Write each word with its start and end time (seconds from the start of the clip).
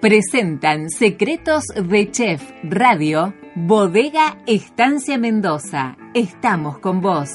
Presentan 0.00 0.90
Secretos 0.90 1.64
de 1.68 2.10
Chef 2.10 2.42
Radio, 2.62 3.32
Bodega 3.54 4.36
Estancia 4.46 5.16
Mendoza. 5.16 5.96
Estamos 6.12 6.78
con 6.80 7.00
vos. 7.00 7.30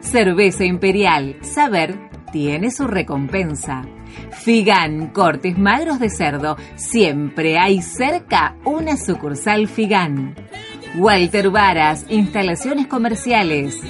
Cerveza 0.00 0.64
Imperial, 0.64 1.36
saber, 1.42 1.96
tiene 2.32 2.72
su 2.72 2.88
recompensa. 2.88 3.84
Figan, 4.32 5.10
cortes 5.12 5.56
magros 5.56 6.00
de 6.00 6.10
cerdo, 6.10 6.56
siempre 6.74 7.58
hay 7.58 7.80
cerca 7.80 8.56
una 8.64 8.96
sucursal 8.96 9.68
Figan. 9.68 10.34
Walter 10.96 11.50
Varas, 11.50 12.06
instalaciones 12.08 12.88
comerciales. 12.88 13.80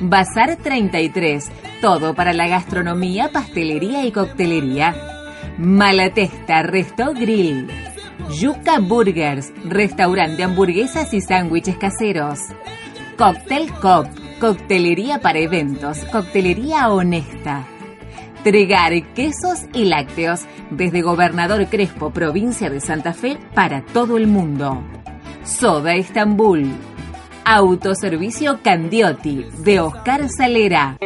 Bazar 0.00 0.56
33, 0.56 1.48
todo 1.80 2.14
para 2.14 2.32
la 2.32 2.48
gastronomía, 2.48 3.30
pastelería 3.30 4.04
y 4.04 4.10
coctelería. 4.10 5.09
Malatesta 5.60 6.62
Resto 6.62 7.12
Grill. 7.12 7.68
Yuca 8.30 8.78
Burgers, 8.78 9.52
restaurante 9.62 10.38
de 10.38 10.44
hamburguesas 10.44 11.12
y 11.12 11.20
sándwiches 11.20 11.76
caseros. 11.76 12.38
Cocktail 13.18 13.70
Cop, 13.74 14.06
coctelería 14.40 15.20
para 15.20 15.38
eventos, 15.38 15.98
coctelería 16.06 16.88
honesta. 16.88 17.66
Tregar 18.42 19.12
quesos 19.12 19.66
y 19.74 19.84
lácteos 19.84 20.46
desde 20.70 21.02
Gobernador 21.02 21.66
Crespo, 21.66 22.10
provincia 22.10 22.70
de 22.70 22.80
Santa 22.80 23.12
Fe, 23.12 23.36
para 23.54 23.82
todo 23.84 24.16
el 24.16 24.28
mundo. 24.28 24.82
Soda 25.44 25.94
Estambul. 25.94 26.72
Autoservicio 27.44 28.60
Candiotti 28.62 29.44
de 29.62 29.80
Oscar 29.80 30.26
Salera. 30.30 30.96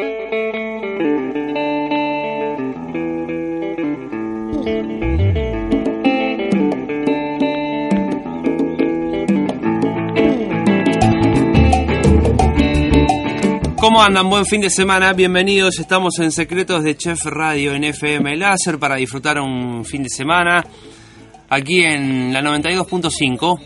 ¿Cómo 13.85 14.03
andan? 14.03 14.31
Buen 14.31 14.47
fin 14.47 14.63
de 14.63 14.71
semana, 14.71 15.13
bienvenidos. 15.13 15.79
Estamos 15.79 16.19
en 16.19 16.33
Secretos 16.33 16.83
de 16.83 16.97
Chef 16.97 17.23
Radio 17.27 17.75
en 17.75 17.85
FM 17.85 18.35
Láser 18.35 18.79
para 18.79 18.97
disfrutar 18.97 19.39
un 19.39 19.85
fin 19.85 20.03
de 20.03 20.09
semana 20.09 20.65
aquí 21.51 21.83
en 21.83 22.33
la 22.33 22.41
92.5 22.41 23.61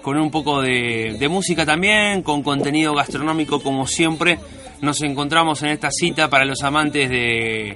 con 0.00 0.16
un 0.16 0.30
poco 0.30 0.62
de, 0.62 1.26
música 1.28 1.66
también, 1.66 2.22
con 2.22 2.44
contenido 2.44 2.94
gastronómico 2.94 3.60
como 3.60 3.84
siempre. 3.84 4.38
Nos 4.80 5.02
encontramos 5.02 5.60
en 5.64 5.70
esta 5.70 5.90
cita 5.90 6.30
para 6.30 6.44
los 6.44 6.62
amantes 6.62 7.10
de, 7.10 7.74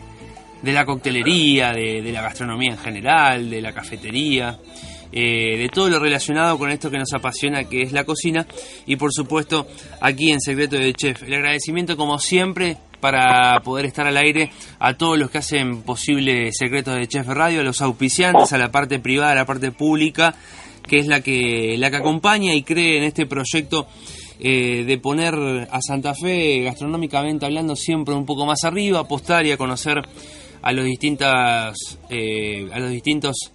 la 0.63 0.85
coctelería, 0.85 1.73
de 1.73 2.13
la 2.13 2.23
gastronomía 2.23 2.71
en 2.71 2.79
general, 2.79 3.51
de 3.51 3.61
la 3.61 3.73
cafetería. 3.73 4.57
Eh, 5.13 5.59
de 5.59 5.69
todo 5.69 5.91
lo 5.91 5.99
relacionado 5.99 6.59
con 6.59 6.71
esto 6.71 6.91
que 6.91 6.99
nos 6.99 7.13
apasiona, 7.13 7.65
que 7.65 7.83
es 7.83 7.93
la 7.93 8.05
cocina, 8.05 8.47
y 8.87 8.97
por 8.97 9.13
supuesto 9.13 9.67
aquí 10.01 10.33
en 10.33 10.41
Secreto 10.41 10.77
de 10.77 10.95
Chef. 10.95 11.23
El 11.23 11.35
agradecimiento 11.35 11.97
como 11.97 12.19
siempre 12.19 12.79
para 12.99 13.61
poder 13.61 13.85
estar 13.85 14.07
al 14.07 14.17
aire 14.17 14.51
a 14.79 14.95
todos 14.95 15.19
los 15.19 15.31
que 15.31 15.39
hacen 15.39 15.83
posible 15.83 16.51
Secretos 16.53 16.95
de 16.95 17.09
Chef 17.09 17.27
Radio, 17.27 17.61
a 17.61 17.65
los 17.65 17.83
auspiciantes, 17.83 18.53
a 18.53 18.59
la 18.59 18.71
parte 18.71 19.01
privada, 19.01 19.33
a 19.33 19.35
la 19.35 19.45
parte 19.45 19.71
pública, 19.73 20.35
que 20.89 20.99
es 20.99 21.07
la 21.09 21.21
que, 21.21 21.77
la 21.79 21.91
que 21.91 21.97
acompaña 21.97 22.55
y 22.55 22.63
cree 22.63 22.99
en 22.99 23.05
este 23.05 23.27
proyecto 23.27 23.87
eh, 24.39 24.85
de 24.85 24.99
poner 24.99 25.35
a 25.71 25.81
Santa 25.83 26.15
Fe 26.15 26.63
gastronómicamente 26.63 27.45
hablando 27.45 27.77
siempre 27.77 28.15
un 28.15 28.25
poco 28.25 28.47
más 28.47 28.65
arriba, 28.65 29.01
apostar 29.01 29.45
y 29.47 29.53
a 29.53 29.57
conocer 29.57 29.99
a 30.63 30.73
los 30.73 30.85
distintas 30.85 31.99
eh, 32.09 32.69
a 32.73 32.79
los 32.79 32.91
distintos 32.91 33.53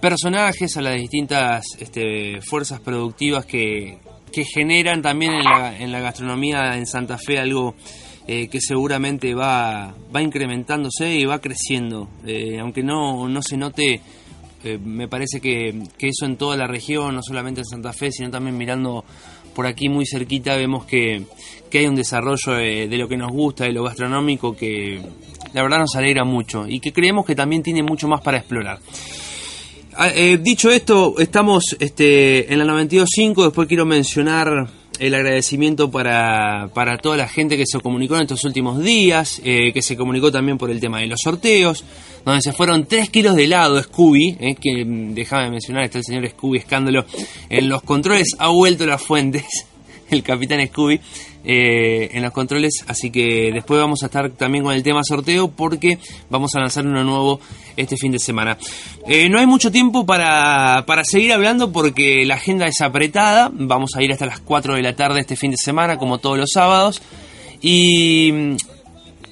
personajes, 0.00 0.76
a 0.76 0.82
las 0.82 0.96
distintas 0.96 1.64
este, 1.78 2.40
fuerzas 2.42 2.80
productivas 2.80 3.46
que, 3.46 3.98
generan 4.52 5.00
también 5.00 5.32
en 5.32 5.44
la, 5.44 5.78
en 5.78 5.90
la, 5.90 6.00
gastronomía 6.00 6.76
en 6.76 6.86
Santa 6.86 7.16
Fe 7.16 7.38
algo 7.38 7.74
eh, 8.28 8.48
que 8.48 8.60
seguramente 8.60 9.34
va, 9.34 9.94
va 10.14 10.20
incrementándose 10.20 11.14
y 11.14 11.24
va 11.24 11.38
creciendo. 11.38 12.08
Eh, 12.26 12.58
aunque 12.60 12.82
no, 12.82 13.28
no 13.28 13.40
se 13.40 13.56
note, 13.56 14.00
eh, 14.64 14.78
me 14.78 15.06
parece 15.06 15.40
que, 15.40 15.82
que, 15.96 16.08
eso 16.08 16.26
en 16.26 16.36
toda 16.36 16.56
la 16.56 16.66
región, 16.66 17.14
no 17.14 17.22
solamente 17.22 17.60
en 17.60 17.66
Santa 17.66 17.92
Fe, 17.92 18.10
sino 18.10 18.30
también 18.30 18.58
mirando 18.58 19.04
por 19.54 19.66
aquí 19.66 19.88
muy 19.88 20.04
cerquita, 20.04 20.56
vemos 20.56 20.84
que, 20.84 21.24
que 21.70 21.78
hay 21.78 21.86
un 21.86 21.94
desarrollo 21.94 22.54
de, 22.54 22.88
de 22.88 22.98
lo 22.98 23.08
que 23.08 23.16
nos 23.16 23.30
gusta, 23.30 23.64
de 23.64 23.72
lo 23.72 23.84
gastronómico, 23.84 24.56
que 24.56 25.00
la 25.54 25.62
verdad 25.62 25.78
nos 25.78 25.94
alegra 25.94 26.24
mucho 26.24 26.66
y 26.68 26.80
que 26.80 26.92
creemos 26.92 27.24
que 27.24 27.34
también 27.34 27.62
tiene 27.62 27.82
mucho 27.82 28.08
más 28.08 28.20
para 28.20 28.38
explorar. 28.38 28.80
Ah, 29.98 30.10
eh, 30.14 30.36
dicho 30.36 30.68
esto, 30.70 31.14
estamos 31.18 31.74
este, 31.80 32.52
en 32.52 32.58
la 32.58 32.66
92.5. 32.66 33.44
Después 33.44 33.66
quiero 33.66 33.86
mencionar 33.86 34.68
el 34.98 35.14
agradecimiento 35.14 35.90
para, 35.90 36.68
para, 36.74 36.98
toda 36.98 37.16
la 37.16 37.26
gente 37.26 37.56
que 37.56 37.64
se 37.64 37.80
comunicó 37.80 38.16
en 38.16 38.22
estos 38.22 38.44
últimos 38.44 38.78
días, 38.78 39.40
eh, 39.42 39.72
que 39.72 39.80
se 39.80 39.96
comunicó 39.96 40.30
también 40.30 40.58
por 40.58 40.70
el 40.70 40.80
tema 40.80 41.00
de 41.00 41.06
los 41.06 41.20
sorteos, 41.22 41.82
donde 42.26 42.42
se 42.42 42.52
fueron 42.52 42.84
3 42.84 43.08
kilos 43.08 43.36
de 43.36 43.44
helado 43.44 43.82
Scooby, 43.82 44.36
eh, 44.38 44.54
que 44.60 44.84
mm, 44.84 45.14
déjame 45.14 45.44
de 45.44 45.50
mencionar, 45.52 45.84
está 45.84 45.96
el 45.96 46.04
señor 46.04 46.28
Scooby 46.28 46.58
Escándalo, 46.58 47.06
en 47.48 47.66
los 47.66 47.80
controles 47.80 48.36
ha 48.38 48.48
vuelto 48.48 48.84
las 48.84 49.00
fuentes, 49.02 49.44
el 50.10 50.22
capitán 50.22 50.66
Scooby, 50.66 51.00
eh, 51.44 52.10
en 52.12 52.22
los 52.22 52.32
controles, 52.32 52.84
así 52.88 53.10
que 53.10 53.50
después 53.52 53.80
vamos 53.80 54.02
a 54.02 54.06
estar 54.06 54.30
también 54.30 54.64
con 54.64 54.74
el 54.74 54.82
tema 54.82 55.02
sorteo 55.04 55.48
porque 55.48 55.98
vamos 56.28 56.54
a 56.54 56.60
lanzar 56.60 56.84
uno 56.86 57.04
nuevo 57.04 57.40
este 57.76 57.96
fin 57.96 58.12
de 58.12 58.18
semana. 58.18 58.58
Eh, 59.06 59.28
no 59.28 59.38
hay 59.38 59.46
mucho 59.46 59.70
tiempo 59.70 60.04
para, 60.04 60.84
para 60.86 61.04
seguir 61.04 61.32
hablando 61.32 61.70
porque 61.70 62.24
la 62.26 62.34
agenda 62.34 62.66
es 62.66 62.80
apretada, 62.80 63.50
vamos 63.52 63.94
a 63.94 64.02
ir 64.02 64.12
hasta 64.12 64.26
las 64.26 64.40
4 64.40 64.74
de 64.74 64.82
la 64.82 64.96
tarde 64.96 65.20
este 65.20 65.36
fin 65.36 65.52
de 65.52 65.56
semana 65.56 65.98
como 65.98 66.18
todos 66.18 66.38
los 66.38 66.50
sábados. 66.52 67.00
Y 67.62 68.32
mm, 68.32 68.56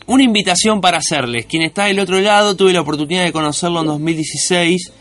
una 0.07 0.23
invitación 0.23 0.81
para 0.81 0.99
hacerles, 0.99 1.47
quien 1.47 1.63
está 1.63 1.87
del 1.87 1.99
otro 1.99 2.21
lado, 2.21 2.55
tuve 2.57 2.73
la 2.73 2.83
oportunidad 2.83 3.25
de 3.25 3.33
conocerlo 3.33 3.81
en 3.81 3.87
2016 3.87 4.93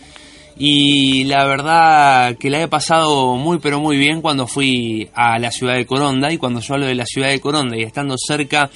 y 0.58 1.24
la 1.26 1.46
verdad 1.46 2.38
que 2.38 2.50
la 2.50 2.62
he 2.62 2.68
pasado 2.68 3.36
muy 3.36 3.60
pero 3.60 3.80
muy 3.80 3.98
bien 3.98 4.22
cuando 4.22 4.48
fui 4.48 5.10
a 5.14 5.40
la 5.40 5.52
ciudad 5.52 5.76
de 5.76 5.86
Coronda 5.86 6.32
y 6.32 6.38
cuando 6.38 6.60
yo 6.60 6.74
hablo 6.76 6.88
de 6.88 6.96
la 6.96 7.06
ciudad 7.06 7.30
de 7.30 7.40
Coronda 7.40 7.78
y 7.78 7.84
estando 7.84 8.16
cerca 8.18 8.70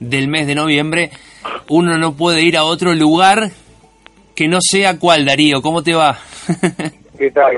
del 0.00 0.28
mes 0.28 0.46
de 0.46 0.54
noviembre 0.54 1.10
uno 1.68 1.96
no 1.98 2.14
puede 2.14 2.42
ir 2.42 2.56
a 2.56 2.64
otro 2.64 2.94
lugar 2.94 3.50
que 4.34 4.48
no 4.48 4.58
sea 4.60 4.98
cuál 4.98 5.24
Darío, 5.24 5.62
¿cómo 5.62 5.82
te 5.82 5.94
va? 5.94 6.18
¿Qué 7.18 7.30
tal? 7.30 7.54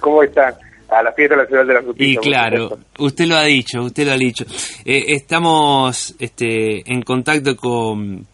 ¿Cómo 0.00 0.22
están? 0.22 0.54
A 0.88 1.02
la 1.02 1.12
fiesta 1.12 1.36
de 1.36 1.42
la 1.42 1.48
ciudad 1.48 1.66
de 1.66 1.74
la 1.74 1.82
justicia. 1.82 2.12
Y 2.12 2.16
claro, 2.16 2.78
usted 2.98 3.26
lo 3.26 3.36
ha 3.36 3.44
dicho, 3.44 3.82
usted 3.82 4.06
lo 4.06 4.12
ha 4.12 4.16
dicho. 4.16 4.44
Eh, 4.84 5.04
estamos 5.08 6.16
este, 6.18 6.82
en 6.92 7.02
contacto 7.02 7.56
con, 7.56 8.26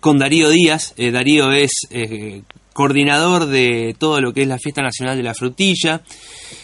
con 0.00 0.18
Darío 0.18 0.48
Díaz. 0.50 0.94
Eh, 0.96 1.12
Darío 1.12 1.52
es 1.52 1.70
eh, 1.90 2.42
coordinador 2.72 3.46
de 3.46 3.94
todo 3.98 4.20
lo 4.20 4.32
que 4.32 4.42
es 4.42 4.48
la 4.48 4.58
Fiesta 4.58 4.82
Nacional 4.82 5.16
de 5.16 5.22
la 5.22 5.34
Frutilla. 5.34 6.02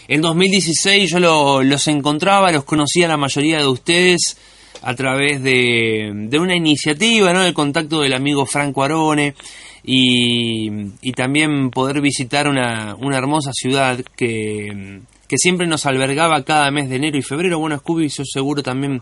En 0.08 0.20
2016 0.20 1.10
yo 1.10 1.62
los 1.62 1.88
encontraba, 1.88 2.52
los 2.52 2.64
conocía 2.64 3.08
la 3.08 3.16
mayoría 3.16 3.58
de 3.58 3.66
ustedes 3.66 4.36
a 4.82 4.94
través 4.94 5.42
de, 5.42 6.28
una 6.38 6.54
iniciativa, 6.54 7.32
¿no? 7.32 7.42
El 7.42 7.54
contacto 7.54 8.02
del 8.02 8.14
amigo 8.14 8.46
Franco 8.46 8.84
Arone 8.84 9.34
y, 9.82 11.12
también 11.12 11.70
poder 11.70 12.00
visitar 12.00 12.48
una, 12.48 12.94
una 12.96 13.16
hermosa 13.16 13.52
ciudad 13.52 13.98
que, 14.16 15.00
que, 15.28 15.38
siempre 15.38 15.66
nos 15.66 15.86
albergaba 15.86 16.44
cada 16.44 16.70
mes 16.70 16.88
de 16.88 16.96
enero 16.96 17.18
y 17.18 17.22
febrero. 17.22 17.58
Bueno, 17.58 17.78
Scooby, 17.78 18.08
yo 18.08 18.24
seguro 18.24 18.62
también 18.62 19.00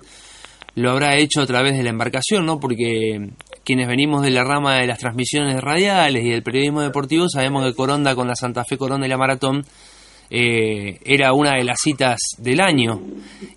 lo 0.75 0.91
habrá 0.91 1.17
hecho 1.17 1.41
a 1.41 1.47
través 1.47 1.77
de 1.77 1.83
la 1.83 1.91
embarcación, 1.91 2.47
¿no? 2.47 2.61
Porque 2.61 3.31
quienes 3.65 3.89
venimos 3.89 4.23
de 4.23 4.31
la 4.31 4.45
rama 4.45 4.77
de 4.77 4.87
las 4.87 4.99
transmisiones 4.99 5.61
radiales 5.61 6.25
y 6.25 6.31
del 6.31 6.43
periodismo 6.43 6.83
deportivo 6.83 7.29
sabemos 7.29 7.65
que 7.65 7.75
Coronda 7.75 8.15
con 8.15 8.29
la 8.29 8.37
Santa 8.37 8.65
Fe 8.65 8.77
Coronda 8.77 9.07
y 9.07 9.11
la 9.11 9.17
Maratón 9.17 9.65
eh, 10.31 10.99
era 11.05 11.33
una 11.33 11.57
de 11.57 11.65
las 11.65 11.79
citas 11.81 12.19
del 12.39 12.61
año. 12.61 13.01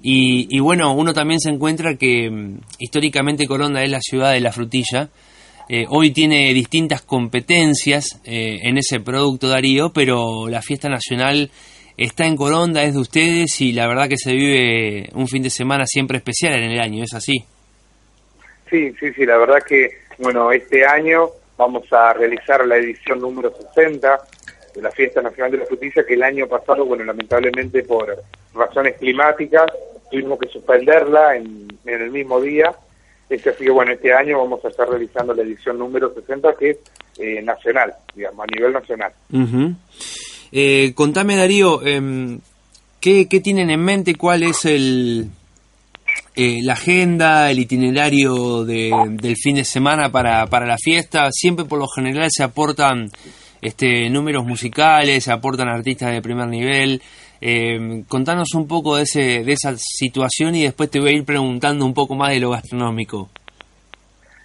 Y, 0.02 0.60
bueno, 0.60 0.94
uno 0.94 1.14
también 1.14 1.40
se 1.40 1.50
encuentra 1.50 1.96
que 1.96 2.30
mm, 2.30 2.60
históricamente 2.80 3.48
Coronda 3.48 3.82
es 3.84 3.90
la 3.90 4.02
ciudad 4.02 4.34
de 4.34 4.42
la 4.42 4.52
frutilla. 4.52 5.10
Eh, 5.70 5.86
hoy 5.90 6.12
tiene 6.12 6.54
distintas 6.54 7.02
competencias 7.02 8.22
eh, 8.24 8.60
en 8.64 8.78
ese 8.78 9.00
producto 9.00 9.48
Darío, 9.48 9.92
pero 9.92 10.48
la 10.48 10.62
fiesta 10.62 10.88
nacional 10.88 11.50
está 11.98 12.26
en 12.26 12.38
Coronda, 12.38 12.84
es 12.84 12.94
de 12.94 13.00
ustedes 13.00 13.60
y 13.60 13.74
la 13.74 13.88
verdad 13.88 14.08
que 14.08 14.18
se 14.18 14.34
vive 14.34 15.10
un 15.14 15.28
fin 15.28 15.44
de 15.44 15.50
semana 15.50 15.86
siempre 15.88 16.18
especial 16.18 16.54
en 16.54 16.72
el 16.72 16.80
año, 16.80 17.04
¿es 17.04 17.14
así? 17.14 17.44
Sí, 18.70 18.94
sí, 19.00 19.14
sí, 19.14 19.26
la 19.26 19.38
verdad 19.38 19.64
que, 19.64 19.90
bueno, 20.18 20.52
este 20.52 20.86
año 20.86 21.30
vamos 21.58 21.92
a 21.92 22.14
realizar 22.14 22.66
la 22.66 22.78
edición 22.78 23.20
número 23.20 23.54
60 23.74 24.20
de 24.76 24.82
la 24.82 24.92
Fiesta 24.92 25.22
Nacional 25.22 25.52
de 25.52 25.58
la 25.60 25.66
Justicia, 25.66 26.06
que 26.06 26.14
el 26.14 26.24
año 26.24 26.48
pasado, 26.48 26.86
bueno, 26.86 27.04
lamentablemente 27.04 27.84
por 27.84 28.16
razones 28.54 28.98
climáticas, 28.98 29.72
tuvimos 30.12 30.40
que 30.40 30.50
suspenderla 30.50 31.36
en, 31.36 31.68
el 31.86 32.12
mismo 32.12 32.42
día. 32.42 32.76
Este, 33.30 33.50
así 33.50 33.66
que, 33.66 33.72
bueno, 33.72 33.92
este 33.92 34.14
año 34.14 34.40
vamos 34.40 34.64
a 34.64 34.70
estar 34.70 34.88
realizando 34.88 35.34
la 35.34 35.44
edición 35.44 35.80
número 35.80 36.14
60, 36.14 36.56
que 36.58 36.70
es 36.72 36.78
eh, 37.18 37.42
nacional, 37.42 37.94
digamos, 38.16 38.46
a 38.46 38.56
nivel 38.56 38.74
nacional. 38.74 39.12
Eh, 40.52 40.94
contame, 40.96 41.36
Darío, 41.36 41.86
em, 41.86 42.40
¿qué, 43.02 43.28
¿qué, 43.28 43.40
tienen 43.40 43.70
en 43.70 43.84
mente? 43.84 44.16
¿Cuál 44.16 44.44
es 44.44 44.64
el, 44.66 45.30
eh, 46.36 46.60
la 46.64 46.74
agenda, 46.74 47.50
el 47.50 47.60
itinerario 47.60 48.64
de, 48.64 48.92
del 49.12 49.36
fin 49.36 49.56
de 49.56 49.64
semana 49.64 50.12
para, 50.12 50.48
para 50.48 50.66
la 50.66 50.78
fiesta? 50.78 51.30
Siempre 51.32 51.66
por 51.66 51.80
lo 51.80 51.88
general 51.88 52.30
se 52.32 52.44
aportan 52.44 53.10
este, 53.62 54.10
números 54.10 54.46
musicales, 54.46 55.24
se 55.24 55.32
aportan 55.32 55.68
artistas 55.68 56.12
de 56.12 56.22
primer 56.22 56.48
nivel. 56.48 57.02
Eh, 57.40 58.04
contanos 58.08 58.54
un 58.56 58.68
poco 58.68 58.96
de, 58.96 59.04
ese, 59.04 59.44
de 59.44 59.52
esa 59.54 59.76
situación 59.78 60.56
y 60.56 60.64
después 60.64 60.90
te 60.90 61.00
voy 61.00 61.10
a 61.10 61.14
ir 61.14 61.26
preguntando 61.26 61.86
un 61.86 61.94
poco 61.94 62.16
más 62.16 62.32
de 62.32 62.40
lo 62.40 62.52
gastronómico. 62.52 63.30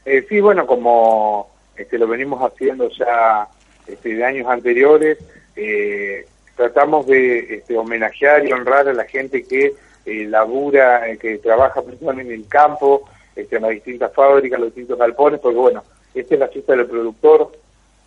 Eh, 0.05 0.27
sí, 0.29 0.41
bueno, 0.41 0.67
como 0.67 1.49
este, 1.77 1.99
lo 1.99 2.07
venimos 2.07 2.41
haciendo 2.41 2.89
ya 2.91 3.49
este, 3.87 4.15
de 4.15 4.25
años 4.25 4.47
anteriores, 4.49 5.19
eh, 5.57 6.27
tratamos 6.57 7.07
de 7.07 7.57
este, 7.57 7.77
homenajear 7.77 8.47
y 8.47 8.53
honrar 8.53 8.89
a 8.89 8.93
la 8.93 9.05
gente 9.05 9.45
que 9.45 9.73
eh, 10.05 10.27
labura, 10.29 11.09
eh, 11.09 11.19
que 11.19 11.39
trabaja 11.39 11.83
principalmente 11.83 12.35
en 12.35 12.41
el 12.41 12.49
campo, 12.49 13.09
este, 13.35 13.57
en 13.57 13.63
las 13.63 13.71
distintas 13.73 14.13
fábricas, 14.13 14.61
los 14.61 14.69
distintos 14.69 14.99
galpones, 14.99 15.41
porque 15.41 15.59
bueno, 15.59 15.83
esta 16.15 16.35
es 16.35 16.41
la 16.41 16.49
fiesta 16.49 16.75
del 16.75 16.87
productor 16.87 17.53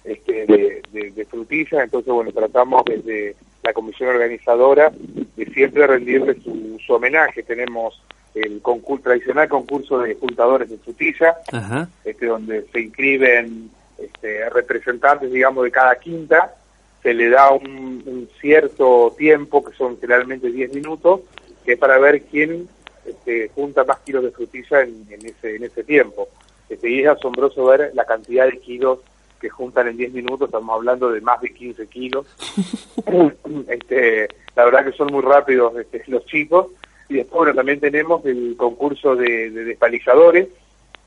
este, 0.03 0.45
de, 0.45 0.81
de, 0.91 1.11
de 1.11 1.25
frutillas, 1.25 1.83
entonces 1.83 2.13
bueno, 2.13 2.31
tratamos 2.31 2.83
desde 2.85 3.35
la 3.63 3.73
comisión 3.73 4.09
organizadora 4.09 4.91
de 4.91 5.45
siempre 5.47 5.87
rendirle 5.87 6.35
su, 6.41 6.79
su 6.85 6.93
homenaje. 6.93 7.41
Tenemos 7.41 7.99
el 8.35 8.61
concurso, 8.61 9.05
tradicional 9.05 9.49
concurso 9.49 9.99
de 9.99 10.15
juntadores 10.15 10.69
de 10.69 10.77
frutilla, 10.77 11.37
Ajá. 11.51 11.89
este, 12.03 12.27
donde 12.27 12.65
se 12.71 12.81
inscriben 12.81 13.71
este, 13.97 14.49
representantes, 14.49 15.31
digamos, 15.31 15.63
de 15.63 15.71
cada 15.71 15.95
quinta, 15.95 16.53
se 17.01 17.13
le 17.13 17.29
da 17.29 17.51
un, 17.51 18.03
un 18.05 18.29
cierto 18.39 19.13
tiempo, 19.17 19.63
que 19.63 19.75
son 19.75 19.97
generalmente 19.99 20.51
10 20.51 20.73
minutos, 20.73 21.21
que 21.65 21.73
es 21.73 21.79
para 21.79 21.97
ver 21.97 22.23
quién 22.23 22.67
este, 23.05 23.49
junta 23.49 23.83
más 23.83 23.99
kilos 23.99 24.23
de 24.23 24.31
frutilla 24.31 24.81
en, 24.81 25.05
en, 25.09 25.25
ese, 25.25 25.55
en 25.55 25.63
ese 25.63 25.83
tiempo. 25.83 26.29
Este, 26.69 26.89
y 26.89 27.01
es 27.01 27.07
asombroso 27.07 27.65
ver 27.65 27.91
la 27.93 28.05
cantidad 28.05 28.45
de 28.45 28.59
kilos 28.59 28.99
que 29.39 29.49
juntan 29.49 29.87
en 29.87 29.97
10 29.97 30.13
minutos, 30.13 30.47
estamos 30.47 30.73
hablando 30.75 31.11
de 31.11 31.21
más 31.21 31.41
de 31.41 31.53
15 31.53 31.87
kilos. 31.87 32.25
este, 33.67 34.27
la 34.55 34.65
verdad 34.65 34.85
que 34.85 34.97
son 34.97 35.11
muy 35.11 35.21
rápidos 35.21 35.77
este, 35.77 36.03
los 36.07 36.25
chicos. 36.25 36.67
Y 37.09 37.15
después, 37.15 37.37
bueno, 37.37 37.53
también 37.53 37.79
tenemos 37.79 38.25
el 38.25 38.55
concurso 38.57 39.15
de, 39.15 39.51
de 39.51 39.65
despalizadores, 39.65 40.47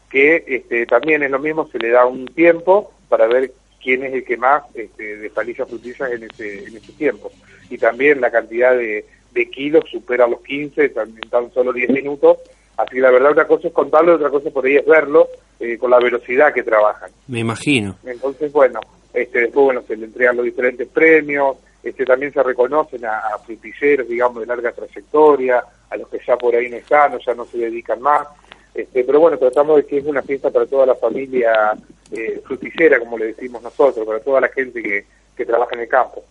que 0.08 0.44
este, 0.46 0.86
también 0.86 1.22
es 1.22 1.30
lo 1.30 1.38
mismo, 1.38 1.68
se 1.68 1.78
le 1.78 1.90
da 1.90 2.06
un 2.06 2.26
tiempo 2.26 2.92
para 3.08 3.26
ver 3.26 3.52
quién 3.82 4.04
es 4.04 4.12
el 4.12 4.24
que 4.24 4.36
más 4.36 4.62
este, 4.74 5.16
despaliza 5.16 5.66
frutillas 5.66 6.12
en 6.12 6.24
ese, 6.24 6.64
en 6.64 6.76
ese 6.76 6.92
tiempo. 6.92 7.32
Y 7.70 7.78
también 7.78 8.20
la 8.20 8.30
cantidad 8.30 8.76
de, 8.76 9.04
de 9.38 9.50
kilos 9.50 9.84
supera 9.90 10.26
los 10.26 10.40
15 10.42 10.92
en 10.96 11.20
tan 11.30 11.52
solo 11.52 11.72
10 11.72 11.90
minutos. 11.90 12.38
Así 12.76 12.98
la 12.98 13.10
verdad 13.10 13.32
una 13.32 13.46
cosa 13.46 13.68
es 13.68 13.74
contarlo, 13.74 14.14
otra 14.14 14.30
cosa 14.30 14.50
por 14.50 14.64
ahí 14.64 14.76
es 14.76 14.86
verlo 14.86 15.28
eh, 15.58 15.78
con 15.78 15.90
la 15.90 15.98
velocidad 15.98 16.52
que 16.52 16.62
trabajan. 16.62 17.10
Me 17.26 17.40
imagino. 17.40 17.96
Entonces, 18.04 18.52
bueno, 18.52 18.80
este, 19.12 19.40
después 19.40 19.64
bueno, 19.64 19.82
se 19.82 19.96
le 19.96 20.06
entregan 20.06 20.36
los 20.36 20.44
diferentes 20.44 20.86
premios, 20.88 21.56
este, 21.82 22.04
también 22.04 22.32
se 22.32 22.42
reconocen 22.42 23.04
a, 23.04 23.18
a 23.18 23.38
frutilleros, 23.38 24.08
digamos, 24.08 24.40
de 24.40 24.46
larga 24.46 24.72
trayectoria, 24.72 25.64
a 25.90 25.96
los 25.96 26.08
que 26.08 26.20
ya 26.24 26.36
por 26.36 26.54
ahí 26.54 26.68
no 26.68 26.76
están 26.76 27.14
o 27.14 27.18
ya 27.18 27.34
no 27.34 27.44
se 27.46 27.58
dedican 27.58 28.00
más. 28.00 28.28
Este, 28.74 29.02
pero 29.02 29.20
bueno, 29.20 29.38
tratamos 29.38 29.76
de 29.76 29.86
que 29.86 29.98
es 29.98 30.04
una 30.04 30.22
fiesta 30.22 30.50
para 30.50 30.66
toda 30.66 30.86
la 30.86 30.94
familia 30.94 31.72
eh, 32.12 32.40
frutillera, 32.44 33.00
como 33.00 33.18
le 33.18 33.26
decimos 33.26 33.62
nosotros, 33.62 34.06
para 34.06 34.20
toda 34.20 34.40
la 34.40 34.48
gente 34.48 34.82
que, 34.82 35.04
que 35.36 35.44
trabaja 35.44 35.74
en 35.74 35.80
el 35.80 35.88
campo. 35.88 36.22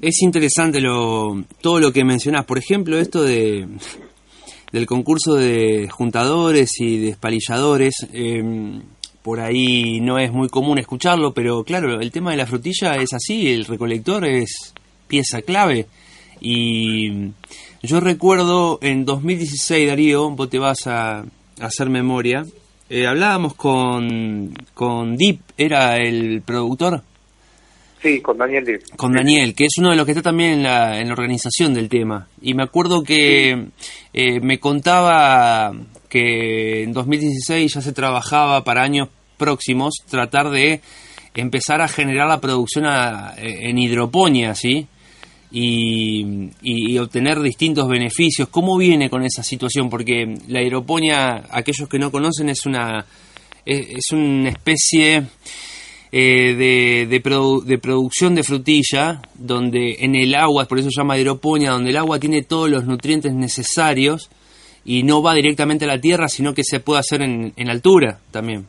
Es 0.00 0.22
interesante 0.22 0.80
lo, 0.80 1.44
todo 1.60 1.80
lo 1.80 1.92
que 1.92 2.04
mencionás. 2.04 2.44
Por 2.44 2.58
ejemplo, 2.58 2.98
esto 2.98 3.22
de 3.22 3.66
del 4.72 4.86
concurso 4.86 5.34
de 5.34 5.88
juntadores 5.90 6.80
y 6.80 6.98
despalilladores. 6.98 8.06
Eh, 8.12 8.80
por 9.22 9.40
ahí 9.40 10.00
no 10.00 10.18
es 10.18 10.30
muy 10.32 10.48
común 10.48 10.78
escucharlo, 10.78 11.32
pero 11.34 11.64
claro, 11.64 12.00
el 12.00 12.12
tema 12.12 12.30
de 12.30 12.36
la 12.36 12.46
frutilla 12.46 12.94
es 12.96 13.12
así, 13.12 13.48
el 13.48 13.64
recolector 13.64 14.24
es 14.24 14.72
pieza 15.08 15.42
clave. 15.42 15.86
Y 16.40 17.32
yo 17.82 17.98
recuerdo 17.98 18.78
en 18.82 19.04
2016, 19.04 19.88
Darío, 19.88 20.30
vos 20.30 20.48
te 20.48 20.58
vas 20.58 20.86
a, 20.86 21.20
a 21.20 21.24
hacer 21.58 21.88
memoria, 21.90 22.44
eh, 22.88 23.06
hablábamos 23.06 23.54
con, 23.54 24.54
con 24.74 25.16
Deep, 25.16 25.40
era 25.56 25.96
el 25.96 26.42
productor. 26.42 27.02
Sí, 28.06 28.20
con 28.20 28.38
Daniel. 28.38 28.80
Con 28.94 29.12
Daniel, 29.12 29.52
que 29.52 29.64
es 29.64 29.78
uno 29.78 29.90
de 29.90 29.96
los 29.96 30.04
que 30.06 30.12
está 30.12 30.22
también 30.22 30.52
en 30.52 30.62
la, 30.62 31.00
en 31.00 31.08
la 31.08 31.12
organización 31.14 31.74
del 31.74 31.88
tema. 31.88 32.28
Y 32.40 32.54
me 32.54 32.62
acuerdo 32.62 33.02
que 33.02 33.70
eh, 34.12 34.40
me 34.40 34.60
contaba 34.60 35.72
que 36.08 36.84
en 36.84 36.92
2016 36.92 37.74
ya 37.74 37.80
se 37.80 37.92
trabajaba 37.92 38.62
para 38.62 38.84
años 38.84 39.08
próximos 39.36 39.94
tratar 40.08 40.50
de 40.50 40.82
empezar 41.34 41.80
a 41.80 41.88
generar 41.88 42.28
la 42.28 42.40
producción 42.40 42.86
a, 42.86 43.34
en 43.38 43.76
hidroponía, 43.76 44.54
¿sí? 44.54 44.86
Y, 45.50 46.50
y, 46.62 46.92
y, 46.92 46.98
obtener 46.98 47.40
distintos 47.40 47.88
beneficios. 47.88 48.48
¿Cómo 48.50 48.78
viene 48.78 49.10
con 49.10 49.24
esa 49.24 49.42
situación? 49.42 49.90
Porque 49.90 50.32
la 50.46 50.62
hidroponía, 50.62 51.42
aquellos 51.50 51.88
que 51.88 51.98
no 51.98 52.12
conocen, 52.12 52.50
es 52.50 52.66
una, 52.66 53.04
es, 53.64 53.88
es 53.96 54.12
una 54.12 54.50
especie 54.50 55.24
eh, 56.12 56.54
de, 56.54 57.06
de, 57.08 57.20
produ 57.20 57.62
de, 57.62 57.78
producción 57.78 58.34
de 58.34 58.42
frutilla, 58.42 59.20
donde 59.34 59.96
en 60.00 60.14
el 60.14 60.34
agua, 60.34 60.66
por 60.66 60.78
eso 60.78 60.88
se 60.90 61.00
llama 61.00 61.18
hidroponía, 61.18 61.72
donde 61.72 61.90
el 61.90 61.96
agua 61.96 62.18
tiene 62.18 62.42
todos 62.42 62.70
los 62.70 62.84
nutrientes 62.84 63.32
necesarios 63.32 64.30
y 64.84 65.02
no 65.02 65.20
va 65.22 65.34
directamente 65.34 65.84
a 65.84 65.88
la 65.88 66.00
tierra, 66.00 66.28
sino 66.28 66.54
que 66.54 66.62
se 66.62 66.80
puede 66.80 67.00
hacer 67.00 67.22
en, 67.22 67.52
en 67.56 67.70
altura 67.70 68.18
también. 68.30 68.66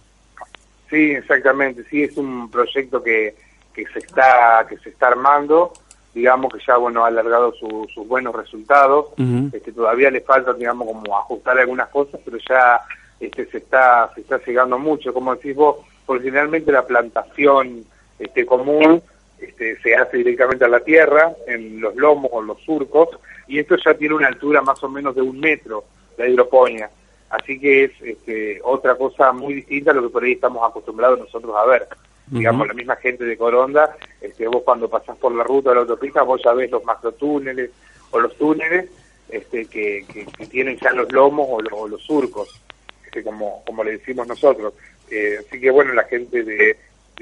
Sí, 0.89 1.11
exactamente, 1.11 1.83
sí, 1.89 2.01
es 2.03 2.17
un 2.17 2.49
proyecto 2.49 3.03
que, 3.03 3.35
que 3.73 3.85
se 3.93 3.99
está 3.99 4.65
que 4.67 4.77
se 4.77 4.89
está 4.89 5.09
armando, 5.09 5.73
digamos 6.15 6.51
que 6.51 6.59
ya 6.65 6.77
bueno 6.77 7.03
ha 7.03 7.09
alargado 7.09 7.53
su, 7.53 7.87
sus 7.93 8.07
buenos 8.07 8.33
resultados, 8.33 9.07
uh 9.17 9.21
-huh. 9.21 9.53
este, 9.53 9.71
todavía 9.73 10.09
le 10.09 10.21
falta 10.21 10.53
digamos 10.53 10.87
como 10.87 11.17
ajustar 11.17 11.59
algunas 11.59 11.89
cosas, 11.89 12.19
pero 12.25 12.37
ya 12.49 12.79
este 13.19 13.45
se 13.51 13.57
está 13.57 14.09
se 14.15 14.21
está 14.21 14.39
llegando 14.43 14.79
mucho, 14.79 15.13
como 15.13 15.35
decís 15.35 15.55
vos, 15.55 15.75
porque 16.07 16.23
generalmente 16.23 16.71
la 16.71 16.87
plantación 16.87 17.85
este 18.17 18.47
común 18.47 19.03
este, 19.39 19.79
se 19.81 19.95
hace 19.95 20.17
directamente 20.17 20.65
a 20.65 20.69
la 20.69 20.79
tierra, 20.79 21.35
en 21.45 21.79
los 21.79 21.95
lomos 21.95 22.31
o 22.33 22.41
los 22.41 22.59
surcos, 22.61 23.09
y 23.47 23.59
esto 23.59 23.75
ya 23.77 23.93
tiene 23.93 24.15
una 24.15 24.27
altura 24.27 24.63
más 24.63 24.83
o 24.83 24.89
menos 24.89 25.13
de 25.13 25.21
un 25.21 25.39
metro, 25.39 25.83
la 26.17 26.27
hidroponía. 26.27 26.89
Así 27.29 27.59
que 27.59 27.83
es 27.83 27.91
este, 28.01 28.59
otra 28.63 28.95
cosa 28.95 29.31
muy 29.33 29.53
distinta 29.53 29.91
a 29.91 29.93
lo 29.93 30.03
que 30.03 30.09
por 30.09 30.23
ahí 30.23 30.31
estamos 30.31 30.67
acostumbrados 30.67 31.19
nosotros 31.19 31.53
a 31.55 31.65
ver. 31.65 31.83
Uh 31.83 32.33
-huh. 32.33 32.37
Digamos, 32.39 32.67
la 32.67 32.73
misma 32.73 32.95
gente 32.95 33.25
de 33.25 33.37
Coronda, 33.37 33.95
este, 34.21 34.47
vos 34.47 34.63
cuando 34.63 34.89
pasás 34.89 35.17
por 35.17 35.33
la 35.33 35.43
ruta 35.43 35.69
de 35.69 35.75
la 35.75 35.81
autopista, 35.81 36.23
vos 36.23 36.41
ya 36.43 36.53
ves 36.53 36.71
los 36.71 36.83
macrotúneles 36.83 37.69
o 38.11 38.19
los 38.19 38.35
túneles 38.37 38.89
este, 39.29 39.65
que, 39.65 40.05
que, 40.11 40.25
que 40.25 40.45
tienen 40.47 40.77
ya 40.77 40.91
los 40.93 41.11
lomos 41.11 41.47
o, 41.49 41.61
lo, 41.61 41.77
o 41.77 41.87
los 41.87 42.01
surcos, 42.01 42.61
este, 43.05 43.23
como, 43.23 43.61
como 43.65 43.83
le 43.83 43.91
decimos 43.91 44.25
nosotros. 44.27 44.73
Eh, 45.09 45.37
así 45.39 45.59
que 45.59 45.71
bueno, 45.71 45.93
la 45.93 46.03
gente 46.03 46.43
de, 46.43 46.77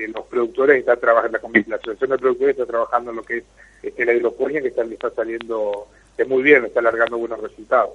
los 0.07 0.25
productores 0.27 0.79
está 0.79 0.95
trabajando, 0.97 1.37
la, 1.41 1.61
la 1.67 1.75
asociación 1.77 2.09
de 2.09 2.17
productores 2.17 2.55
está 2.57 2.65
trabajando 2.65 3.11
en 3.11 3.17
lo 3.17 3.23
que 3.23 3.37
es 3.37 3.43
este, 3.81 4.05
la 4.05 4.13
hidroponía, 4.13 4.61
que 4.61 4.69
está, 4.69 4.83
está 4.83 5.09
saliendo 5.11 5.87
es 6.17 6.27
muy 6.27 6.43
bien, 6.43 6.65
está 6.65 6.79
alargando 6.79 7.17
buenos 7.17 7.39
resultados. 7.41 7.91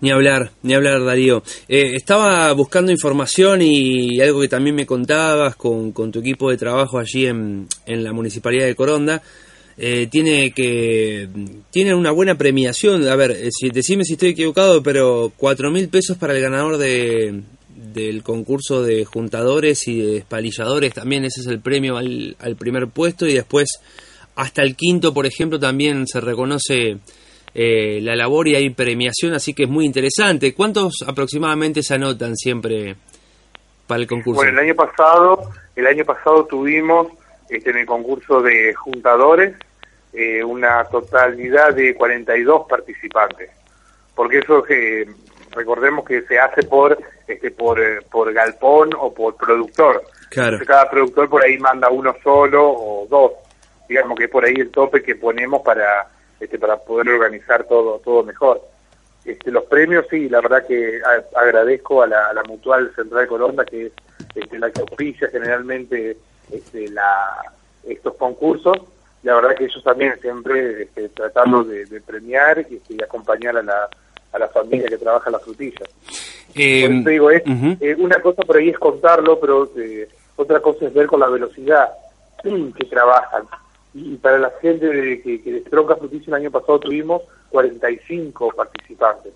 Ni 0.00 0.10
hablar, 0.10 0.50
ni 0.62 0.74
hablar, 0.74 1.04
Darío. 1.04 1.42
Eh, 1.68 1.94
estaba 1.94 2.52
buscando 2.52 2.92
información 2.92 3.62
y 3.62 4.20
algo 4.20 4.40
que 4.40 4.48
también 4.48 4.76
me 4.76 4.86
contabas 4.86 5.56
con, 5.56 5.92
con 5.92 6.12
tu 6.12 6.20
equipo 6.20 6.50
de 6.50 6.56
trabajo 6.56 6.98
allí 6.98 7.26
en, 7.26 7.66
en 7.86 8.04
la 8.04 8.12
Municipalidad 8.12 8.66
de 8.66 8.76
Coronda. 8.76 9.22
Eh, 9.76 10.08
tiene 10.10 10.52
que 10.52 11.28
tiene 11.70 11.94
una 11.94 12.10
buena 12.10 12.36
premiación. 12.36 13.08
A 13.08 13.16
ver, 13.16 13.30
eh, 13.30 13.48
si, 13.50 13.70
decime 13.70 14.04
si 14.04 14.14
estoy 14.14 14.30
equivocado, 14.30 14.82
pero 14.82 15.32
cuatro 15.36 15.70
mil 15.70 15.88
pesos 15.88 16.16
para 16.16 16.34
el 16.34 16.42
ganador 16.42 16.78
de, 16.78 17.42
del 17.98 18.22
concurso 18.22 18.82
de 18.82 19.04
juntadores 19.04 19.88
y 19.88 20.00
de 20.00 20.12
despalilladores. 20.14 20.94
También 20.94 21.24
ese 21.24 21.40
es 21.40 21.46
el 21.46 21.60
premio 21.60 21.96
al, 21.96 22.36
al 22.40 22.56
primer 22.56 22.88
puesto 22.88 23.26
y 23.26 23.34
después 23.34 23.80
hasta 24.38 24.62
el 24.62 24.76
quinto, 24.76 25.12
por 25.12 25.26
ejemplo, 25.26 25.58
también 25.58 26.06
se 26.06 26.20
reconoce 26.20 26.98
eh, 27.54 27.98
la 28.02 28.14
labor 28.14 28.46
y 28.46 28.54
hay 28.54 28.70
premiación, 28.70 29.34
así 29.34 29.52
que 29.52 29.64
es 29.64 29.68
muy 29.68 29.84
interesante. 29.84 30.54
¿Cuántos 30.54 31.02
aproximadamente 31.04 31.82
se 31.82 31.94
anotan 31.94 32.36
siempre 32.36 32.94
para 33.88 34.00
el 34.00 34.06
concurso? 34.06 34.36
Bueno, 34.36 34.60
el 34.60 34.68
año 34.68 34.76
pasado, 34.76 35.50
el 35.74 35.86
año 35.88 36.04
pasado 36.04 36.44
tuvimos 36.46 37.08
este, 37.48 37.70
en 37.70 37.78
el 37.78 37.86
concurso 37.86 38.40
de 38.40 38.72
juntadores 38.74 39.56
eh, 40.12 40.44
una 40.44 40.84
totalidad 40.84 41.74
de 41.74 41.96
42 41.96 42.66
participantes, 42.68 43.50
porque 44.14 44.38
eso 44.38 44.64
eh, 44.68 45.04
recordemos 45.50 46.04
que 46.04 46.22
se 46.22 46.38
hace 46.38 46.62
por 46.62 46.96
este 47.28 47.50
por 47.50 47.80
por 48.04 48.32
galpón 48.32 48.90
o 48.98 49.12
por 49.12 49.36
productor. 49.36 50.02
Claro. 50.30 50.58
Cada 50.66 50.90
productor 50.90 51.28
por 51.28 51.44
ahí 51.44 51.58
manda 51.58 51.88
uno 51.90 52.14
solo 52.22 52.68
o 52.68 53.06
dos 53.08 53.32
digamos 53.88 54.18
que 54.18 54.24
es 54.24 54.30
por 54.30 54.44
ahí 54.44 54.54
el 54.54 54.70
tope 54.70 55.02
que 55.02 55.14
ponemos 55.14 55.62
para 55.62 56.08
este, 56.38 56.58
para 56.58 56.76
poder 56.76 57.08
organizar 57.08 57.64
todo 57.64 57.98
todo 58.00 58.22
mejor. 58.22 58.60
Este, 59.24 59.50
los 59.50 59.64
premios, 59.64 60.06
sí, 60.08 60.28
la 60.28 60.40
verdad 60.40 60.66
que 60.66 61.00
agradezco 61.34 62.02
a 62.02 62.06
la, 62.06 62.42
Mutual 62.48 62.90
Central 62.94 63.26
Colonda, 63.26 63.64
que 63.64 63.86
es 63.86 63.92
este, 64.34 64.58
la 64.58 64.70
que 64.70 64.80
auspicia 64.80 65.28
generalmente 65.28 66.16
este, 66.50 66.88
la, 66.88 67.52
estos 67.86 68.14
concursos. 68.14 68.78
La 69.22 69.34
verdad 69.34 69.54
que 69.54 69.64
ellos 69.64 69.82
también 69.84 70.18
siempre 70.22 70.84
este, 70.84 71.10
tratando 71.10 71.62
de, 71.62 72.00
premiar 72.00 72.64
y, 72.70 72.76
este, 72.76 73.04
acompañar 73.04 73.58
a 73.58 73.62
la, 73.62 73.88
a 74.32 74.38
la 74.38 74.48
familia 74.48 74.88
que 74.88 74.98
trabaja 74.98 75.30
la 75.30 75.38
frutilla. 75.38 75.86
Eh, 76.54 77.02
digo, 77.04 77.30
es, 77.30 77.42
eh, 77.80 77.94
una 77.98 78.20
cosa 78.20 78.42
por 78.42 78.56
ahí 78.56 78.70
es 78.70 78.78
contarlo, 78.78 79.38
pero 79.38 79.70
eh, 79.76 80.08
otra 80.36 80.60
cosa 80.60 80.86
es 80.86 80.94
ver 80.94 81.06
con 81.06 81.20
la 81.20 81.28
velocidad 81.28 81.88
que 82.42 82.84
trabajan. 82.86 83.44
Y, 83.94 84.16
para 84.16 84.38
la 84.38 84.52
gente 84.60 85.20
que, 85.22 85.42
que 85.42 85.52
de 85.52 85.60
Tronca 85.62 85.96
Frutilla 85.96 86.24
el 86.28 86.34
año 86.34 86.50
pasado 86.50 86.78
tuvimos 86.80 87.22
45 87.50 88.52
participantes. 88.54 89.32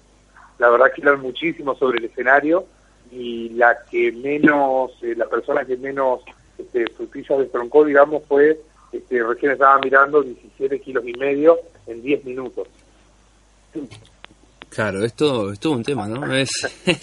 La 0.58 0.68
verdad 0.70 0.92
que 0.94 1.00
eran 1.02 1.20
muchísimo 1.20 1.74
sobre 1.74 1.98
el 1.98 2.04
escenario 2.04 2.64
y 3.10 3.50
la 3.50 3.76
que 3.90 4.12
menos, 4.12 4.92
eh, 5.02 5.14
la 5.16 5.26
persona 5.26 5.64
que 5.64 5.76
menos 5.76 6.22
este, 6.56 6.86
frutillas 6.96 7.38
destroncó, 7.38 7.84
digamos, 7.84 8.22
fue, 8.26 8.58
este, 8.92 9.22
recién 9.22 9.52
estaba 9.52 9.78
mirando, 9.78 10.22
17 10.22 10.80
kilos 10.80 11.04
y 11.06 11.12
medio 11.14 11.58
en 11.86 12.02
10 12.02 12.24
minutos. 12.24 12.68
Claro, 14.74 15.04
es 15.04 15.12
todo, 15.12 15.52
es 15.52 15.60
todo 15.60 15.74
un 15.74 15.82
tema, 15.82 16.08
¿no? 16.08 16.34
Es, 16.34 16.48
es, 16.86 17.02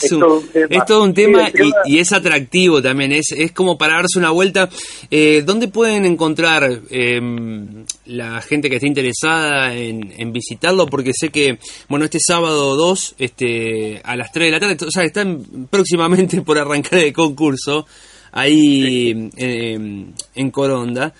todo 0.87 1.03
un 1.03 1.13
tema, 1.13 1.51
y, 1.85 1.99
es 1.99 2.11
atractivo 2.11 2.81
también, 2.81 3.11
es, 3.11 3.31
es 3.31 3.51
como 3.51 3.77
para 3.77 3.93
darse 3.93 4.17
una 4.17 4.31
vuelta. 4.31 4.69
Eh, 5.11 5.43
¿Dónde 5.45 5.67
pueden 5.67 6.05
encontrar 6.05 6.81
em, 6.89 7.85
la 8.05 8.41
gente 8.41 8.69
que 8.69 8.77
esté 8.77 8.87
interesada 8.87 9.75
en, 9.75 10.33
visitarlo? 10.33 10.87
Porque 10.87 11.11
sé 11.13 11.29
que, 11.29 11.59
bueno, 11.87 12.05
este 12.05 12.17
sábado 12.19 12.75
2, 12.75 13.15
este, 13.19 14.01
a 14.03 14.15
las 14.15 14.31
3 14.31 14.47
de 14.47 14.51
la 14.51 14.59
tarde, 14.59 14.85
o 14.87 14.91
sea, 14.91 15.03
están 15.03 15.67
próximamente 15.69 16.41
por 16.43 16.57
arrancar 16.57 16.99
el 16.99 17.13
concurso 17.13 17.85
ahí 18.31 19.29
em, 19.37 20.11
en 20.33 20.51
Coronda. 20.51 21.13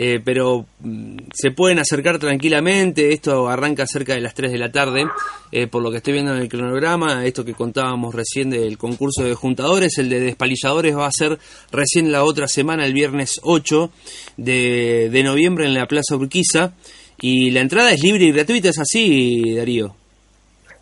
Eh, 0.00 0.20
pero 0.24 0.64
mm, 0.78 1.16
se 1.34 1.50
pueden 1.50 1.80
acercar 1.80 2.20
tranquilamente, 2.20 3.12
esto 3.12 3.48
arranca 3.48 3.84
cerca 3.84 4.14
de 4.14 4.20
las 4.20 4.32
3 4.32 4.52
de 4.52 4.58
la 4.58 4.70
tarde, 4.70 5.06
eh, 5.50 5.66
por 5.66 5.82
lo 5.82 5.90
que 5.90 5.96
estoy 5.96 6.12
viendo 6.12 6.32
en 6.32 6.40
el 6.40 6.48
cronograma, 6.48 7.26
esto 7.26 7.44
que 7.44 7.54
contábamos 7.54 8.14
recién 8.14 8.48
del 8.48 8.78
concurso 8.78 9.24
de 9.24 9.34
juntadores, 9.34 9.98
el 9.98 10.08
de 10.08 10.20
despalilladores 10.20 10.96
va 10.96 11.06
a 11.06 11.10
ser 11.10 11.38
recién 11.72 12.12
la 12.12 12.22
otra 12.22 12.46
semana, 12.46 12.86
el 12.86 12.92
viernes 12.92 13.40
8 13.42 13.90
de, 14.36 15.08
de 15.10 15.22
noviembre 15.24 15.64
en 15.66 15.74
la 15.74 15.86
Plaza 15.86 16.14
Urquiza, 16.14 16.74
y 17.20 17.50
la 17.50 17.60
entrada 17.60 17.90
es 17.90 18.00
libre 18.00 18.26
y 18.26 18.32
gratuita, 18.32 18.68
¿es 18.68 18.78
así, 18.78 19.56
Darío? 19.56 19.96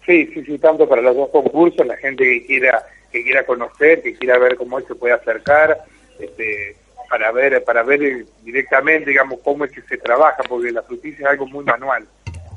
Sí, 0.04 0.26
sí, 0.34 0.44
sí, 0.44 0.58
tanto 0.58 0.86
para 0.86 1.00
los 1.00 1.16
dos 1.16 1.30
concursos, 1.30 1.86
la 1.86 1.96
gente 1.96 2.22
que 2.22 2.46
quiera 2.46 2.84
que 3.10 3.22
quiera 3.22 3.46
conocer, 3.46 4.02
que 4.02 4.14
quiera 4.14 4.38
ver 4.38 4.56
cómo 4.56 4.78
se 4.80 4.94
puede 4.94 5.14
acercar, 5.14 5.78
este 6.20 6.76
para 7.08 7.30
ver 7.32 7.62
para 7.64 7.82
ver 7.82 8.26
directamente 8.42 9.10
digamos 9.10 9.40
cómo 9.42 9.64
es 9.64 9.72
que 9.72 9.82
se 9.82 9.98
trabaja 9.98 10.42
porque 10.48 10.70
la 10.70 10.82
frutilla 10.82 11.16
es 11.18 11.26
algo 11.26 11.46
muy 11.46 11.64
manual. 11.64 12.06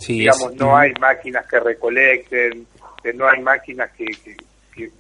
Digamos 0.07 0.55
no 0.55 0.75
hay 0.75 0.93
máquinas 0.99 1.45
que 1.47 1.59
recolecten 1.59 2.67
no 3.13 3.27
hay 3.27 3.41
máquinas 3.41 3.91
que, 3.91 4.05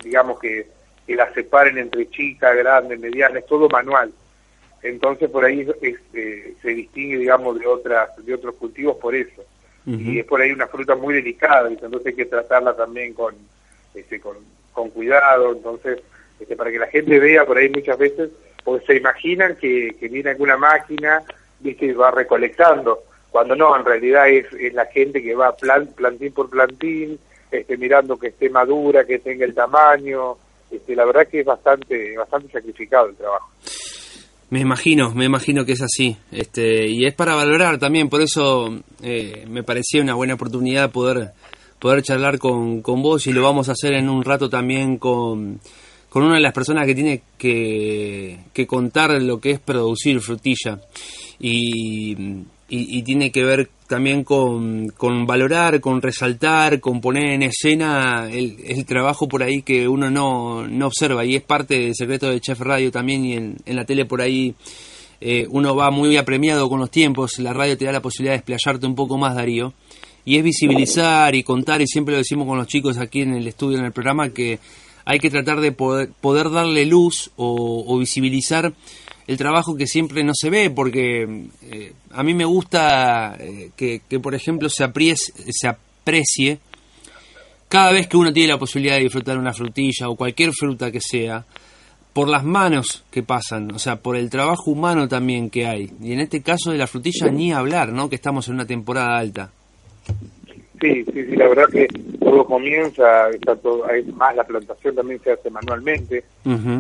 digamos 0.03 0.39
que, 0.39 0.67
que 1.05 1.15
las 1.15 1.33
separen 1.33 1.77
entre 1.77 2.09
chicas 2.09 2.55
grandes 2.55 2.99
medianas 2.99 3.37
es 3.37 3.45
todo 3.45 3.67
manual. 3.69 4.11
Entonces 4.81 5.29
por 5.29 5.43
ahí 5.43 5.67
eh, 6.13 6.53
se 6.61 6.69
distingue 6.69 7.17
digamos 7.17 7.59
de 7.59 7.67
otras 7.67 8.09
de 8.25 8.33
otros 8.33 8.55
cultivos 8.55 8.97
por 8.97 9.15
eso. 9.15 9.43
Y 9.85 10.19
es 10.19 10.25
por 10.25 10.39
ahí 10.39 10.51
una 10.51 10.67
fruta 10.67 10.93
muy 10.93 11.15
delicada 11.15 11.67
entonces 11.67 12.05
hay 12.05 12.13
que 12.13 12.25
tratarla 12.25 12.75
también 12.75 13.13
con 13.13 13.33
este 13.95 14.19
con, 14.19 14.37
con 14.71 14.89
cuidado. 14.91 15.53
Entonces 15.53 15.99
este, 16.39 16.55
para 16.55 16.71
que 16.71 16.79
la 16.79 16.87
gente 16.87 17.19
vea 17.19 17.45
por 17.45 17.57
ahí 17.57 17.69
muchas 17.69 17.97
veces 17.97 18.29
porque 18.63 18.85
se 18.85 18.95
imaginan 18.97 19.55
que, 19.55 19.95
viene 20.01 20.31
alguna 20.31 20.57
máquina 20.57 21.21
¿viste? 21.59 21.87
y 21.87 21.91
va 21.93 22.11
recolectando, 22.11 23.03
cuando 23.31 23.55
no, 23.55 23.75
en 23.75 23.85
realidad 23.85 24.29
es, 24.29 24.45
la 24.73 24.85
gente 24.87 25.21
que 25.21 25.35
va 25.35 25.55
plan, 25.55 25.87
plantín 25.87 26.33
por 26.33 26.49
plantín, 26.49 27.19
este, 27.51 27.77
mirando 27.77 28.17
que 28.17 28.27
esté 28.27 28.49
madura, 28.49 29.05
que 29.05 29.19
tenga 29.19 29.45
el 29.45 29.53
tamaño, 29.53 30.35
este, 30.71 30.95
la 30.95 31.05
verdad 31.05 31.27
que 31.27 31.41
es 31.41 31.45
bastante, 31.45 32.17
bastante 32.17 32.51
sacrificado 32.51 33.09
el 33.09 33.15
trabajo. 33.15 33.49
Me 34.51 34.61
imagino, 34.61 35.13
me 35.13 35.25
imagino 35.25 35.63
que 35.63 35.73
es 35.73 35.81
así, 35.81 36.17
este, 36.31 36.87
y 36.87 37.05
es 37.05 37.13
para 37.13 37.35
valorar 37.35 37.77
también, 37.77 38.09
por 38.09 38.21
eso 38.21 38.79
eh, 39.03 39.45
me 39.47 39.61
parecía 39.61 40.01
una 40.01 40.15
buena 40.15 40.33
oportunidad 40.33 40.91
poder, 40.91 41.33
poder 41.77 42.01
charlar 42.01 42.39
con, 42.39 42.81
con 42.81 43.03
vos 43.03 43.27
y 43.27 43.31
lo 43.31 43.43
vamos 43.43 43.69
a 43.69 43.73
hacer 43.73 43.93
en 43.93 44.09
un 44.09 44.23
rato 44.23 44.49
también 44.49 44.97
con 44.97 45.59
con 46.09 46.23
una 46.23 46.35
de 46.35 46.41
las 46.41 46.53
personas 46.53 46.85
que 46.85 46.95
tiene 46.95 47.21
que, 47.37 48.65
contar 48.67 49.11
lo 49.21 49.39
que 49.39 49.51
es 49.51 49.59
producir 49.59 50.19
frutilla. 50.21 50.81
Y, 51.39 52.43
y, 52.67 53.01
tiene 53.03 53.31
que 53.31 53.43
ver 53.43 53.69
también 53.87 54.23
con, 54.23 54.89
con, 54.89 55.25
valorar, 55.25 55.79
con 55.79 56.01
resaltar, 56.01 56.79
con 56.79 56.99
poner 56.99 57.31
en 57.31 57.43
escena 57.43 58.29
el, 58.29 58.85
trabajo 58.85 59.27
por 59.27 59.41
ahí 59.41 59.61
que 59.61 59.87
uno 59.87 60.11
no, 60.11 60.67
no, 60.67 60.87
observa. 60.87 61.23
Y 61.25 61.35
es 61.35 61.43
parte 61.43 61.79
del 61.79 61.95
secreto 61.95 62.29
de 62.29 62.41
Chef 62.41 62.59
Radio 62.59 62.91
también 62.91 63.25
y 63.25 63.33
en, 63.33 63.57
en 63.65 63.75
la 63.75 63.85
tele 63.85 64.05
por 64.05 64.21
ahí 64.21 64.53
eh, 65.21 65.47
uno 65.49 65.75
va 65.75 65.91
muy 65.91 66.15
apremiado 66.15 66.69
con 66.69 66.79
los 66.79 66.89
tiempos, 66.89 67.39
la 67.39 67.51
radio 67.51 67.77
te 67.77 67.85
da 67.85 67.91
la 67.91 68.01
posibilidad 68.01 68.33
de 68.33 68.37
desplayarte 68.37 68.85
un 68.85 68.95
poco 68.95 69.17
más 69.17 69.35
Darío. 69.35 69.73
Y 70.25 70.37
es 70.37 70.43
visibilizar 70.43 71.33
y 71.33 71.43
contar 71.43 71.81
y 71.81 71.87
siempre 71.87 72.11
lo 72.13 72.19
decimos 72.19 72.47
con 72.47 72.57
los 72.57 72.67
chicos 72.67 72.97
aquí 72.97 73.21
en 73.21 73.33
el 73.33 73.47
estudio, 73.47 73.79
en 73.79 73.85
el 73.85 73.91
programa 73.91 74.29
que 74.29 74.59
hay 75.09 75.17
que 75.17 75.31
tratar 75.31 75.59
de 75.59 75.71
poder, 75.71 76.11
poder 76.21 76.51
darle 76.51 76.85
luz 76.85 77.31
o, 77.35 77.97
visibilizar 77.97 78.71
el 79.25 79.37
trabajo 79.37 79.75
que 79.75 79.87
siempre 79.87 80.23
no 80.23 80.33
se 80.35 80.51
ve, 80.51 80.69
porque 80.69 81.47
eh, 81.63 81.93
a 82.11 82.21
mí 82.21 82.35
me 82.35 82.45
gusta 82.45 83.35
eh, 83.39 83.71
que, 83.75 84.19
por 84.19 84.35
ejemplo, 84.35 84.69
se, 84.69 84.87
se 85.49 85.67
aprecie 85.67 86.59
cada 87.67 87.91
vez 87.91 88.07
que 88.07 88.17
uno 88.17 88.31
tiene 88.31 88.49
la 88.49 88.59
posibilidad 88.59 88.97
de 88.97 89.01
disfrutar 89.01 89.39
una 89.39 89.51
frutilla 89.51 90.09
o 90.09 90.15
cualquier 90.15 90.51
fruta 90.51 90.91
que 90.91 91.01
sea, 91.01 91.43
por 92.13 92.29
las 92.29 92.43
manos 92.43 93.03
que 93.09 93.23
pasan, 93.23 93.71
o 93.71 93.79
sea, 93.79 93.95
por 93.95 94.15
el 94.15 94.29
trabajo 94.29 94.69
humano 94.69 95.07
también 95.07 95.49
que 95.49 95.65
hay. 95.65 95.91
Y 96.03 96.13
en 96.13 96.19
este 96.19 96.43
caso 96.43 96.69
de 96.69 96.77
la 96.77 96.85
frutilla 96.85 97.31
ni 97.31 97.51
hablar, 97.51 97.91
¿no? 97.91 98.09
Que 98.09 98.15
estamos 98.15 98.47
en 98.47 98.53
una 98.53 98.67
temporada 98.67 99.17
alta. 99.17 99.49
Sí, 100.81 101.03
sí, 101.05 101.25
sí, 101.25 101.35
la 101.35 101.47
verdad 101.47 101.67
que 101.69 101.87
todo 102.19 102.45
comienza, 102.45 103.29
está 103.31 103.55
todo, 103.55 103.85
hay 103.85 104.03
más 104.03 104.35
la 104.35 104.45
plantación 104.45 104.95
también 104.95 105.21
se 105.21 105.31
hace 105.31 105.49
manualmente, 105.49 106.23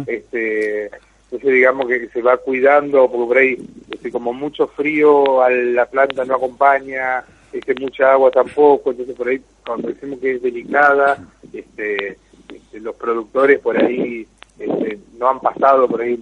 este, 0.07 0.85
entonces 0.85 1.53
digamos 1.53 1.87
que 1.87 2.07
se 2.07 2.21
va 2.21 2.37
cuidando, 2.37 3.09
porque 3.11 3.27
por 3.27 3.37
ahí, 3.37 3.57
este, 3.91 4.11
como 4.11 4.31
mucho 4.31 4.67
frío 4.67 5.43
a 5.43 5.49
la 5.49 5.85
planta 5.85 6.23
no 6.23 6.35
acompaña, 6.35 7.23
este, 7.51 7.75
mucha 7.75 8.13
agua 8.13 8.31
tampoco, 8.31 8.91
entonces 8.91 9.15
por 9.15 9.27
ahí 9.27 9.41
cuando 9.65 9.89
decimos 9.89 10.19
que 10.19 10.35
es 10.35 10.41
delicada, 10.41 11.17
este, 11.51 12.17
este, 12.53 12.79
los 12.79 12.95
productores 12.95 13.59
por 13.59 13.77
ahí 13.77 14.25
este, 14.57 14.99
no 15.17 15.29
han 15.29 15.39
pasado 15.39 15.87
por 15.87 16.01
ahí 16.01 16.17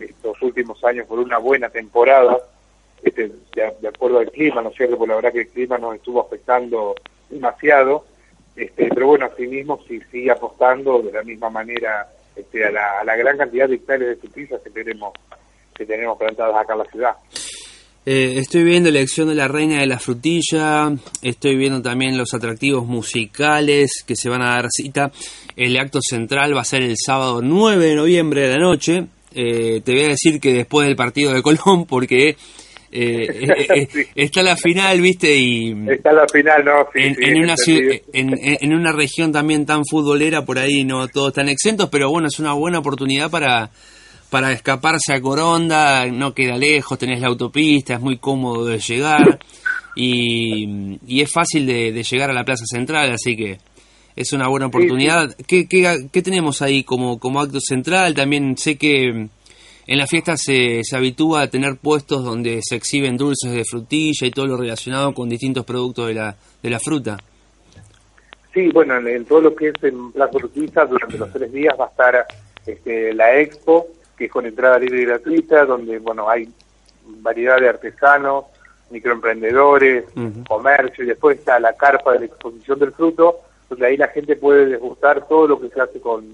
estos 0.00 0.40
últimos 0.42 0.82
años 0.84 1.06
por 1.06 1.18
una 1.18 1.38
buena 1.38 1.70
temporada, 1.70 2.36
este, 3.02 3.30
de, 3.54 3.88
acuerdo 3.88 4.18
al 4.18 4.30
clima, 4.30 4.62
¿no 4.62 4.70
es 4.70 4.76
cierto? 4.76 4.96
Porque 4.96 5.10
la 5.10 5.16
verdad 5.16 5.32
que 5.32 5.40
el 5.40 5.48
clima 5.48 5.78
nos 5.78 5.94
estuvo 5.96 6.20
afectando 6.20 6.94
demasiado, 7.30 8.04
este, 8.54 8.88
pero 8.94 9.08
bueno, 9.08 9.26
asimismo 9.26 9.80
sí 9.86 10.00
sigue 10.10 10.30
apostando 10.30 11.02
de 11.02 11.12
la 11.12 11.22
misma 11.22 11.50
manera 11.50 12.08
este, 12.34 12.64
a, 12.64 12.70
la, 12.70 13.16
gran 13.16 13.36
cantidad 13.36 13.68
de 13.68 13.76
hectáreas 13.76 14.10
de 14.10 14.16
frutizas 14.16 14.60
que 14.62 14.70
tenemos, 14.70 15.12
que 15.74 15.86
tenemos 15.86 16.18
plantadas 16.18 16.56
acá 16.56 16.72
en 16.72 16.78
la 16.78 16.84
ciudad. 16.86 17.16
Eh, 18.08 18.38
estoy 18.38 18.62
viendo 18.62 18.88
la 18.90 18.98
elección 18.98 19.28
de 19.28 19.34
la 19.34 19.48
reina 19.48 19.80
de 19.80 19.86
la 19.86 19.98
frutilla, 19.98 20.92
estoy 21.22 21.56
viendo 21.56 21.82
también 21.82 22.16
los 22.16 22.34
atractivos 22.34 22.86
musicales 22.86 24.04
que 24.06 24.14
se 24.14 24.28
van 24.28 24.42
a 24.42 24.50
dar 24.50 24.68
cita. 24.70 25.10
El 25.56 25.76
acto 25.76 25.98
central 26.00 26.56
va 26.56 26.60
a 26.60 26.64
ser 26.64 26.82
el 26.82 26.94
sábado 26.96 27.40
9 27.42 27.84
de 27.84 27.94
noviembre 27.96 28.42
de 28.42 28.54
la 28.54 28.58
noche. 28.58 29.06
Eh, 29.34 29.80
te 29.84 29.92
voy 29.92 30.04
a 30.04 30.08
decir 30.08 30.40
que 30.40 30.52
después 30.52 30.86
del 30.86 30.94
partido 30.94 31.32
de 31.32 31.42
Colón, 31.42 31.84
porque 31.88 32.36
eh, 32.90 33.26
eh, 33.28 33.88
eh, 33.94 34.08
está 34.14 34.42
la 34.42 34.56
final, 34.56 35.00
¿viste? 35.00 35.34
Y 35.36 35.74
está 35.90 36.12
la 36.12 36.26
final, 36.28 36.64
¿no? 36.64 36.86
en, 36.94 37.42
una 37.42 37.54
en, 38.12 38.74
una 38.74 38.92
región 38.92 39.32
también 39.32 39.66
tan 39.66 39.82
futbolera, 39.84 40.44
por 40.44 40.58
ahí 40.58 40.84
no 40.84 41.08
todos 41.08 41.28
están 41.28 41.48
exentos, 41.48 41.88
pero 41.90 42.10
bueno, 42.10 42.28
es 42.28 42.38
una 42.38 42.52
buena 42.52 42.78
oportunidad 42.78 43.30
para, 43.30 43.70
para 44.30 44.52
escaparse 44.52 45.12
a 45.12 45.20
Coronda, 45.20 46.06
no 46.06 46.32
queda 46.32 46.56
lejos, 46.56 46.98
tenés 46.98 47.20
la 47.20 47.28
autopista, 47.28 47.94
es 47.94 48.00
muy 48.00 48.18
cómodo 48.18 48.66
de 48.66 48.78
llegar 48.78 49.38
y, 49.96 50.98
y 51.06 51.20
es 51.20 51.32
fácil 51.32 51.66
de, 51.66 52.02
llegar 52.02 52.30
a 52.30 52.34
la 52.34 52.44
Plaza 52.44 52.64
Central, 52.66 53.12
así 53.12 53.36
que 53.36 53.58
es 54.14 54.32
una 54.32 54.48
buena 54.48 54.66
oportunidad. 54.66 55.34
¿Qué, 55.46 55.68
qué, 55.68 56.08
qué 56.10 56.22
tenemos 56.22 56.62
ahí 56.62 56.84
como, 56.84 57.18
como 57.18 57.40
acto 57.40 57.60
central? 57.60 58.14
También 58.14 58.56
sé 58.56 58.78
que 58.78 59.28
en 59.86 59.98
la 59.98 60.06
fiesta 60.06 60.36
se, 60.36 60.82
se 60.82 60.96
habitúa 60.96 61.42
a 61.42 61.50
tener 61.50 61.76
puestos 61.76 62.24
donde 62.24 62.60
se 62.62 62.76
exhiben 62.76 63.16
dulces 63.16 63.52
de 63.52 63.64
frutilla 63.64 64.26
y 64.26 64.30
todo 64.30 64.46
lo 64.46 64.56
relacionado 64.56 65.14
con 65.14 65.28
distintos 65.28 65.64
productos 65.64 66.08
de 66.08 66.14
la, 66.14 66.36
de 66.62 66.70
la 66.70 66.80
fruta. 66.80 67.16
Sí, 68.52 68.68
bueno, 68.72 68.96
en, 68.96 69.24
todo 69.26 69.42
lo 69.42 69.54
que 69.54 69.68
es 69.68 69.74
en 69.82 70.12
Plaza 70.12 70.36
Urquiza, 70.38 70.86
durante 70.86 71.18
los 71.18 71.32
tres 71.32 71.52
días 71.52 71.74
va 71.78 71.84
a 71.84 71.88
estar 71.88 72.26
este, 72.66 73.12
la 73.12 73.38
expo, 73.38 73.88
que 74.16 74.24
es 74.24 74.30
con 74.30 74.46
entrada 74.46 74.78
libre 74.78 75.02
y 75.02 75.04
gratuita, 75.04 75.66
donde 75.66 75.98
bueno 75.98 76.28
hay 76.28 76.48
variedad 77.04 77.60
de 77.60 77.68
artesanos, 77.68 78.46
microemprendedores, 78.90 80.04
comercio, 80.48 81.04
y 81.04 81.08
después 81.08 81.38
está 81.38 81.60
la 81.60 81.74
carpa 81.74 82.12
de 82.14 82.20
la 82.20 82.26
exposición 82.26 82.78
del 82.78 82.92
fruto, 82.92 83.40
donde 83.68 83.86
ahí 83.86 83.96
la 83.96 84.08
gente 84.08 84.36
puede 84.36 84.66
degustar 84.66 85.26
todo 85.28 85.46
lo 85.48 85.60
que 85.60 85.68
se 85.68 85.80
hace 85.80 86.00
con, 86.00 86.24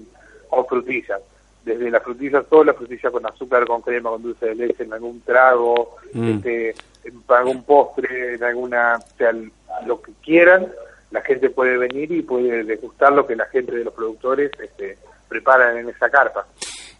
con 0.49 0.65
frutillas. 0.65 1.21
Desde 1.63 1.89
la 1.89 2.01
frutilla 2.01 2.43
sola, 2.49 2.73
frutilla 2.73 3.09
con 3.09 3.25
azúcar, 3.25 3.65
con 3.65 3.81
crema, 3.81 4.09
con 4.09 4.21
dulce 4.21 4.47
de 4.47 4.55
leche, 4.55 4.83
en 4.83 4.93
algún 4.93 5.21
trago, 5.21 5.95
mm. 6.13 6.29
este, 6.29 6.75
en 7.05 7.23
algún 7.27 7.63
postre, 7.63 8.35
en 8.35 8.43
alguna, 8.43 8.97
o 8.97 9.17
sea, 9.17 9.31
lo 9.85 10.01
que 10.01 10.11
quieran, 10.23 10.67
la 11.11 11.21
gente 11.21 11.49
puede 11.49 11.77
venir 11.77 12.11
y 12.11 12.21
puede 12.21 12.63
degustar 12.63 13.13
lo 13.13 13.25
que 13.25 13.35
la 13.35 13.45
gente 13.45 13.75
de 13.75 13.83
los 13.85 13.93
productores 13.93 14.51
este, 14.59 14.97
preparan 15.29 15.77
en 15.77 15.89
esa 15.89 16.09
carpa 16.09 16.45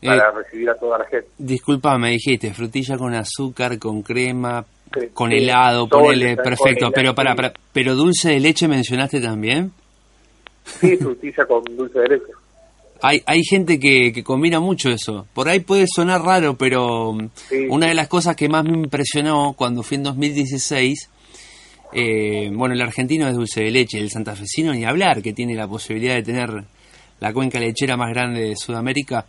para 0.02 0.30
eh, 0.30 0.32
recibir 0.32 0.70
a 0.70 0.76
toda 0.76 1.00
la 1.00 1.06
gente. 1.06 1.28
Disculpa, 1.38 1.98
me 1.98 2.12
dijiste, 2.12 2.54
frutilla 2.54 2.98
con 2.98 3.14
azúcar, 3.14 3.80
con 3.80 4.02
crema, 4.02 4.66
con 5.14 5.32
helado, 5.32 5.88
ponele, 5.88 6.36
perfecto, 6.38 6.92
pero 6.92 7.16
para, 7.16 7.36
pero 7.72 7.96
dulce 7.96 8.30
de 8.30 8.40
leche 8.40 8.68
mencionaste 8.68 9.22
también. 9.22 9.72
Sí, 10.66 10.96
frutilla 10.98 11.46
con 11.46 11.64
dulce 11.76 12.00
de 12.00 12.08
leche. 12.10 12.32
Hay, 13.06 13.22
hay 13.26 13.44
gente 13.44 13.82
que, 13.82 14.14
que 14.14 14.24
combina 14.24 14.62
mucho 14.62 14.90
eso. 14.90 15.28
Por 15.34 15.50
ahí 15.50 15.60
puede 15.60 15.88
sonar 15.94 16.22
raro, 16.22 16.58
pero 16.58 17.10
una 17.70 17.88
de 17.88 17.94
las 17.94 18.08
cosas 18.08 18.34
que 18.38 18.48
más 18.48 18.64
me 18.64 18.72
impresionó 18.72 19.52
cuando 19.58 19.84
fui 19.84 19.98
en 19.98 20.04
2016, 20.04 21.10
eh, 21.92 22.50
bueno, 22.54 22.74
el 22.74 22.82
argentino 22.82 23.28
es 23.28 23.36
dulce 23.36 23.62
de 23.62 23.72
leche, 23.72 24.00
el 24.00 24.10
santafesino 24.10 24.74
ni 24.74 24.86
hablar, 24.86 25.22
que 25.22 25.34
tiene 25.34 25.54
la 25.54 25.68
posibilidad 25.68 26.16
de 26.16 26.24
tener 26.24 26.64
la 27.20 27.34
cuenca 27.34 27.60
lechera 27.60 27.98
más 27.98 28.10
grande 28.10 28.40
de 28.40 28.56
Sudamérica, 28.56 29.26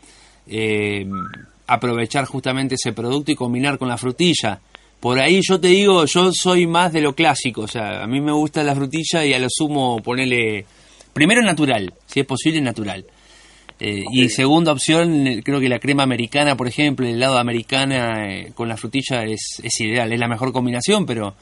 eh, 0.47 1.04
aprovechar 1.66 2.26
justamente 2.26 2.76
ese 2.76 2.93
producto 2.93 3.33
y 3.33 3.35
combinar 3.35 3.76
con 3.76 3.88
la 3.88 3.99
frutilla. 3.99 4.61
Por 5.00 5.19
ahí 5.19 5.40
yo 5.43 5.59
te 5.59 5.66
digo, 5.66 6.04
yo 6.04 6.31
soy 6.33 6.69
más 6.69 6.93
de 6.93 7.00
lo 7.00 7.16
clásico, 7.16 7.62
o 7.62 7.69
sea, 7.69 8.04
a 8.04 8.07
mí 8.07 8.21
me 8.21 8.31
gusta 8.31 8.62
la 8.62 8.76
frutilla 8.76 9.25
y 9.25 9.35
a 9.35 9.40
lo 9.40 9.49
sumo 9.50 10.00
ponerle, 10.00 10.64
primero 11.12 11.43
natural, 11.43 11.93
si 12.07 12.21
es 12.21 12.26
posible 12.26 12.61
natural. 12.61 13.04
Eh, 13.81 14.04
y 14.12 14.28
segunda 14.28 14.71
opción, 14.71 15.43
creo 15.43 15.59
que 15.59 15.69
la 15.69 15.81
crema 15.81 16.04
americana, 16.04 16.57
por 16.57 16.69
ejemplo, 16.69 17.07
el 17.07 17.16
helado 17.16 17.38
americana 17.38 18.33
eh, 18.33 18.52
con 18.54 18.69
la 18.69 18.76
frutilla 18.76 19.25
es, 19.25 19.61
es, 19.62 19.81
ideal, 19.81 20.12
es 20.12 20.21
la 20.21 20.28
mejor 20.28 20.52
combinación, 20.52 21.04
pero 21.07 21.35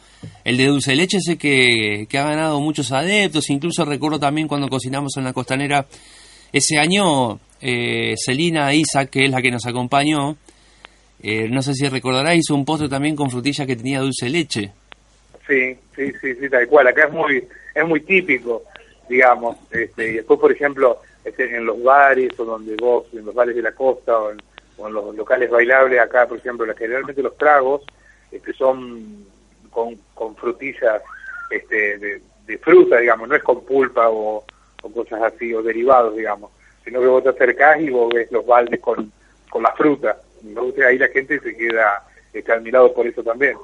el 0.42 0.56
de 0.56 0.66
dulce 0.66 0.92
de 0.92 0.96
leche 0.96 1.18
sé 1.20 1.36
que, 1.36 2.06
que 2.08 2.18
ha 2.18 2.24
ganado 2.24 2.58
muchos 2.60 2.90
adeptos, 2.90 3.50
incluso 3.50 3.84
recuerdo 3.84 4.18
también 4.18 4.48
cuando 4.48 4.68
cocinamos 4.68 5.16
en 5.18 5.24
la 5.24 5.34
costanera, 5.34 5.86
ese 6.52 6.78
año 6.78 7.38
eh, 7.60 8.14
Celina 8.16 8.74
Isaac, 8.74 9.10
que 9.10 9.24
es 9.24 9.30
la 9.30 9.40
que 9.40 9.50
nos 9.50 9.66
acompañó, 9.66 10.36
eh, 11.22 11.48
no 11.48 11.62
sé 11.62 11.74
si 11.74 11.88
recordará, 11.88 12.34
hizo 12.34 12.54
un 12.54 12.64
postre 12.64 12.88
también 12.88 13.14
con 13.14 13.30
frutilla 13.30 13.64
que 13.64 13.76
tenía 13.76 14.00
dulce 14.00 14.26
de 14.26 14.30
leche. 14.30 14.72
Sí, 15.46 15.76
sí, 15.94 16.12
sí, 16.20 16.34
sí, 16.34 16.48
tal 16.50 16.66
cual. 16.66 16.88
Acá 16.88 17.06
es 17.06 17.12
muy, 17.12 17.44
es 17.74 17.86
muy 17.86 18.00
típico, 18.00 18.64
digamos. 19.08 19.56
Este, 19.70 20.10
y 20.10 20.12
después, 20.14 20.40
por 20.40 20.52
ejemplo, 20.52 21.00
en 21.24 21.66
los 21.66 21.82
bares 21.82 22.38
o 22.38 22.44
donde 22.44 22.76
vos, 22.76 23.06
en 23.12 23.24
los 23.24 23.34
bares 23.34 23.54
de 23.54 23.62
la 23.62 23.72
costa 23.72 24.18
o 24.18 24.30
en, 24.30 24.38
los 24.92 25.14
locales 25.14 25.48
bailables, 25.48 26.00
acá, 26.00 26.26
por 26.26 26.38
ejemplo, 26.38 26.66
generalmente 26.76 27.22
los 27.22 27.36
tragos 27.36 27.82
este, 28.32 28.52
son 28.52 29.24
con, 29.70 29.96
con 30.12 30.34
frutillas 30.34 31.00
este, 31.50 31.98
de, 31.98 32.58
fruta, 32.58 32.98
digamos, 32.98 33.28
no 33.28 33.37
es 33.37 33.42
con 33.42 33.64
pulpa 33.64 34.08
o, 34.08 34.44
o 34.82 34.92
cosas 34.92 35.22
así, 35.22 35.54
o 35.54 35.62
derivados, 35.62 36.16
digamos 36.16 36.50
sino 36.85 37.00
que 37.00 37.06
vos 37.06 37.22
te 37.22 37.30
acercás 37.30 37.80
y 37.80 37.90
vos 37.90 38.12
ves 38.12 38.30
los 38.30 38.44
baldes 38.44 38.80
con, 38.80 39.12
con 39.48 39.62
la 39.62 39.72
fruta. 39.72 40.16
Entonces 40.44 40.85
ahí 40.85 40.98
la 40.98 41.08
gente 41.08 41.38
se 41.40 41.56
queda 41.56 42.04
este, 42.32 42.52
por 42.94 43.06
eso 43.06 43.22
también. 43.22 43.56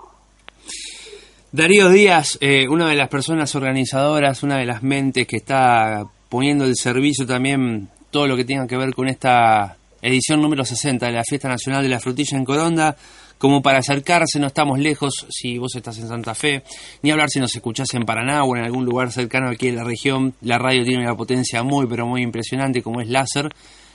Darío 1.50 1.88
Díaz, 1.88 2.38
eh, 2.40 2.68
una 2.68 2.88
de 2.88 2.94
las 2.94 3.08
personas 3.08 3.54
organizadoras, 3.54 4.42
una 4.42 4.58
de 4.58 4.66
las 4.66 4.82
mentes 4.82 5.26
que 5.26 5.36
está 5.36 6.04
poniendo 6.28 6.64
el 6.64 6.76
servicio 6.76 7.26
también 7.26 7.88
todo 8.10 8.26
lo 8.26 8.36
que 8.36 8.44
tenga 8.44 8.66
que 8.66 8.76
ver 8.76 8.94
con 8.94 9.08
esta 9.08 9.76
edición 10.00 10.40
número 10.40 10.64
60 10.64 11.06
de 11.06 11.12
la 11.12 11.24
Fiesta 11.24 11.48
Nacional 11.48 11.82
de 11.82 11.88
la 11.88 12.00
Frutilla 12.00 12.36
en 12.36 12.44
Coronda 12.44 12.96
como 13.38 13.62
para 13.62 13.78
acercarse, 13.78 14.38
no 14.40 14.48
estamos 14.48 14.78
lejos 14.78 15.26
si 15.30 15.58
vos 15.58 15.74
estás 15.76 15.96
en 15.98 16.08
Santa 16.08 16.34
Fe, 16.34 16.64
ni 17.02 17.12
hablar 17.12 17.30
si 17.30 17.38
nos 17.38 17.54
escuchás 17.54 17.94
en 17.94 18.04
Paraná 18.04 18.42
o 18.44 18.56
en 18.56 18.64
algún 18.64 18.84
lugar 18.84 19.12
cercano 19.12 19.48
aquí 19.48 19.68
en 19.68 19.76
la 19.76 19.84
región. 19.84 20.34
La 20.42 20.58
radio 20.58 20.84
tiene 20.84 21.04
una 21.04 21.16
potencia 21.16 21.62
muy, 21.62 21.86
pero 21.86 22.04
muy 22.04 22.22
impresionante 22.22 22.82
como 22.82 23.00
es 23.00 23.08
láser, 23.08 23.48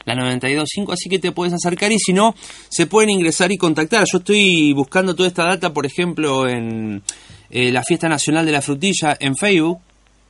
la 0.06 0.16
92.5, 0.16 0.94
así 0.94 1.10
que 1.10 1.20
te 1.20 1.34
puedes 1.34 1.54
acercar 1.54 1.92
y 1.92 2.00
si 2.00 2.14
no, 2.14 2.34
se 2.70 2.88
pueden 2.88 3.10
ingresar 3.10 3.52
y 3.52 3.58
contactar. 3.58 4.06
Yo 4.10 4.20
estoy 4.20 4.74
buscando 4.74 5.14
toda 5.14 5.28
esta 5.28 5.44
data, 5.44 5.74
por 5.74 5.86
ejemplo, 5.86 6.48
en 6.48 7.04
eh, 7.50 7.72
la 7.72 7.84
Fiesta 7.84 8.08
Nacional 8.08 8.46
de 8.46 8.52
la 8.54 8.62
Frutilla 8.62 9.18
en 9.20 9.36
Facebook. 9.36 9.80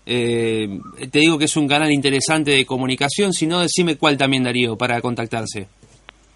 Eh, 0.05 0.79
te 1.11 1.19
digo 1.19 1.37
que 1.37 1.45
es 1.45 1.55
un 1.55 1.67
canal 1.67 1.91
interesante 1.91 2.51
de 2.51 2.65
comunicación, 2.65 3.33
si 3.33 3.47
no, 3.47 3.61
decime 3.61 3.97
cuál 3.97 4.17
también, 4.17 4.43
Darío, 4.43 4.77
para 4.77 4.99
contactarse. 5.01 5.67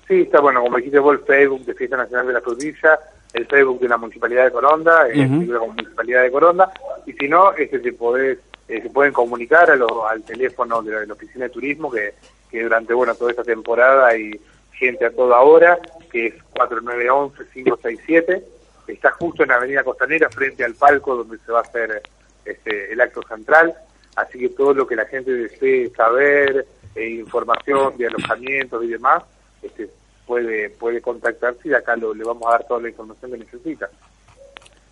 Sí, 0.07 0.21
está 0.21 0.39
bueno, 0.39 0.61
como 0.61 0.77
dijiste 0.77 0.99
vos, 0.99 1.17
el 1.19 1.25
Facebook 1.25 1.65
de 1.65 1.73
Fiesta 1.73 1.97
Nacional 1.97 2.27
de 2.27 2.33
la 2.33 2.41
Frutilla, 2.41 2.97
el 3.33 3.45
Facebook 3.45 3.81
de 3.81 3.89
la 3.89 3.97
Municipalidad 3.97 4.45
de 4.45 4.51
Coronda, 4.51 5.07
el 5.07 5.47
de 5.47 5.53
la 5.53 5.59
Municipalidad 5.59 6.23
de 6.23 6.31
Coronda, 6.31 6.71
y 7.05 7.11
si 7.11 7.27
no, 7.27 7.51
este 7.53 7.81
se, 7.81 7.91
podés, 7.91 8.39
eh, 8.69 8.81
se 8.81 8.89
pueden 8.89 9.11
comunicar 9.11 9.69
al 9.69 10.23
teléfono 10.23 10.81
de 10.81 11.05
la, 11.05 11.13
Oficina 11.13 11.45
de 11.45 11.51
Turismo, 11.51 11.91
que, 11.91 12.13
que 12.49 12.63
durante 12.63 12.93
bueno 12.93 13.15
toda 13.15 13.31
esta 13.31 13.43
temporada 13.43 14.07
hay 14.07 14.31
gente 14.71 15.05
a 15.05 15.11
toda 15.11 15.41
hora, 15.41 15.77
que 16.09 16.27
es 16.27 16.35
4911-567, 16.53 18.43
está 18.87 19.11
justo 19.11 19.43
en 19.43 19.49
la 19.49 19.55
Avenida 19.55 19.83
Costanera, 19.83 20.29
frente 20.29 20.63
al 20.63 20.75
palco 20.75 21.17
donde 21.17 21.37
se 21.39 21.51
va 21.51 21.59
a 21.59 21.63
hacer 21.63 22.01
este, 22.47 22.93
el 22.93 23.01
acto 23.01 23.21
central, 23.27 23.73
así 24.15 24.39
que 24.39 24.49
todo 24.49 24.73
lo 24.73 24.87
que 24.87 24.95
la 24.95 25.05
gente 25.05 25.31
desee 25.31 25.89
saber, 25.91 26.65
eh, 26.95 27.09
información 27.09 27.97
de 27.97 28.07
alojamientos 28.07 28.83
y 28.83 28.87
demás, 28.87 29.23
este, 29.61 29.89
puede 30.25 30.69
puede 30.71 31.01
contactarse 31.01 31.69
y 31.69 31.73
acá 31.73 31.95
le 31.95 32.23
vamos 32.23 32.43
a 32.47 32.51
dar 32.51 32.67
toda 32.67 32.81
la 32.81 32.89
información 32.89 33.31
que 33.31 33.37
necesita. 33.37 33.89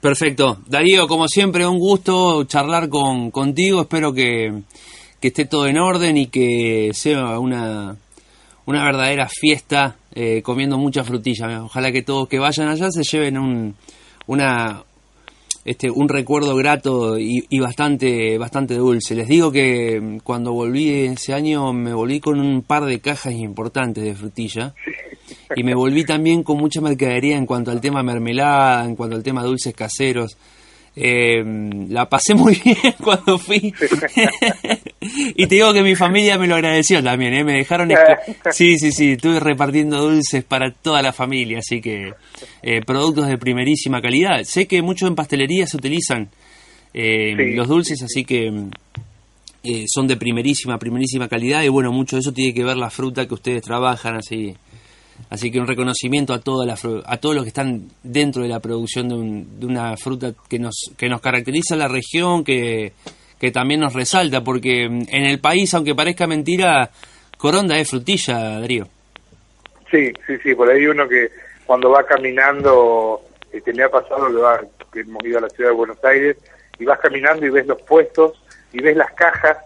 Perfecto. 0.06 0.60
Darío, 0.68 1.08
como 1.08 1.28
siempre, 1.28 1.66
un 1.66 1.80
gusto 1.80 2.44
charlar 2.44 2.90
con, 2.90 3.32
contigo. 3.32 3.82
Espero 3.82 4.14
que, 4.14 4.62
esté 5.20 5.46
todo 5.46 5.66
en 5.66 5.80
orden 5.80 6.18
y 6.18 6.28
que 6.28 6.92
sea 6.94 7.40
una, 7.40 7.96
una 8.68 8.84
verdadera 8.84 9.28
fiesta 9.28 9.96
eh, 10.14 10.44
comiendo 10.44 10.78
mucha 10.78 11.04
frutilla. 11.04 11.64
Ojalá 11.64 11.92
que 11.92 12.04
todos 12.04 12.28
que 12.28 12.38
vayan 12.38 12.68
allá 12.68 12.92
se 12.92 13.02
lleven 13.02 13.40
un, 13.40 13.76
una, 14.28 14.84
este, 15.66 15.90
un 15.90 16.08
recuerdo 16.08 16.56
grato 16.56 17.18
y, 17.18 17.60
bastante, 17.60 18.38
bastante 18.38 18.76
dulce. 18.76 19.16
Les 19.16 19.28
digo 19.28 19.52
que 19.52 20.20
cuando 20.24 20.54
volví 20.54 20.90
ese 20.92 21.34
año 21.34 21.74
me 21.74 21.92
volví 21.92 22.20
con 22.20 22.40
un 22.40 22.62
par 22.62 22.86
de 22.86 23.00
cajas 23.00 23.34
importantes 23.34 24.04
de 24.04 24.14
frutilla 24.14 24.76
y 25.56 25.64
me 25.64 25.74
volví 25.74 26.06
también 26.06 26.44
con 26.44 26.58
mucha 26.58 26.82
mercadería 26.82 27.36
en 27.36 27.48
cuanto 27.48 27.72
al 27.72 27.82
tema 27.82 28.04
mermelada, 28.04 28.86
en 28.86 28.96
cuanto 28.96 29.16
al 29.16 29.24
tema 29.24 29.44
dulces 29.44 29.74
caseros. 29.74 30.38
Eh, 30.98 31.44
la 31.90 32.08
pasé 32.08 32.34
muy 32.34 32.56
bien 32.64 32.96
cuando 33.04 33.38
fui. 33.38 33.58
y 35.36 35.48
te 35.48 35.56
digo 35.56 35.74
que 35.74 35.84
mi 35.84 35.96
familia 35.96 36.38
me 36.38 36.48
lo 36.48 36.56
agradeció 36.56 37.04
también, 37.04 37.34
¿eh? 37.34 37.44
Me 37.44 37.54
dejaron... 37.54 37.92
Sí, 38.52 38.78
sí, 38.78 38.92
sí, 38.92 39.12
estuve 39.14 39.40
repartiendo 39.40 40.02
dulces 40.02 40.44
para 40.44 40.72
toda 40.72 41.02
la 41.02 41.12
familia, 41.12 41.60
así 41.60 41.82
que 41.82 42.14
eh, 42.62 42.82
productos 42.86 43.28
de 43.28 43.38
primerísima 43.38 44.02
calidad. 44.02 44.44
Sé 44.44 44.68
que 44.68 44.82
muchos 44.82 45.10
en 45.10 45.16
pastelería 45.16 45.68
se 45.68 45.78
utilizan 45.78 46.30
eh, 46.94 47.54
los 47.56 47.68
dulces, 47.68 48.02
así 48.02 48.24
que 48.24 48.52
son 49.88 50.08
de 50.08 50.16
primerísima, 50.16 50.78
primerísima 50.78 51.28
calidad 51.28 51.64
y 51.64 51.70
bueno, 51.70 51.92
mucho 51.92 52.16
de 52.16 52.22
eso 52.22 52.32
tiene 52.32 52.54
que 52.54 52.64
ver 52.64 52.78
la 52.78 52.90
fruta 52.90 53.28
que 53.28 53.34
ustedes 53.34 53.64
trabajan, 53.64 54.16
así 54.16 54.56
Así 55.30 55.52
que 55.52 55.60
un 55.60 55.68
reconocimiento 55.68 56.34
a, 56.34 56.40
toda 56.40 56.66
la, 56.66 56.78
a 57.06 57.18
todos 57.18 57.36
los 57.36 57.44
que 57.44 57.50
están 57.50 57.90
dentro 58.04 58.44
de 58.44 58.50
la 58.50 58.60
producción 58.60 59.10
de, 59.10 59.66
una 59.66 59.98
fruta 59.98 60.34
que 60.50 60.60
nos, 60.60 60.92
que 60.98 61.10
nos 61.10 61.22
caracteriza 61.22 61.76
la 61.76 61.88
región, 61.88 62.44
que, 62.44 62.94
que 63.40 63.52
también 63.52 63.80
nos 63.80 63.94
resalta, 63.94 64.44
porque 64.44 64.84
en 64.84 65.26
el 65.26 65.40
país, 65.40 65.74
aunque 65.74 65.96
parezca 65.96 66.28
mentira, 66.28 66.90
Coronda 67.38 67.78
es 67.78 67.90
frutilla, 67.90 68.60
Darío. 68.60 68.88
Sí, 69.90 70.12
sí, 70.28 70.34
sí, 70.44 70.54
por 70.54 70.70
ahí 70.70 70.86
uno 70.86 71.08
que 71.08 71.30
cuando 71.66 71.90
va 71.90 72.06
caminando, 72.06 73.22
este, 73.52 73.74
me 73.74 73.84
ha 73.84 73.90
pasado 73.90 74.28
que, 74.28 74.36
va, 74.36 74.62
que 74.92 75.00
hemos 75.02 75.24
ido 75.26 75.40
a 75.40 75.42
la 75.42 75.50
ciudad 75.50 75.72
de 75.72 75.76
Buenos 75.76 76.04
Aires, 76.04 76.38
y 76.78 76.86
vas 76.86 77.00
caminando 77.00 77.46
y 77.46 77.50
ves 77.50 77.66
los 77.66 77.82
puestos, 77.82 78.42
y 78.74 78.82
ves 78.82 78.96
las 78.96 79.12
cajas, 79.14 79.58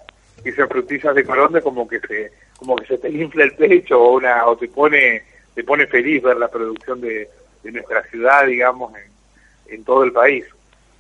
y 0.43 0.49
esas 0.49 0.69
frutillas 0.69 1.15
de 1.15 1.23
Coronda 1.25 1.61
como 1.61 1.87
que 1.87 1.99
se 1.99 2.31
como 2.57 2.75
que 2.75 2.85
se 2.87 2.97
te 2.97 3.09
infla 3.09 3.45
el 3.45 3.53
pecho 3.53 4.01
o, 4.01 4.17
una, 4.17 4.45
o 4.45 4.57
te 4.57 4.67
pone 4.67 5.23
te 5.53 5.63
pone 5.63 5.87
feliz 5.87 6.21
ver 6.23 6.37
la 6.37 6.47
producción 6.47 7.01
de, 7.01 7.29
nuestra 7.63 8.03
ciudad, 8.03 8.45
digamos, 8.45 8.93
en, 8.95 9.73
en 9.73 9.83
todo 9.83 10.03
el 10.03 10.11
país. 10.11 10.45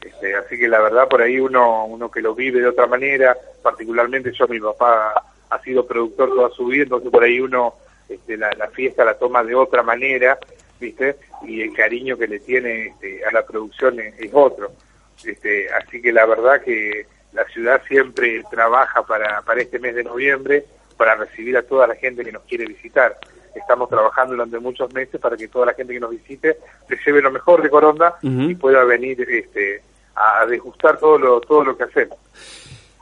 Este, 0.01 0.35
así 0.35 0.57
que 0.57 0.67
la 0.67 0.79
verdad 0.79 1.07
por 1.09 1.21
ahí 1.21 1.39
uno, 1.39 1.85
uno 1.85 2.09
que 2.09 2.21
lo 2.21 2.33
vive 2.33 2.61
de 2.61 2.67
otra 2.67 2.87
manera, 2.87 3.35
particularmente 3.61 4.31
yo, 4.31 4.47
mi 4.47 4.59
papá 4.59 5.25
ha 5.49 5.61
sido 5.61 5.85
productor 5.85 6.29
toda 6.29 6.49
su 6.51 6.67
vida, 6.67 6.83
entonces 6.83 7.11
por 7.11 7.23
ahí 7.23 7.39
uno 7.39 7.75
este, 8.07 8.37
la, 8.37 8.51
la 8.53 8.69
fiesta 8.69 9.03
la 9.03 9.17
toma 9.17 9.43
de 9.43 9.55
otra 9.55 9.83
manera, 9.83 10.37
¿viste? 10.79 11.17
Y 11.43 11.61
el 11.61 11.73
cariño 11.73 12.17
que 12.17 12.27
le 12.27 12.39
tiene 12.39 12.87
este, 12.87 13.25
a 13.25 13.31
la 13.31 13.45
producción 13.45 13.99
es, 13.99 14.29
otro. 14.33 14.71
Este, 15.23 15.69
así 15.73 16.01
que 16.01 16.13
la 16.13 16.25
verdad 16.25 16.61
que 16.61 17.05
la 17.33 17.43
ciudad 17.45 17.81
siempre 17.87 18.43
trabaja 18.49 19.03
para, 19.03 19.41
para 19.41 19.61
este 19.61 19.79
mes 19.79 19.95
de 19.95 20.03
noviembre 20.03 20.65
para 20.95 21.15
recibir 21.15 21.57
a 21.57 21.63
toda 21.63 21.87
la 21.87 21.95
gente 21.95 22.23
que 22.23 22.31
nos 22.31 22.43
quiere 22.43 22.65
visitar. 22.65 23.17
Estamos 23.53 23.89
trabajando 23.89 24.33
durante 24.33 24.59
muchos 24.59 24.93
meses 24.93 25.19
para 25.19 25.35
que 25.35 25.47
toda 25.47 25.67
la 25.67 25.73
gente 25.73 25.93
que 25.93 25.99
nos 25.99 26.11
visite 26.11 26.57
se 26.87 26.97
lleve 27.05 27.21
lo 27.21 27.31
mejor 27.31 27.61
de 27.61 27.69
Coronda 27.69 28.17
y 28.21 28.55
pueda 28.55 28.83
venir 28.83 29.21
este, 29.21 29.81
a 30.15 30.45
degustar 30.45 30.97
todo 30.97 31.17
lo, 31.17 31.41
todo 31.41 31.63
lo 31.63 31.77
que 31.77 31.83
hacemos. 31.83 32.17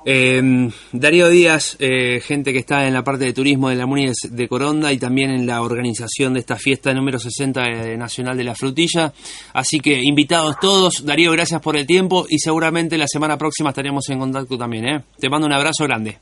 Eh, 0.09 0.69
Darío 0.93 1.27
Díaz, 1.27 1.75
eh, 1.81 2.21
gente 2.21 2.53
que 2.53 2.59
está 2.59 2.87
en 2.87 2.93
la 2.93 3.03
parte 3.03 3.25
de 3.25 3.33
turismo 3.33 3.67
de 3.67 3.75
la 3.75 3.85
MUNI 3.85 4.11
de 4.29 4.47
Coronda 4.47 4.93
y 4.93 4.97
también 4.97 5.31
en 5.31 5.45
la 5.45 5.61
organización 5.61 6.33
de 6.33 6.39
esta 6.39 6.55
fiesta 6.55 6.93
número 6.93 7.19
60 7.19 7.65
eh, 7.65 7.97
Nacional 7.97 8.37
de 8.37 8.45
la 8.45 8.55
Frutilla. 8.55 9.11
Así 9.53 9.81
que 9.81 9.99
invitados 10.01 10.61
todos. 10.61 11.05
Darío, 11.05 11.33
gracias 11.33 11.61
por 11.61 11.75
el 11.75 11.85
tiempo 11.85 12.25
y 12.29 12.39
seguramente 12.39 12.97
la 12.97 13.07
semana 13.07 13.37
próxima 13.37 13.71
estaremos 13.71 14.07
en 14.09 14.19
contacto 14.19 14.57
también. 14.57 14.87
¿eh? 14.87 15.03
Te 15.19 15.29
mando 15.29 15.45
un 15.45 15.53
abrazo 15.53 15.83
grande. 15.83 16.17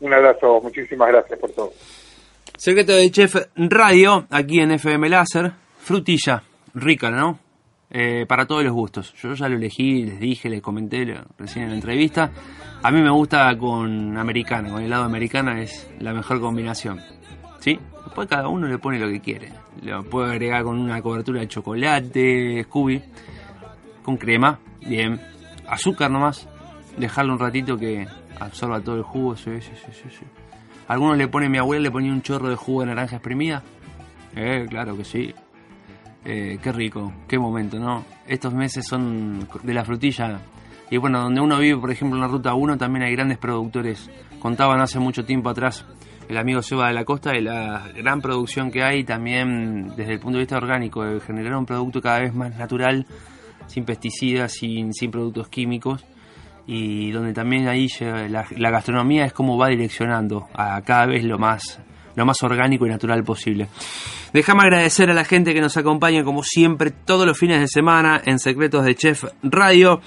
Un 0.00 0.14
abrazo, 0.14 0.60
muchísimas 0.62 1.08
gracias 1.08 1.38
por 1.38 1.50
todo. 1.50 1.72
Secreto 2.64 2.94
de 2.94 3.10
Chef 3.10 3.36
Radio, 3.56 4.26
aquí 4.30 4.58
en 4.58 4.70
FM 4.70 5.10
Láser. 5.10 5.52
Frutilla, 5.80 6.42
rica, 6.72 7.10
¿no? 7.10 7.38
Eh, 7.90 8.24
para 8.26 8.46
todos 8.46 8.64
los 8.64 8.72
gustos. 8.72 9.12
Yo 9.20 9.34
ya 9.34 9.50
lo 9.50 9.56
elegí, 9.56 10.04
les 10.04 10.18
dije, 10.18 10.48
les 10.48 10.62
comenté 10.62 11.04
recién 11.36 11.64
en 11.64 11.70
la 11.72 11.76
entrevista. 11.76 12.32
A 12.82 12.90
mí 12.90 13.02
me 13.02 13.10
gusta 13.10 13.54
con 13.58 14.16
americana, 14.16 14.70
con 14.70 14.82
helado 14.82 15.04
americana 15.04 15.60
es 15.60 15.90
la 15.98 16.14
mejor 16.14 16.40
combinación. 16.40 17.02
¿Sí? 17.60 17.78
Después 18.02 18.28
cada 18.28 18.48
uno 18.48 18.66
le 18.66 18.78
pone 18.78 18.98
lo 18.98 19.08
que 19.10 19.20
quiere. 19.20 19.52
Lo 19.82 20.02
puede 20.02 20.30
agregar 20.30 20.62
con 20.62 20.78
una 20.78 21.02
cobertura 21.02 21.40
de 21.40 21.48
chocolate, 21.48 22.62
Scooby, 22.62 23.02
con 24.02 24.16
crema, 24.16 24.58
bien. 24.80 25.20
Azúcar 25.68 26.10
nomás, 26.10 26.48
dejarlo 26.96 27.34
un 27.34 27.40
ratito 27.40 27.76
que 27.76 28.06
absorba 28.40 28.80
todo 28.80 28.96
el 28.96 29.02
jugo. 29.02 29.36
Sí, 29.36 29.50
sí, 29.60 29.72
sí, 29.76 30.08
sí. 30.08 30.24
Algunos 30.88 31.16
le 31.16 31.28
ponen, 31.28 31.50
mi 31.50 31.58
abuela 31.58 31.82
le 31.82 31.90
ponía 31.90 32.12
un 32.12 32.22
chorro 32.22 32.48
de 32.48 32.56
jugo 32.56 32.80
de 32.80 32.86
naranja 32.86 33.16
exprimida. 33.16 33.62
Eh, 34.36 34.66
claro 34.68 34.96
que 34.96 35.04
sí. 35.04 35.34
Eh, 36.24 36.58
qué 36.62 36.72
rico, 36.72 37.12
qué 37.28 37.38
momento, 37.38 37.78
¿no? 37.78 38.04
Estos 38.26 38.52
meses 38.54 38.86
son 38.86 39.46
de 39.62 39.74
la 39.74 39.84
frutilla. 39.84 40.40
Y 40.90 40.96
bueno, 40.96 41.22
donde 41.22 41.40
uno 41.40 41.58
vive, 41.58 41.78
por 41.78 41.90
ejemplo, 41.90 42.16
en 42.16 42.22
la 42.22 42.28
Ruta 42.28 42.54
1, 42.54 42.78
también 42.78 43.04
hay 43.04 43.12
grandes 43.12 43.38
productores. 43.38 44.10
Contaban 44.38 44.80
hace 44.80 44.98
mucho 44.98 45.24
tiempo 45.24 45.50
atrás 45.50 45.84
el 46.28 46.36
amigo 46.36 46.62
Seba 46.62 46.88
de 46.88 46.94
la 46.94 47.04
Costa 47.04 47.32
de 47.32 47.42
la 47.42 47.88
gran 47.94 48.20
producción 48.20 48.70
que 48.70 48.82
hay 48.82 49.04
también 49.04 49.94
desde 49.96 50.14
el 50.14 50.20
punto 50.20 50.38
de 50.38 50.44
vista 50.44 50.56
orgánico, 50.56 51.04
de 51.04 51.20
generar 51.20 51.56
un 51.56 51.66
producto 51.66 52.00
cada 52.00 52.20
vez 52.20 52.34
más 52.34 52.56
natural, 52.56 53.06
sin 53.66 53.84
pesticidas, 53.84 54.52
sin, 54.52 54.92
sin 54.92 55.10
productos 55.10 55.48
químicos. 55.48 56.04
Y 56.66 57.10
donde 57.10 57.32
también 57.32 57.68
ahí 57.68 57.88
la, 58.00 58.70
gastronomía 58.70 59.26
es 59.26 59.32
como 59.32 59.58
va 59.58 59.68
direccionando 59.68 60.48
a 60.54 60.80
cada 60.82 61.06
vez 61.06 61.24
lo 61.24 61.38
más 61.38 61.80
lo 62.16 62.24
más 62.24 62.42
orgánico 62.42 62.86
y 62.86 62.90
natural 62.90 63.24
posible. 63.24 63.68
Déjame 64.32 64.62
agradecer 64.62 65.10
a 65.10 65.14
la 65.14 65.24
gente 65.24 65.52
que 65.52 65.60
nos 65.60 65.76
acompaña 65.76 66.22
como 66.22 66.44
siempre 66.44 66.92
todos 66.92 67.26
los 67.26 67.36
fines 67.36 67.60
de 67.60 67.66
semana 67.66 68.22
en 68.24 68.38
Secretos 68.38 68.84
de 68.84 68.94
Chef 68.94 69.24
Radio. 69.42 70.00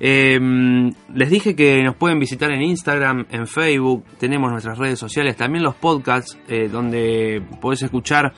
Em, 0.00 0.92
les 1.12 1.30
dije 1.30 1.56
que 1.56 1.82
nos 1.82 1.96
pueden 1.96 2.20
visitar 2.20 2.52
en 2.52 2.62
Instagram, 2.62 3.26
en 3.30 3.48
Facebook, 3.48 4.04
tenemos 4.18 4.50
nuestras 4.52 4.78
redes 4.78 4.98
sociales, 4.98 5.36
también 5.36 5.64
los 5.64 5.74
podcasts 5.74 6.38
eh, 6.46 6.68
donde 6.68 7.42
podés 7.60 7.82
escuchar 7.82 8.32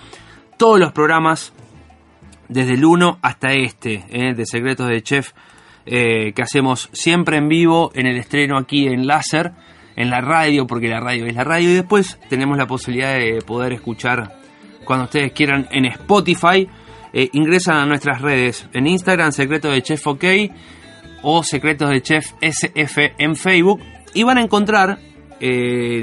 todos 0.56 0.80
los 0.80 0.92
programas 0.92 1.52
desde 2.48 2.74
el 2.74 2.84
1 2.84 3.18
hasta 3.20 3.52
este 3.52 4.04
eh, 4.08 4.34
de 4.34 4.46
Secretos 4.46 4.88
de 4.88 5.02
Chef 5.02 5.32
eh, 5.86 6.32
que 6.32 6.42
hacemos 6.42 6.88
siempre 6.92 7.36
en 7.38 7.48
vivo 7.48 7.90
en 7.94 8.06
el 8.06 8.16
estreno 8.16 8.58
aquí 8.58 8.86
en 8.86 9.06
Láser 9.06 9.52
en 9.96 10.08
la 10.08 10.20
radio, 10.20 10.66
porque 10.66 10.88
la 10.88 11.00
radio 11.00 11.26
es 11.26 11.34
la 11.34 11.44
radio, 11.44 11.70
y 11.70 11.74
después 11.74 12.18
tenemos 12.28 12.56
la 12.56 12.66
posibilidad 12.66 13.14
de 13.14 13.42
poder 13.46 13.72
escuchar 13.72 14.38
cuando 14.84 15.04
ustedes 15.04 15.32
quieran 15.32 15.68
en 15.70 15.84
Spotify. 15.86 16.68
Eh, 17.12 17.28
ingresan 17.32 17.76
a 17.76 17.86
nuestras 17.86 18.22
redes 18.22 18.68
en 18.72 18.86
Instagram, 18.86 19.32
Secreto 19.32 19.68
de 19.68 19.82
Chef 19.82 20.06
OK 20.06 20.24
o 21.22 21.42
Secretos 21.42 21.90
de 21.90 22.02
Chef 22.02 22.32
SF 22.40 23.14
en 23.18 23.34
Facebook 23.34 23.80
y 24.14 24.22
van 24.22 24.38
a 24.38 24.42
encontrar 24.42 24.98
eh, 25.40 26.00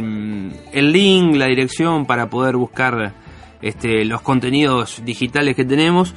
el 0.73 0.91
link, 0.91 1.35
la 1.35 1.47
dirección 1.47 2.05
para 2.05 2.29
poder 2.29 2.57
buscar 2.57 3.13
este, 3.61 4.05
los 4.05 4.21
contenidos 4.21 5.01
digitales 5.05 5.55
que 5.55 5.65
tenemos 5.65 6.13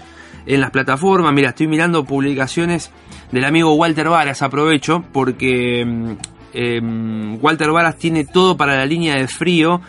en 0.46 0.60
las 0.60 0.70
plataformas. 0.70 1.32
Mira, 1.32 1.50
estoy 1.50 1.68
mirando 1.68 2.04
publicaciones 2.04 2.90
del 3.32 3.44
amigo 3.44 3.74
Walter 3.74 4.08
Varas, 4.08 4.42
aprovecho 4.42 5.04
porque 5.12 5.84
mm, 5.86 6.12
Em, 6.52 7.38
Walter 7.42 7.70
Varas 7.70 7.96
tiene 7.96 8.24
todo 8.24 8.56
para 8.56 8.76
la 8.76 8.86
línea 8.86 9.14
de 9.16 9.28
frío, 9.28 9.80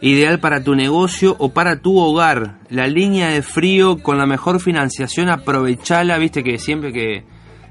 ideal 0.00 0.40
para 0.40 0.62
tu 0.62 0.74
negocio 0.74 1.36
o 1.38 1.50
para 1.50 1.80
tu 1.80 1.98
hogar. 1.98 2.56
La 2.68 2.86
línea 2.86 3.28
de 3.28 3.42
frío 3.42 4.02
con 4.02 4.18
la 4.18 4.26
mejor 4.26 4.60
financiación, 4.60 5.28
aprovechala, 5.28 6.18
viste 6.18 6.42
que 6.42 6.58
siempre 6.58 6.92
que 6.92 7.24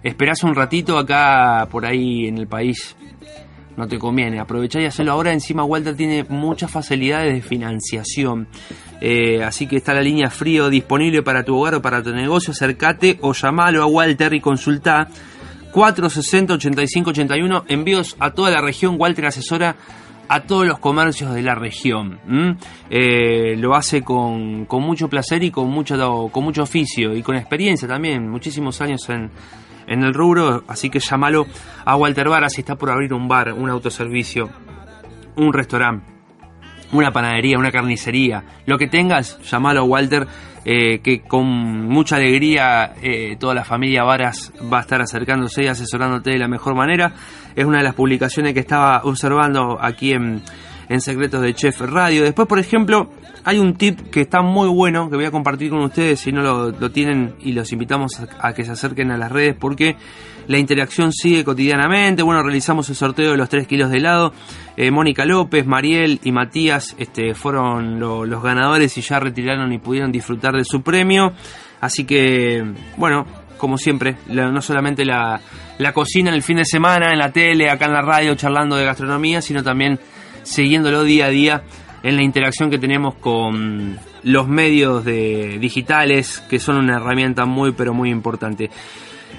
esperás 0.03 0.43
un 0.43 0.55
ratito 0.55 0.97
acá 0.97 1.67
por 1.69 1.85
ahí 1.85 2.27
en 2.27 2.37
el 2.37 2.47
país 2.47 2.95
no 3.77 3.87
te 3.87 3.97
conviene. 3.97 4.39
Aprovechá 4.39 4.81
y 4.81 4.85
hacerlo 4.85 5.13
ahora. 5.13 5.31
Encima 5.31 5.63
Walter 5.63 5.95
tiene 5.95 6.25
muchas 6.27 6.71
facilidades 6.71 7.33
de 7.33 7.41
financiación. 7.41 8.47
Eh, 9.01 9.43
así 9.43 9.67
que 9.67 9.77
está 9.77 9.93
la 9.93 10.01
línea 10.01 10.29
frío 10.29 10.69
disponible 10.69 11.23
para 11.23 11.43
tu 11.43 11.57
hogar 11.57 11.75
o 11.75 11.81
para 11.81 12.03
tu 12.03 12.11
negocio. 12.13 12.51
Acércate 12.51 13.17
o 13.21 13.33
llamalo 13.33 13.83
a 13.83 13.85
Walter 13.85 14.33
y 14.33 14.41
consulta 14.41 15.07
460 15.71 16.55
85 16.55 17.09
81 17.11 17.65
envíos 17.67 18.15
a 18.19 18.31
toda 18.31 18.51
la 18.51 18.61
región. 18.61 18.95
Walter 18.99 19.27
asesora 19.27 19.75
a 20.27 20.41
todos 20.41 20.67
los 20.67 20.79
comercios 20.79 21.33
de 21.33 21.41
la 21.41 21.55
región. 21.55 22.19
Eh, 22.89 23.55
lo 23.57 23.75
hace 23.75 24.03
con, 24.03 24.65
con, 24.65 24.83
mucho 24.83 25.09
placer 25.09 25.43
y 25.43 25.49
con 25.49 25.69
mucho, 25.69 26.29
con 26.31 26.43
mucho 26.43 26.63
oficio 26.63 27.15
y 27.15 27.23
con 27.23 27.35
experiencia 27.35 27.87
también, 27.87 28.29
muchísimos 28.29 28.79
años 28.81 29.09
en, 29.09 29.31
en 29.87 30.03
el 30.03 30.13
rubro. 30.13 30.63
Así 30.67 30.89
que 30.89 30.99
llámalo 30.99 31.47
a 31.83 31.95
Walter 31.95 32.29
Vara 32.29 32.49
si 32.49 32.61
está 32.61 32.75
por 32.75 32.91
abrir 32.91 33.13
un 33.13 33.27
bar, 33.27 33.53
un 33.53 33.69
autoservicio, 33.69 34.49
un 35.35 35.51
restaurante 35.51 36.18
una 36.91 37.11
panadería, 37.11 37.57
una 37.57 37.71
carnicería, 37.71 38.43
lo 38.65 38.77
que 38.77 38.87
tengas, 38.87 39.39
llamalo 39.49 39.81
a 39.81 39.83
Walter, 39.83 40.27
eh, 40.65 40.99
que 40.99 41.21
con 41.21 41.45
mucha 41.87 42.17
alegría 42.17 42.93
eh, 43.01 43.37
toda 43.39 43.53
la 43.53 43.63
familia 43.63 44.03
Varas 44.03 44.51
va 44.71 44.79
a 44.79 44.81
estar 44.81 45.01
acercándose 45.01 45.63
y 45.63 45.67
asesorándote 45.67 46.31
de 46.31 46.37
la 46.37 46.47
mejor 46.47 46.75
manera. 46.75 47.13
Es 47.55 47.65
una 47.65 47.77
de 47.77 47.83
las 47.83 47.95
publicaciones 47.95 48.53
que 48.53 48.59
estaba 48.59 49.01
observando 49.03 49.77
aquí 49.81 50.13
en, 50.13 50.41
en 50.89 51.01
Secretos 51.01 51.41
de 51.41 51.53
Chef 51.53 51.79
Radio. 51.81 52.23
Después, 52.23 52.47
por 52.47 52.59
ejemplo, 52.59 53.09
hay 53.43 53.59
un 53.59 53.75
tip 53.75 54.09
que 54.09 54.21
está 54.21 54.41
muy 54.41 54.67
bueno 54.67 55.09
que 55.09 55.15
voy 55.15 55.25
a 55.25 55.31
compartir 55.31 55.69
con 55.69 55.79
ustedes 55.79 56.19
si 56.19 56.31
no 56.31 56.41
lo, 56.41 56.91
tienen 56.91 57.35
y 57.39 57.53
los 57.53 57.71
invitamos 57.71 58.19
a, 58.39 58.53
que 58.53 58.65
se 58.65 58.71
acerquen 58.71 59.11
a 59.11 59.17
las 59.17 59.31
redes 59.31 59.55
porque 59.57 59.95
la 60.49 60.57
interacción 60.57 61.13
sigue 61.13 61.43
cotidianamente. 61.43 62.23
Bueno, 62.23 62.41
realizamos 62.41 62.89
el 62.89 62.95
sorteo 62.95 63.31
de 63.31 63.37
los 63.37 63.49
3 63.49 63.67
kilos 63.67 63.91
de 63.91 63.97
helado. 63.97 64.33
Eh, 64.75 64.89
Mónica 64.89 65.23
López, 65.23 65.67
Mariel 65.67 66.19
y 66.23 66.31
Matías 66.31 66.95
este, 66.97 67.35
fueron 67.35 67.99
los 67.99 68.41
ganadores 68.41 68.97
y 68.97 69.01
ya 69.01 69.19
retiraron 69.19 69.71
y 69.71 69.77
pudieron 69.77 70.11
disfrutar 70.11 70.55
de 70.55 70.65
su 70.65 70.81
premio. 70.81 71.33
Así 71.81 72.03
que, 72.03 72.65
bueno, 72.97 73.27
como 73.59 73.77
siempre, 73.77 74.15
no 74.27 74.59
solamente 74.63 75.05
la, 75.05 75.39
cocina 75.93 76.29
en 76.29 76.35
el 76.35 76.41
fin 76.41 76.57
de 76.57 76.65
semana, 76.65 77.11
en 77.11 77.19
la 77.19 77.31
tele, 77.31 77.69
acá 77.69 77.85
en 77.85 77.93
la 77.93 78.01
radio, 78.01 78.33
charlando 78.33 78.75
de 78.75 78.85
gastronomía, 78.85 79.43
sino 79.43 79.61
también 79.61 79.99
siguiéndolo 80.41 81.03
día 81.03 81.27
a 81.27 81.29
día 81.29 81.63
en 82.01 82.15
la 82.15 82.23
interacción 82.23 82.71
que 82.71 82.79
tenemos 82.79 83.13
con 83.15 83.99
los 84.23 84.47
medios 84.47 85.05
de, 85.05 85.59
digitales, 85.59 86.43
que 86.49 86.59
son 86.59 86.77
una 86.77 86.95
herramienta 86.95 87.45
muy 87.45 87.71
pero 87.71 87.93
muy 87.93 88.09
importante. 88.09 88.71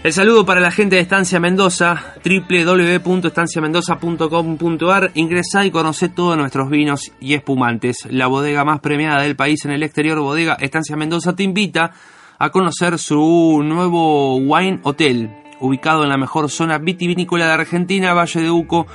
El 0.02 0.14
saludo 0.14 0.46
para 0.46 0.62
la 0.62 0.70
gente 0.70 0.96
de 0.96 1.02
Estancia 1.02 1.38
Mendoza, 1.40 2.14
www.estanciamendoza.com.ar. 2.24 5.10
Ingresa 5.12 5.66
y 5.66 5.70
conoce 5.70 6.08
todos 6.08 6.38
nuestros 6.38 6.70
vinos 6.70 7.12
y 7.20 7.34
espumantes. 7.34 8.08
La 8.08 8.26
bodega 8.26 8.64
más 8.64 8.80
premiada 8.80 9.20
del 9.20 9.36
país 9.36 9.62
en 9.66 9.72
el 9.72 9.82
exterior, 9.82 10.18
Bodega 10.20 10.54
Estancia 10.54 10.96
Mendoza, 10.96 11.36
te 11.36 11.42
invita 11.42 11.92
a 12.38 12.48
conocer 12.48 12.98
su 12.98 13.60
nuevo 13.62 14.38
Wine 14.38 14.80
Hotel, 14.84 15.36
ubicado 15.60 16.02
en 16.02 16.08
la 16.08 16.16
mejor 16.16 16.48
zona 16.48 16.78
vitivinícola 16.78 17.48
de 17.48 17.52
Argentina, 17.52 18.14
Valle 18.14 18.40
de 18.40 18.50
Uco, 18.50 18.86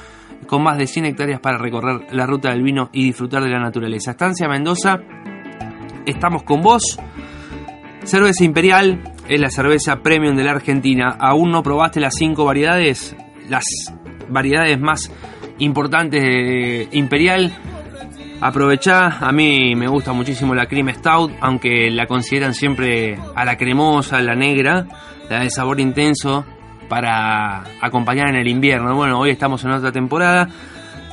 con 0.48 0.64
más 0.64 0.80
de 0.80 0.88
100 0.88 1.06
hectáreas 1.06 1.40
para 1.40 1.60
recorrer 1.60 2.08
la 2.14 2.26
ruta 2.26 2.50
del 2.50 2.64
vino 2.64 2.90
y 2.92 3.04
disfrutar 3.04 3.44
de 3.44 3.50
la 3.50 3.60
naturaleza. 3.60 4.10
Estancia 4.10 4.48
Mendoza 4.48 5.02
estamos 6.08 6.42
con 6.42 6.64
vos. 6.64 6.98
Cerveza 8.06 8.44
Imperial 8.44 9.15
es 9.28 9.40
la 9.40 9.50
cerveza 9.50 9.98
premium 9.98 10.36
de 10.36 10.44
la 10.44 10.52
Argentina. 10.52 11.16
¿Aún 11.20 11.52
no 11.52 11.64
probaste 11.64 12.00
las 12.00 12.16
cinco 12.16 12.46
variedades? 12.46 13.16
Las 13.50 13.66
variedades 14.30 14.80
más 14.80 15.12
importantes 15.60 16.22
de 16.22 16.88
Imperial. 16.92 17.54
Aprovechá, 18.42 19.18
a 19.20 19.32
mí 19.32 19.76
me 19.76 19.88
gusta 19.88 20.14
muchísimo 20.14 20.54
la 20.54 20.68
Cream 20.68 20.90
Stout, 20.94 21.32
aunque 21.42 21.90
la 21.90 22.06
consideran 22.06 22.54
siempre 22.54 23.18
a 23.36 23.46
la 23.46 23.58
cremosa, 23.58 24.22
la 24.22 24.36
negra, 24.36 24.86
la 25.30 25.40
de 25.40 25.50
sabor 25.50 25.80
intenso 25.80 26.46
para 26.90 27.64
acompañar 27.82 28.30
en 28.30 28.36
el 28.36 28.48
invierno. 28.48 28.96
Bueno, 28.96 29.20
hoy 29.20 29.32
estamos 29.32 29.64
en 29.64 29.72
otra 29.72 29.92
temporada. 29.92 30.50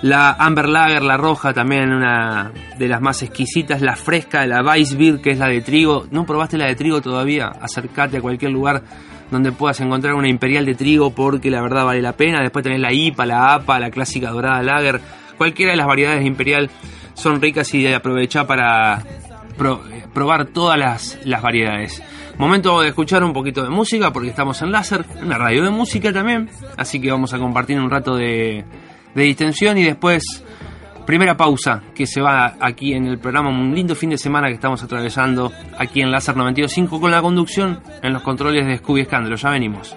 La 0.02 0.32
Amber 0.32 0.68
Lager, 0.68 1.02
la 1.02 1.16
roja, 1.16 1.52
también 1.52 1.92
una 1.92 2.50
de 2.76 2.88
las 2.88 3.00
más 3.00 3.22
exquisitas. 3.22 3.80
La 3.80 3.94
fresca, 3.94 4.44
la 4.46 4.60
Weissbier, 4.60 5.20
que 5.20 5.30
es 5.30 5.38
la 5.38 5.46
de 5.46 5.60
trigo. 5.60 6.06
¿No 6.10 6.26
probaste 6.26 6.58
la 6.58 6.66
de 6.66 6.74
trigo 6.74 7.00
todavía? 7.00 7.52
Acércate 7.60 8.16
a 8.16 8.20
cualquier 8.20 8.50
lugar 8.50 8.82
donde 9.30 9.52
puedas 9.52 9.80
encontrar 9.80 10.14
una 10.14 10.28
imperial 10.28 10.66
de 10.66 10.74
trigo 10.74 11.14
porque 11.14 11.52
la 11.52 11.62
verdad 11.62 11.84
vale 11.84 12.02
la 12.02 12.14
pena. 12.14 12.42
Después 12.42 12.64
tenés 12.64 12.80
la 12.80 12.92
IPA, 12.92 13.26
la 13.26 13.54
APA, 13.54 13.78
la 13.78 13.90
clásica 13.92 14.30
dorada 14.30 14.60
Lager. 14.60 15.00
Cualquiera 15.38 15.70
de 15.70 15.76
las 15.76 15.86
variedades 15.86 16.20
de 16.20 16.26
imperial 16.26 16.68
son 17.14 17.40
ricas 17.40 17.72
y 17.72 17.84
de 17.84 17.94
aprovechar 17.94 18.44
para 18.48 19.04
probar 20.12 20.46
todas 20.46 20.78
las, 20.80 21.18
las 21.24 21.40
variedades. 21.42 22.02
Momento 22.38 22.80
de 22.80 22.88
escuchar 22.88 23.22
un 23.22 23.32
poquito 23.32 23.62
de 23.62 23.70
música 23.70 24.12
porque 24.12 24.30
estamos 24.30 24.60
en 24.62 24.72
láser, 24.72 25.04
una 25.22 25.38
radio 25.38 25.62
de 25.62 25.70
música 25.70 26.12
también. 26.12 26.50
Así 26.76 27.00
que 27.00 27.08
vamos 27.08 27.32
a 27.32 27.38
compartir 27.38 27.78
un 27.78 27.88
rato 27.88 28.16
de 28.16 28.64
de 29.14 29.22
distensión 29.22 29.78
y 29.78 29.84
después 29.84 30.44
primera 31.06 31.36
pausa 31.36 31.82
que 31.94 32.06
se 32.06 32.20
va 32.20 32.54
aquí 32.60 32.94
en 32.94 33.06
el 33.06 33.18
programa, 33.18 33.50
un 33.50 33.74
lindo 33.74 33.94
fin 33.94 34.10
de 34.10 34.18
semana 34.18 34.48
que 34.48 34.54
estamos 34.54 34.82
atravesando 34.82 35.52
aquí 35.78 36.00
en 36.00 36.10
Láser 36.10 36.34
92.5 36.34 37.00
con 37.00 37.10
la 37.10 37.20
conducción 37.20 37.80
en 38.02 38.12
los 38.12 38.22
controles 38.22 38.66
de 38.66 38.78
Scooby 38.78 39.02
Escándalo. 39.02 39.36
Ya 39.36 39.50
venimos. 39.50 39.96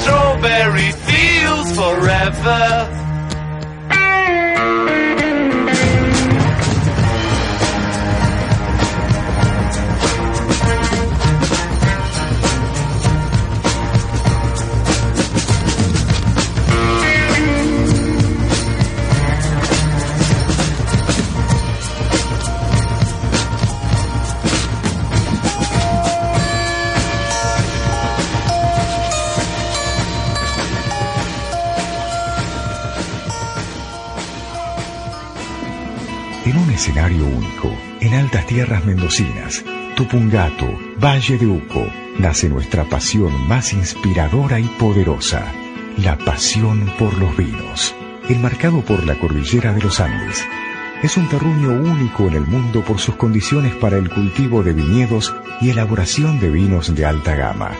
strawberry 0.00 0.90
fields 0.92 1.72
forever. 1.76 3.05
Tupungato, 39.96 40.68
Valle 41.02 41.36
de 41.36 41.46
Uco, 41.46 41.86
nace 42.18 42.48
nuestra 42.48 42.84
pasión 42.84 43.48
más 43.48 43.72
inspiradora 43.72 44.60
y 44.60 44.64
poderosa, 44.78 45.52
la 45.96 46.16
pasión 46.16 46.88
por 46.98 47.18
los 47.18 47.36
vinos. 47.36 47.94
Enmarcado 48.28 48.82
por 48.82 49.04
la 49.04 49.18
cordillera 49.18 49.72
de 49.72 49.82
los 49.82 50.00
Andes, 50.00 50.44
es 51.02 51.16
un 51.16 51.28
terruño 51.28 51.70
único 51.70 52.28
en 52.28 52.34
el 52.34 52.46
mundo 52.46 52.82
por 52.82 52.98
sus 52.98 53.16
condiciones 53.16 53.74
para 53.74 53.96
el 53.96 54.10
cultivo 54.10 54.62
de 54.62 54.72
viñedos 54.74 55.34
y 55.60 55.70
elaboración 55.70 56.38
de 56.38 56.50
vinos 56.50 56.94
de 56.94 57.04
alta 57.04 57.34
gama. 57.34 57.72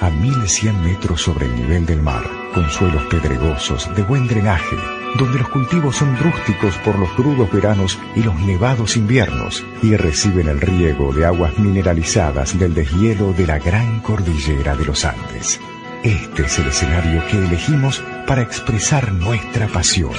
a 0.00 0.08
1100 0.08 0.82
metros 0.82 1.20
sobre 1.20 1.46
el 1.46 1.56
nivel 1.56 1.84
del 1.84 2.00
mar, 2.00 2.24
con 2.54 2.70
suelos 2.70 3.02
pedregosos 3.10 3.94
de 3.94 4.02
buen 4.02 4.26
drenaje, 4.26 4.76
donde 5.16 5.38
los 5.38 5.48
cultivos 5.48 5.96
son 5.96 6.16
rústicos 6.18 6.74
por 6.84 6.98
los 6.98 7.10
crudos 7.12 7.50
veranos 7.52 7.98
y 8.14 8.22
los 8.22 8.38
nevados 8.40 8.96
inviernos, 8.96 9.64
y 9.82 9.96
reciben 9.96 10.48
el 10.48 10.60
riego 10.60 11.12
de 11.12 11.26
aguas 11.26 11.58
mineralizadas 11.58 12.58
del 12.58 12.74
deshielo 12.74 13.32
de 13.32 13.46
la 13.46 13.58
gran 13.58 14.00
cordillera 14.00 14.76
de 14.76 14.84
los 14.84 15.04
Andes. 15.04 15.60
Este 16.02 16.44
es 16.44 16.58
el 16.58 16.68
escenario 16.68 17.22
que 17.28 17.36
elegimos 17.36 18.02
para 18.26 18.42
expresar 18.42 19.12
nuestra 19.12 19.66
pasión, 19.68 20.12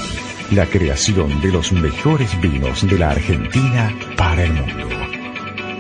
la 0.52 0.66
creación 0.66 1.42
de 1.42 1.52
los 1.52 1.72
mejores 1.72 2.40
vinos 2.40 2.88
de 2.88 3.00
la 3.00 3.12
Argentina 3.12 3.92
para 4.16 4.44
el 4.44 4.54
mundo. 4.54 4.90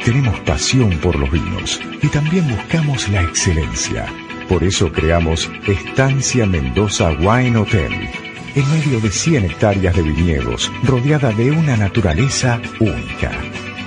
Tenemos 0.04 0.40
pasión 0.40 0.98
por 0.98 1.20
los 1.20 1.30
vinos 1.30 1.80
y 2.02 2.08
también 2.08 2.50
buscamos 2.50 3.08
la 3.10 3.22
excelencia. 3.22 4.08
Por 4.50 4.64
eso 4.64 4.92
creamos 4.92 5.50
Estancia 5.68 6.48
Mendoza 6.48 7.12
Wine 7.12 7.58
Hotel, 7.58 8.10
en 8.56 8.70
medio 8.72 9.00
de 9.00 9.12
100 9.12 9.46
hectáreas 9.46 9.96
de 9.96 10.04
viñedos, 10.04 10.72
rodeada 10.84 11.32
de 11.32 11.52
una 11.52 11.78
naturaleza 11.78 12.62
única 12.80 13.32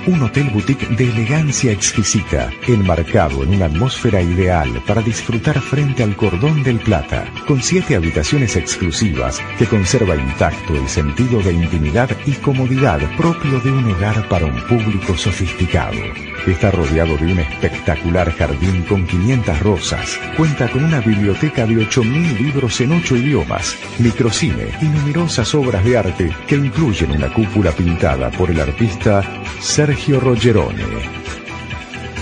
un 0.07 0.21
hotel 0.21 0.49
boutique 0.51 0.87
de 0.89 1.09
elegancia 1.09 1.71
exquisita, 1.71 2.51
enmarcado 2.67 3.43
en 3.43 3.55
una 3.55 3.65
atmósfera 3.65 4.21
ideal 4.21 4.69
para 4.85 5.01
disfrutar 5.01 5.59
frente 5.59 6.03
al 6.03 6.15
cordón 6.15 6.61
del 6.63 6.79
Plata, 6.79 7.25
con 7.47 7.61
siete 7.61 7.95
habitaciones 7.95 8.55
exclusivas 8.55 9.41
que 9.57 9.65
conserva 9.65 10.15
intacto 10.15 10.75
el 10.75 10.87
sentido 10.87 11.41
de 11.41 11.53
intimidad 11.53 12.09
y 12.25 12.33
comodidad 12.33 12.99
propio 13.17 13.59
de 13.61 13.71
un 13.71 13.91
hogar 13.91 14.27
para 14.29 14.45
un 14.45 14.61
público 14.67 15.17
sofisticado. 15.17 15.97
Está 16.45 16.69
rodeado 16.69 17.17
de 17.17 17.31
un 17.31 17.39
espectacular 17.39 18.31
jardín 18.31 18.83
con 18.83 19.07
500 19.07 19.59
rosas. 19.61 20.19
Cuenta 20.37 20.69
con 20.69 20.83
una 20.83 20.99
biblioteca 20.99 21.65
de 21.65 21.77
8.000 21.77 22.39
libros 22.39 22.79
en 22.81 22.91
8 22.91 23.15
idiomas, 23.17 23.75
microcine 23.97 24.67
y 24.81 24.85
numerosas 24.85 25.55
obras 25.55 25.83
de 25.83 25.97
arte 25.97 26.31
que 26.47 26.55
incluyen 26.55 27.11
una 27.11 27.33
cúpula 27.33 27.71
pintada 27.71 28.29
por 28.29 28.51
el 28.51 28.59
artista 28.59 29.23
Sergio 29.59 29.94
Rogerone. 30.19 30.83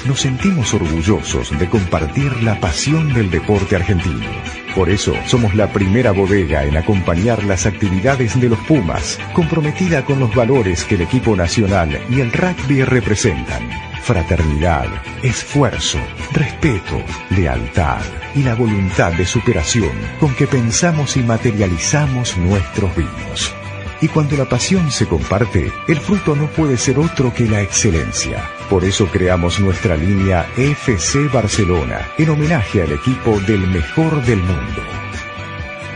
Nos 0.05 0.21
sentimos 0.21 0.73
orgullosos 0.73 1.57
de 1.57 1.69
compartir 1.69 2.43
la 2.43 2.59
pasión 2.59 3.13
del 3.13 3.31
deporte 3.31 3.75
argentino. 3.75 4.27
Por 4.75 4.89
eso 4.89 5.13
somos 5.25 5.55
la 5.55 5.71
primera 5.71 6.11
bodega 6.11 6.63
en 6.63 6.77
acompañar 6.77 7.43
las 7.43 7.65
actividades 7.65 8.39
de 8.39 8.49
los 8.49 8.59
Pumas, 8.59 9.19
comprometida 9.33 10.05
con 10.05 10.19
los 10.19 10.33
valores 10.33 10.83
que 10.83 10.95
el 10.95 11.01
equipo 11.01 11.35
nacional 11.35 11.99
y 12.09 12.21
el 12.21 12.31
rugby 12.31 12.83
representan 12.83 13.69
fraternidad, 14.03 14.87
esfuerzo, 15.23 15.97
respeto, 16.33 17.01
lealtad 17.29 18.01
y 18.35 18.43
la 18.43 18.53
voluntad 18.53 19.13
de 19.13 19.25
superación 19.25 19.91
con 20.19 20.35
que 20.35 20.45
pensamos 20.45 21.15
y 21.15 21.23
materializamos 21.23 22.37
nuestros 22.37 22.93
vinos. 22.97 23.62
Y 24.03 24.09
cuando 24.09 24.35
la 24.35 24.43
pasión 24.43 24.91
se 24.91 25.07
comparte, 25.07 25.71
el 25.87 25.97
fruto 25.97 26.35
no 26.35 26.47
puede 26.47 26.75
ser 26.75 26.99
otro 26.99 27.33
que 27.33 27.47
la 27.47 27.61
excelencia. 27.61 28.43
Por 28.69 28.83
eso 28.83 29.07
creamos 29.07 29.61
nuestra 29.61 29.95
línea 29.95 30.45
FC 30.57 31.29
Barcelona, 31.29 32.09
en 32.17 32.29
homenaje 32.29 32.81
al 32.81 32.91
equipo 32.91 33.39
del 33.47 33.65
mejor 33.65 34.21
del 34.25 34.39
mundo. 34.39 34.81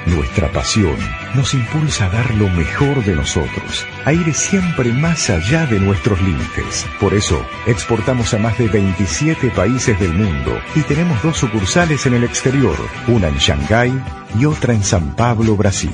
Nuestra 0.05 0.49
pasión 0.53 0.95
nos 1.35 1.53
impulsa 1.53 2.05
a 2.05 2.09
dar 2.09 2.33
lo 2.35 2.47
mejor 2.47 3.03
de 3.03 3.13
nosotros, 3.13 3.85
a 4.05 4.13
ir 4.13 4.33
siempre 4.33 4.93
más 4.93 5.29
allá 5.29 5.65
de 5.65 5.81
nuestros 5.81 6.21
límites. 6.21 6.85
Por 7.01 7.13
eso, 7.13 7.45
exportamos 7.65 8.33
a 8.33 8.37
más 8.37 8.57
de 8.57 8.69
27 8.69 9.49
países 9.49 9.99
del 9.99 10.13
mundo 10.13 10.57
y 10.75 10.81
tenemos 10.83 11.21
dos 11.23 11.35
sucursales 11.35 12.05
en 12.05 12.13
el 12.13 12.23
exterior, 12.23 12.77
una 13.09 13.27
en 13.27 13.35
Shanghái 13.35 14.01
y 14.39 14.45
otra 14.45 14.73
en 14.73 14.83
San 14.85 15.13
Pablo, 15.13 15.57
Brasil. 15.57 15.91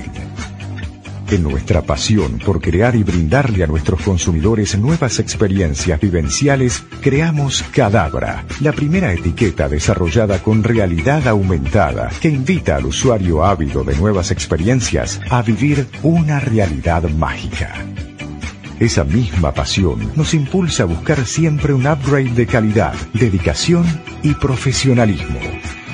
En 1.30 1.44
nuestra 1.44 1.82
pasión 1.82 2.40
por 2.40 2.62
crear 2.62 2.96
y 2.96 3.04
brindarle 3.04 3.64
a 3.64 3.68
nuestros 3.68 4.02
consumidores 4.02 4.78
nuevas 4.78 5.20
experiencias 5.20 6.00
vivenciales, 6.00 6.84
creamos 7.02 7.64
Cadabra, 7.72 8.46
la 8.62 8.72
primera 8.72 9.12
etiqueta 9.12 9.68
desarrollada 9.68 10.44
con 10.44 10.64
realidad 10.64 11.28
aumentada 11.28 12.10
que 12.22 12.30
invita 12.30 12.76
al 12.76 12.86
usuario 12.86 13.44
ávido 13.44 13.84
de 13.84 13.96
nuevas 13.96 14.32
experiencias 14.32 15.20
a 15.30 15.42
vivir 15.42 15.88
una 16.04 16.40
realidad 16.40 17.04
mágica. 17.10 17.74
Esa 18.80 19.04
misma 19.04 19.54
pasión 19.54 20.12
nos 20.16 20.34
impulsa 20.34 20.84
a 20.84 20.88
buscar 20.88 21.26
siempre 21.26 21.74
un 21.74 21.88
upgrade 21.88 22.34
de 22.34 22.48
calidad, 22.48 22.94
dedicación 23.14 23.86
y 24.24 24.34
profesionalismo 24.34 25.40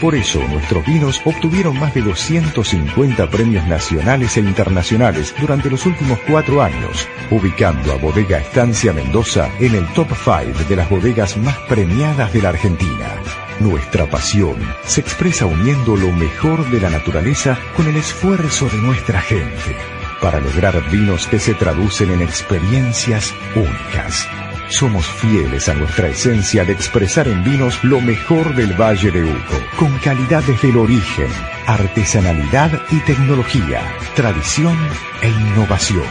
por 0.01 0.15
eso, 0.15 0.39
nuestros 0.47 0.85
vinos 0.85 1.19
obtuvieron 1.25 1.77
más 1.77 1.93
de 1.93 2.01
250 2.01 3.29
premios 3.29 3.67
nacionales 3.67 4.37
e 4.37 4.39
internacionales 4.39 5.35
durante 5.41 5.69
los 5.69 5.85
últimos 5.85 6.17
cuatro 6.25 6.61
años, 6.61 7.05
ubicando 7.29 7.91
a 7.91 7.97
Bodega 7.97 8.37
Estancia 8.37 8.93
Mendoza 8.93 9.49
en 9.59 9.75
el 9.75 9.85
top 9.93 10.07
5 10.13 10.69
de 10.69 10.75
las 10.77 10.89
bodegas 10.89 11.35
más 11.37 11.57
premiadas 11.67 12.31
de 12.31 12.41
la 12.41 12.49
Argentina. 12.49 13.13
Nuestra 13.59 14.09
pasión 14.09 14.55
se 14.85 15.01
expresa 15.01 15.45
uniendo 15.45 15.97
lo 15.97 16.13
mejor 16.13 16.69
de 16.69 16.79
la 16.79 16.89
naturaleza 16.89 17.59
con 17.75 17.85
el 17.87 17.97
esfuerzo 17.97 18.69
de 18.69 18.77
nuestra 18.77 19.19
gente, 19.19 19.75
para 20.21 20.39
lograr 20.39 20.89
vinos 20.89 21.27
que 21.27 21.39
se 21.39 21.53
traducen 21.53 22.11
en 22.11 22.21
experiencias 22.21 23.33
únicas 23.55 24.27
somos 24.69 25.07
fieles 25.07 25.67
a 25.67 25.73
nuestra 25.73 26.09
esencia 26.09 26.63
de 26.63 26.73
expresar 26.73 27.27
en 27.27 27.43
vinos 27.43 27.83
lo 27.83 27.99
mejor 28.01 28.55
del 28.55 28.79
Valle 28.79 29.11
de 29.11 29.23
Uco, 29.23 29.55
con 29.77 29.97
calidad 29.97 30.43
desde 30.43 30.69
el 30.69 30.77
origen, 30.77 31.27
artesanalidad 31.65 32.79
y 32.91 32.99
tecnología, 32.99 33.81
tradición 34.15 34.77
e 35.21 35.29
innovación. 35.29 36.05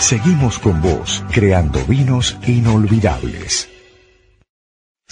Seguimos 0.00 0.58
con 0.58 0.80
vos, 0.80 1.22
creando 1.30 1.84
vinos 1.84 2.38
inolvidables. 2.46 3.68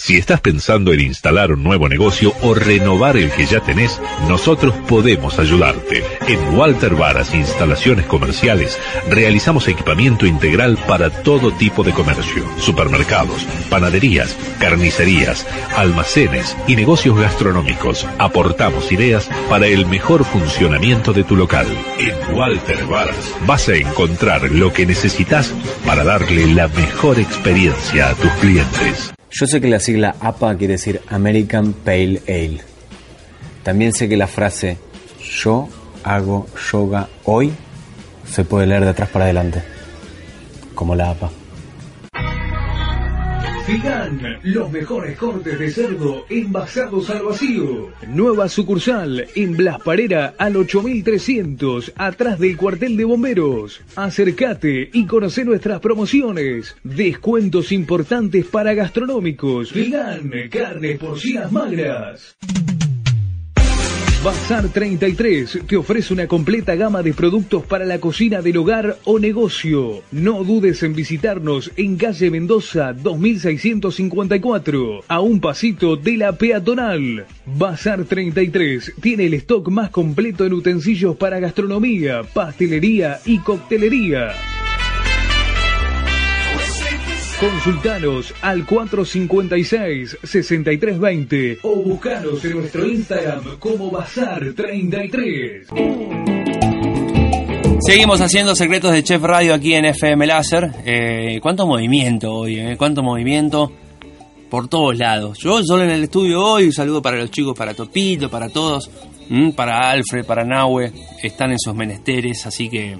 Si 0.03 0.17
estás 0.17 0.41
pensando 0.41 0.93
en 0.93 1.01
instalar 1.01 1.51
un 1.51 1.63
nuevo 1.63 1.87
negocio 1.87 2.33
o 2.41 2.55
renovar 2.55 3.17
el 3.17 3.29
que 3.29 3.45
ya 3.45 3.59
tenés, 3.59 4.01
nosotros 4.27 4.73
podemos 4.87 5.37
ayudarte. 5.37 6.03
En 6.27 6.57
Walter 6.57 6.95
Varas 6.95 7.35
Instalaciones 7.35 8.07
Comerciales 8.07 8.79
realizamos 9.07 9.67
equipamiento 9.67 10.25
integral 10.25 10.79
para 10.87 11.11
todo 11.11 11.51
tipo 11.51 11.83
de 11.83 11.91
comercio, 11.93 12.43
supermercados, 12.57 13.45
panaderías, 13.69 14.35
carnicerías, 14.59 15.45
almacenes 15.77 16.57
y 16.67 16.75
negocios 16.75 17.19
gastronómicos. 17.19 18.07
Aportamos 18.17 18.91
ideas 18.91 19.29
para 19.49 19.67
el 19.67 19.85
mejor 19.85 20.25
funcionamiento 20.25 21.13
de 21.13 21.23
tu 21.25 21.35
local. 21.35 21.67
En 21.99 22.35
Walter 22.35 22.87
Varas 22.87 23.35
vas 23.45 23.69
a 23.69 23.75
encontrar 23.75 24.49
lo 24.49 24.73
que 24.73 24.87
necesitas 24.87 25.53
para 25.85 26.03
darle 26.03 26.47
la 26.55 26.67
mejor 26.69 27.19
experiencia 27.19 28.09
a 28.09 28.15
tus 28.15 28.31
clientes. 28.41 29.13
Yo 29.31 29.47
sé 29.47 29.61
que 29.61 29.69
la 29.69 29.79
sigla 29.79 30.15
APA 30.19 30.57
quiere 30.57 30.73
decir 30.73 31.01
American 31.07 31.71
Pale 31.71 32.21
Ale. 32.27 32.61
También 33.63 33.93
sé 33.93 34.09
que 34.09 34.17
la 34.17 34.27
frase 34.27 34.77
yo 35.21 35.69
hago 36.03 36.47
yoga 36.71 37.07
hoy 37.23 37.53
se 38.25 38.43
puede 38.43 38.67
leer 38.67 38.83
de 38.83 38.89
atrás 38.89 39.09
para 39.09 39.25
adelante, 39.25 39.61
como 40.75 40.95
la 40.95 41.11
APA. 41.11 41.29
Figan, 43.71 44.37
los 44.43 44.69
mejores 44.69 45.17
cortes 45.17 45.57
de 45.57 45.71
cerdo 45.71 46.25
envasados 46.29 47.09
al 47.09 47.23
vacío. 47.23 47.87
Nueva 48.05 48.49
sucursal 48.49 49.25
en 49.33 49.55
Blas 49.55 49.79
Parera 49.79 50.33
al 50.37 50.57
8300, 50.57 51.93
atrás 51.95 52.37
del 52.37 52.57
cuartel 52.57 52.97
de 52.97 53.05
bomberos. 53.05 53.79
Acércate 53.95 54.89
y 54.91 55.05
conoce 55.05 55.45
nuestras 55.45 55.79
promociones. 55.79 56.75
Descuentos 56.83 57.71
importantes 57.71 58.45
para 58.45 58.73
gastronómicos. 58.73 59.71
Figan, 59.71 60.29
carnes 60.49 60.99
porcinas 60.99 61.49
magras. 61.49 62.35
Bazar 64.23 64.69
33 64.69 65.61
te 65.65 65.75
ofrece 65.75 66.13
una 66.13 66.27
completa 66.27 66.75
gama 66.75 67.01
de 67.01 67.11
productos 67.11 67.65
para 67.65 67.85
la 67.85 67.99
cocina 67.99 68.43
del 68.43 68.57
hogar 68.57 68.99
o 69.05 69.17
negocio. 69.17 70.03
No 70.11 70.43
dudes 70.43 70.83
en 70.83 70.93
visitarnos 70.93 71.71
en 71.75 71.97
calle 71.97 72.29
Mendoza 72.29 72.93
2654, 72.93 75.05
a 75.07 75.19
un 75.21 75.41
pasito 75.41 75.95
de 75.95 76.17
la 76.17 76.33
peatonal. 76.33 77.25
Bazar 77.47 78.03
33 78.03 78.93
tiene 79.01 79.25
el 79.25 79.33
stock 79.33 79.69
más 79.69 79.89
completo 79.89 80.45
en 80.45 80.53
utensilios 80.53 81.15
para 81.15 81.39
gastronomía, 81.39 82.21
pastelería 82.21 83.19
y 83.25 83.39
coctelería. 83.39 84.33
Consultanos 87.41 88.33
al 88.43 88.65
456-6320 88.67 91.57
o 91.63 91.77
buscanos 91.77 92.45
en 92.45 92.59
nuestro 92.59 92.87
Instagram 92.87 93.57
como 93.57 93.91
Bazar33. 93.91 95.65
Seguimos 97.79 98.21
haciendo 98.21 98.53
secretos 98.53 98.93
de 98.93 99.03
Chef 99.03 99.23
Radio 99.23 99.55
aquí 99.55 99.73
en 99.73 99.85
FM 99.85 100.27
Láser. 100.27 100.69
Eh, 100.85 101.39
¿Cuánto 101.41 101.65
movimiento 101.65 102.31
hoy? 102.31 102.59
Eh? 102.59 102.75
¿Cuánto 102.77 103.01
movimiento? 103.01 103.71
por 104.51 104.67
todos 104.67 104.95
lados. 104.97 105.39
Yo 105.39 105.63
solo 105.63 105.85
en 105.85 105.91
el 105.91 106.03
estudio 106.03 106.45
hoy, 106.45 106.65
un 106.65 106.73
saludo 106.73 107.01
para 107.01 107.17
los 107.17 107.31
chicos, 107.31 107.57
para 107.57 107.73
Topito, 107.73 108.29
para 108.29 108.49
todos, 108.49 108.91
para 109.55 109.89
Alfred, 109.89 110.25
para 110.25 110.43
Nahue, 110.43 110.91
están 111.23 111.51
en 111.51 111.57
sus 111.57 111.73
menesteres, 111.73 112.45
así 112.45 112.69
que 112.69 112.97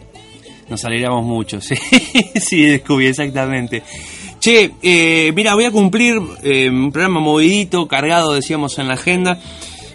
nos 0.69 0.85
alegramos 0.85 1.25
mucho. 1.25 1.59
Sí, 1.69 1.75
sí 2.39 2.63
descubrí 2.63 3.07
exactamente. 3.07 3.83
Che, 4.41 4.71
eh, 4.81 5.31
mira, 5.35 5.53
voy 5.53 5.65
a 5.65 5.71
cumplir 5.71 6.19
eh, 6.41 6.67
un 6.67 6.91
programa 6.91 7.19
movidito, 7.19 7.87
cargado, 7.87 8.33
decíamos 8.33 8.79
en 8.79 8.87
la 8.87 8.95
agenda, 8.95 9.37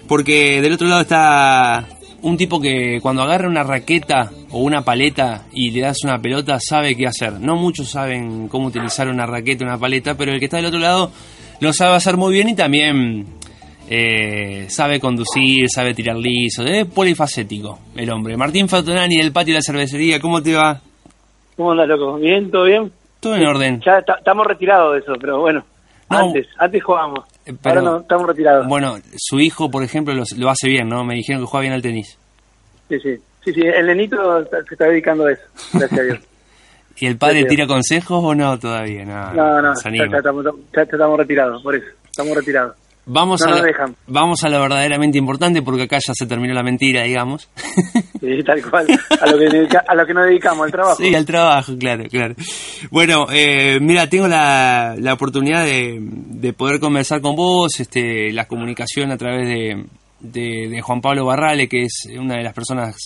porque 0.06 0.62
del 0.62 0.74
otro 0.74 0.86
lado 0.86 1.00
está 1.00 1.84
un 2.22 2.36
tipo 2.36 2.60
que 2.60 3.00
cuando 3.02 3.22
agarra 3.22 3.48
una 3.48 3.64
raqueta 3.64 4.30
o 4.52 4.60
una 4.60 4.82
paleta 4.82 5.46
y 5.52 5.72
le 5.72 5.80
das 5.80 6.04
una 6.04 6.22
pelota 6.22 6.60
sabe 6.60 6.94
qué 6.94 7.08
hacer. 7.08 7.40
No 7.40 7.56
muchos 7.56 7.88
saben 7.88 8.46
cómo 8.46 8.68
utilizar 8.68 9.08
una 9.08 9.26
raqueta, 9.26 9.64
o 9.64 9.66
una 9.66 9.78
paleta, 9.78 10.16
pero 10.16 10.30
el 10.30 10.38
que 10.38 10.44
está 10.44 10.58
del 10.58 10.66
otro 10.66 10.78
lado 10.78 11.10
lo 11.58 11.72
sabe 11.72 11.96
hacer 11.96 12.16
muy 12.16 12.32
bien 12.32 12.48
y 12.48 12.54
también 12.54 13.26
eh, 13.90 14.66
sabe 14.68 15.00
conducir, 15.00 15.68
sabe 15.68 15.92
tirar 15.92 16.18
liso, 16.18 16.64
es 16.64 16.86
polifacético 16.86 17.80
el 17.96 18.08
hombre. 18.10 18.36
Martín 18.36 18.68
Fatonani 18.68 19.16
del 19.16 19.32
patio 19.32 19.54
de 19.54 19.58
la 19.58 19.62
cervecería, 19.62 20.20
¿cómo 20.20 20.40
te 20.40 20.54
va? 20.54 20.80
¿Cómo 21.56 21.72
andas, 21.72 21.88
loco? 21.88 22.16
¿Bien? 22.18 22.48
¿Todo 22.48 22.62
bien? 22.66 22.92
Todo 23.20 23.36
en 23.36 23.46
orden. 23.46 23.80
Ya 23.84 23.98
estamos 23.98 24.46
retirados 24.46 24.94
de 24.94 24.98
eso, 25.00 25.14
pero 25.20 25.40
bueno, 25.40 25.64
antes, 26.08 26.46
antes 26.58 26.82
jugábamos. 26.82 27.24
Eh, 27.44 27.54
pero, 27.62 27.80
Ahora 27.80 27.90
no, 27.92 28.00
estamos 28.00 28.26
retirados. 28.26 28.66
Bueno, 28.66 28.96
su 29.16 29.40
hijo, 29.40 29.70
por 29.70 29.82
ejemplo, 29.82 30.14
lo, 30.14 30.50
hace 30.50 30.68
bien, 30.68 30.88
¿no? 30.88 31.04
Me 31.04 31.14
dijeron 31.14 31.42
que 31.42 31.46
juega 31.46 31.62
bien 31.62 31.72
al 31.74 31.82
tenis. 31.82 32.18
Sí, 32.88 32.98
sí. 33.00 33.16
Sí, 33.44 33.52
sí, 33.52 33.60
el 33.60 33.86
nenito 33.86 34.44
se 34.44 34.74
está 34.74 34.86
dedicando 34.86 35.26
a 35.26 35.32
eso, 35.32 35.42
gracias 35.72 36.00
a 36.00 36.02
Dios. 36.02 36.18
¿Y 36.98 37.06
el 37.06 37.16
padre 37.16 37.44
tira 37.44 37.66
consejos 37.66 38.20
o 38.24 38.34
no 38.34 38.58
todavía? 38.58 39.04
No, 39.04 39.32
no, 39.34 39.62
no 39.62 39.74
ya, 39.74 40.16
estamos, 40.16 41.18
retirados, 41.18 41.62
por 41.62 41.76
eso, 41.76 41.86
estamos 42.10 42.34
retirados. 42.34 42.74
Vamos, 43.08 43.40
a 43.42 43.50
la, 43.50 43.94
vamos 44.08 44.42
a 44.42 44.48
lo 44.48 44.60
verdaderamente 44.60 45.16
importante 45.16 45.62
porque 45.62 45.84
acá 45.84 45.98
ya 46.04 46.12
se 46.12 46.26
terminó 46.26 46.52
la 46.54 46.64
mentira, 46.64 47.02
digamos. 47.04 47.48
Sí, 48.18 48.42
tal 48.44 48.60
cual. 48.68 48.86
A 49.20 49.26
lo 49.30 49.38
que, 49.38 49.68
a 49.86 49.94
lo 49.94 50.06
que 50.06 50.14
nos 50.14 50.26
dedicamos, 50.26 50.64
al 50.64 50.72
trabajo. 50.72 50.96
Sí, 50.96 51.14
al 51.14 51.24
trabajo, 51.24 51.78
claro, 51.78 52.04
claro. 52.10 52.34
Bueno, 52.90 53.26
eh, 53.30 53.78
mira, 53.80 54.08
tengo 54.08 54.26
la, 54.26 54.96
la 54.98 55.12
oportunidad 55.12 55.64
de, 55.64 55.98
de, 56.00 56.52
poder 56.52 56.80
conversar 56.80 57.20
con 57.20 57.36
vos, 57.36 57.78
este, 57.78 58.32
la 58.32 58.48
comunicación 58.48 59.12
a 59.12 59.16
través 59.16 59.46
de, 59.46 59.84
de, 60.18 60.68
de 60.68 60.80
Juan 60.80 61.00
Pablo 61.00 61.26
Barrale, 61.26 61.68
que 61.68 61.82
es 61.82 62.08
una 62.18 62.36
de 62.36 62.42
las 62.42 62.54
personas 62.54 62.96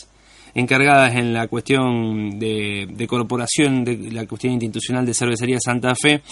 encargadas 0.54 1.14
en 1.14 1.32
la 1.32 1.48
cuestión 1.48 2.38
de, 2.38 2.88
de, 2.90 3.06
corporación, 3.06 3.84
de 3.84 4.10
la 4.10 4.26
cuestión 4.26 4.54
institucional 4.54 5.04
de 5.04 5.14
Cervecería 5.14 5.58
Santa 5.60 5.94
Fe. 5.94 6.22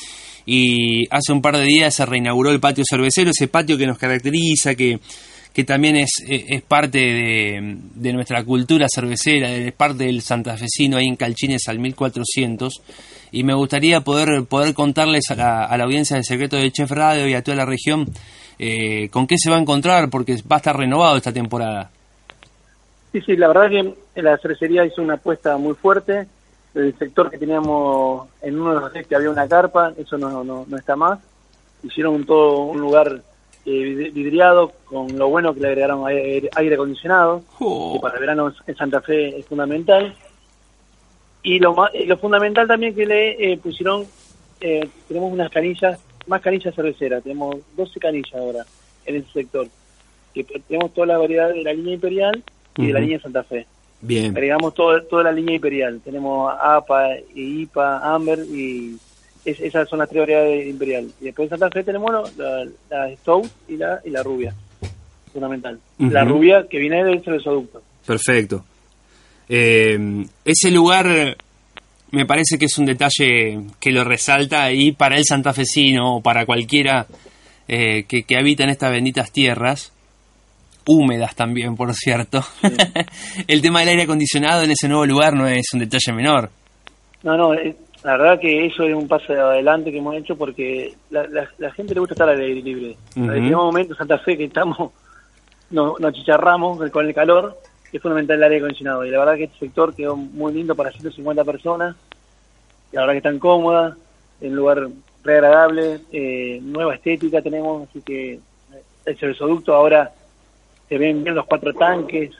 Y 0.51 1.07
hace 1.11 1.30
un 1.30 1.42
par 1.42 1.59
de 1.59 1.64
días 1.64 1.94
se 1.94 2.07
reinauguró 2.07 2.51
el 2.51 2.59
patio 2.59 2.82
cervecero, 2.88 3.28
ese 3.28 3.49
patio 3.49 3.76
que 3.76 3.86
nos 3.86 3.99
caracteriza, 3.99 4.74
que, 4.74 4.99
que 5.53 5.62
también 5.62 5.96
es, 5.96 6.24
es 6.26 6.62
parte 6.62 6.96
de, 6.96 7.76
de, 7.94 8.12
nuestra 8.14 8.42
cultura 8.44 8.86
cervecera, 8.88 9.51
es 9.51 9.74
parte 9.74 10.05
del 10.05 10.22
santafesino 10.22 10.96
ahí 10.96 11.05
en 11.05 11.16
Calchines 11.16 11.68
al 11.68 11.78
1400. 11.78 12.80
Y 13.30 13.44
me 13.44 13.53
gustaría 13.53 14.01
poder, 14.01 14.46
poder 14.49 14.72
contarles 14.72 15.30
a 15.30 15.34
la, 15.34 15.84
audiencia 15.84 16.16
del 16.16 16.24
secreto 16.24 16.57
de 16.57 16.72
Chef 16.72 16.90
Radio 16.92 17.28
y 17.28 17.34
a 17.34 17.42
toda 17.42 17.59
la 17.59 17.66
región 17.66 18.07
eh, 18.59 19.11
con 19.11 19.26
qué 19.26 19.36
se 19.36 19.51
va 19.51 19.57
a 19.57 19.61
encontrar, 19.61 20.09
porque 20.09 20.36
va 20.51 20.57
a 20.57 20.61
estar 20.61 20.74
renovado 20.74 21.18
esta 21.18 21.30
temporada. 21.30 21.90
Sí, 23.12 23.20
sí, 23.20 23.36
la 23.36 23.49
verdad 23.49 23.68
que 24.14 24.22
la 24.22 24.38
cervecería 24.38 24.86
hizo 24.86 25.03
una 25.03 25.16
apuesta 25.16 25.59
muy 25.59 25.74
fuerte. 25.74 26.26
El 26.74 26.96
sector 26.98 27.30
que 27.30 27.38
teníamos 27.38 28.28
en 28.42 28.60
uno 28.60 28.74
de 28.74 28.80
los 28.80 29.06
que 29.06 29.16
había 29.16 29.30
una 29.30 29.48
carpa, 29.48 29.92
eso 29.96 30.18
no, 30.18 30.44
no, 30.44 30.64
no 30.66 30.76
está 30.76 30.96
más. 30.96 31.18
Hicieron 31.82 32.24
todo 32.24 32.62
un 32.62 32.80
lugar 32.80 33.22
eh, 33.70 34.10
vidriado, 34.14 34.72
con 34.86 35.18
lo 35.18 35.28
bueno 35.28 35.52
que 35.52 35.60
le 35.60 35.68
agregaron 35.68 36.06
aire, 36.06 36.74
acondicionado, 36.74 37.42
oh. 37.58 37.92
que 37.92 38.00
para 38.00 38.14
el 38.14 38.20
verano 38.20 38.54
en 38.66 38.76
Santa 38.76 39.02
Fe 39.02 39.38
es 39.38 39.46
fundamental. 39.46 40.14
Y 41.42 41.58
lo, 41.58 41.76
lo 42.06 42.16
fundamental 42.16 42.66
también 42.66 42.94
que 42.94 43.04
le 43.04 43.52
eh, 43.52 43.58
pusieron, 43.58 44.06
eh, 44.60 44.88
tenemos 45.06 45.32
unas 45.32 45.50
canillas, 45.50 46.00
más 46.26 46.40
canillas 46.40 46.74
cerveceras, 46.74 47.22
tenemos 47.22 47.56
12 47.76 48.00
canillas 48.00 48.34
ahora 48.34 48.64
en 49.04 49.16
ese 49.16 49.32
sector. 49.32 49.68
Que 50.32 50.44
tenemos 50.44 50.94
toda 50.94 51.08
la 51.08 51.18
variedad 51.18 51.48
de 51.50 51.62
la 51.62 51.72
línea 51.72 51.94
imperial 51.94 52.42
y 52.76 52.86
de 52.86 52.92
la 52.92 53.00
línea 53.00 53.20
Santa 53.20 53.42
Fe. 53.42 53.66
Bien. 54.01 54.30
Agregamos 54.30 54.74
todo, 54.74 55.03
toda 55.03 55.24
la 55.24 55.32
línea 55.32 55.57
imperial. 55.57 56.01
Tenemos 56.05 56.53
APA, 56.61 57.16
IPA, 57.34 58.14
Amber 58.14 58.38
y 58.40 58.96
esas 59.44 59.88
son 59.88 59.99
las 59.99 60.09
tres 60.09 60.20
variedades 60.20 60.64
de 60.64 60.70
imperial. 60.70 61.11
Y 61.20 61.24
después 61.24 61.46
en 61.46 61.59
Santa 61.59 61.70
Fe 61.70 61.84
tenemos 61.84 62.36
la, 62.36 62.66
la 62.90 63.16
Stout 63.16 63.51
y 63.68 63.76
la, 63.76 64.01
y 64.05 64.11
la 64.11 64.22
rubia. 64.22 64.55
Fundamental. 65.32 65.78
La 65.99 66.24
rubia 66.24 66.66
que 66.68 66.78
viene 66.78 67.05
del 67.05 67.22
cervezoducto. 67.22 67.82
Perfecto. 68.07 68.64
Eh, 69.49 70.26
ese 70.44 70.70
lugar 70.70 71.36
me 72.11 72.26
parece 72.26 72.59
que 72.59 72.66
es 72.66 72.78
un 72.78 72.86
detalle 72.86 73.61
que 73.78 73.90
lo 73.90 74.05
resalta 74.05 74.72
y 74.72 74.92
para 74.92 75.16
el 75.16 75.24
santafesino 75.24 76.16
o 76.16 76.22
para 76.22 76.46
cualquiera 76.46 77.07
eh, 77.66 78.05
que, 78.05 78.22
que 78.22 78.36
habita 78.36 78.64
en 78.64 78.70
estas 78.70 78.90
benditas 78.90 79.30
tierras, 79.30 79.92
húmedas 80.89 81.36
también, 81.36 81.76
por 81.76 81.95
cierto. 81.95 82.43
el 83.47 83.62
tema 83.62 83.80
del 83.80 83.91
aire 83.91 84.03
acondicionado 84.03 84.62
en 84.62 84.72
ese 84.72 84.89
nuevo 84.89 85.07
lugar 85.07 85.34
no 85.34 85.47
es 85.47 85.66
un 85.74 85.80
detalle 85.80 86.12
menor. 86.12 86.51
No, 87.22 87.36
no, 87.36 87.55
eh, 87.55 87.76
la 88.03 88.12
verdad 88.16 88.41
que 88.41 88.66
eso 88.66 88.84
es 88.84 88.95
un 88.95 89.07
paso 89.07 89.32
adelante 89.32 89.93
que 89.93 89.99
hemos 89.99 90.14
hecho 90.16 90.36
porque 90.36 90.95
la, 91.11 91.26
la, 91.59 91.70
gente 91.72 91.95
le 91.95 92.01
gusta 92.01 92.14
estar 92.14 92.28
al 92.28 92.41
aire 92.41 92.62
libre. 92.62 92.97
En 93.14 93.30
el 93.30 93.53
momento 93.53 93.93
en 93.93 93.99
Santa 93.99 94.18
Fe 94.18 94.36
que 94.36 94.45
estamos, 94.45 94.93
nos, 95.70 96.01
nos 96.01 96.12
chicharramos 96.14 96.78
con 96.91 97.07
el 97.07 97.14
calor, 97.14 97.59
es 97.93 98.01
fundamental 98.01 98.36
el 98.39 98.45
aire 98.45 98.57
acondicionado. 98.59 99.05
Y 99.05 99.11
la 99.11 99.18
verdad 99.18 99.36
que 99.36 99.45
este 99.45 99.59
sector 99.59 99.95
quedó 99.95 100.16
muy 100.16 100.55
lindo 100.55 100.74
para 100.74 100.91
150 100.91 101.45
personas, 101.45 101.97
y 102.93 102.97
la 102.97 103.03
verdad 103.03 103.14
que 103.14 103.18
están 103.18 103.39
cómodas, 103.39 103.97
en 104.41 104.51
un 104.51 104.57
lugar 104.57 104.89
re 105.24 105.34
agradable, 105.34 106.01
eh, 106.12 106.61
nueva 106.62 106.95
estética 106.95 107.43
tenemos, 107.43 107.89
así 107.89 108.01
que 108.03 108.39
el 109.05 109.18
cervezoducto 109.18 109.74
ahora 109.74 110.12
se 110.89 110.99
ven 110.99 111.22
bien 111.22 111.34
los 111.34 111.47
cuatro 111.47 111.72
tanques 111.74 112.30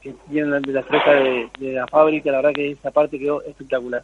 que 0.00 0.14
vienen 0.28 0.62
de 0.62 0.72
la 0.72 0.82
cerveza 0.82 1.10
de, 1.10 1.72
la 1.72 1.86
fábrica, 1.86 2.30
la 2.30 2.38
verdad 2.38 2.52
que 2.54 2.72
esa 2.72 2.90
parte 2.90 3.18
quedó 3.18 3.42
espectacular. 3.42 4.02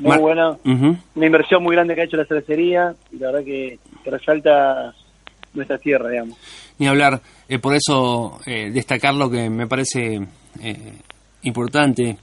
Muy 0.00 0.18
buena, 0.18 0.56
una 0.64 1.26
inversión 1.26 1.62
muy 1.62 1.74
grande 1.74 1.94
que 1.94 2.02
ha 2.02 2.04
hecho 2.04 2.18
la 2.18 2.26
cervecería 2.26 2.94
y 3.10 3.18
la 3.18 3.32
verdad 3.32 3.44
que, 3.44 3.78
resalta 4.04 4.94
nuestra 5.54 5.78
tierra, 5.78 6.10
digamos. 6.10 6.38
Ni 6.78 6.86
hablar, 6.86 7.20
eh, 7.48 7.58
por 7.58 7.74
eso 7.74 8.38
eh, 8.44 8.70
destacar 8.70 9.14
lo 9.14 9.30
que 9.30 9.48
me 9.48 9.66
parece 9.66 10.20
eh, 10.62 10.92
importante 11.42 12.18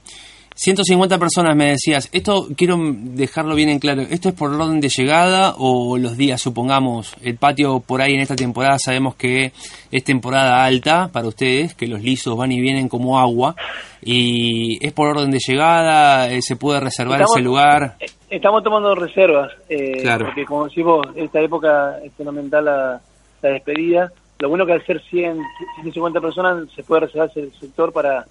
150 0.56 1.18
personas 1.18 1.56
me 1.56 1.70
decías, 1.70 2.08
esto 2.12 2.46
quiero 2.56 2.78
dejarlo 2.78 3.56
bien 3.56 3.68
en 3.70 3.80
claro, 3.80 4.02
¿esto 4.02 4.28
es 4.28 4.34
por 4.36 4.52
orden 4.54 4.80
de 4.80 4.88
llegada 4.88 5.54
o 5.58 5.98
los 5.98 6.16
días, 6.16 6.40
supongamos, 6.40 7.16
el 7.22 7.36
patio 7.36 7.80
por 7.80 8.00
ahí 8.00 8.14
en 8.14 8.20
esta 8.20 8.36
temporada 8.36 8.78
sabemos 8.78 9.16
que 9.16 9.52
es 9.90 10.04
temporada 10.04 10.64
alta 10.64 11.08
para 11.12 11.26
ustedes, 11.26 11.74
que 11.74 11.88
los 11.88 12.02
lisos 12.02 12.36
van 12.36 12.52
y 12.52 12.60
vienen 12.60 12.88
como 12.88 13.18
agua, 13.18 13.56
y 14.00 14.78
es 14.84 14.92
por 14.92 15.08
orden 15.08 15.32
de 15.32 15.40
llegada, 15.44 16.30
eh, 16.30 16.40
se 16.40 16.54
puede 16.54 16.78
reservar 16.78 17.22
ese 17.22 17.40
lugar? 17.40 17.96
Estamos 18.30 18.62
tomando 18.62 18.94
reservas, 18.94 19.50
eh, 19.68 20.04
porque 20.20 20.44
como 20.44 20.66
decimos, 20.66 21.04
esta 21.16 21.40
época 21.40 21.98
es 22.04 22.12
fundamental 22.12 22.64
la, 22.64 23.00
despedida, 23.42 24.12
lo 24.38 24.48
bueno 24.48 24.64
que 24.64 24.72
al 24.72 24.86
ser 24.86 25.02
100, 25.02 25.36
150 25.82 26.20
personas 26.20 26.70
se 26.74 26.84
puede 26.84 27.02
reservar 27.02 27.28
ese 27.30 27.50
sector 27.58 27.92
para 27.92 28.24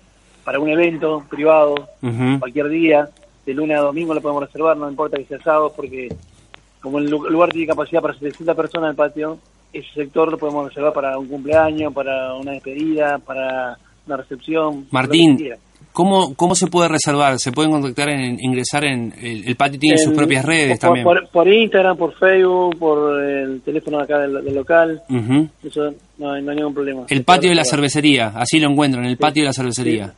para 0.44 0.60
un 0.60 0.70
evento 0.70 1.24
privado, 1.30 1.76
cualquier 2.40 2.70
día, 2.70 3.10
de 3.46 3.54
lunes 3.54 3.78
a 3.78 3.82
domingo 3.82 4.14
lo 4.14 4.22
podemos 4.22 4.44
reservar, 4.44 4.78
no 4.78 4.90
importa 4.90 5.18
que 5.18 5.26
sea 5.26 5.40
sábado, 5.40 5.74
porque 5.76 6.10
como 6.82 7.00
el 7.00 7.10
lugar 7.10 7.50
tiene 7.50 7.68
capacidad 7.68 8.02
para 8.02 8.14
700 8.14 8.56
personas 8.56 8.88
en 8.88 8.90
el 8.92 8.96
patio, 8.96 9.40
ese 9.72 9.92
sector 9.94 10.30
lo 10.30 10.38
podemos 10.38 10.68
reservar 10.68 10.94
para 10.94 11.18
un 11.18 11.28
cumpleaños, 11.28 11.94
para 11.94 12.36
una 12.36 12.52
despedida, 12.52 13.18
para 13.20 13.78
una 14.06 14.18
recepción. 14.18 14.86
Martín, 14.92 15.40
¿cómo, 15.92 16.36
¿cómo 16.36 16.56
se 16.56 16.68
puede 16.68 16.90
reservar? 16.90 17.40
¿Se 17.40 17.52
pueden 17.52 17.72
contactar, 17.72 18.10
en 18.10 18.38
ingresar 18.40 18.86
en 18.86 19.14
el, 19.22 19.56
patio? 19.56 19.80
Tiene 19.80 19.98
sus 19.98 20.14
propias 20.14 20.46
redes 20.46 20.80
también. 20.80 21.06
Por, 21.32 21.48
Instagram, 21.48 21.98
por 21.98 22.14
Facebook, 22.16 22.78
por 22.78 23.24
el 23.24 23.62
teléfono 23.62 24.00
acá 24.00 24.20
del, 24.20 24.54
local. 24.54 25.02
Eso 25.64 25.94
no 26.18 26.34
hay, 26.34 26.44
ningún 26.44 26.74
problema. 26.74 27.06
El 27.10 27.24
patio 27.24 27.50
de 27.50 27.56
la 27.56 27.66
cervecería, 27.66 28.34
así 28.36 28.60
lo 28.60 28.70
encuentran, 28.70 29.06
el 29.06 29.18
patio 29.18 29.44
de 29.44 29.48
la 29.48 29.54
cervecería. 29.54 30.14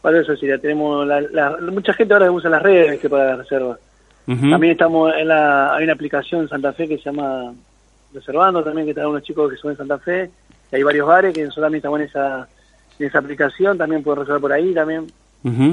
Para 0.00 0.20
eso 0.20 0.34
ya 0.34 0.58
tenemos 0.58 1.06
la, 1.06 1.56
mucha 1.72 1.92
gente 1.92 2.14
ahora 2.14 2.30
usa 2.30 2.50
las 2.50 2.62
redes 2.62 3.00
para 3.08 3.24
la 3.24 3.36
reserva. 3.36 3.78
También 4.26 4.72
estamos 4.72 5.12
en 5.16 5.28
la, 5.28 5.74
hay 5.74 5.84
una 5.84 5.94
aplicación 5.94 6.42
en 6.42 6.48
Santa 6.48 6.72
Fe 6.74 6.86
que 6.86 6.98
se 6.98 7.04
llama 7.04 7.52
Reservando 8.12 8.62
también, 8.62 8.86
que 8.86 8.90
están 8.90 9.06
unos 9.06 9.22
chicos 9.22 9.50
que 9.50 9.56
son 9.56 9.70
en 9.70 9.78
Santa 9.78 9.98
Fe, 9.98 10.30
y 10.70 10.76
hay 10.76 10.82
varios 10.82 11.06
bares 11.06 11.34
que 11.34 11.46
solamente 11.48 11.78
estamos 11.78 12.00
en 12.00 12.06
esa, 12.06 12.48
en 12.98 13.06
esa 13.06 13.18
aplicación, 13.18 13.78
también 13.78 14.02
pueden 14.02 14.20
reservar 14.20 14.40
por 14.40 14.52
ahí 14.52 14.74
también. 14.74 15.06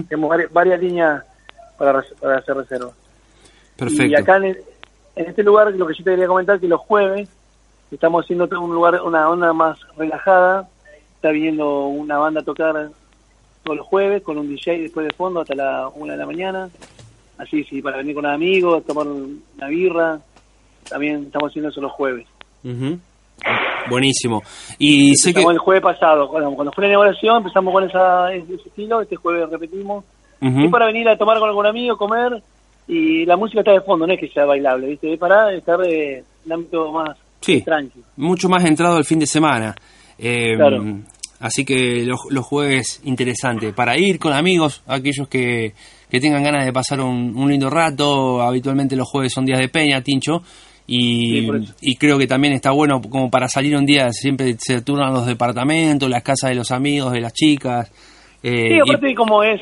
Tenemos 0.08 0.38
varias, 0.52 0.80
líneas 0.80 1.24
para, 1.78 2.02
para 2.22 2.38
hacer 2.38 2.56
reservas. 2.56 2.94
Perfecto. 3.76 4.06
Y 4.06 4.16
acá 4.16 4.38
en 4.38 4.56
en 5.16 5.28
este 5.28 5.44
lugar 5.44 5.72
lo 5.74 5.88
que 5.88 5.94
yo 5.94 6.04
te 6.04 6.12
quería 6.12 6.28
comentar 6.28 6.60
que 6.60 6.68
los 6.68 6.82
jueves 6.82 7.30
estamos 7.92 8.26
haciendo 8.26 8.48
un 8.60 8.74
lugar, 8.74 9.02
una 9.02 9.30
onda 9.30 9.54
más 9.54 9.80
relajada. 9.98 10.68
Está 11.16 11.30
viniendo 11.30 11.88
una 11.88 12.18
banda 12.18 12.42
a 12.42 12.44
tocar 12.44 12.90
todos 13.66 13.78
los 13.78 13.88
jueves 13.88 14.22
con 14.22 14.38
un 14.38 14.48
DJ 14.48 14.84
después 14.84 15.08
de 15.08 15.14
fondo 15.14 15.42
hasta 15.42 15.56
la 15.56 15.90
una 15.96 16.14
de 16.14 16.20
la 16.20 16.26
mañana. 16.28 16.70
Así, 17.38 17.64
sí, 17.64 17.82
para 17.82 17.98
venir 17.98 18.14
con 18.16 18.26
amigos, 18.26 18.86
tomar 18.86 19.08
una 19.08 19.68
birra. 19.68 20.20
También 20.88 21.24
estamos 21.24 21.50
haciendo 21.50 21.70
eso 21.70 21.82
los 21.82 21.92
jueves. 21.92 22.28
Buenísimo. 23.90 24.44
Y 24.78 25.16
sé 25.16 25.34
que... 25.34 25.42
el 25.42 25.58
jueves 25.58 25.84
pasado, 25.84 26.30
cuando, 26.30 26.52
cuando 26.52 26.72
fue 26.72 26.84
la 26.84 26.90
inauguración, 26.90 27.38
empezamos 27.38 27.74
con 27.74 27.84
esa, 27.84 28.32
ese 28.34 28.54
estilo, 28.54 29.02
este 29.02 29.16
jueves 29.16 29.50
repetimos. 29.50 30.06
Y 30.42 30.68
para 30.68 30.86
venir 30.86 31.10
a 31.10 31.18
tomar 31.18 31.40
con 31.40 31.50
algún 31.50 31.66
amigo, 31.66 31.98
comer, 31.98 32.40
y 32.88 33.26
la 33.26 33.36
música 33.36 33.62
está 33.62 33.72
de 33.72 33.82
fondo, 33.82 34.06
no 34.06 34.14
es 34.14 34.20
que 34.20 34.28
sea 34.30 34.46
bailable, 34.46 34.88
¿viste? 34.88 35.12
Es 35.12 35.20
para 35.20 35.52
estar 35.52 35.84
en 35.84 36.24
un 36.46 36.54
ámbito 36.54 36.92
más 36.92 37.18
sí, 37.42 37.62
tranquilo. 37.62 38.06
Mucho 38.18 38.48
más 38.48 38.64
entrado 38.64 39.00
el 39.00 39.06
fin 39.06 39.18
de 39.18 39.26
semana. 39.26 39.74
Eh, 40.20 40.56
Así 41.40 41.66
que 41.66 42.04
los, 42.06 42.20
los, 42.30 42.46
jueves 42.46 43.02
interesante 43.04 43.74
para 43.74 43.98
ir 43.98 44.20
con 44.20 44.34
amigos, 44.34 44.82
aquellos 44.88 45.28
que, 45.28 45.74
que 46.10 46.20
tengan 46.20 46.44
ganas 46.44 46.66
de 46.66 46.72
pasar 46.72 47.02
un, 47.02 47.36
un, 47.36 47.50
lindo 47.50 47.70
rato. 47.70 48.42
Habitualmente 48.42 48.96
los 48.96 49.08
jueves 49.08 49.34
son 49.34 49.46
días 49.46 49.60
de 49.60 49.68
peña, 49.68 50.02
tincho. 50.02 50.42
Y, 50.88 51.50
y, 51.82 51.96
creo 51.96 52.18
que 52.18 52.28
también 52.28 52.54
está 52.54 52.72
bueno 52.72 53.02
como 53.02 53.32
para 53.32 53.48
salir 53.48 53.76
un 53.76 53.88
día, 53.88 54.12
siempre 54.12 54.56
se 54.60 54.82
turnan 54.82 55.14
los 55.14 55.26
departamentos, 55.26 56.08
las 56.08 56.22
casas 56.22 56.52
de 56.52 56.56
los 56.56 56.72
amigos, 56.72 57.12
de 57.12 57.22
las 57.22 57.34
chicas. 57.34 57.92
Eh, 58.44 58.70
sí, 58.70 58.80
aparte 58.80 59.16
como 59.16 59.42
es, 59.42 59.60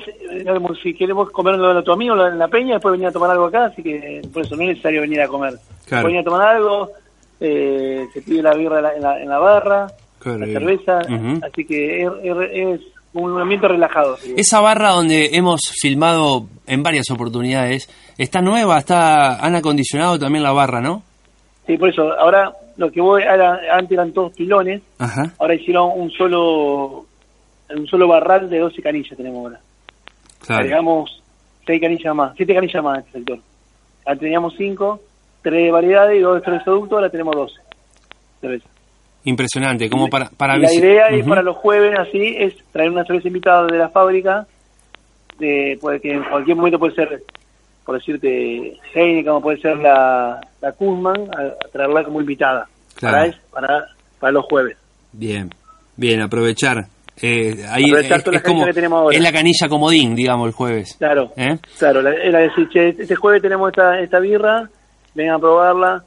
si 0.83 0.93
queremos 0.93 1.31
comer 1.31 1.55
lo 1.55 1.73
de 1.73 1.83
tu 1.83 1.93
amigo 1.93 2.15
en 2.27 2.37
la 2.37 2.49
peña, 2.49 2.73
después 2.73 2.91
venir 2.91 3.07
a 3.07 3.11
tomar 3.13 3.31
algo 3.31 3.45
acá, 3.45 3.67
así 3.67 3.81
que 3.81 4.21
por 4.33 4.45
eso 4.45 4.57
no 4.57 4.63
es 4.63 4.69
necesario 4.69 4.99
venir 4.99 5.21
a 5.21 5.27
comer. 5.29 5.53
Claro. 5.87 6.07
Venir 6.07 6.19
a 6.19 6.23
tomar 6.25 6.41
algo, 6.41 6.89
eh, 7.39 8.05
se 8.13 8.21
pide 8.21 8.43
la 8.43 8.53
birra 8.53 8.93
en 8.93 9.01
la, 9.01 9.21
en 9.21 9.29
la 9.29 9.39
barra, 9.39 9.87
la 10.25 10.45
cerveza, 10.45 10.99
así 11.43 11.65
que 11.65 12.01
es, 12.03 12.81
un 13.13 13.39
ambiente 13.39 13.67
relajado. 13.67 14.17
Esa 14.35 14.59
barra 14.59 14.89
donde 14.89 15.29
hemos 15.33 15.61
filmado 15.79 16.47
en 16.65 16.81
varias 16.81 17.11
oportunidades, 17.11 17.87
¿está 18.17 18.41
nueva? 18.41 18.79
está 18.79 19.45
¿Han 19.45 19.55
acondicionado 19.55 20.17
también 20.17 20.43
la 20.43 20.51
barra, 20.51 20.81
no? 20.81 21.03
Sí, 21.67 21.77
por 21.77 21.89
eso, 21.89 22.11
ahora 22.19 22.51
lo 22.77 22.91
que 22.91 23.01
voy, 23.01 23.21
antes 23.23 23.91
eran 23.91 24.11
todos 24.13 24.33
pilones, 24.33 24.81
ahora 25.37 25.53
hicieron 25.53 25.91
un 25.93 26.09
solo 26.11 27.05
un 27.75 27.87
solo 27.87 28.07
barral 28.07 28.49
de 28.49 28.59
12 28.59 28.81
canillas 28.81 29.17
tenemos 29.17 29.45
ahora. 29.45 29.59
Claro. 30.45 30.61
Agregamos 30.61 31.23
6 31.65 31.81
canillas 31.81 32.15
más, 32.15 32.33
7 32.35 32.53
canillas 32.53 32.83
más 32.83 32.97
en 32.97 33.05
este 33.05 33.19
sector. 33.19 33.39
Antes 34.05 34.21
teníamos 34.21 34.53
5, 34.57 35.01
3 35.41 35.71
variedades 35.71 36.17
y 36.17 36.21
2 36.21 36.41
de 36.41 36.59
productos, 36.63 36.97
ahora 36.97 37.09
tenemos 37.09 37.35
12 37.35 37.53
cervezas. 38.41 38.72
Impresionante, 39.25 39.89
como 39.89 40.09
para... 40.09 40.29
para 40.29 40.57
la 40.57 40.73
idea 40.73 41.07
es 41.07 41.25
para 41.25 41.41
los 41.41 41.55
jueves 41.57 41.97
así, 41.97 42.35
es 42.37 42.55
traer 42.71 42.89
una 42.89 43.05
cerveza 43.05 43.29
invitada 43.29 43.65
de 43.67 43.77
la 43.77 43.89
fábrica, 43.89 44.45
de, 45.39 45.77
puede 45.79 46.01
que 46.01 46.11
en 46.11 46.23
cualquier 46.23 46.57
momento 46.57 46.77
puede 46.77 46.93
ser, 46.93 47.23
por 47.85 47.95
decirte, 47.95 48.77
Heineken, 48.93 49.25
como 49.25 49.41
puede 49.41 49.59
ser 49.59 49.77
la, 49.77 50.41
la 50.61 50.71
Kuzman, 50.73 51.29
a, 51.37 51.69
traerla 51.71 52.03
como 52.03 52.19
invitada. 52.19 52.67
Para, 52.99 53.33
para, 53.51 53.85
para 54.19 54.33
los 54.33 54.45
jueves. 54.45 54.77
Bien, 55.13 55.49
bien, 55.95 56.21
aprovechar. 56.21 56.85
Eh, 57.21 57.63
ahí 57.69 57.85
es, 57.91 58.43
como, 58.43 58.67
es 59.11 59.21
la 59.21 59.31
canilla 59.31 59.69
comodín, 59.69 60.15
digamos, 60.15 60.47
el 60.47 60.53
jueves. 60.53 60.95
Claro, 60.97 61.31
¿Eh? 61.37 61.57
claro, 61.77 61.99
era 62.07 62.39
decir, 62.39 62.67
che, 62.69 62.89
este 62.89 63.15
jueves 63.15 63.41
tenemos 63.41 63.69
esta, 63.69 63.99
esta 63.99 64.19
birra, 64.19 64.67
vengan 65.13 65.35
a 65.35 65.39
probarla, 65.39 66.03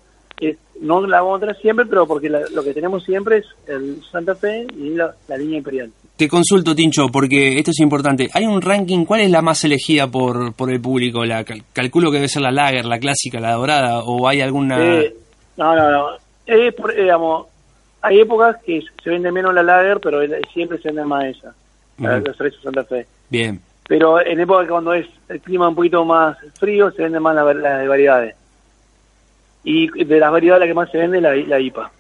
no 0.80 1.06
la 1.06 1.20
vamos 1.20 1.38
a 1.38 1.46
traer 1.46 1.56
siempre, 1.58 1.86
pero 1.86 2.06
porque 2.06 2.28
lo 2.28 2.62
que 2.62 2.74
tenemos 2.74 3.04
siempre 3.04 3.38
es 3.38 3.46
el 3.66 4.02
Santa 4.10 4.34
Fe 4.34 4.66
y 4.76 4.90
la, 4.90 5.14
línea 5.36 5.58
imperial. 5.58 5.90
Te 6.16 6.28
consulto, 6.28 6.74
Tincho, 6.74 7.08
porque 7.08 7.58
esto 7.58 7.70
es 7.70 7.80
importante. 7.80 8.28
¿Hay 8.32 8.44
un 8.44 8.62
ranking? 8.62 9.04
¿Cuál 9.04 9.20
es 9.20 9.30
la 9.30 9.42
más 9.42 9.64
elegida 9.64 10.06
por, 10.06 10.54
por 10.54 10.70
el 10.70 10.80
público? 10.80 11.24
La, 11.24 11.44
calculo 11.72 12.10
que 12.10 12.16
debe 12.16 12.28
ser 12.28 12.42
la 12.42 12.50
Lager, 12.50 12.84
la 12.84 12.98
clásica, 12.98 13.40
la 13.40 13.54
dorada, 13.54 14.02
o 14.04 14.26
hay 14.26 14.40
alguna... 14.40 14.78
no, 15.56 15.74
no, 15.74 15.90
no. 15.90 16.08
digamos, 16.96 17.46
hay 18.02 18.20
épocas 18.20 18.56
que 18.64 18.82
se 19.02 19.10
vende 19.10 19.32
menos 19.32 19.54
la 19.54 19.62
Lager, 19.62 19.98
pero 20.00 20.20
siempre 20.52 20.78
se 20.78 20.88
vende 20.88 21.04
más 21.04 21.24
esa, 21.24 21.54
la, 21.98 22.20
cerveza 22.20 22.62
Santa 22.62 22.84
Fe. 22.84 23.06
Bien. 23.28 23.60
Pero 23.88 24.24
en 24.24 24.40
épocas 24.40 24.68
cuando 24.68 24.94
es 24.94 25.06
el 25.28 25.40
clima 25.40 25.68
un 25.68 25.74
poquito 25.74 26.04
más 26.04 26.36
frío, 26.58 26.90
se 26.90 27.02
vende 27.02 27.20
más 27.20 27.34
las 27.34 27.56
la 27.56 27.78
de 27.78 27.88
variedades 27.88 28.34
y 29.66 30.04
de 30.04 30.20
las 30.20 30.30
variedades 30.30 30.60
la 30.60 30.66
que 30.68 30.74
más 30.74 30.90
se 30.92 30.98
vende 30.98 31.20
la, 31.20 31.34
la 31.34 31.60
IPA. 31.60 31.90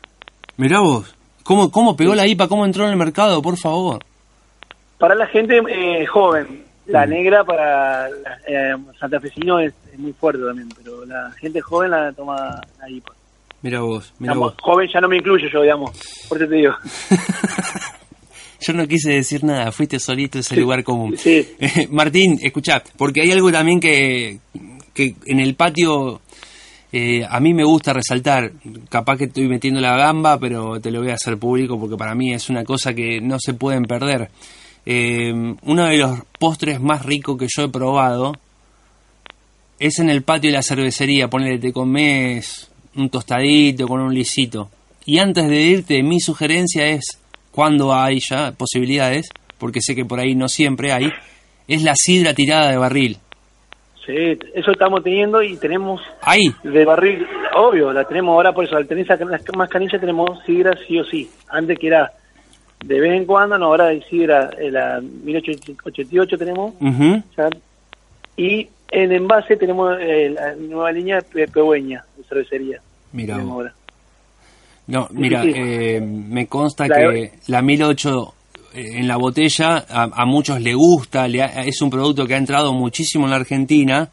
Mirá 0.56 0.80
vos, 0.80 1.14
¿cómo, 1.42 1.70
cómo 1.72 1.96
pegó 1.96 2.14
la 2.14 2.26
IPA? 2.26 2.46
¿Cómo 2.46 2.64
entró 2.64 2.84
en 2.84 2.90
el 2.90 2.96
mercado? 2.96 3.42
Por 3.42 3.56
favor. 3.56 3.98
Para 4.98 5.16
la 5.16 5.26
gente 5.26 5.60
eh, 5.68 6.06
joven, 6.06 6.64
la 6.86 7.04
mm. 7.04 7.10
negra 7.10 7.44
para 7.44 8.08
eh, 8.46 8.76
santafesino 9.00 9.58
es, 9.58 9.74
es, 9.92 9.98
muy 9.98 10.12
fuerte 10.12 10.44
también, 10.44 10.68
pero 10.76 11.04
la 11.06 11.32
gente 11.32 11.60
joven 11.60 11.90
la 11.90 12.12
toma 12.12 12.60
la 12.78 12.88
IPA. 12.88 13.12
Mira 13.62 13.80
vos, 13.80 14.14
mira 14.20 14.34
vos. 14.34 14.54
Joven 14.62 14.88
ya 14.94 15.00
no 15.00 15.08
me 15.08 15.16
incluyo 15.16 15.48
yo, 15.52 15.62
digamos, 15.62 15.90
por 16.28 16.38
eso 16.38 16.48
te 16.48 16.54
digo. 16.54 16.72
yo 18.60 18.72
no 18.74 18.86
quise 18.86 19.10
decir 19.10 19.42
nada, 19.42 19.72
fuiste 19.72 19.98
solito 19.98 20.38
ese 20.38 20.54
lugar 20.54 20.84
común. 20.84 21.16
Sí. 21.18 21.48
Martín, 21.90 22.38
escuchá, 22.40 22.80
porque 22.96 23.22
hay 23.22 23.32
algo 23.32 23.50
también 23.50 23.80
que, 23.80 24.38
que 24.94 25.16
en 25.26 25.40
el 25.40 25.56
patio 25.56 26.20
eh, 26.92 27.26
a 27.28 27.40
mí 27.40 27.52
me 27.52 27.64
gusta 27.64 27.92
resaltar, 27.92 28.52
capaz 28.88 29.18
que 29.18 29.24
estoy 29.24 29.48
metiendo 29.48 29.80
la 29.80 29.96
gamba, 29.96 30.38
pero 30.38 30.80
te 30.80 30.90
lo 30.90 31.00
voy 31.00 31.10
a 31.10 31.14
hacer 31.14 31.36
público 31.36 31.78
porque 31.78 31.96
para 31.96 32.14
mí 32.14 32.32
es 32.32 32.48
una 32.48 32.64
cosa 32.64 32.94
que 32.94 33.20
no 33.20 33.38
se 33.40 33.54
pueden 33.54 33.84
perder. 33.84 34.30
Eh, 34.84 35.32
uno 35.62 35.86
de 35.86 35.96
los 35.96 36.20
postres 36.38 36.80
más 36.80 37.04
ricos 37.04 37.36
que 37.36 37.48
yo 37.54 37.64
he 37.64 37.68
probado 37.68 38.34
es 39.78 39.98
en 39.98 40.10
el 40.10 40.22
patio 40.22 40.50
de 40.50 40.56
la 40.56 40.62
cervecería. 40.62 41.28
Ponle, 41.28 41.58
te 41.58 41.72
comes 41.72 42.70
un 42.94 43.10
tostadito 43.10 43.88
con 43.88 44.00
un 44.00 44.14
lisito. 44.14 44.70
Y 45.04 45.18
antes 45.18 45.48
de 45.48 45.62
irte, 45.62 46.02
mi 46.02 46.20
sugerencia 46.20 46.86
es, 46.86 47.18
cuando 47.50 47.94
hay 47.94 48.20
ya 48.20 48.52
posibilidades, 48.52 49.28
porque 49.58 49.80
sé 49.80 49.94
que 49.94 50.04
por 50.04 50.20
ahí 50.20 50.34
no 50.34 50.48
siempre 50.48 50.92
hay, 50.92 51.10
es 51.68 51.82
la 51.82 51.94
sidra 51.96 52.34
tirada 52.34 52.70
de 52.70 52.76
barril. 52.76 53.18
Sí, 54.06 54.38
eso 54.54 54.70
estamos 54.70 55.02
teniendo 55.02 55.42
y 55.42 55.56
tenemos 55.56 56.00
ahí 56.22 56.54
de 56.62 56.84
barril, 56.84 57.26
obvio, 57.56 57.92
la 57.92 58.04
tenemos 58.04 58.34
ahora 58.34 58.52
por 58.52 58.64
eso, 58.64 58.76
al 58.76 58.86
tener 58.86 59.04
las 59.26 59.42
más 59.56 59.68
canillas 59.68 60.00
tenemos 60.00 60.38
sidra 60.46 60.78
sí 60.86 61.00
o 61.00 61.04
sí. 61.04 61.28
Antes 61.48 61.76
que 61.76 61.88
era 61.88 62.12
de 62.84 63.00
vez 63.00 63.12
en 63.12 63.24
cuando, 63.24 63.58
no, 63.58 63.66
ahora 63.66 63.88
hay 63.88 64.02
sidra, 64.02 64.50
eh, 64.58 64.70
la 64.70 65.00
1888 65.00 66.38
tenemos. 66.38 66.74
y 68.36 68.68
en 68.90 69.12
envase 69.12 69.56
tenemos 69.56 69.96
eh, 70.00 70.30
la 70.30 70.54
nueva 70.54 70.92
línea 70.92 71.18
de 71.34 71.48
Pehueña, 71.48 72.04
de 72.16 72.22
cervecería. 72.24 72.80
Mira. 73.12 73.38
No, 74.86 75.08
mira, 75.10 75.42
eh, 75.44 76.00
me 76.00 76.46
consta 76.46 76.88
que 76.88 77.32
la 77.48 77.60
18 77.60 78.34
en 78.76 79.08
la 79.08 79.16
botella, 79.16 79.86
a, 79.88 80.24
muchos 80.26 80.60
le 80.60 80.74
gusta, 80.74 81.26
es 81.26 81.80
un 81.80 81.90
producto 81.90 82.26
que 82.26 82.34
ha 82.34 82.38
entrado 82.38 82.74
muchísimo 82.74 83.24
en 83.24 83.30
la 83.30 83.36
Argentina, 83.36 84.10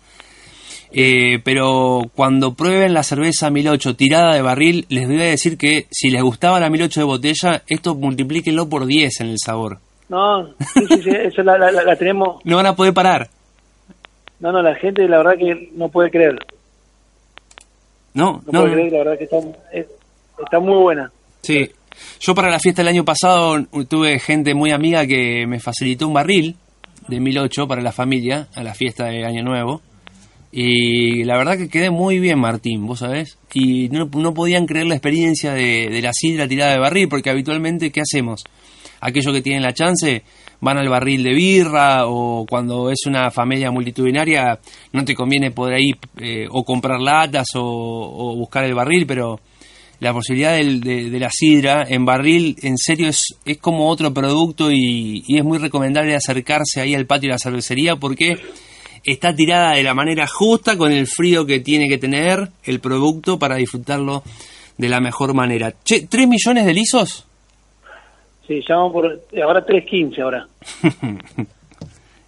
eh, 0.92 1.40
pero 1.44 2.04
cuando 2.16 2.54
prueben 2.54 2.94
la 2.94 3.04
cerveza 3.04 3.50
1008 3.50 3.96
tirada 3.96 4.34
de 4.34 4.42
barril, 4.42 4.86
les 4.90 5.08
voy 5.08 5.22
a 5.22 5.26
decir 5.26 5.58
que 5.58 5.88
si 5.92 6.10
les 6.12 6.22
gustaba 6.22 6.60
la 6.60 6.70
1008 6.70 7.00
de 7.02 7.06
botella, 7.06 7.64
esto 7.68 7.96
multiplíquenlo 7.96 8.70
por 8.70 8.86
10 8.86 9.22
en 9.22 9.28
el 9.30 9.38
sabor. 9.38 9.80
No, 10.08 10.48
sí, 10.74 10.86
sí, 10.88 11.02
sí 11.04 11.10
eso 11.10 11.44
la, 11.44 11.96
tenemos. 11.98 12.42
No 12.46 12.58
van 12.58 12.68
a 12.68 12.76
poder 12.76 12.94
parar. 12.94 13.30
No, 14.40 14.52
no, 14.52 14.62
la 14.62 14.76
gente 14.76 15.08
la 15.08 15.18
verdad 15.18 15.38
que 15.38 15.72
no 15.76 15.90
puede 15.90 16.10
creer. 16.10 16.38
No, 18.14 18.44
no, 18.46 18.62
puede 18.62 18.74
creer, 18.74 18.92
la 18.92 18.98
verdad 19.00 19.18
que 19.18 19.24
está, 19.24 19.38
está 20.44 20.60
muy 20.60 20.78
buena. 20.78 21.12
Sí, 21.42 21.70
yo 22.20 22.36
para 22.36 22.50
la 22.50 22.60
fiesta 22.60 22.82
del 22.82 22.90
año 22.90 23.06
pasado 23.06 23.64
tuve 23.88 24.20
gente 24.20 24.54
muy 24.54 24.72
amiga 24.72 25.06
que 25.06 25.46
me 25.48 25.60
facilitó 25.60 26.08
un 26.08 26.14
barril 26.14 26.56
de 27.08 27.20
1008 27.20 27.68
para 27.68 27.82
la 27.82 27.92
familia 27.92 28.48
a 28.56 28.64
la 28.64 28.74
fiesta 28.74 29.06
de 29.06 29.26
Año 29.26 29.44
Nuevo. 29.44 29.82
Y 30.52 31.24
la 31.24 31.36
verdad 31.36 31.58
que 31.58 31.68
quedé 31.68 31.90
muy 31.90 32.20
bien, 32.20 32.40
Martín, 32.40 32.86
vos 32.86 33.00
sabés. 33.00 33.40
Y 33.54 33.90
no, 33.90 34.10
podían 34.34 34.68
creer 34.68 34.86
la 34.86 34.96
experiencia 34.96 35.54
de, 35.54 36.00
la 36.02 36.12
sidra 36.14 36.48
tirada 36.48 36.74
de 36.74 36.80
barril, 36.80 37.10
porque 37.10 37.32
habitualmente, 37.32 37.92
¿qué 37.92 38.02
hacemos? 38.02 38.44
Aquellos 39.02 39.34
que 39.34 39.42
tienen 39.42 39.64
la 39.64 39.74
chance 39.74 40.24
van 40.62 40.78
al 40.78 40.90
barril 40.90 41.24
de 41.24 41.34
birra 41.34 42.06
o 42.06 42.46
cuando 42.48 42.90
es 42.90 43.00
una 43.06 43.32
familia 43.32 43.70
multitudinaria 43.70 44.60
no 44.94 45.04
te 45.04 45.14
conviene 45.14 45.52
poder 45.52 45.82
ir 45.82 45.98
eh, 46.18 46.48
o 46.50 46.64
comprar 46.64 47.02
latas 47.02 47.48
o 47.56 48.36
buscar 48.38 48.64
el 48.64 48.76
barril, 48.76 49.06
pero 49.06 49.42
la 50.04 50.14
posibilidad 50.14 50.58
de, 50.58 51.20
la 51.20 51.30
sidra 51.30 51.86
en 51.88 52.04
barril, 52.04 52.58
en 52.62 52.78
serio, 52.78 53.08
es, 53.08 53.40
es 53.46 53.58
como 53.58 53.88
otro 53.88 54.14
producto 54.14 54.70
y, 54.70 55.24
es 55.30 55.44
muy 55.46 55.58
recomendable 55.58 56.14
acercarse 56.14 56.82
ahí 56.82 56.94
al 56.94 57.06
patio 57.06 57.30
de 57.30 57.36
la 57.36 57.40
cervecería 57.40 57.96
porque 57.96 58.36
está 59.06 59.34
tirada 59.34 59.76
de 59.76 59.84
la 59.84 59.94
manera 59.94 60.28
justa 60.28 60.78
con 60.78 60.92
el 60.92 61.08
frío 61.08 61.46
que 61.46 61.62
tiene 61.62 61.88
que 61.88 61.98
tener 61.98 62.50
el 62.66 62.82
producto 62.82 63.40
para 63.40 63.56
disfrutarlo 63.56 64.24
de 64.78 64.90
la 64.90 65.00
mejor 65.00 65.34
manera. 65.34 65.74
Che, 65.86 66.10
¿3 66.10 66.28
millones 66.28 66.66
de 66.66 66.74
lisos? 66.74 67.26
Sí, 68.46 68.62
llamamos 68.68 68.92
por. 68.92 69.22
Ahora 69.42 69.66
3.15 69.66 70.22
ahora. 70.22 70.48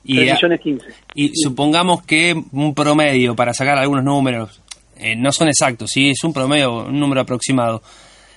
y, 0.05 0.15
3 0.15 0.33
millones 0.33 0.61
15. 0.61 0.87
y 1.15 1.35
supongamos 1.35 2.03
que 2.05 2.33
un 2.53 2.73
promedio, 2.73 3.35
para 3.35 3.53
sacar 3.53 3.77
algunos 3.77 4.05
números, 4.05 4.61
eh, 4.97 5.15
no 5.15 5.31
son 5.31 5.47
exactos, 5.49 5.91
sí, 5.91 6.09
es 6.09 6.23
un 6.23 6.33
promedio, 6.33 6.85
un 6.85 6.99
número 6.99 7.21
aproximado. 7.21 7.81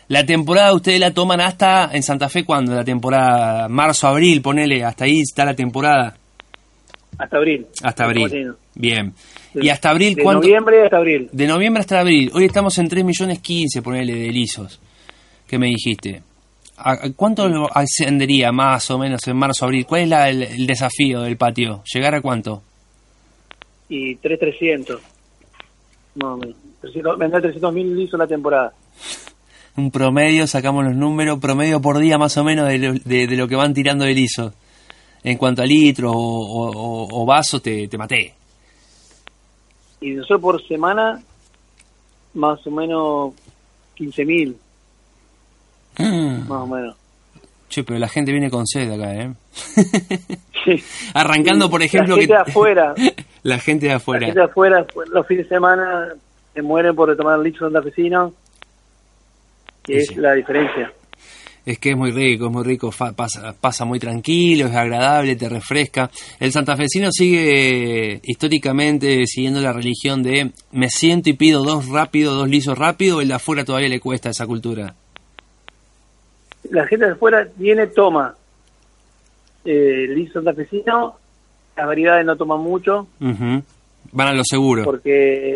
La 0.09 0.25
temporada 0.25 0.73
ustedes 0.75 0.99
la 1.01 1.13
toman 1.13 1.41
hasta 1.41 1.91
en 1.93 2.03
Santa 2.03 2.29
Fe, 2.29 2.45
¿cuándo? 2.45 2.75
La 2.75 2.85
temporada 2.85 3.69
marzo, 3.69 4.09
abril, 4.09 4.41
ponele, 4.41 4.83
hasta 4.85 5.05
ahí 5.05 5.21
está 5.21 5.45
la 5.45 5.55
temporada. 5.55 6.17
Hasta 7.19 7.37
abril. 7.37 7.67
Hasta 7.83 8.05
abril. 8.05 8.55
Bien. 8.75 9.13
De- 9.53 9.65
¿Y 9.67 9.69
hasta 9.71 9.91
abril 9.91 10.15
de 10.15 10.23
cuánto? 10.23 10.43
noviembre 10.43 10.85
hasta 10.85 10.97
abril. 10.99 11.29
De 11.33 11.47
noviembre 11.47 11.81
hasta 11.81 12.01
abril. 12.01 12.31
Hoy 12.33 12.45
estamos 12.45 12.79
en 12.79 12.89
3 12.89 13.05
millones 13.05 13.41
15, 13.41 13.83
ponele, 13.83 14.15
de 14.15 14.29
lisos. 14.31 14.81
¿Qué 15.47 15.59
me 15.59 15.67
dijiste? 15.67 16.23
¿A- 16.77 17.11
¿Cuánto 17.17 17.49
lo 17.49 17.69
ascendería 17.77 18.53
más 18.53 18.91
o 18.91 18.99
menos 18.99 19.27
en 19.27 19.37
marzo, 19.37 19.65
abril? 19.65 19.85
¿Cuál 19.85 20.03
es 20.03 20.09
la- 20.09 20.29
el, 20.31 20.43
el 20.43 20.67
desafío 20.67 21.23
del 21.23 21.37
patio? 21.37 21.83
¿Llegar 21.93 22.15
a 22.15 22.21
cuánto? 22.23 22.63
Y 23.89 24.17
3.300. 24.17 24.99
Más 26.19 26.33
o 26.33 26.37
menos. 26.37 26.57
300, 26.81 27.19
vendrá 27.19 27.41
300 27.41 27.73
mil 27.73 27.97
lisos 27.97 28.19
la 28.19 28.27
temporada. 28.27 28.73
Un 29.77 29.91
promedio, 29.91 30.47
sacamos 30.47 30.85
los 30.85 30.95
números, 30.95 31.39
promedio 31.39 31.81
por 31.81 31.99
día 31.99 32.19
más 32.19 32.37
o 32.37 32.45
menos 32.45 32.69
de 32.69 32.79
lo, 32.79 32.93
de, 32.95 33.27
de 33.27 33.37
lo 33.37 33.47
que 33.47 33.57
van 33.57 33.75
tirando 33.75 34.05
de 34.05 34.15
lisos. 34.15 34.53
En 35.23 35.37
cuanto 35.37 35.63
a 35.63 35.67
litros 35.67 36.13
o, 36.15 37.09
o, 37.11 37.27
vasos, 37.27 37.63
te, 37.63 37.89
te 37.89 37.99
maté. 37.99 38.35
Y 40.01 40.11
nosotros 40.11 40.41
por 40.41 40.67
semana, 40.67 41.21
más 42.35 42.65
o 42.67 42.71
menos 42.71 43.35
15 43.97 44.25
mil, 44.25 44.57
más 45.99 46.51
o 46.51 46.67
menos. 46.67 46.97
Che, 47.69 47.85
pero 47.85 47.99
la 47.99 48.09
gente 48.09 48.33
viene 48.33 48.51
con 48.51 48.67
sed 48.67 48.91
acá, 48.91 49.15
¿eh? 49.15 49.33
Sí. 50.65 50.83
Arrancando, 51.15 51.69
por 51.69 51.83
ejemplo, 51.83 52.17
la 52.17 52.23
gente 52.23 52.33
que... 52.33 52.39
de 52.39 52.51
afuera, 52.51 52.95
la 53.43 53.59
gente 53.59 53.87
de 53.87 53.93
la 53.93 53.97
afuera. 53.97 54.27
gente 54.27 54.41
de 54.41 54.47
afuera, 54.47 54.87
los 55.13 55.27
fines 55.27 55.49
de 55.49 55.55
semana 55.55 56.15
se 56.55 56.63
mueren 56.63 56.95
por 56.95 57.17
tomar 57.17 57.39
licho 57.39 57.61
santafesino, 57.61 58.33
que 59.83 60.01
Sí, 60.01 60.13
es 60.13 60.17
la 60.17 60.35
diferencia. 60.35 60.93
Es 61.65 61.79
que 61.79 61.91
es 61.91 61.97
muy 61.99 62.13
rico, 62.13 62.47
es 62.47 62.53
muy 62.53 62.65
rico, 62.65 62.91
pasa, 63.15 63.55
pasa 63.61 63.85
muy 63.85 63.99
tranquilo, 63.99 64.69
es 64.69 64.75
agradable, 64.75 65.37
te 65.37 65.51
refresca. 65.51 66.11
El 66.41 66.51
santafesino 66.51 67.13
sigue 67.13 68.23
históricamente 68.25 69.27
siguiendo 69.27 69.61
la 69.61 69.75
religión 69.75 70.23
de 70.23 70.53
me 70.73 70.89
siento 70.89 71.29
y 71.29 71.35
pido 71.35 71.63
dos 71.63 71.89
rápido, 71.89 72.35
dos 72.35 72.49
lisos 72.49 72.79
rápido, 72.79 73.21
el 73.21 73.29
de 73.29 73.35
afuera 73.35 73.67
todavía 73.67 73.91
le 73.91 74.01
cuesta 74.01 74.31
esa 74.31 74.47
cultura. 74.47 74.95
La 76.71 76.87
gente 76.87 77.05
de 77.05 77.13
afuera 77.13 77.47
viene, 77.57 77.87
toma 77.89 78.35
eh, 79.65 80.07
licho 80.09 80.33
santafesino, 80.35 81.17
las 81.79 81.87
variedades 81.87 82.27
no 82.27 82.37
toman 82.37 82.61
mucho. 82.61 83.07
Van 83.21 84.29
a 84.29 84.33
lo 84.33 84.43
seguro. 84.45 84.85
porque 84.85 85.53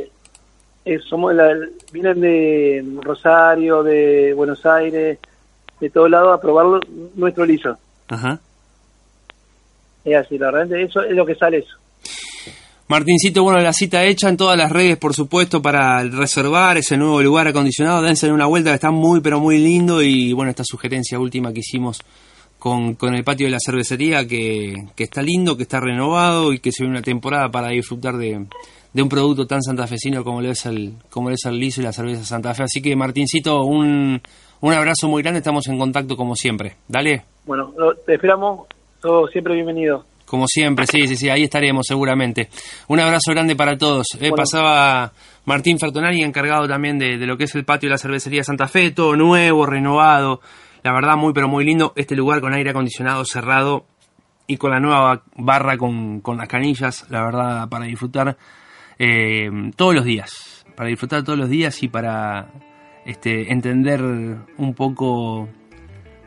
eh, 0.85 0.99
somos 1.09 1.35
la- 1.35 1.55
vienen 1.93 2.21
de 2.21 2.85
Rosario, 3.03 3.83
de 3.83 4.33
Buenos 4.35 4.65
Aires, 4.65 5.19
de 5.81 5.91
todos 5.91 6.11
lados 6.11 6.37
a 6.37 6.41
probarlo 6.41 6.81
nuestro 7.17 7.45
liso. 7.45 7.77
Ajá. 8.09 8.39
Es 10.05 10.17
así, 10.17 10.39
la 10.39 10.51
verdad, 10.51 10.79
eso 10.79 11.03
es 11.03 11.15
lo 11.15 11.25
que 11.27 11.35
sale 11.35 11.59
eso. 11.59 11.77
Martincito, 12.89 13.43
bueno, 13.43 13.59
la 13.61 13.73
cita 13.73 14.05
hecha 14.05 14.29
en 14.29 14.37
todas 14.37 14.57
las 14.59 14.71
redes, 14.71 14.99
por 14.99 15.15
supuesto, 15.15 15.63
para 15.63 16.03
reservar 16.05 16.77
ese 16.77 16.97
nuevo 16.97 17.23
lugar 17.23 17.49
acondicionado. 17.49 18.03
Dense 18.03 18.31
una 18.31 18.47
vuelta, 18.47 18.71
que 18.71 18.75
está 18.75 18.91
muy, 18.91 19.21
pero 19.21 19.41
muy 19.41 19.59
lindo. 19.59 20.03
Y 20.03 20.33
bueno, 20.35 20.51
esta 20.51 20.65
sugerencia 20.65 21.19
última 21.19 21.53
que 21.53 21.61
hicimos 21.61 22.01
con, 22.63 22.95
con 22.95 23.13
el 23.13 23.25
patio 23.25 23.49
de 23.49 23.51
la 23.51 23.59
cervecería, 23.59 24.25
que, 24.25 24.85
que 24.95 25.03
está 25.03 25.21
lindo, 25.21 25.57
que 25.57 25.65
está 25.65 25.81
renovado 25.81 26.53
y 26.53 26.61
que 26.61 26.71
se 26.71 26.85
viene 26.85 26.99
una 26.99 27.03
temporada 27.03 27.51
para 27.51 27.71
disfrutar 27.71 28.17
de, 28.17 28.47
de 28.93 29.03
un 29.03 29.09
producto 29.09 29.49
tan 29.49 29.61
santafesino 29.63 30.23
como 30.23 30.41
lo 30.41 30.49
es 30.49 30.65
el, 30.67 30.93
como 31.11 31.29
lo 31.29 31.35
es 31.35 31.45
el 31.45 31.59
liso 31.59 31.81
y 31.81 31.85
la 31.85 31.93
cerveza 31.93 32.25
Santa 32.25 32.55
Fe. 32.55 32.63
Así 32.63 32.81
que, 32.81 32.95
Martincito, 32.95 33.65
un, 33.65 34.23
un 34.61 34.73
abrazo 34.73 35.09
muy 35.09 35.25
grande. 35.25 35.39
Estamos 35.39 35.67
en 35.67 35.77
contacto 35.77 36.17
como 36.17 36.37
siempre. 36.37 36.77
Dale. 36.87 37.25
Bueno, 37.47 37.73
te 38.07 38.15
esperamos, 38.15 38.69
sos 39.01 39.29
siempre 39.33 39.55
bienvenido. 39.55 40.05
Como 40.25 40.47
siempre, 40.47 40.87
sí, 40.87 41.09
sí, 41.09 41.17
sí, 41.17 41.29
ahí 41.31 41.43
estaremos 41.43 41.85
seguramente. 41.85 42.49
Un 42.87 43.01
abrazo 43.01 43.33
grande 43.33 43.57
para 43.57 43.77
todos. 43.77 44.07
Eh, 44.15 44.19
Bueno. 44.21 44.37
Pasaba 44.37 45.13
Martín 45.47 45.81
Fertonari, 45.81 46.23
encargado 46.23 46.69
también 46.69 46.97
de, 46.97 47.19
de 47.19 47.27
lo 47.27 47.37
que 47.37 47.45
es 47.45 47.55
el 47.57 47.65
patio 47.65 47.89
de 47.89 47.95
la 47.95 47.99
cervecería 47.99 48.45
Santa 48.45 48.69
Fe, 48.69 48.93
todo 48.93 49.17
nuevo, 49.17 49.67
renovado. 49.67 50.41
La 50.83 50.93
verdad, 50.93 51.17
muy, 51.17 51.33
pero 51.33 51.49
muy 51.49 51.65
lindo. 51.65 51.93
Este 51.97 52.17
lugar 52.17 52.41
con 52.41 52.55
aire 52.55 52.71
acondicionado 52.71 53.25
cerrado 53.25 53.87
y 54.47 54.57
con 54.57 54.73
la 54.73 54.81
nueva 54.81 55.23
barra 55.37 55.79
con, 55.79 56.21
con 56.21 56.37
las 56.37 56.49
canillas, 56.49 57.07
la 57.09 57.23
verdad, 57.23 57.69
para 57.69 57.85
disfrutar 57.85 58.37
eh, 58.99 59.49
todos 59.77 59.95
los 59.95 60.05
días. 60.05 60.67
Para 60.77 60.89
disfrutar 60.89 61.23
todos 61.23 61.39
los 61.39 61.49
días 61.49 61.83
y 61.83 61.89
para 61.89 62.49
este, 63.05 63.53
entender 63.53 64.03
un 64.03 64.75
poco 64.75 65.49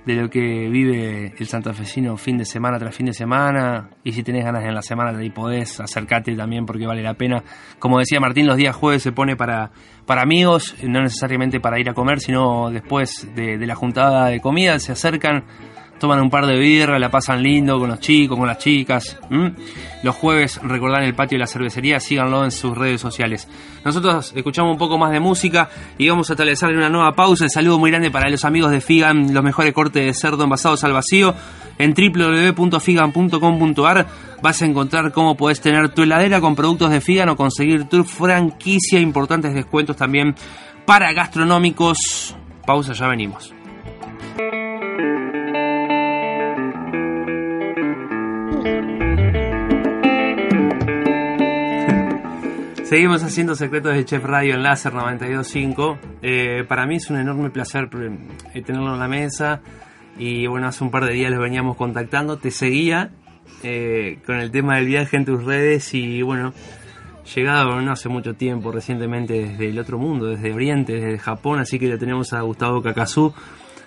de 0.06 0.16
lo 0.16 0.30
que 0.30 0.70
vive 0.70 1.34
el 1.38 1.48
santafesino 1.48 2.18
fin 2.18 2.38
de 2.38 2.46
semana 2.46 2.78
tras 2.78 2.96
fin 2.96 3.08
de 3.08 3.14
semana. 3.14 3.90
Y 4.04 4.12
si 4.12 4.24
tenés 4.24 4.46
ganas 4.46 4.64
en 4.64 4.74
la 4.74 4.82
semana 4.82 5.24
y 5.24 5.30
podés 5.30 5.80
acercate 5.80 6.36
también 6.36 6.66
porque 6.66 6.86
vale 6.86 7.02
la 7.02 7.16
pena. 7.16 7.44
Como 7.80 8.00
decía 8.00 8.20
Martín 8.20 8.48
los 8.48 8.58
días 8.58 8.76
jueves 8.76 9.04
se 9.04 9.12
pone 9.12 9.36
para 9.36 9.72
para 10.06 10.22
amigos 10.22 10.76
no 10.84 11.02
necesariamente 11.02 11.60
para 11.60 11.80
ir 11.80 11.90
a 11.90 11.94
comer 11.94 12.20
sino 12.20 12.70
después 12.70 13.28
de, 13.36 13.58
de 13.58 13.66
la 13.66 13.74
juntada 13.74 14.28
de 14.28 14.40
comida 14.40 14.78
se 14.78 14.92
acercan 14.92 15.46
toman 16.00 16.22
un 16.22 16.30
par 16.30 16.46
de 16.46 16.58
birra, 16.58 17.00
la 17.00 17.10
pasan 17.10 17.42
lindo 17.42 17.80
con 17.80 17.90
los 17.90 18.00
chicos, 18.00 18.38
con 18.38 18.48
las 18.48 18.58
chicas. 18.58 19.18
Los 20.04 20.16
jueves 20.16 20.60
recordar 20.62 21.04
el 21.04 21.16
patio 21.16 21.38
de 21.38 21.42
la 21.42 21.48
cervecería, 21.48 22.00
síganlo 22.00 22.44
en 22.44 22.52
sus 22.52 22.78
redes 22.78 23.02
sociales. 23.02 23.48
Nosotros 23.84 24.34
escuchamos 24.36 24.74
un 24.74 24.78
poco 24.78 24.98
más 24.98 25.12
de 25.12 25.20
música 25.20 25.70
y 25.98 26.10
vamos 26.10 26.30
a 26.30 26.34
establecer 26.34 26.76
una 26.76 26.90
nueva 26.90 27.14
pausa. 27.14 27.46
El 27.46 27.50
saludo 27.50 27.80
muy 27.80 27.92
grande 27.92 28.12
para 28.12 28.30
los 28.30 28.46
amigos 28.46 28.72
de 28.72 28.82
Figan, 28.82 29.34
los 29.34 29.44
mejores 29.44 29.74
cortes 29.74 30.06
de 30.06 30.14
cerdo 30.14 30.44
envasados 30.44 30.84
al 30.84 30.94
vacío. 30.94 31.34
En 31.78 31.94
www.figan.com.ar 31.94 34.08
vas 34.42 34.62
a 34.62 34.66
encontrar 34.66 35.12
cómo 35.12 35.36
podés 35.36 35.60
tener 35.62 35.90
tu 35.90 36.04
heladera 36.04 36.40
con 36.40 36.56
productos 36.56 36.92
de 36.92 37.02
Figan 37.02 37.30
o 37.30 37.36
conseguir 37.36 37.86
tu 37.86 38.04
franquicia, 38.04 39.00
importantes 39.00 39.54
descuentos 39.54 39.96
también 39.96 40.36
para 40.86 41.12
gastronómicos. 41.14 42.36
Pausa, 42.66 42.94
ya 42.94 43.08
venimos. 43.08 43.55
Seguimos 52.86 53.24
haciendo 53.24 53.56
Secretos 53.56 53.96
de 53.96 54.06
Chef 54.06 54.24
Radio 54.24 54.54
en 54.54 54.62
Láser 54.62 54.94
92.5. 54.94 55.98
Eh, 56.22 56.66
para 56.68 56.86
mí 56.86 56.98
es 56.98 57.10
un 57.10 57.18
enorme 57.18 57.50
placer 57.50 57.90
eh, 58.54 58.62
tenerlo 58.62 58.94
en 58.94 59.00
la 59.00 59.08
mesa. 59.08 59.62
Y 60.20 60.46
bueno, 60.46 60.68
hace 60.68 60.84
un 60.84 60.92
par 60.92 61.04
de 61.04 61.14
días 61.14 61.32
los 61.32 61.40
veníamos 61.40 61.78
contactando. 61.78 62.38
Te 62.38 62.52
seguía 62.52 63.10
eh, 63.64 64.20
con 64.24 64.36
el 64.36 64.52
tema 64.52 64.76
del 64.76 64.86
viaje 64.86 65.18
en 65.18 65.26
tus 65.26 65.44
redes. 65.44 65.96
Y 65.96 66.22
bueno, 66.22 66.54
llegado 67.36 67.82
no 67.82 67.92
hace 67.92 68.08
mucho 68.08 68.36
tiempo, 68.36 68.72
recientemente 68.72 69.34
desde 69.34 69.70
el 69.70 69.80
otro 69.80 69.98
mundo, 69.98 70.28
desde 70.28 70.54
Oriente, 70.54 70.94
desde 70.94 71.18
Japón. 71.18 71.58
Así 71.58 71.80
que 71.80 71.88
le 71.88 71.98
tenemos 71.98 72.34
a 72.34 72.42
Gustavo 72.42 72.84
Kakazu, 72.84 73.34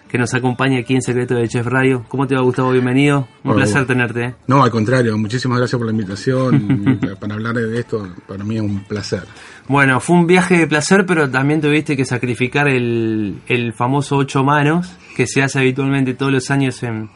que 0.09 0.19
nos 0.19 0.33
acompaña 0.35 0.79
aquí 0.81 0.95
en 0.95 1.03
Secretos 1.03 1.37
de 1.39 1.49
Chef 1.49 1.67
Radio. 1.67 2.05
¿Cómo 2.09 2.27
te 2.27 2.35
va, 2.35 2.41
Gustavo? 2.41 2.71
Bienvenido. 2.73 3.29
Un 3.45 3.55
placer 3.55 3.87
tenerte. 3.87 4.25
¿eh? 4.25 4.35
No, 4.47 4.63
al 4.63 4.71
contrario, 4.71 5.17
muchísimas 5.19 5.59
gracias 5.59 5.79
por 5.79 5.87
la 5.87 5.93
invitación. 5.93 6.99
para 7.21 7.35
hablar 7.35 7.55
de 7.57 7.79
esto, 7.79 8.09
para 8.27 8.43
mí 8.45 8.57
es 8.57 8.63
un 8.63 8.85
placer. 8.85 9.23
Bueno, 9.69 10.01
fue 10.01 10.17
un 10.17 10.27
viaje 10.27 10.57
de 10.59 10.67
placer, 10.67 11.05
pero 11.07 11.29
también 11.31 11.61
tuviste 11.61 11.97
que 11.97 12.05
sacrificar 12.07 12.69
el, 12.69 13.41
el 13.47 13.73
famoso 13.75 14.17
ocho 14.17 14.43
manos 14.43 14.91
que 15.15 15.27
se 15.27 15.43
hace 15.43 15.59
habitualmente 15.59 16.15
todos 16.15 16.33
los 16.33 16.51
años 16.51 16.83
en, 16.83 17.11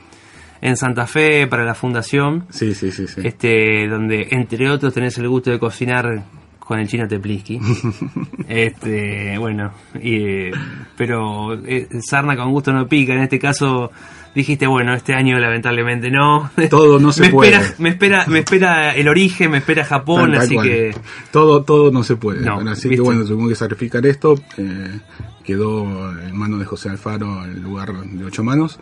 en 0.60 0.76
Santa 0.76 1.06
Fe 1.06 1.46
para 1.46 1.64
la 1.64 1.74
fundación, 1.74 2.44
Sí, 2.50 2.74
sí, 2.74 2.92
sí, 2.92 3.06
sí. 3.06 3.22
este, 3.24 3.88
donde 3.88 4.28
entre 4.32 4.68
otros 4.70 4.92
tenés 4.92 5.16
el 5.18 5.28
gusto 5.28 5.50
de 5.50 5.58
cocinar 5.58 6.24
con 6.72 6.80
el 6.80 6.88
chino 6.88 7.06
Tepliski. 7.06 7.60
este, 8.48 9.36
bueno, 9.36 9.72
y, 10.02 10.50
pero 10.96 11.52
eh, 11.66 11.86
sarna 12.00 12.34
con 12.34 12.50
gusto 12.50 12.72
no 12.72 12.88
pica. 12.88 13.12
En 13.12 13.20
este 13.20 13.38
caso 13.38 13.90
dijiste, 14.34 14.66
bueno, 14.66 14.94
este 14.94 15.12
año 15.14 15.38
lamentablemente 15.38 16.10
no. 16.10 16.50
Todo 16.70 16.98
no 16.98 17.12
se 17.12 17.24
me 17.24 17.28
puede. 17.28 17.50
Espera, 17.50 17.74
me, 17.78 17.88
espera, 17.90 18.24
me 18.26 18.38
espera 18.38 18.94
el 18.94 19.06
origen, 19.06 19.50
me 19.50 19.58
espera 19.58 19.84
Japón, 19.84 20.32
tal 20.32 20.40
así 20.40 20.54
cual. 20.54 20.66
que... 20.66 20.96
Todo, 21.30 21.62
todo 21.62 21.90
no 21.90 22.02
se 22.02 22.16
puede. 22.16 22.40
No, 22.40 22.58
así 22.60 22.88
¿viste? 22.88 22.94
que 22.96 23.00
bueno, 23.02 23.22
tuvimos 23.26 23.50
que 23.50 23.56
sacrificar 23.56 24.06
esto. 24.06 24.34
eh, 24.56 24.98
quedó 25.42 26.10
en 26.18 26.36
manos 26.36 26.60
de 26.60 26.66
José 26.66 26.90
Alfaro 26.90 27.44
el 27.44 27.60
lugar 27.62 27.92
de 27.92 28.24
ocho 28.24 28.42
manos. 28.44 28.78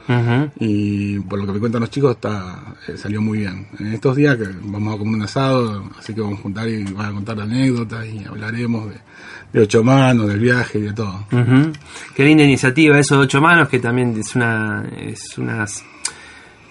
Y 0.58 1.18
por 1.20 1.38
lo 1.38 1.46
que 1.46 1.52
me 1.52 1.60
cuentan 1.60 1.80
los 1.80 1.90
chicos, 1.90 2.12
está 2.12 2.74
eh, 2.88 2.96
salió 2.96 3.20
muy 3.20 3.38
bien. 3.38 3.66
En 3.78 3.92
estos 3.92 4.16
días 4.16 4.36
que 4.36 4.48
vamos 4.62 4.94
a 4.94 4.98
comer 4.98 5.14
un 5.14 5.22
asado, 5.22 5.90
así 5.98 6.14
que 6.14 6.20
vamos 6.20 6.38
a 6.40 6.42
juntar 6.42 6.68
y 6.68 6.84
van 6.84 7.06
a 7.06 7.12
contar 7.12 7.40
anécdotas 7.40 8.06
y 8.06 8.24
hablaremos 8.24 8.88
de, 8.90 8.96
de 9.52 9.60
ocho 9.60 9.82
manos, 9.82 10.28
del 10.28 10.38
viaje 10.38 10.78
y 10.78 10.82
de 10.82 10.92
todo. 10.92 11.26
Ujú. 11.32 11.72
Qué 12.14 12.24
linda 12.24 12.44
iniciativa 12.44 12.98
eso 12.98 13.16
de 13.16 13.22
ocho 13.22 13.40
manos, 13.40 13.68
que 13.68 13.78
también 13.78 14.16
es 14.18 14.34
una 14.34 14.84
es 14.98 15.38
unas 15.38 15.84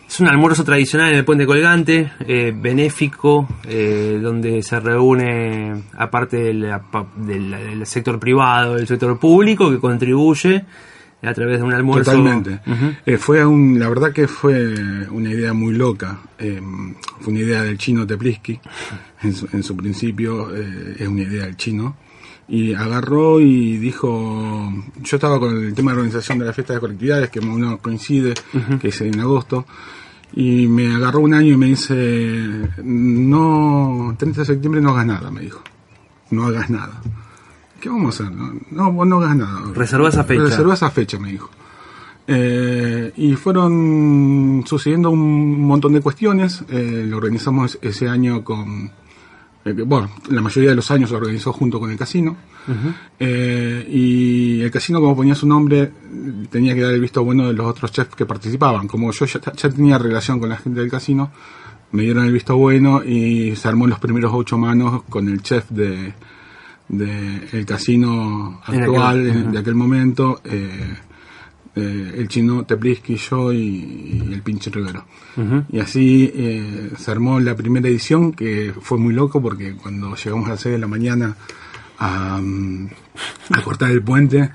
es 0.09 0.19
un 0.19 0.27
almuerzo 0.27 0.63
tradicional 0.63 1.11
en 1.11 1.19
el 1.19 1.25
Puente 1.25 1.45
Colgante, 1.45 2.11
eh, 2.27 2.51
benéfico, 2.55 3.47
eh, 3.67 4.19
donde 4.21 4.61
se 4.63 4.79
reúne, 4.79 5.83
aparte 5.97 6.37
de 6.37 6.53
la 6.55 6.79
pa- 6.81 7.05
del, 7.15 7.51
del 7.51 7.85
sector 7.85 8.19
privado, 8.19 8.75
del 8.75 8.87
sector 8.87 9.19
público, 9.19 9.69
que 9.69 9.77
contribuye 9.77 10.65
a 11.21 11.33
través 11.33 11.59
de 11.59 11.63
un 11.65 11.73
almuerzo. 11.73 12.11
Totalmente. 12.11 12.59
Eh, 13.05 13.17
fue 13.17 13.45
un, 13.45 13.77
la 13.79 13.87
verdad 13.89 14.11
que 14.11 14.27
fue 14.27 14.73
una 15.09 15.29
idea 15.29 15.53
muy 15.53 15.73
loca. 15.75 16.17
Fue 16.37 17.31
una 17.33 17.39
idea 17.41 17.61
del 17.61 17.77
chino 17.77 18.07
Teplisky. 18.07 18.59
En 19.21 19.33
su, 19.33 19.47
en 19.51 19.61
su 19.61 19.75
principio 19.75 20.49
es 20.55 21.07
una 21.07 21.21
idea 21.23 21.43
del 21.45 21.57
chino. 21.57 21.97
Y 22.49 22.73
agarró 22.73 23.39
y 23.39 23.77
dijo, 23.77 24.73
yo 25.01 25.17
estaba 25.17 25.39
con 25.39 25.55
el 25.55 25.73
tema 25.73 25.91
de 25.91 25.97
organización 25.97 26.39
de 26.39 26.45
la 26.45 26.53
fiesta 26.53 26.73
de 26.73 26.79
colectividades, 26.79 27.29
que 27.29 27.39
uno 27.39 27.77
coincide, 27.77 28.33
que 28.81 28.87
es 28.87 29.01
en 29.01 29.19
agosto, 29.19 29.65
y 30.33 30.67
me 30.67 30.95
agarró 30.95 31.19
un 31.19 31.33
año 31.33 31.53
y 31.53 31.57
me 31.57 31.67
dice, 31.67 32.69
no, 32.83 34.15
30 34.17 34.41
de 34.41 34.45
septiembre 34.45 34.81
no 34.81 34.91
hagas 34.91 35.05
nada, 35.05 35.31
me 35.31 35.41
dijo. 35.41 35.61
No 36.31 36.45
hagas 36.45 36.69
nada. 36.69 37.01
¿Qué 37.79 37.89
vamos 37.89 38.19
a 38.19 38.23
hacer? 38.23 38.35
No, 38.35 38.53
no, 38.71 38.91
vos 38.91 39.07
no 39.07 39.17
hagas 39.21 39.35
nada. 39.35 39.61
Reservá 39.73 40.09
esa 40.09 40.23
fecha. 40.23 40.43
Reservá 40.43 40.73
esa 40.73 40.91
fecha, 40.91 41.19
me 41.19 41.31
dijo. 41.31 41.49
Eh, 42.27 43.11
y 43.17 43.35
fueron 43.35 44.63
sucediendo 44.67 45.09
un 45.09 45.61
montón 45.61 45.93
de 45.93 46.01
cuestiones. 46.01 46.63
Eh, 46.69 47.05
lo 47.07 47.17
organizamos 47.17 47.79
ese 47.81 48.07
año 48.07 48.43
con. 48.43 48.91
Eh, 49.65 49.71
bueno, 49.73 50.09
la 50.29 50.41
mayoría 50.41 50.69
de 50.71 50.75
los 50.75 50.89
años 50.91 51.11
lo 51.11 51.17
organizó 51.17 51.51
junto 51.53 51.79
con 51.79 51.91
el 51.91 51.97
casino. 51.97 52.37
Eh, 53.19 53.87
y 53.91 54.61
el 54.61 54.71
casino, 54.71 54.99
como 54.99 55.15
ponía 55.15 55.35
su 55.35 55.47
nombre, 55.47 55.91
tenía 56.49 56.75
que 56.75 56.81
dar 56.81 56.93
el 56.93 57.01
visto 57.01 57.23
bueno 57.23 57.47
de 57.47 57.53
los 57.53 57.65
otros 57.65 57.91
chefs 57.91 58.15
que 58.15 58.25
participaban. 58.25 58.87
Como 58.87 59.11
yo 59.11 59.25
ya, 59.25 59.39
ya 59.53 59.69
tenía 59.69 59.97
relación 59.97 60.39
con 60.39 60.49
la 60.49 60.57
gente 60.57 60.79
del 60.79 60.89
casino, 60.91 61.31
me 61.91 62.03
dieron 62.03 62.25
el 62.25 62.31
visto 62.31 62.55
bueno 62.55 63.03
y 63.03 63.55
se 63.55 63.67
armó 63.67 63.87
los 63.87 63.99
primeros 63.99 64.31
ocho 64.33 64.57
manos 64.57 65.03
con 65.09 65.27
el 65.27 65.41
chef 65.41 65.69
de, 65.71 66.13
de 66.87 67.47
el 67.51 67.65
casino 67.65 68.61
En 68.67 68.81
actual 68.83 69.25
aquel- 69.31 69.51
de 69.51 69.59
aquel 69.59 69.75
momento. 69.75 70.41
eh, 70.43 70.95
eh, 71.81 72.13
el 72.17 72.27
chino 72.27 72.65
Teplisky, 72.65 73.15
yo 73.15 73.53
y, 73.53 74.23
y 74.27 74.33
el 74.33 74.41
pinche 74.41 74.69
Rivero. 74.69 75.05
Y 75.71 75.79
así 75.79 76.29
eh, 76.35 76.91
se 76.97 77.11
armó 77.11 77.39
la 77.39 77.55
primera 77.55 77.87
edición, 77.87 78.33
que 78.33 78.73
fue 78.81 78.97
muy 78.97 79.13
loco 79.13 79.41
porque 79.41 79.73
cuando 79.73 80.13
llegamos 80.15 80.47
a 80.47 80.51
las 80.51 80.59
6 80.59 80.73
de 80.73 80.79
la 80.79 80.87
mañana 80.87 81.35
a, 81.97 82.39
mm, 82.41 82.89
a 83.51 83.61
cortar 83.61 83.91
el 83.91 84.01
puente, 84.01 84.51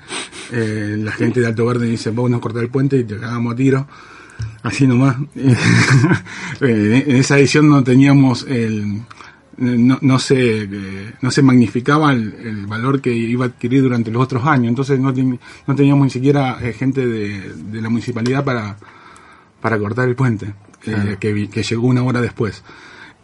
eh, 0.51 0.95
la 0.99 1.11
gente 1.11 1.39
de 1.39 1.47
Alto 1.47 1.65
Verde 1.65 1.87
dice, 1.87 2.11
vamos 2.11 2.33
a 2.33 2.39
cortar 2.39 2.63
el 2.63 2.69
puente 2.69 2.97
y 2.97 3.03
te 3.03 3.17
cagamos 3.17 3.53
a 3.53 3.55
tiro. 3.55 3.87
Así 4.63 4.87
nomás. 4.87 5.17
En 6.61 7.15
esa 7.15 7.37
edición 7.37 7.69
no 7.69 7.83
teníamos 7.83 8.45
el... 8.47 9.01
No, 9.57 9.97
no 10.01 10.19
se 10.19 10.63
eh, 10.63 11.13
no 11.21 11.31
se 11.31 11.41
magnificaba 11.41 12.11
el, 12.11 12.33
el 12.43 12.65
valor 12.67 12.99
que 12.99 13.13
iba 13.15 13.45
a 13.45 13.47
adquirir 13.47 13.81
durante 13.83 14.11
los 14.11 14.21
otros 14.23 14.45
años 14.45 14.67
entonces 14.67 14.99
no, 14.99 15.13
ten- 15.13 15.39
no 15.65 15.75
teníamos 15.75 16.03
ni 16.03 16.09
siquiera 16.09 16.57
eh, 16.61 16.73
gente 16.73 17.05
de, 17.07 17.53
de 17.53 17.81
la 17.81 17.87
municipalidad 17.87 18.43
para 18.43 18.75
para 19.61 19.79
cortar 19.79 20.07
el 20.09 20.15
puente, 20.15 20.53
eh, 20.85 21.15
que, 21.19 21.63
llegó 21.63 21.87
una 21.87 22.03
hora 22.03 22.21
después. 22.21 22.63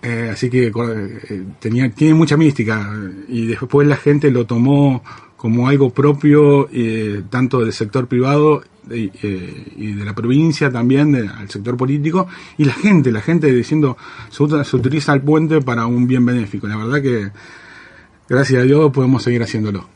Eh, 0.02 0.30
así 0.34 0.50
que 0.50 0.68
eh, 0.74 1.44
tenía, 1.60 1.88
tiene 1.92 2.16
mucha 2.16 2.36
mística 2.36 2.90
y 3.28 3.46
después 3.46 3.88
la 3.88 3.96
gente 3.98 4.32
lo 4.32 4.48
tomó 4.48 5.04
como 5.42 5.68
algo 5.68 5.90
propio, 5.90 6.70
eh, 6.72 7.24
tanto 7.32 7.62
del 7.62 7.74
sector 7.74 8.06
privado 8.06 8.62
y, 8.92 9.10
eh, 9.24 9.74
y 9.76 9.94
de 9.94 10.06
la 10.06 10.14
provincia 10.14 10.70
también, 10.72 11.12
de- 11.14 11.28
al 11.28 11.50
sector 11.50 11.76
político, 11.76 12.28
y 12.60 12.66
la 12.66 12.74
gente, 12.74 13.12
la 13.12 13.22
gente 13.22 13.52
diciendo, 13.52 13.98
se, 14.30 14.64
se 14.64 14.76
utiliza 14.76 15.14
el 15.14 15.22
puente 15.22 15.60
para 15.60 15.88
un 15.88 16.06
bien 16.06 16.24
benéfico. 16.28 16.68
La 16.68 16.78
verdad 16.78 17.02
que, 17.02 17.32
gracias 18.30 18.62
a 18.62 18.66
Dios, 18.66 18.92
podemos 18.92 19.24
seguir 19.24 19.42
haciéndolo. 19.42 19.90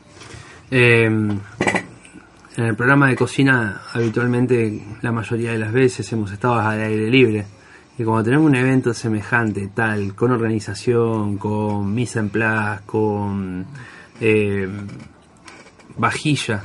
Eh, 0.68 1.04
en 1.04 1.40
el 2.64 2.74
programa 2.74 3.08
de 3.08 3.14
cocina, 3.14 3.82
habitualmente, 3.92 4.82
la 5.02 5.12
mayoría 5.12 5.52
de 5.52 5.58
las 5.58 5.72
veces 5.72 6.10
hemos 6.12 6.32
estado 6.32 6.54
al 6.58 6.80
aire 6.80 7.08
libre. 7.08 7.46
Y 7.98 8.02
cuando 8.02 8.24
tenemos 8.24 8.46
un 8.46 8.56
evento 8.56 8.92
semejante, 8.92 9.70
tal, 9.72 10.12
con 10.16 10.32
organización, 10.32 11.38
con 11.38 11.94
mise 11.94 12.18
en 12.18 12.30
place, 12.30 12.80
con 12.84 13.64
eh, 14.20 14.68
vajilla, 15.96 16.64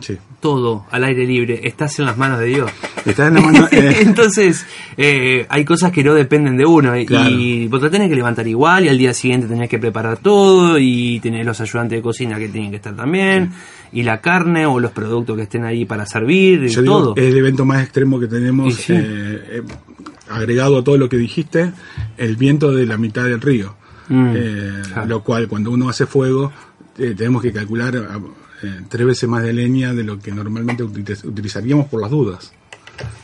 Sí. 0.00 0.18
todo 0.40 0.84
al 0.90 1.04
aire 1.04 1.24
libre, 1.26 1.60
estás 1.64 1.98
en 2.00 2.06
las 2.06 2.16
manos 2.18 2.40
de 2.40 2.46
Dios. 2.46 2.70
Está 3.06 3.28
en 3.28 3.34
la 3.34 3.40
mano, 3.40 3.68
eh, 3.72 3.98
Entonces, 4.00 4.66
eh, 4.96 5.46
hay 5.48 5.64
cosas 5.64 5.92
que 5.92 6.02
no 6.02 6.14
dependen 6.14 6.56
de 6.56 6.66
uno 6.66 6.96
y- 6.98 7.06
Claro. 7.06 7.30
y 7.30 7.68
vos 7.68 7.80
te 7.80 7.90
tenés 7.90 8.08
que 8.08 8.16
levantar 8.16 8.46
igual 8.48 8.84
y 8.84 8.88
al 8.88 8.98
día 8.98 9.14
siguiente 9.14 9.46
tenés 9.46 9.68
que 9.70 9.78
preparar 9.78 10.18
todo 10.18 10.78
y 10.78 11.20
tener 11.20 11.46
los 11.46 11.60
ayudantes 11.60 11.98
de 11.98 12.02
cocina 12.02 12.38
que 12.38 12.48
tienen 12.48 12.70
que 12.70 12.76
estar 12.76 12.94
también 12.96 13.52
y 13.92 14.02
la 14.02 14.20
carne 14.20 14.66
o 14.66 14.80
los 14.80 14.90
productos 14.90 15.36
que 15.36 15.42
estén 15.44 15.64
ahí 15.64 15.84
para 15.84 16.04
servir 16.06 16.64
y 16.64 16.68
Yo 16.68 16.82
digo, 16.82 16.98
todo. 16.98 17.14
es 17.16 17.24
el 17.24 17.36
evento 17.38 17.64
más 17.64 17.82
extremo 17.82 18.18
que 18.18 18.26
tenemos, 18.26 18.68
Y 18.72 18.72
sí. 18.72 18.92
eh, 18.94 18.98
eh, 18.98 19.62
agregado 20.28 20.78
a 20.78 20.84
todo 20.84 20.98
lo 20.98 21.08
que 21.08 21.16
dijiste, 21.18 21.72
el 22.16 22.36
viento 22.36 22.72
de 22.72 22.86
la 22.86 22.96
mitad 22.98 23.24
del 23.24 23.40
río. 23.40 23.76
Mm, 24.08 24.32
Eh, 24.34 24.82
claro. 24.92 25.06
Lo 25.08 25.22
cual, 25.22 25.46
cuando 25.48 25.70
uno 25.70 25.88
hace 25.88 26.04
fuego, 26.06 26.52
eh, 26.98 27.14
tenemos 27.16 27.40
que 27.42 27.52
calcular 27.52 27.94
eh, 28.62 28.80
tres 28.88 29.06
veces 29.06 29.28
más 29.28 29.42
de 29.42 29.52
leña 29.52 29.92
de 29.94 30.04
lo 30.04 30.18
que 30.18 30.30
normalmente 30.32 30.84
utiliz- 30.84 31.24
utilizaríamos 31.24 31.86
por 31.88 32.00
las 32.00 32.10
dudas. 32.10 32.52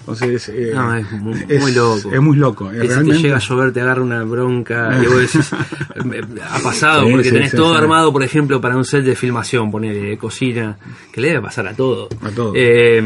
Entonces, 0.01 0.49
eh, 0.49 0.72
No, 0.74 0.95
es 0.97 1.11
mu- 1.12 1.35
muy 1.61 1.72
loco. 1.72 2.12
Es 2.12 2.20
muy 2.20 2.37
loco. 2.37 2.70
eh, 2.70 2.74
Que 2.74 2.81
si 2.83 2.89
te 2.89 2.95
realmente- 2.95 3.22
llega 3.22 3.37
a 3.37 3.41
llover 3.41 3.72
te 3.72 3.81
agarra 3.81 4.03
una 4.03 4.24
bronca 4.24 4.99
y 5.03 5.07
vos 5.07 5.16
decís, 5.20 5.53
eh, 5.53 6.22
ha 6.51 6.59
pasado 6.59 7.05
Sí, 7.05 7.11
porque 7.12 7.24
sí, 7.28 7.31
tenés 7.35 7.51
sí, 7.53 7.57
todo 7.57 7.74
armado, 7.76 8.12
por 8.12 8.22
ejemplo, 8.24 8.61
para 8.61 8.76
un 8.76 8.85
set 8.85 9.05
de 9.05 9.14
filmación, 9.14 9.70
poner 9.70 10.18
cocina, 10.18 10.76
que 11.12 11.20
le 11.20 11.28
debe 11.28 11.43
pasar 11.43 11.68
a 11.68 11.74
todo. 11.74 12.09
A 12.22 12.31
todo. 12.31 12.53
Eh, 12.57 13.01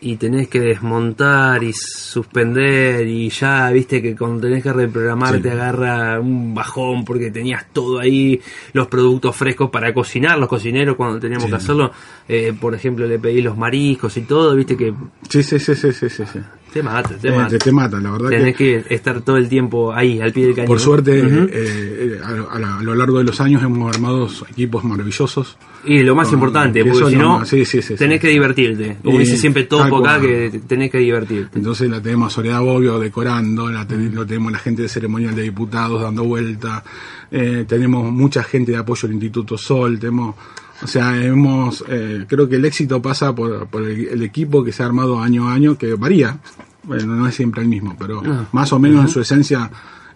y 0.00 0.16
tenés 0.16 0.48
que 0.48 0.60
desmontar 0.60 1.64
y 1.64 1.72
suspender 1.72 3.06
y 3.06 3.28
ya, 3.30 3.70
viste 3.70 4.02
que 4.02 4.14
cuando 4.14 4.42
tenés 4.42 4.62
que 4.62 4.72
reprogramar 4.72 5.36
Sí. 5.36 5.40
te 5.42 5.50
agarra 5.50 6.20
un 6.20 6.54
bajón 6.54 7.04
porque 7.04 7.30
tenías 7.30 7.66
todo 7.72 7.98
ahí, 7.98 8.40
los 8.72 8.88
productos 8.88 9.34
frescos 9.34 9.70
para 9.70 9.92
cocinar, 9.94 10.38
los 10.38 10.48
cocineros 10.48 10.96
cuando 10.96 11.18
teníamos 11.18 11.44
Sí. 11.44 11.50
que 11.50 11.56
hacerlo, 11.56 11.92
eh, 12.28 12.52
por 12.60 12.74
ejemplo 12.74 13.06
le 13.06 13.18
pedí 13.18 13.40
los 13.40 13.56
mariscos 13.56 14.16
y 14.16 14.22
todo, 14.22 14.54
viste 14.54 14.76
que 14.76 14.92
Sí, 15.30 15.42
sí, 15.42 15.58
sí, 15.58 15.74
sí, 15.74 15.92
sí, 15.92 16.08
sí, 16.10 16.24
sí. 16.30 16.38
Te 16.76 16.82
mata, 16.82 17.16
te 17.16 17.28
Eh, 17.28 17.32
mata. 17.32 17.48
te, 17.48 17.58
te 17.58 17.72
mata, 17.72 18.00
la 18.00 18.10
verdad 18.10 18.28
Tenés 18.28 18.54
que... 18.56 18.84
que 18.86 18.94
estar 18.94 19.20
todo 19.22 19.36
el 19.36 19.48
tiempo 19.48 19.92
ahí, 19.92 20.20
al 20.20 20.32
pie 20.32 20.46
del 20.46 20.54
cañón. 20.54 20.68
Por 20.68 20.78
suerte, 20.80 21.18
eh, 21.20 21.48
eh, 21.52 22.20
a, 22.22 22.30
lo- 22.32 22.50
a 22.50 22.58
la- 22.58 22.76
a 22.78 22.82
lo 22.82 22.94
largo 22.94 23.18
de 23.18 23.24
los 23.24 23.40
años 23.40 23.62
hemos 23.62 23.94
armado 23.94 24.28
equipos 24.50 24.84
maravillosos. 24.84 25.56
y 25.84 26.02
lo 26.02 26.14
más 26.14 26.28
con- 26.28 26.34
importante, 26.34 26.82
que 26.84 26.90
porque 26.90 27.10
si 27.10 27.16
no, 27.16 27.38
más- 27.38 27.48
sí, 27.48 27.64
sí, 27.64 27.80
sí, 27.80 27.94
tenés 27.94 28.20
que 28.20 28.28
divertirte. 28.28 28.96
Como 29.02 29.18
dice 29.18 29.36
siempre 29.36 29.64
Topo 29.64 29.98
acá, 29.98 30.20
que 30.20 30.50
te- 30.50 30.58
tenés 30.60 30.90
que 30.90 30.98
divertirte. 30.98 31.58
Entonces 31.58 31.88
la 31.88 32.00
tenemos 32.02 32.32
a 32.32 32.34
Soledad 32.34 32.60
Bobbio 32.60 32.98
decorando, 32.98 33.70
la 33.70 33.86
ten- 33.86 34.14
lo 34.14 34.26
tenemos 34.26 34.52
la 34.52 34.58
gente 34.58 34.82
de 34.82 34.88
ceremonial 34.88 35.34
de 35.34 35.42
diputados 35.42 36.02
dando 36.02 36.24
vuelta, 36.24 36.82
eh, 37.30 37.64
tenemos 37.68 38.10
mucha 38.12 38.42
gente 38.42 38.72
de 38.72 38.78
apoyo 38.78 39.06
al 39.06 39.12
Instituto 39.14 39.56
Sol, 39.56 39.98
tenemos, 39.98 40.34
o 40.82 40.86
sea, 40.86 41.16
hemos, 41.22 41.84
eh, 41.88 42.24
creo 42.28 42.48
que 42.48 42.56
el 42.56 42.64
éxito 42.64 43.00
pasa 43.02 43.34
por, 43.34 43.66
por 43.68 43.82
el, 43.82 44.08
el 44.08 44.22
equipo 44.22 44.62
que 44.64 44.72
se 44.72 44.82
ha 44.82 44.86
armado 44.86 45.18
año 45.20 45.48
a 45.48 45.54
año, 45.54 45.76
que 45.78 45.94
varía, 45.94 46.38
bueno, 46.84 47.14
no 47.16 47.26
es 47.26 47.34
siempre 47.34 47.62
el 47.62 47.68
mismo, 47.68 47.96
pero 47.98 48.22
No. 48.22 48.46
más 48.52 48.72
o 48.72 48.78
menos 48.78 49.02
en 49.02 49.08
su 49.08 49.20
esencia 49.20 49.70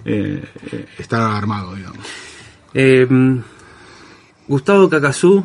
eh, 0.05 0.43
eh, 0.73 0.87
está 0.99 1.37
armado, 1.37 1.75
digamos. 1.75 1.99
Eh, 2.75 3.07
Gustavo 4.49 4.89
Cacazú, 4.89 5.45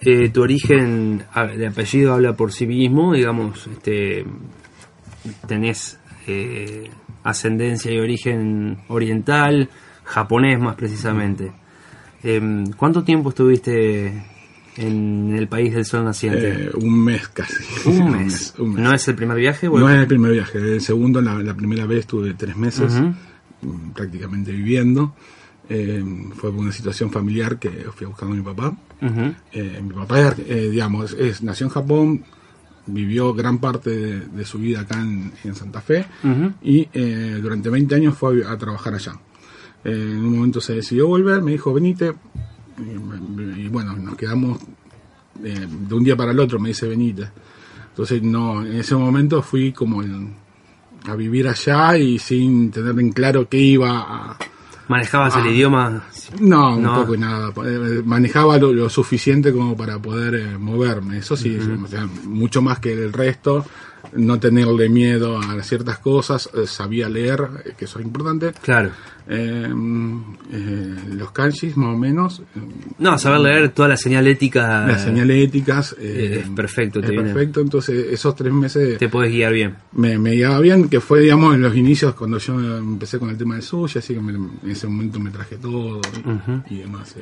eh, 0.00 0.28
tu 0.30 0.42
origen 0.42 1.24
a- 1.32 1.44
de 1.46 1.66
apellido 1.66 2.12
habla 2.14 2.34
por 2.34 2.52
sí 2.52 2.66
mismo, 2.66 3.14
digamos, 3.14 3.66
este, 3.66 4.24
tenés 5.46 5.98
ascendencia 7.24 7.92
y 7.92 7.98
origen 7.98 8.78
oriental, 8.88 9.68
japonés 10.04 10.58
más 10.60 10.76
precisamente. 10.76 11.52
Eh, 12.22 12.64
¿Cuánto 12.76 13.02
tiempo 13.04 13.30
estuviste 13.30 14.22
en 14.80 15.34
el 15.36 15.46
país 15.46 15.74
del 15.74 15.84
sol 15.84 16.04
naciente? 16.04 16.64
Eh, 16.64 16.70
un 16.74 17.04
mes 17.04 17.28
casi. 17.28 17.62
¿Un 17.88 18.10
mes? 18.16 18.54
¿No 18.58 18.92
es 18.92 19.06
el 19.08 19.14
primer 19.14 19.36
viaje? 19.36 19.68
No 19.68 19.88
es 19.88 20.00
el 20.00 20.06
primer 20.06 20.32
viaje. 20.32 20.58
El 20.58 20.80
segundo, 20.80 21.20
la, 21.20 21.42
la 21.42 21.54
primera 21.54 21.86
vez 21.86 22.00
estuve 22.00 22.34
tres 22.34 22.56
meses 22.56 22.92
mm, 23.62 23.90
prácticamente 23.90 24.52
viviendo. 24.52 25.14
Eh, 25.68 26.02
fue 26.34 26.50
una 26.50 26.72
situación 26.72 27.10
familiar 27.10 27.58
que 27.58 27.70
fui 27.94 28.06
a 28.06 28.08
buscar 28.08 28.28
a 28.28 28.32
mi 28.32 28.40
papá. 28.40 28.76
Eh, 29.52 29.80
mi 29.82 29.94
papá, 29.94 30.34
digamos, 30.34 31.12
es, 31.12 31.42
nació 31.42 31.66
en 31.66 31.72
Japón, 31.72 32.24
vivió 32.86 33.32
gran 33.34 33.58
parte 33.58 33.90
de, 34.20 34.44
su 34.44 34.58
vida 34.58 34.80
acá 34.80 35.00
en, 35.00 35.54
Santa 35.54 35.80
Fe 35.80 36.06
y 36.62 36.88
durante 37.40 37.70
20 37.70 37.94
años 37.94 38.18
fue 38.18 38.44
a, 38.44 38.58
trabajar 38.58 38.94
allá. 38.94 39.12
en 39.84 40.18
un 40.18 40.36
momento 40.36 40.60
se 40.60 40.74
decidió 40.74 41.06
volver, 41.06 41.40
me 41.40 41.52
dijo, 41.52 41.72
venite, 41.72 42.14
y, 42.80 43.68
bueno, 43.68 43.96
nos 43.96 44.16
quedamos 44.16 44.58
eh, 45.44 45.66
de 45.68 45.94
un 45.94 46.04
día 46.04 46.16
para 46.16 46.32
el 46.32 46.40
otro, 46.40 46.58
me 46.58 46.68
dice 46.68 46.88
Benita. 46.88 47.32
Entonces, 47.88 48.22
no, 48.22 48.64
en 48.64 48.76
ese 48.76 48.94
momento 48.94 49.42
fui 49.42 49.72
como 49.72 50.02
a 51.06 51.14
vivir 51.14 51.48
allá 51.48 51.96
y 51.96 52.18
sin 52.18 52.70
tener 52.70 52.98
en 52.98 53.12
claro 53.12 53.48
qué 53.48 53.58
iba 53.58 53.90
a... 53.90 54.36
¿Manejabas 54.88 55.36
el 55.36 55.46
idioma? 55.46 56.04
No, 56.40 56.76
un 56.76 56.94
poco 56.94 57.16
nada. 57.16 57.52
Eh, 57.64 58.02
manejaba 58.04 58.58
lo, 58.58 58.88
suficiente 58.88 59.52
como 59.52 59.76
para 59.76 60.00
poder 60.00 60.34
eh, 60.34 60.58
moverme. 60.58 61.18
Eso 61.18 61.36
sí, 61.36 61.56
mucho 62.24 62.60
más 62.60 62.80
que 62.80 62.92
el 62.92 63.12
resto 63.12 63.64
no 64.12 64.40
tenerle 64.40 64.88
miedo 64.88 65.38
a 65.38 65.62
ciertas 65.62 65.98
cosas, 65.98 66.50
eh, 66.54 66.66
sabía 66.66 67.08
leer, 67.08 67.40
eh, 67.64 67.72
que 67.76 67.84
eso 67.84 67.98
es 67.98 68.06
importante. 68.06 68.52
Claro. 68.62 68.90
Eh, 69.28 69.68
los 71.14 71.30
kanjis, 71.30 71.76
más 71.76 71.94
o 71.94 71.98
menos. 71.98 72.42
No, 72.98 73.16
saber 73.18 73.40
leer 73.40 73.68
toda 73.70 73.88
la 73.88 73.96
señalética. 73.96 74.86
Las 74.86 75.04
señaléticas. 75.04 75.94
es 76.00 76.48
perfecto, 76.48 77.00
te 77.00 77.12
perfecto, 77.12 77.60
entonces 77.60 78.06
esos 78.10 78.34
tres 78.34 78.52
meses. 78.52 78.98
Te 78.98 79.08
puedes 79.08 79.30
guiar 79.30 79.52
bien. 79.52 79.76
Me, 79.92 80.18
me, 80.18 80.32
guiaba 80.32 80.58
bien, 80.58 80.88
que 80.88 81.00
fue, 81.00 81.20
digamos, 81.20 81.54
en 81.54 81.62
los 81.62 81.76
inicios 81.76 82.14
cuando 82.14 82.38
yo 82.38 82.78
empecé 82.78 83.18
con 83.18 83.30
el 83.30 83.36
tema 83.36 83.54
de 83.56 83.62
sushi, 83.62 84.00
así 84.00 84.14
que 84.14 84.20
en 84.20 84.50
ese 84.66 84.88
momento 84.88 85.20
me 85.20 85.30
traje 85.30 85.56
todo 85.56 86.00
y, 86.68 86.78
demás. 86.78 87.14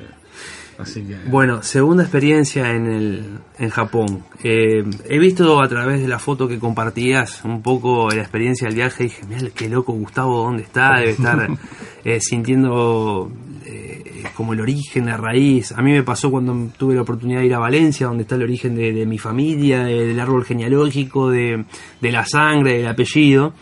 Bueno, 1.29 1.63
segunda 1.65 2.05
experiencia 2.05 2.71
en, 2.71 2.87
el, 2.87 3.39
en 3.59 3.69
Japón. 3.69 4.23
Eh, 4.45 4.85
he 5.09 5.19
visto 5.19 5.61
a 5.61 5.69
través 5.69 6.01
de 6.01 6.07
la 6.07 6.21
foto 6.21 6.47
que 6.47 6.61
compartías 6.61 7.45
un 7.45 7.63
poco 7.63 8.09
la 8.11 8.23
experiencia 8.23 8.69
del 8.69 8.77
viaje 8.77 9.05
y 9.05 9.07
dije, 9.09 9.23
mira 9.29 9.51
qué 9.53 9.69
loco 9.69 9.93
Gustavo, 9.93 10.45
¿dónde 10.45 10.63
está? 10.63 11.01
Debe 11.01 11.11
estar 11.11 11.49
eh, 12.05 12.21
sintiendo 12.21 13.29
eh, 13.67 14.23
como 14.35 14.53
el 14.53 14.61
origen, 14.61 15.07
la 15.07 15.17
raíz. 15.17 15.73
A 15.73 15.83
mí 15.83 15.91
me 15.91 16.05
pasó 16.05 16.31
cuando 16.31 16.71
tuve 16.77 16.95
la 16.95 17.03
oportunidad 17.03 17.41
de 17.41 17.47
ir 17.47 17.55
a 17.55 17.59
Valencia, 17.59 18.07
donde 18.07 18.23
está 18.23 18.37
el 18.37 18.45
origen 18.45 18.77
de, 18.77 19.05
mi 19.05 19.19
familia, 19.19 19.83
del 19.83 20.19
árbol 20.21 20.45
genealógico, 20.45 21.29
de, 21.29 21.65
la 22.03 22.25
sangre, 22.25 22.79
del 22.79 22.87
apellido, 22.87 23.53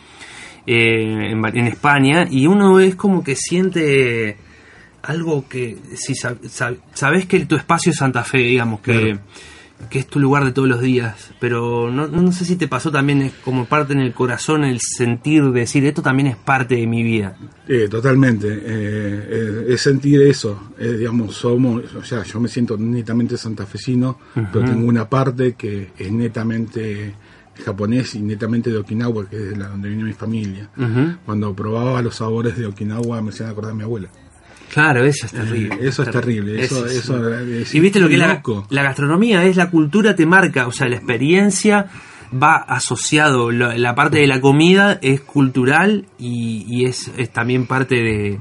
en, 0.66 1.42
en 1.46 1.66
España, 1.66 2.26
y 2.30 2.46
uno 2.46 2.78
es 2.78 2.94
como 2.94 3.24
que 3.24 3.36
siente 3.36 4.36
algo 5.06 5.48
que 5.48 5.76
si 5.94 6.14
sabes 6.14 7.26
que 7.26 7.46
tu 7.46 7.56
espacio 7.56 7.92
es 7.92 7.98
Santa 7.98 8.24
Fe, 8.24 8.38
digamos, 8.38 8.80
que, 8.80 9.18
que, 9.90 9.98
es 10.00 10.06
tu 10.06 10.18
lugar 10.18 10.44
de 10.44 10.52
todos 10.52 10.68
los 10.68 10.80
días, 10.80 11.30
pero 11.38 11.90
no, 11.90 12.08
no 12.08 12.32
sé 12.32 12.44
si 12.44 12.56
te 12.56 12.66
pasó 12.66 12.90
también 12.90 13.30
como 13.44 13.66
parte 13.66 13.92
en 13.92 14.00
el 14.00 14.12
corazón 14.12 14.64
el 14.64 14.80
sentir 14.80 15.44
de 15.44 15.60
decir 15.60 15.84
esto 15.84 16.02
también 16.02 16.26
es 16.26 16.36
parte 16.36 16.76
de 16.76 16.86
mi 16.86 17.02
vida. 17.02 17.36
Eh, 17.68 17.88
totalmente, 17.88 18.48
eh, 18.48 18.60
eh, 18.66 19.64
es 19.68 19.80
sentir 19.80 20.22
eso, 20.22 20.72
digamos, 20.78 21.36
somos, 21.36 21.94
o 21.94 22.04
sea, 22.04 22.22
yo 22.24 22.40
me 22.40 22.48
siento 22.48 22.76
netamente 22.76 23.36
santafesino, 23.36 24.18
pero 24.34 24.64
tengo 24.64 24.86
una 24.86 25.08
parte 25.08 25.54
que 25.54 25.92
es 25.96 26.10
netamente 26.10 27.14
japonés 27.64 28.14
y 28.14 28.20
netamente 28.20 28.70
de 28.70 28.78
Okinawa, 28.78 29.28
que 29.28 29.36
es 29.36 29.50
de 29.50 29.56
la 29.56 29.68
donde 29.68 29.88
viene 29.88 30.04
mi 30.04 30.12
familia. 30.12 30.68
Cuando 31.24 31.54
probaba 31.54 32.02
los 32.02 32.16
sabores 32.16 32.56
de 32.56 32.66
Okinawa 32.66 33.20
me 33.22 33.30
hacían 33.30 33.50
acordar 33.50 33.72
a 33.72 33.74
mi 33.74 33.82
abuela. 33.82 34.08
Claro, 34.72 35.04
eso 35.04 35.26
es 35.26 35.32
terrible. 35.32 35.78
eso 35.80 36.02
es 36.02 36.10
terrible. 36.10 36.62
Eso, 36.62 36.86
y 37.72 37.80
viste 37.80 38.00
lo 38.00 38.08
que 38.08 38.16
la, 38.16 38.42
la, 38.70 38.82
gastronomía 38.82 39.44
es 39.44 39.56
la 39.56 39.70
cultura 39.70 40.14
te 40.14 40.26
marca, 40.26 40.66
o 40.66 40.72
sea, 40.72 40.88
la 40.88 40.96
experiencia 40.96 41.86
va 42.32 42.56
asociado, 42.56 43.50
la, 43.50 43.94
parte 43.94 44.18
de 44.18 44.26
la 44.26 44.40
comida 44.40 44.98
es 45.00 45.20
cultural 45.20 46.06
y, 46.18 46.84
es, 46.84 47.10
también 47.32 47.66
parte 47.66 47.96
de, 47.96 48.40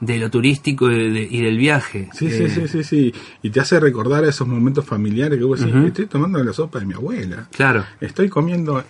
de 0.00 0.18
lo 0.18 0.30
turístico 0.30 0.90
y, 0.90 1.42
del 1.42 1.58
viaje. 1.58 2.08
Sí, 2.12 2.30
sí, 2.30 2.48
sí, 2.48 2.68
sí, 2.68 2.84
sí. 2.84 3.14
Y 3.42 3.50
te 3.50 3.60
hace 3.60 3.80
recordar 3.80 4.24
esos 4.24 4.46
momentos 4.46 4.84
familiares 4.84 5.38
que 5.38 5.44
vos 5.44 5.60
decís, 5.60 5.74
estoy 5.86 6.06
tomando 6.06 6.42
la 6.42 6.52
sopa 6.52 6.78
de 6.78 6.86
mi 6.86 6.94
abuela. 6.94 7.48
Claro. 7.50 7.84
Estoy 8.00 8.28
comiendo 8.28 8.82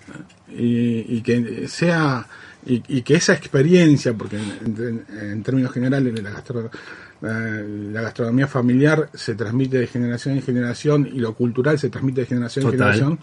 y 0.51 1.21
que 1.23 1.67
sea 1.69 2.27
y, 2.69 3.03
que 3.03 3.15
esa 3.15 3.33
experiencia, 3.33 4.13
porque 4.13 4.37
en, 4.37 5.43
términos 5.43 5.73
generales 5.73 6.15
la, 6.23 8.03
gastronomía 8.03 8.47
familiar 8.47 9.09
se 9.15 9.35
transmite 9.35 9.79
de 9.79 9.87
generación 9.87 10.37
en 10.37 10.43
generación 10.43 11.09
y 11.11 11.19
lo 11.19 11.35
cultural 11.35 11.79
se 11.79 11.89
transmite 11.89 12.21
de 12.21 12.27
generación 12.27 12.67
en 12.67 12.71
generación, 12.73 13.19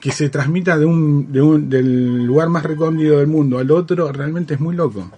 que 0.00 0.10
se 0.10 0.28
transmita 0.28 0.78
de 0.78 0.86
un, 0.86 1.30
de 1.32 1.42
un, 1.42 1.68
del 1.68 2.24
lugar 2.24 2.48
más 2.48 2.62
recóndito 2.64 3.18
del 3.18 3.26
mundo 3.26 3.58
al 3.58 3.70
otro, 3.70 4.10
realmente 4.10 4.54
es 4.54 4.60
muy 4.60 4.74
loco. 4.74 5.10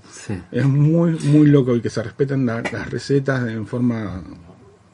Es 0.52 0.66
muy, 0.66 1.12
muy 1.12 1.46
loco 1.46 1.74
y 1.74 1.80
que 1.80 1.90
se 1.90 2.02
respeten 2.02 2.44
las 2.46 2.90
recetas 2.90 3.48
en 3.48 3.66
forma 3.66 4.22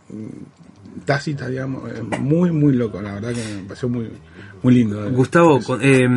mm, 0.09 1.05
tácita, 1.05 1.49
digamos, 1.49 1.83
muy, 2.21 2.51
muy 2.51 2.75
loco, 2.75 3.01
la 3.01 3.15
verdad 3.15 3.33
que 3.33 3.55
me 3.57 3.63
pareció 3.69 3.89
muy, 3.89 4.09
muy 4.63 4.75
lindo. 4.75 5.11
Gustavo, 5.11 5.61
eh, 5.81 6.09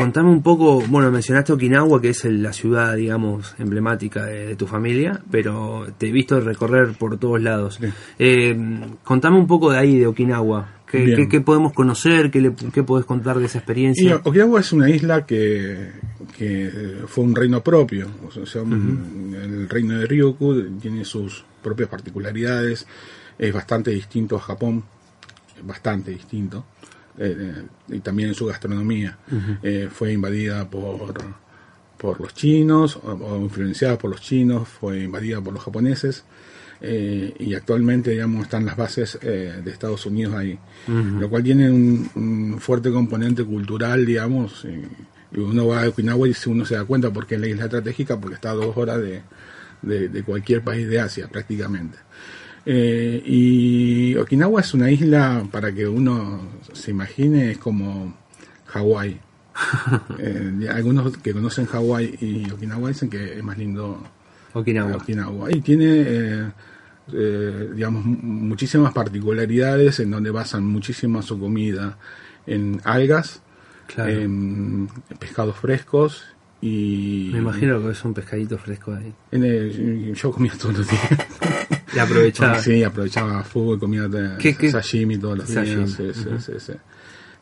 Contame 0.00 0.30
un 0.30 0.42
poco, 0.42 0.80
bueno, 0.80 1.10
mencionaste 1.10 1.52
Okinawa, 1.52 2.00
que 2.00 2.08
es 2.08 2.24
la 2.24 2.54
ciudad, 2.54 2.96
digamos, 2.96 3.54
emblemática 3.58 4.24
de, 4.24 4.56
tu 4.56 4.66
familia, 4.66 5.20
pero 5.30 5.88
te 5.98 6.08
he 6.08 6.10
visto 6.10 6.40
recorrer 6.40 6.94
por 6.94 7.18
todos 7.18 7.38
lados. 7.42 7.78
Eh, 8.18 8.58
contame 9.04 9.36
un 9.36 9.46
poco 9.46 9.70
de 9.70 9.76
ahí, 9.78 9.98
de 9.98 10.06
Okinawa. 10.06 10.76
¿Qué, 10.86 11.42
podemos 11.44 11.74
conocer? 11.74 12.30
¿Qué, 12.30 12.40
le, 12.40 12.54
¿Qué 12.72 12.82
podés 12.82 13.04
contar 13.04 13.38
de 13.38 13.44
esa 13.44 13.58
experiencia? 13.58 14.22
Okinawa 14.24 14.60
es 14.60 14.72
una 14.72 14.88
isla 14.88 15.26
que, 15.26 15.90
fue 17.06 17.24
un 17.24 17.36
reino 17.36 17.62
propio. 17.62 18.08
O 18.26 18.46
sea, 18.46 18.62
El 18.62 19.68
reino 19.68 19.98
de 19.98 20.06
Ryukyu 20.06 20.78
tiene 20.80 21.04
sus 21.04 21.44
propias 21.62 21.90
particularidades. 21.90 22.86
Es 23.38 23.52
bastante 23.52 23.90
distinto 23.90 24.36
a 24.36 24.40
Japón. 24.40 24.82
Bastante 25.62 26.12
distinto. 26.12 26.64
Eh, 27.22 27.62
y 27.88 28.00
también 28.00 28.30
en 28.30 28.34
su 28.34 28.46
gastronomía. 28.46 29.18
Eh, 29.62 29.88
fue 29.92 30.12
invadida 30.14 30.68
por, 30.68 31.12
por 31.98 32.18
los 32.18 32.34
chinos, 32.34 32.96
o, 32.96 33.36
influenciada 33.42 33.98
por 33.98 34.10
los 34.10 34.22
chinos, 34.22 34.66
fue 34.66 35.02
invadida 35.02 35.40
por 35.42 35.52
los 35.52 35.62
japoneses. 35.62 36.24
Eh, 36.82 37.34
y 37.38 37.52
actualmente 37.52 38.12
digamos 38.12 38.44
están 38.44 38.64
las 38.64 38.74
bases 38.74 39.18
de 39.20 39.70
Estados 39.70 40.06
Unidos 40.06 40.34
ahí 40.34 40.58
lo 40.86 41.28
cual 41.28 41.42
tiene 41.42 41.70
un, 41.70 42.56
fuerte 42.58 42.90
componente 42.90 43.44
cultural 43.44 44.06
digamos 44.06 44.64
y 44.64 45.38
uno 45.38 45.66
va 45.66 45.82
a 45.82 45.88
Okinawa 45.90 46.26
y 46.26 46.34
uno 46.46 46.64
se 46.64 46.76
da 46.76 46.86
cuenta 46.86 47.12
porque 47.12 47.34
es 47.34 47.40
la 47.42 47.48
isla 47.48 47.64
estratégica 47.64 48.18
porque 48.18 48.36
está 48.36 48.52
a 48.52 48.54
dos 48.54 48.74
horas 48.78 48.98
de, 48.98 50.08
de 50.08 50.22
cualquier 50.22 50.64
país 50.64 50.88
de 50.88 51.00
Asia 51.00 51.28
prácticamente 51.28 51.98
eh, 52.66 53.22
y 53.24 54.16
Okinawa 54.16 54.60
es 54.60 54.74
una 54.74 54.90
isla, 54.90 55.46
para 55.50 55.72
que 55.72 55.86
uno 55.86 56.40
se 56.72 56.90
imagine, 56.90 57.52
es 57.52 57.58
como 57.58 58.14
Hawái. 58.66 59.20
Eh, 60.18 60.68
algunos 60.70 61.16
que 61.18 61.32
conocen 61.32 61.66
Hawái 61.66 62.16
y 62.20 62.50
Okinawa 62.50 62.88
dicen 62.88 63.10
que 63.10 63.38
es 63.38 63.44
más 63.44 63.58
lindo 63.58 64.02
Okinawa. 64.54 64.96
Okinawa. 64.96 65.50
Y 65.50 65.60
tiene, 65.60 66.52
eh, 67.12 67.68
digamos, 67.74 68.04
muchísimas 68.04 68.92
particularidades 68.92 70.00
en 70.00 70.10
donde 70.10 70.30
basan 70.30 70.64
muchísima 70.64 71.22
su 71.22 71.38
comida 71.38 71.98
en 72.46 72.80
algas, 72.84 73.42
en 73.96 74.88
pescados 75.18 75.56
frescos 75.56 76.24
y... 76.60 77.30
Me 77.32 77.38
imagino 77.40 77.82
que 77.82 77.90
es 77.90 78.04
un 78.04 78.14
pescadito 78.14 78.56
fresco 78.56 78.94
ahí. 78.94 79.12
yo 80.14 80.30
comía 80.30 80.52
todos 80.58 80.78
los 80.78 80.88
días. 80.88 81.79
Y 81.94 81.98
aprovechaba. 81.98 82.58
Sí, 82.58 82.82
aprovechaba 82.84 83.42
fútbol, 83.44 83.78
comía 83.78 84.08
sashimi 84.70 85.18
todos 85.18 85.38
los 85.38 85.48
días. 85.48 85.90
Sí, 85.90 86.12
sí, 86.14 86.52
sí, 86.58 86.72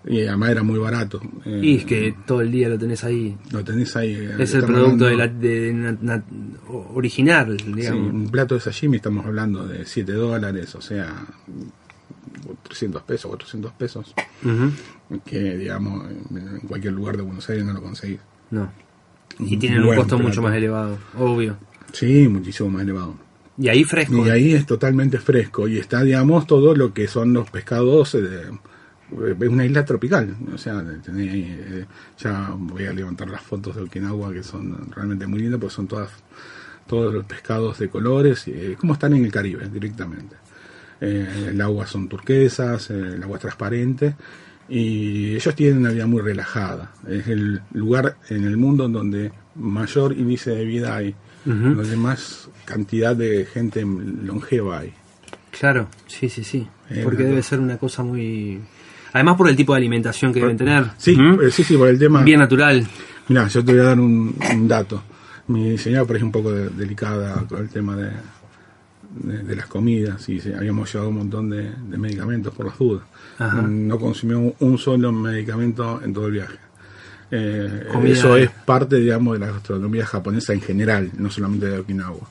y 0.06 0.26
además 0.26 0.50
era 0.50 0.62
muy 0.62 0.78
barato. 0.78 1.20
Eh, 1.44 1.60
y 1.62 1.76
es 1.76 1.84
que 1.84 2.14
todo 2.26 2.40
el 2.40 2.50
día 2.50 2.68
lo 2.68 2.78
tenés 2.78 3.04
ahí. 3.04 3.36
Lo 3.50 3.64
tenés 3.64 3.94
ahí. 3.96 4.14
Eh, 4.14 4.36
es 4.38 4.54
el 4.54 4.64
producto 4.64 5.06
de 5.06 5.16
la, 5.16 5.26
de, 5.28 6.22
original, 6.94 7.56
digamos. 7.56 8.10
Sí, 8.10 8.16
un 8.16 8.30
plato 8.30 8.54
de 8.54 8.60
sashimi 8.60 8.96
estamos 8.96 9.26
hablando 9.26 9.66
de 9.66 9.84
7 9.84 10.12
dólares, 10.12 10.74
o 10.74 10.80
sea, 10.80 11.26
300 12.62 13.02
pesos, 13.02 13.28
400 13.28 13.72
pesos. 13.72 14.14
Que, 15.24 15.56
digamos, 15.56 16.06
en 16.30 16.60
cualquier 16.68 16.92
lugar 16.92 17.16
de 17.16 17.22
Buenos 17.22 17.48
Aires 17.50 17.64
no 17.64 17.72
lo 17.72 17.82
conseguís. 17.82 18.20
No. 18.50 18.70
Y 19.40 19.56
tienen 19.56 19.82
un 19.82 19.94
costo 19.94 20.18
mucho 20.18 20.42
más 20.42 20.54
elevado, 20.54 20.98
obvio. 21.18 21.56
Sí, 21.92 22.28
muchísimo 22.28 22.70
más 22.70 22.82
elevado. 22.82 23.14
Y 23.58 23.68
ahí 23.68 23.84
fresco. 23.84 24.26
Y 24.26 24.30
ahí 24.30 24.54
es 24.54 24.66
totalmente 24.66 25.18
fresco. 25.18 25.66
Y 25.66 25.78
está, 25.78 26.02
digamos, 26.02 26.46
todo 26.46 26.74
lo 26.74 26.94
que 26.94 27.08
son 27.08 27.32
los 27.32 27.50
pescados. 27.50 28.14
Eh, 28.14 28.50
es 29.10 29.48
una 29.48 29.64
isla 29.64 29.84
tropical. 29.84 30.36
O 30.54 30.58
sea, 30.58 30.84
tenés, 31.02 31.34
eh, 31.34 31.86
ya 32.18 32.54
voy 32.56 32.86
a 32.86 32.92
levantar 32.92 33.28
las 33.28 33.42
fotos 33.42 33.76
de 33.76 33.82
Okinawa 33.82 34.32
que 34.32 34.42
son 34.42 34.90
realmente 34.94 35.26
muy 35.26 35.40
lindas, 35.40 35.60
pues 35.60 35.72
son 35.72 35.88
todas 35.88 36.10
todos 36.88 37.14
los 37.14 37.24
pescados 37.24 37.78
de 37.78 37.88
colores, 37.88 38.48
eh, 38.48 38.74
como 38.80 38.94
están 38.94 39.14
en 39.14 39.24
el 39.24 39.30
Caribe 39.30 39.68
directamente. 39.68 40.34
Eh, 41.00 41.50
el 41.50 41.60
agua 41.60 41.86
son 41.86 42.08
turquesas, 42.08 42.90
eh, 42.90 43.14
el 43.14 43.22
agua 43.22 43.36
es 43.36 43.42
transparente 43.42 44.16
y 44.68 45.36
ellos 45.36 45.54
tienen 45.54 45.78
una 45.78 45.90
vida 45.90 46.06
muy 46.08 46.22
relajada. 46.22 46.92
Es 47.06 47.28
el 47.28 47.62
lugar 47.72 48.16
en 48.30 48.44
el 48.44 48.56
mundo 48.56 48.88
donde 48.88 49.30
mayor 49.54 50.12
índice 50.12 50.50
de 50.50 50.64
vida 50.64 50.96
hay, 50.96 51.14
donde 51.44 51.96
más 51.96 52.48
cantidad 52.64 53.16
de 53.16 53.46
gente 53.46 53.82
longeva 53.82 54.80
hay. 54.80 54.92
Claro, 55.58 55.88
sí, 56.06 56.28
sí, 56.28 56.44
sí. 56.44 56.66
Porque 57.02 57.24
debe 57.24 57.42
ser 57.42 57.60
una 57.60 57.78
cosa 57.78 58.02
muy... 58.02 58.60
Además 59.12 59.36
por 59.36 59.48
el 59.48 59.56
tipo 59.56 59.72
de 59.72 59.78
alimentación 59.78 60.32
que 60.32 60.40
deben 60.40 60.56
tener. 60.56 60.84
Sí, 60.98 61.16
sí, 61.50 61.64
sí, 61.64 61.76
por 61.76 61.88
el 61.88 61.98
tema... 61.98 62.22
Bien 62.22 62.38
natural. 62.38 62.86
Mira, 63.28 63.48
yo 63.48 63.64
te 63.64 63.72
voy 63.72 63.80
a 63.80 63.84
dar 63.84 64.00
un, 64.00 64.34
dato. 64.66 65.02
Mi 65.48 65.76
señora 65.78 66.04
parece 66.04 66.24
un 66.24 66.32
poco 66.32 66.52
delicada 66.52 67.44
con 67.48 67.60
el 67.60 67.68
tema 67.68 67.96
de, 67.96 68.10
de, 69.42 69.56
las 69.56 69.66
comidas 69.66 70.28
y 70.28 70.40
habíamos 70.52 70.92
llevado 70.92 71.10
un 71.10 71.16
montón 71.16 71.50
de, 71.50 71.70
medicamentos 71.96 72.54
por 72.54 72.66
las 72.66 72.78
dudas. 72.78 73.04
No 73.68 73.98
consumió 73.98 74.54
un 74.58 74.78
solo 74.78 75.12
medicamento 75.12 76.00
en 76.02 76.12
todo 76.12 76.26
el 76.26 76.32
viaje. 76.32 76.58
Eh, 77.30 77.84
eso 78.04 78.36
es 78.36 78.50
parte, 78.50 78.96
digamos, 78.96 79.34
de 79.34 79.46
la 79.46 79.52
gastronomía 79.52 80.06
japonesa 80.06 80.52
en 80.52 80.60
general, 80.60 81.10
no 81.16 81.30
solamente 81.30 81.66
de 81.66 81.78
Okinawa. 81.78 82.28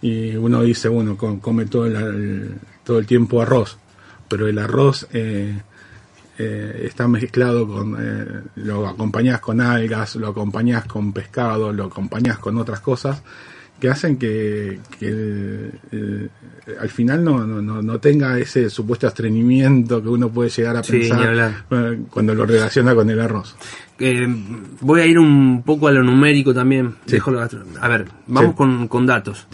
Y 0.00 0.34
uno 0.34 0.62
dice, 0.62 0.88
bueno, 0.88 1.16
come 1.16 1.66
todo 1.66 1.86
el, 1.86 2.54
todo 2.84 2.98
el 2.98 3.06
tiempo 3.06 3.40
arroz, 3.40 3.78
pero 4.28 4.48
el 4.48 4.58
arroz 4.58 5.06
eh, 5.12 5.60
eh, 6.38 6.82
está 6.84 7.06
mezclado 7.06 7.68
con, 7.68 7.96
lo 8.56 8.88
acompañás 8.88 9.40
con 9.40 9.60
algas, 9.60 10.16
lo 10.16 10.28
acompañás 10.28 10.86
con 10.86 11.12
pescado, 11.12 11.72
lo 11.72 11.84
acompañás 11.84 12.38
con 12.38 12.58
otras 12.58 12.80
cosas 12.80 13.22
que 13.82 13.90
hacen 13.90 14.16
que, 14.16 14.78
al 16.78 16.88
final 16.88 17.24
no, 17.24 17.44
no, 17.44 17.82
no, 17.82 17.98
tenga 17.98 18.38
ese 18.38 18.70
supuesto 18.70 19.08
estreñimiento 19.08 20.00
que 20.00 20.08
uno 20.08 20.28
puede 20.28 20.50
llegar 20.50 20.76
a 20.76 20.82
pensar 20.82 21.64
cuando 22.08 22.32
lo 22.32 22.46
relaciona 22.46 22.94
con 22.94 23.10
el 23.10 23.20
arroz. 23.20 23.56
Eh, 23.98 24.24
voy 24.82 25.00
a 25.00 25.06
ir 25.06 25.18
un 25.18 25.64
poco 25.64 25.88
a 25.88 25.90
lo 25.90 26.04
numérico 26.04 26.54
también. 26.54 26.94
a 27.80 27.88
ver, 27.88 28.06
vamos 28.28 28.54
con, 28.54 28.86
con 28.86 29.04
datos. 29.04 29.48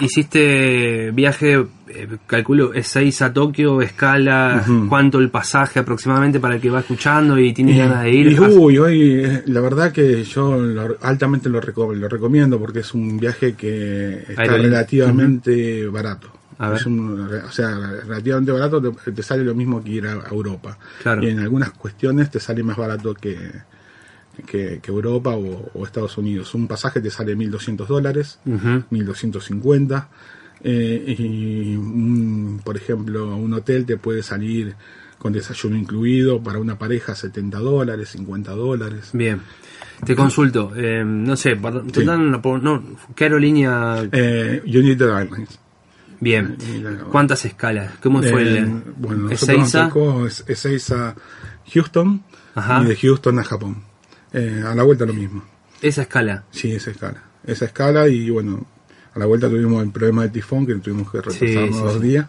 Hiciste 0.00 1.10
viaje, 1.10 1.54
eh, 1.88 2.08
calculo, 2.26 2.72
es 2.72 2.86
6 2.88 3.22
a 3.22 3.32
Tokio, 3.32 3.82
escala, 3.82 4.64
cuánto 4.88 5.18
el 5.18 5.30
pasaje 5.30 5.80
aproximadamente 5.80 6.40
para 6.40 6.56
el 6.56 6.60
que 6.60 6.70
va 6.70 6.80
escuchando 6.80 7.38
y 7.38 7.52
tiene 7.52 7.76
ganas 7.76 8.04
de 8.04 8.10
ir. 8.10 8.40
uy, 8.40 8.78
hoy, 8.78 9.24
eh, 9.24 9.42
la 9.46 9.60
verdad 9.60 9.92
que 9.92 10.24
yo 10.24 10.58
altamente 11.02 11.48
lo, 11.48 11.60
lo, 11.60 12.08
recomiendo 12.08 12.58
porque 12.58 12.80
es 12.80 12.94
un 12.94 13.18
viaje 13.18 13.54
que 13.54 14.24
está 14.28 14.44
relativamente 14.44 15.86
barato. 15.88 16.30
o 16.58 17.50
sea, 17.50 17.76
relativamente 18.06 18.52
barato 18.52 18.80
te, 18.80 19.22
sale 19.22 19.44
lo 19.44 19.54
mismo 19.54 19.82
que 19.82 19.90
ir 19.90 20.06
a, 20.06 20.28
Europa. 20.30 20.78
Y 21.20 21.28
en 21.28 21.40
algunas 21.40 21.70
cuestiones 21.70 22.30
te 22.30 22.40
sale 22.40 22.62
más 22.62 22.76
barato 22.76 23.14
que, 23.14 23.36
que, 24.46 24.80
Europa 24.86 25.36
o, 25.36 25.84
Estados 25.84 26.18
Unidos. 26.18 26.54
Un 26.54 26.66
pasaje 26.66 27.00
te 27.00 27.10
sale 27.10 27.36
1.200 27.36 27.86
dólares, 27.86 28.38
1.250. 28.46 30.06
Eh, 30.60 31.14
y 31.18 31.76
por 32.64 32.76
ejemplo, 32.76 33.36
un 33.36 33.54
hotel 33.54 33.86
te 33.86 33.96
puede 33.96 34.22
salir 34.22 34.74
con 35.18 35.32
desayuno 35.32 35.76
incluido 35.76 36.42
para 36.42 36.58
una 36.58 36.78
pareja 36.78 37.14
70 37.14 37.58
dólares, 37.58 38.10
50 38.10 38.52
dólares. 38.52 39.10
Bien. 39.12 39.40
Te 40.04 40.14
consulto, 40.14 40.72
eh, 40.76 41.02
no 41.04 41.36
sé, 41.36 41.56
no, 41.56 42.82
¿qué 43.16 43.24
aerolínea? 43.24 44.08
Eh, 44.12 44.62
United 44.64 45.08
Airlines. 45.08 45.58
Bien. 46.20 46.56
¿Cuántas 47.10 47.44
escalas? 47.44 47.94
¿Cómo 48.00 48.22
fue 48.22 48.42
el, 48.42 48.56
eh, 48.56 48.82
bueno, 48.96 49.28
es 49.30 49.42
Ezeiza 50.46 51.14
Houston 51.72 52.22
y 52.56 52.84
de 52.84 52.96
Houston 52.96 53.38
a 53.38 53.44
Japón. 53.44 53.87
Eh, 54.32 54.62
a 54.66 54.74
la 54.74 54.82
vuelta 54.82 55.06
lo 55.06 55.14
mismo. 55.14 55.44
¿Esa 55.80 56.02
escala? 56.02 56.44
Sí, 56.50 56.72
esa 56.72 56.90
escala. 56.90 57.22
Esa 57.44 57.64
escala 57.66 58.08
y 58.08 58.30
bueno, 58.30 58.66
a 59.14 59.18
la 59.18 59.26
vuelta 59.26 59.48
tuvimos 59.48 59.82
el 59.82 59.90
problema 59.90 60.22
de 60.22 60.28
tifón 60.30 60.66
que 60.66 60.74
tuvimos 60.76 61.10
que 61.10 61.20
retrasarnos 61.20 61.82
dos 61.82 62.00
días. 62.00 62.26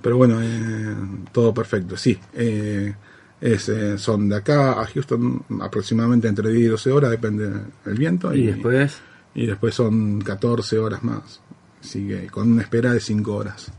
Pero 0.00 0.16
bueno, 0.16 0.40
eh, 0.40 0.94
todo 1.32 1.52
perfecto. 1.52 1.96
Sí, 1.96 2.18
eh, 2.34 2.94
es, 3.40 3.70
son 3.96 4.28
de 4.28 4.36
acá 4.36 4.80
a 4.80 4.86
Houston 4.86 5.44
aproximadamente 5.60 6.28
entre 6.28 6.50
10 6.50 6.64
y 6.64 6.68
12 6.68 6.92
horas, 6.92 7.10
depende 7.10 7.50
del 7.84 7.98
viento. 7.98 8.32
¿Y, 8.32 8.46
después? 8.46 8.98
Y 9.34 9.46
después 9.46 9.74
son 9.74 10.20
14 10.20 10.78
horas 10.78 11.02
más. 11.02 11.40
Sigue 11.80 12.26
con 12.28 12.52
una 12.52 12.62
espera 12.62 12.92
de 12.92 13.00
5 13.00 13.34
horas. 13.34 13.72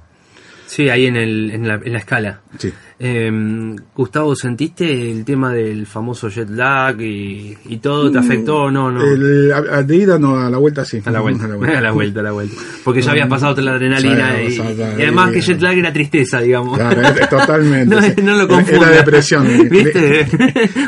Sí, 0.70 0.88
ahí 0.88 1.08
en, 1.08 1.16
el, 1.16 1.50
en, 1.50 1.68
la, 1.68 1.80
en 1.84 1.94
la 1.94 1.98
escala. 1.98 2.42
Sí. 2.60 2.72
Em, 3.00 3.76
Gustavo, 3.96 4.36
¿sentiste 4.36 5.10
el 5.10 5.26
tema 5.26 5.52
del 5.52 5.88
famoso 5.88 6.30
jet 6.30 6.48
lag 6.48 7.02
y, 7.02 7.58
y 7.70 7.78
todo? 7.78 8.12
¿Te 8.12 8.20
mm, 8.20 8.22
afectó 8.22 8.58
o 8.58 8.72
no? 8.72 8.92
no? 8.92 9.02
El, 9.02 9.52
a, 9.52 9.82
de 9.82 9.96
ida 9.96 10.20
no, 10.20 10.38
a 10.38 10.48
la 10.48 10.60
vuelta 10.60 10.86
sí. 10.86 11.02
A 11.04 11.10
la 11.10 11.22
vuelta, 11.22 11.46
a 11.46 11.48
la 11.48 11.56
vuelta, 11.92 12.20
a 12.20 12.24
la 12.24 12.32
vuelta, 12.34 12.56
Porque 12.84 13.02
ya 13.02 13.10
habías 13.10 13.28
pasado 13.28 13.60
la 13.64 13.72
adrenalina 13.72 14.44
y, 14.44 14.60
además 14.60 15.32
que 15.32 15.42
jet 15.42 15.60
lag 15.60 15.76
era 15.76 15.92
tristeza, 15.92 16.40
digamos. 16.40 16.78
Claro, 16.78 17.02
totalmente. 17.28 18.22
no, 18.22 18.38
lo 18.38 18.48
confunde. 18.48 18.78
Era 18.78 18.90
depresión. 18.90 19.48
¿Viste? 19.72 20.28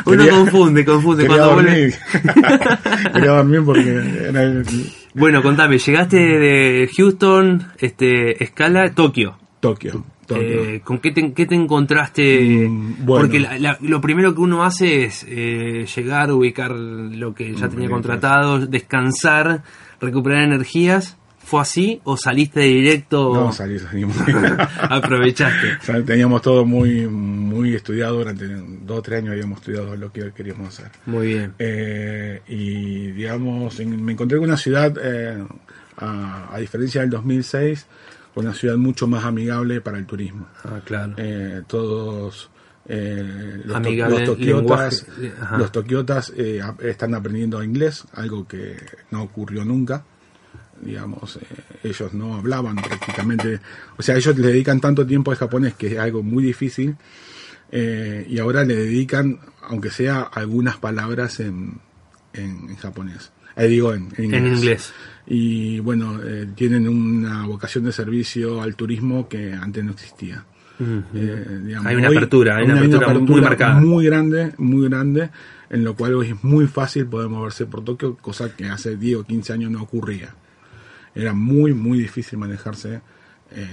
Uno 0.06 0.28
confunde, 0.28 0.84
confunde. 0.84 1.24
Quería 1.24 1.38
cuando 1.38 1.62
dormir. 1.62 1.94
quería 3.12 3.30
dormir 3.32 3.62
porque 3.64 4.28
era 4.28 4.44
el... 4.44 4.64
Bueno, 5.14 5.42
contame, 5.42 5.78
llegaste 5.78 6.16
de 6.18 6.88
Houston, 6.96 7.66
este, 7.80 8.44
escala, 8.44 8.92
Tokio. 8.94 9.41
Tokio. 9.62 10.04
Eh, 10.28 10.80
¿Con 10.82 10.98
qué 10.98 11.12
te, 11.12 11.32
qué 11.32 11.46
te 11.46 11.54
encontraste? 11.54 12.66
Mm, 12.68 13.06
Porque 13.06 13.46
lo 13.80 14.00
primero 14.00 14.34
que 14.34 14.40
uno 14.40 14.64
hace 14.64 15.04
es 15.04 15.24
eh, 15.28 15.86
llegar, 15.94 16.32
ubicar 16.32 16.72
lo 16.72 17.32
que 17.32 17.54
ya 17.54 17.68
tenía 17.68 17.88
contratado, 17.88 18.66
descansar, 18.66 19.62
recuperar 20.00 20.42
energías. 20.42 21.16
¿Fue 21.44 21.60
así 21.60 22.00
o 22.04 22.16
saliste 22.16 22.60
directo? 22.60 23.32
No, 23.34 23.52
salí, 23.52 23.78
salimos. 23.78 24.16
Aprovechaste. 24.80 25.78
teníamos 26.06 26.42
todo 26.42 26.64
muy 26.64 27.06
muy 27.06 27.74
estudiado, 27.74 28.18
durante 28.18 28.46
dos 28.46 28.98
o 28.98 29.02
tres 29.02 29.20
años 29.20 29.32
habíamos 29.32 29.58
estudiado 29.60 29.94
lo 29.96 30.10
que 30.12 30.32
queríamos 30.32 30.68
hacer. 30.68 30.90
Muy 31.06 31.26
bien. 31.28 31.52
Eh, 31.58 32.42
y 32.48 33.12
digamos, 33.12 33.78
me 33.78 34.12
encontré 34.12 34.38
con 34.38 34.48
una 34.48 34.56
ciudad, 34.56 34.92
a, 35.98 36.54
a 36.54 36.58
diferencia 36.58 37.00
del 37.02 37.10
2006, 37.10 37.86
una 38.34 38.54
ciudad 38.54 38.76
mucho 38.76 39.06
más 39.06 39.24
amigable 39.24 39.80
para 39.80 39.98
el 39.98 40.06
turismo. 40.06 40.48
Ah, 40.64 40.80
claro. 40.84 41.14
Eh, 41.16 41.62
todos 41.66 42.50
eh, 42.88 43.62
los, 43.64 43.82
tokiotas, 44.24 45.06
los 45.58 45.72
tokiotas 45.72 46.32
eh, 46.36 46.60
están 46.80 47.14
aprendiendo 47.14 47.62
inglés, 47.62 48.04
algo 48.14 48.46
que 48.46 48.76
no 49.10 49.22
ocurrió 49.22 49.64
nunca. 49.64 50.04
Digamos, 50.80 51.38
ellos 51.84 52.12
no 52.12 52.34
hablaban 52.34 52.74
prácticamente, 52.74 53.60
o 53.96 54.02
sea, 54.02 54.16
ellos 54.16 54.36
le 54.36 54.48
dedican 54.48 54.80
tanto 54.80 55.06
tiempo 55.06 55.30
al 55.30 55.36
japonés 55.36 55.74
que 55.74 55.92
es 55.92 55.98
algo 55.98 56.24
muy 56.24 56.42
difícil 56.42 56.96
y 57.70 58.38
ahora 58.40 58.64
le 58.64 58.74
dedican, 58.74 59.38
aunque 59.62 59.90
sea 59.90 60.22
algunas 60.22 60.78
palabras 60.78 61.38
en, 61.38 61.80
en, 62.32 62.74
japonés. 62.76 63.30
Digo, 63.56 63.94
en, 63.94 64.04
inglés. 64.18 64.32
En 64.32 64.46
inglés 64.46 64.92
y 65.26 65.78
bueno, 65.80 66.20
eh, 66.22 66.48
tienen 66.54 66.88
una 66.88 67.46
vocación 67.46 67.84
de 67.84 67.92
servicio 67.92 68.60
al 68.60 68.74
turismo 68.74 69.28
que 69.28 69.52
antes 69.52 69.84
no 69.84 69.92
existía. 69.92 70.44
Eh, 71.14 71.76
hay 71.84 71.94
una 71.94 72.08
apertura, 72.08 72.56
hay 72.56 72.64
una, 72.64 72.78
apertura, 72.78 73.14
muy 73.14 73.40
marcada. 73.40 73.80
Muy 73.80 74.06
grande, 74.06 74.52
muy 74.58 74.88
grande, 74.88 75.30
en 75.70 75.84
lo 75.84 75.94
cual 75.94 76.14
hoy 76.14 76.30
es 76.30 76.42
muy 76.42 76.66
fácil 76.66 77.06
poder 77.06 77.28
moverse 77.28 77.66
por 77.66 77.84
Tokio, 77.84 78.16
cosa 78.16 78.56
que 78.56 78.68
hace 78.68 78.96
10 78.96 79.18
o 79.18 79.24
15 79.24 79.52
años 79.52 79.70
no 79.70 79.82
ocurría. 79.82 80.34
Era 81.14 81.34
muy, 81.34 81.72
muy 81.72 82.00
difícil 82.00 82.38
manejarse 82.38 83.00
eh, 83.52 83.66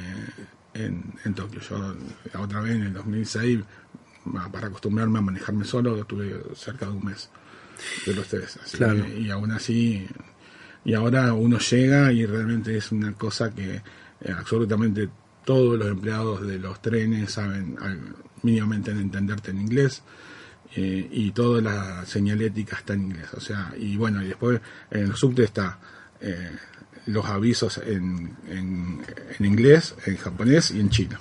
en, 0.75 1.03
en, 1.25 1.33
Tokio. 1.33 1.61
Yo 1.61 1.95
la 2.31 2.41
otra 2.41 2.61
vez, 2.61 2.75
en 2.75 2.83
el 2.83 2.93
2006, 2.93 3.59
para 4.51 4.67
acostumbrarme 4.67 5.17
a 5.17 5.21
manejarme 5.21 5.65
solo, 5.65 5.97
estuve 5.97 6.43
cerca 6.53 6.85
de 6.85 6.91
un 6.91 7.05
mes 7.05 7.31
de 8.05 8.13
los 8.13 8.27
tres. 8.27 8.59
y 9.17 9.29
aún 9.29 9.51
así 9.51 10.07
y 10.85 10.93
ahora 10.93 11.33
uno 11.33 11.59
llega 11.59 12.11
y 12.11 12.25
realmente 12.25 12.75
es 12.77 12.91
una 12.91 13.13
cosa 13.13 13.51
que 13.51 13.75
eh, 13.75 14.31
absolutamente 14.35 15.09
todos 15.45 15.77
los 15.77 15.87
empleados 15.87 16.45
de 16.45 16.59
los 16.59 16.81
trenes 16.81 17.31
saben 17.31 17.77
mínimamente 18.43 18.91
entenderte 18.91 19.51
en 19.51 19.61
inglés 19.61 20.03
eh, 20.75 21.07
y 21.11 21.31
toda 21.31 21.61
la 21.61 22.05
señalética 22.05 22.77
está 22.77 22.93
en 22.93 23.03
inglés. 23.03 23.27
O 23.33 23.41
sea, 23.41 23.73
y 23.77 23.97
bueno, 23.97 24.23
y 24.23 24.27
después 24.27 24.61
en 24.91 25.05
el 25.05 25.15
subte 25.15 25.43
está 25.43 25.79
eh, 26.21 26.51
los 27.07 27.25
avisos 27.25 27.79
en, 27.79 28.37
en, 28.47 29.01
en 29.37 29.45
inglés, 29.45 29.95
en 30.05 30.17
japonés 30.17 30.71
y 30.71 30.79
en 30.79 30.89
chino. 30.89 31.17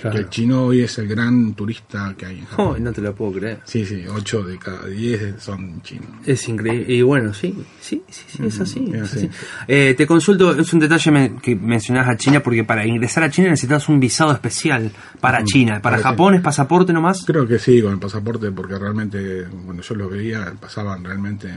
Que 0.00 0.08
el 0.18 0.28
chino 0.28 0.64
hoy 0.64 0.80
es 0.82 0.98
el 0.98 1.08
gran 1.08 1.54
turista 1.54 2.14
que 2.16 2.26
hay 2.26 2.38
en 2.40 2.46
Japón. 2.46 2.74
Oh, 2.76 2.78
no 2.78 2.92
te 2.92 3.00
lo 3.00 3.14
puedo 3.14 3.32
creer. 3.32 3.60
Sí, 3.64 3.84
sí, 3.84 4.04
8 4.08 4.42
de 4.44 4.58
cada 4.58 4.86
10 4.86 5.34
son 5.42 5.82
chinos. 5.82 6.06
Es 6.24 6.48
increíble. 6.48 6.92
Y 6.94 7.02
bueno, 7.02 7.32
sí, 7.34 7.54
sí, 7.80 8.02
sí, 8.08 8.22
sí 8.28 8.42
es 8.46 8.60
así. 8.60 8.84
es 8.92 8.94
es 8.94 9.02
así. 9.02 9.26
así. 9.26 9.30
Eh, 9.68 9.94
te 9.96 10.06
consulto, 10.06 10.58
es 10.58 10.72
un 10.72 10.80
detalle 10.80 11.10
me- 11.10 11.36
que 11.42 11.54
mencionás 11.56 12.08
a 12.08 12.16
China, 12.16 12.40
porque 12.40 12.64
para 12.64 12.86
ingresar 12.86 13.22
a 13.24 13.30
China 13.30 13.48
necesitas 13.50 13.88
un 13.88 14.00
visado 14.00 14.32
especial 14.32 14.90
para 15.20 15.44
China. 15.44 15.80
¿Para 15.82 15.96
Para 15.96 16.10
Japón 16.10 16.34
es 16.34 16.40
pasaporte 16.40 16.92
nomás? 16.92 17.24
Creo 17.26 17.46
que 17.46 17.58
sí, 17.58 17.80
con 17.82 17.92
el 17.92 17.98
pasaporte, 17.98 18.50
porque 18.52 18.78
realmente, 18.78 19.46
cuando 19.64 19.82
yo 19.82 19.94
los 19.94 20.10
veía, 20.10 20.52
pasaban 20.60 21.04
realmente 21.04 21.48
de 21.48 21.54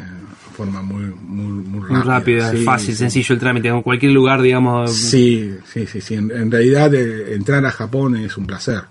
forma 0.56 0.82
muy, 0.82 1.04
muy, 1.06 1.64
muy 1.64 1.80
rápida. 1.82 1.98
Muy 1.98 2.08
rápido, 2.08 2.52
Sí, 2.52 2.64
fácil, 2.64 2.90
sí. 2.94 2.96
sencillo 3.00 3.34
el 3.36 3.40
trámite. 3.40 3.68
En 3.70 3.82
cualquier 3.82 4.12
lugar, 4.12 4.42
digamos. 4.42 4.92
Sí, 4.94 5.56
sí, 5.72 5.86
sí, 5.88 6.02
sí. 6.02 6.16
En, 6.16 6.32
en 6.32 6.52
realidad 6.52 6.94
eh, 6.96 7.34
entrar 7.36 7.66
a 7.66 7.72
Japón 7.72 8.09
es 8.16 8.38
un 8.38 8.46
placer, 8.46 8.84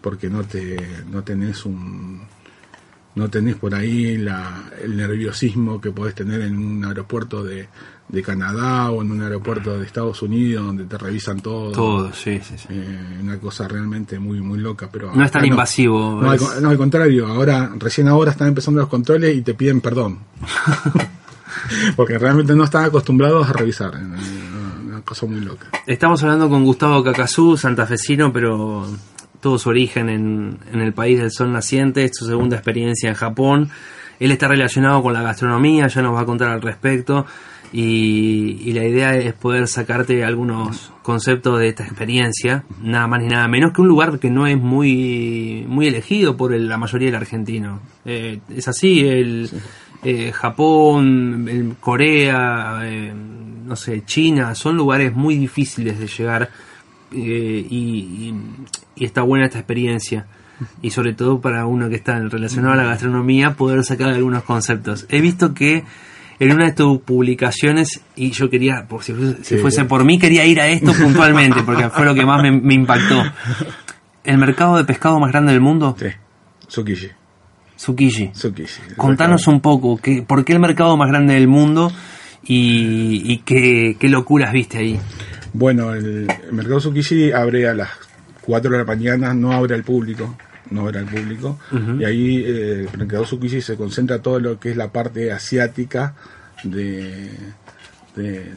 porque 0.00 0.28
no 0.30 0.44
te, 0.44 0.76
no 1.10 1.22
tenés 1.22 1.64
un, 1.64 2.22
no 3.14 3.28
tenés 3.28 3.56
por 3.56 3.74
ahí 3.74 4.16
la, 4.18 4.70
el 4.82 4.96
nerviosismo 4.96 5.80
que 5.80 5.90
podés 5.90 6.14
tener 6.14 6.40
en 6.42 6.56
un 6.58 6.84
aeropuerto 6.84 7.42
de, 7.42 7.68
de 8.08 8.22
Canadá 8.22 8.90
o 8.90 9.02
en 9.02 9.10
un 9.10 9.22
aeropuerto 9.22 9.78
de 9.78 9.84
Estados 9.84 10.22
Unidos 10.22 10.64
donde 10.64 10.84
te 10.84 10.96
revisan 10.96 11.40
todo. 11.40 11.72
Todo, 11.72 12.12
sí, 12.12 12.40
sí, 12.42 12.54
sí. 12.56 12.66
Eh, 12.70 13.18
una 13.20 13.38
cosa 13.38 13.66
realmente 13.68 14.18
muy 14.18 14.40
muy 14.40 14.58
loca, 14.60 14.88
pero 14.90 15.12
No 15.14 15.24
es 15.24 15.30
tan 15.32 15.44
invasivo, 15.44 16.18
No, 16.22 16.30
al, 16.30 16.36
es- 16.36 16.60
no, 16.62 16.70
al 16.70 16.76
contrario, 16.78 17.26
ahora 17.26 17.70
recién 17.78 18.08
ahora 18.08 18.30
están 18.30 18.48
empezando 18.48 18.80
los 18.80 18.88
controles 18.88 19.36
y 19.36 19.42
te 19.42 19.54
piden 19.54 19.80
perdón. 19.80 20.18
Porque 21.96 22.18
realmente 22.18 22.54
no 22.54 22.64
están 22.64 22.84
acostumbrados 22.84 23.48
a 23.48 23.52
revisar. 23.52 23.92
Una 25.08 25.14
cosa 25.16 25.26
muy 25.26 25.40
loca. 25.40 25.68
Estamos 25.86 26.22
hablando 26.22 26.50
con 26.50 26.64
Gustavo 26.64 27.02
Cacazú, 27.02 27.56
santafesino, 27.56 28.30
pero 28.30 28.86
todo 29.40 29.58
su 29.58 29.70
origen 29.70 30.10
en, 30.10 30.58
en 30.70 30.80
el 30.82 30.92
país 30.92 31.18
del 31.18 31.30
sol 31.30 31.50
naciente, 31.50 32.04
es 32.04 32.10
su 32.14 32.26
segunda 32.26 32.56
experiencia 32.56 33.08
en 33.08 33.14
Japón. 33.14 33.70
Él 34.20 34.32
está 34.32 34.48
relacionado 34.48 35.02
con 35.02 35.14
la 35.14 35.22
gastronomía, 35.22 35.86
ya 35.86 36.02
nos 36.02 36.14
va 36.14 36.20
a 36.20 36.24
contar 36.26 36.50
al 36.50 36.60
respecto. 36.60 37.24
Y, 37.72 38.60
y 38.68 38.72
la 38.74 38.84
idea 38.84 39.14
es 39.16 39.32
poder 39.32 39.66
sacarte 39.66 40.24
algunos 40.24 40.92
conceptos 41.02 41.58
de 41.58 41.68
esta 41.68 41.84
experiencia, 41.84 42.64
nada 42.82 43.06
más 43.06 43.22
ni 43.22 43.28
nada 43.28 43.48
menos 43.48 43.72
que 43.72 43.80
un 43.80 43.88
lugar 43.88 44.18
que 44.18 44.28
no 44.30 44.46
es 44.46 44.58
muy, 44.58 45.64
muy 45.68 45.86
elegido 45.86 46.36
por 46.36 46.52
el- 46.52 46.68
la 46.68 46.76
mayoría 46.76 47.08
del 47.08 47.16
argentino. 47.16 47.80
Eh, 48.04 48.40
es 48.54 48.68
así, 48.68 49.06
el 49.06 49.48
eh, 50.02 50.32
Japón, 50.32 51.46
el 51.50 51.76
Corea, 51.80 52.80
eh, 52.84 53.12
no 53.68 53.76
sé, 53.76 54.02
China, 54.04 54.54
son 54.54 54.76
lugares 54.76 55.14
muy 55.14 55.36
difíciles 55.36 55.98
de 55.98 56.06
llegar 56.08 56.50
eh, 57.12 57.66
y, 57.70 57.76
y- 57.78 58.34
y 58.96 59.04
está 59.04 59.22
buena 59.22 59.46
esta 59.46 59.58
experiencia. 59.58 60.26
Y 60.82 60.90
sobre 60.90 61.12
todo 61.12 61.40
para 61.40 61.66
uno 61.66 61.88
que 61.88 61.94
está 61.94 62.18
relacionado 62.18 62.72
a 62.74 62.76
la 62.76 62.82
gastronomía, 62.84 63.52
poder 63.54 63.84
sacar 63.84 64.08
algunos 64.08 64.42
conceptos. 64.42 65.06
He 65.08 65.20
visto 65.20 65.54
que 65.54 65.84
en 66.40 66.52
una 66.52 66.66
de 66.66 66.72
tus 66.72 66.98
publicaciones, 67.02 68.00
y 68.16 68.30
yo 68.32 68.50
quería, 68.50 68.86
por 68.88 69.02
si 69.04 69.12
fuese, 69.12 69.44
si 69.44 69.56
fuese 69.58 69.84
por 69.84 70.04
mí, 70.04 70.18
quería 70.18 70.44
ir 70.46 70.60
a 70.60 70.66
esto 70.68 70.92
puntualmente, 70.94 71.62
porque 71.62 71.88
fue 71.90 72.04
lo 72.04 72.14
que 72.14 72.24
más 72.26 72.42
me, 72.42 72.50
me 72.50 72.74
impactó. 72.74 73.22
¿El 74.24 74.38
mercado 74.38 74.76
de 74.76 74.84
pescado 74.84 75.20
más 75.20 75.30
grande 75.30 75.52
del 75.52 75.60
mundo? 75.60 75.96
Sí, 75.98 76.06
Tsukiji. 76.66 77.08
Tsukiji. 77.76 78.28
Tsukiji. 78.28 78.80
Contanos 78.96 79.46
un 79.46 79.60
poco, 79.60 79.96
¿qué, 79.96 80.22
¿por 80.22 80.44
qué 80.44 80.52
el 80.54 80.60
mercado 80.60 80.96
más 80.96 81.08
grande 81.08 81.34
del 81.34 81.46
mundo 81.48 81.92
y, 82.44 83.32
y 83.32 83.38
qué, 83.38 83.96
qué 83.98 84.08
locuras 84.08 84.52
viste 84.52 84.78
ahí? 84.78 84.98
Bueno, 85.52 85.94
el, 85.94 86.26
mercado 86.52 86.78
Tsukiji 86.80 87.32
abre 87.32 87.68
a 87.68 87.74
las 87.74 87.88
4 88.42 88.70
de 88.70 88.78
la 88.78 88.84
mañana, 88.84 89.34
no 89.34 89.52
abre 89.52 89.74
al 89.74 89.84
público. 89.84 90.36
No 90.70 90.82
abre 90.82 90.98
al 90.98 91.06
público. 91.06 91.58
Y 91.98 92.04
ahí 92.04 92.36
eh, 92.44 92.86
el 92.92 92.98
mercado 92.98 93.24
Tsukiji 93.24 93.60
se 93.62 93.76
concentra 93.76 94.20
todo 94.20 94.38
lo 94.40 94.60
que 94.60 94.70
es 94.70 94.76
la 94.76 94.92
parte 94.92 95.32
asiática 95.32 96.14
de, 96.64 97.30
de- 98.16 98.52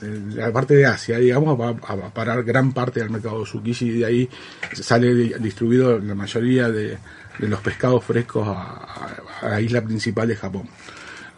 de 0.00 0.34
la 0.34 0.52
parte 0.52 0.74
de 0.74 0.84
Asia, 0.86 1.18
digamos, 1.18 1.60
va 1.60 1.68
a 1.70 2.10
parar 2.12 2.42
gran 2.42 2.72
parte 2.72 2.98
del 2.98 3.10
mercado 3.10 3.44
Tsukiji 3.44 3.86
y 3.86 3.98
de 4.00 4.04
ahí 4.06 4.28
sale 4.72 5.14
di- 5.14 5.34
distribuido 5.38 6.00
la 6.00 6.16
mayoría 6.16 6.68
de, 6.68 6.98
de 7.38 7.48
los 7.48 7.60
pescados 7.60 8.04
frescos 8.04 8.48
a, 8.48 8.52
a- 8.52 9.22
a 9.42 9.48
la 9.50 9.60
isla 9.60 9.80
principal 9.82 10.26
de 10.26 10.34
Japón. 10.36 10.64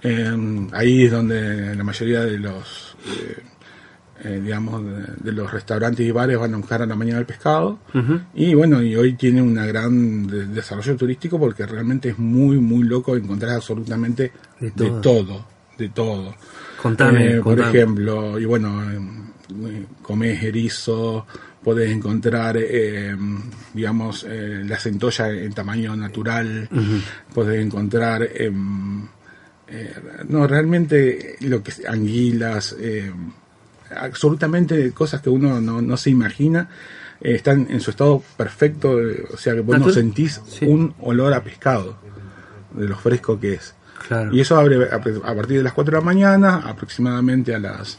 Eh, 0.06 0.68
ahí 0.72 1.04
es 1.06 1.10
donde 1.12 1.74
la 1.74 1.82
mayoría 1.82 2.20
de 2.20 2.38
los 2.38 2.94
eh, 3.06 3.38
eh, 4.24 4.40
digamos 4.44 4.84
de, 4.84 5.02
de 5.18 5.32
los 5.32 5.50
restaurantes 5.50 6.06
y 6.06 6.10
bares 6.10 6.38
van 6.38 6.52
a 6.54 6.58
buscar 6.58 6.82
a 6.82 6.86
la 6.86 6.94
mañana 6.94 7.18
el 7.20 7.26
pescado 7.26 7.78
y 8.34 8.54
bueno 8.54 8.82
y 8.82 8.94
hoy 8.96 9.14
tiene 9.14 9.40
un 9.42 9.54
gran 9.54 10.26
de- 10.26 10.46
desarrollo 10.46 10.94
turístico 10.96 11.38
porque 11.38 11.64
realmente 11.66 12.10
es 12.10 12.18
muy 12.18 12.58
muy 12.58 12.84
loco 12.84 13.16
encontrar 13.16 13.52
absolutamente 13.56 14.30
De 14.60 14.70
de 14.70 14.90
todo. 15.00 15.46
de 15.78 15.88
todo, 15.88 16.34
Contame, 16.80 17.24
Eh, 17.32 17.34
por 17.42 17.56
contame. 17.56 17.78
ejemplo 17.78 18.38
y 18.38 18.44
bueno 18.44 18.82
eh, 18.92 19.86
comés 20.02 20.42
erizo 20.42 21.26
podés 21.62 21.90
encontrar 21.90 22.56
eh, 22.58 23.16
digamos 23.72 24.24
eh, 24.28 24.62
la 24.66 24.78
centolla 24.78 25.30
en 25.30 25.52
tamaño 25.54 25.96
natural 25.96 26.68
Ujú. 26.70 27.00
podés 27.34 27.64
encontrar 27.64 28.28
em, 28.34 29.02
eh, 29.68 29.94
no 30.28 30.46
realmente 30.46 31.36
lo 31.40 31.62
que 31.62 31.70
es 31.70 31.82
anguilas 31.86 32.76
eh, 32.78 33.10
absolutamente 33.96 34.92
cosas 34.92 35.20
que 35.20 35.30
uno 35.30 35.60
no, 35.60 35.80
no 35.82 35.96
se 35.96 36.10
imagina 36.10 36.68
eh, 37.20 37.34
están 37.34 37.66
en 37.70 37.80
su 37.80 37.90
estado 37.90 38.22
perfecto 38.36 38.96
o 39.32 39.36
sea 39.36 39.54
que 39.54 39.60
vos 39.60 39.78
no 39.78 39.90
sentís 39.90 40.40
Sí. 40.46 40.66
un 40.66 40.94
olor 41.00 41.32
a 41.34 41.42
pescado 41.42 41.96
de 42.72 42.88
lo 42.88 42.96
fresco 42.96 43.38
que 43.38 43.54
es 43.54 43.74
Claro. 44.06 44.34
y 44.34 44.40
eso 44.40 44.58
abre 44.58 44.84
a, 44.90 44.96
a 44.96 45.34
partir 45.34 45.56
de 45.58 45.62
las 45.62 45.72
4 45.72 45.92
de 45.92 45.98
la 45.98 46.04
mañana 46.04 46.56
aproximadamente 46.66 47.54
a 47.54 47.58
las 47.58 47.98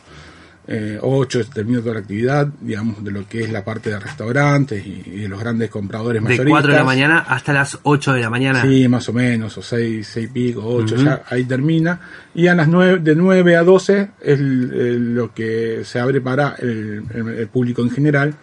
eh, 0.67 0.97
8 1.01 1.41
termina 1.53 1.79
toda 1.81 1.93
la 1.93 1.99
actividad 1.99 2.47
digamos 2.59 3.03
de 3.03 3.11
lo 3.11 3.27
que 3.27 3.41
es 3.43 3.51
la 3.51 3.63
parte 3.63 3.91
de 3.91 3.99
restaurantes 3.99 4.83
y, 4.85 5.03
y 5.05 5.19
de 5.21 5.27
los 5.27 5.39
grandes 5.39 5.69
compradores 5.69 6.21
De 6.23 6.27
mayoristas 6.29 6.49
4 6.49 6.71
de 6.71 6.77
la 6.77 6.83
mañana 6.83 7.19
hasta 7.19 7.53
las 7.53 7.77
8 7.83 8.13
de 8.13 8.21
la 8.21 8.29
mañana. 8.31 8.61
Sí, 8.63 8.87
más 8.87 9.07
o 9.09 9.13
menos, 9.13 9.57
o 9.57 9.61
6, 9.61 10.07
6 10.11 10.25
y 10.25 10.33
pico, 10.33 10.61
8, 10.65 10.95
Ujú. 10.95 11.03
ya 11.05 11.21
ahí 11.29 11.43
termina. 11.45 11.99
Y 12.33 12.47
a 12.47 12.55
las 12.55 12.67
9, 12.67 12.99
de 12.99 13.15
9 13.15 13.55
a 13.55 13.63
12 13.63 14.09
es 14.21 14.39
el- 14.39 14.73
el- 14.73 15.15
lo 15.15 15.33
que 15.33 15.81
se 15.83 15.99
abre 15.99 16.19
para 16.21 16.55
el, 16.59 17.03
el- 17.13 17.29
el 17.39 17.47
público 17.47 17.81
en 17.83 17.91
general, 17.91 18.33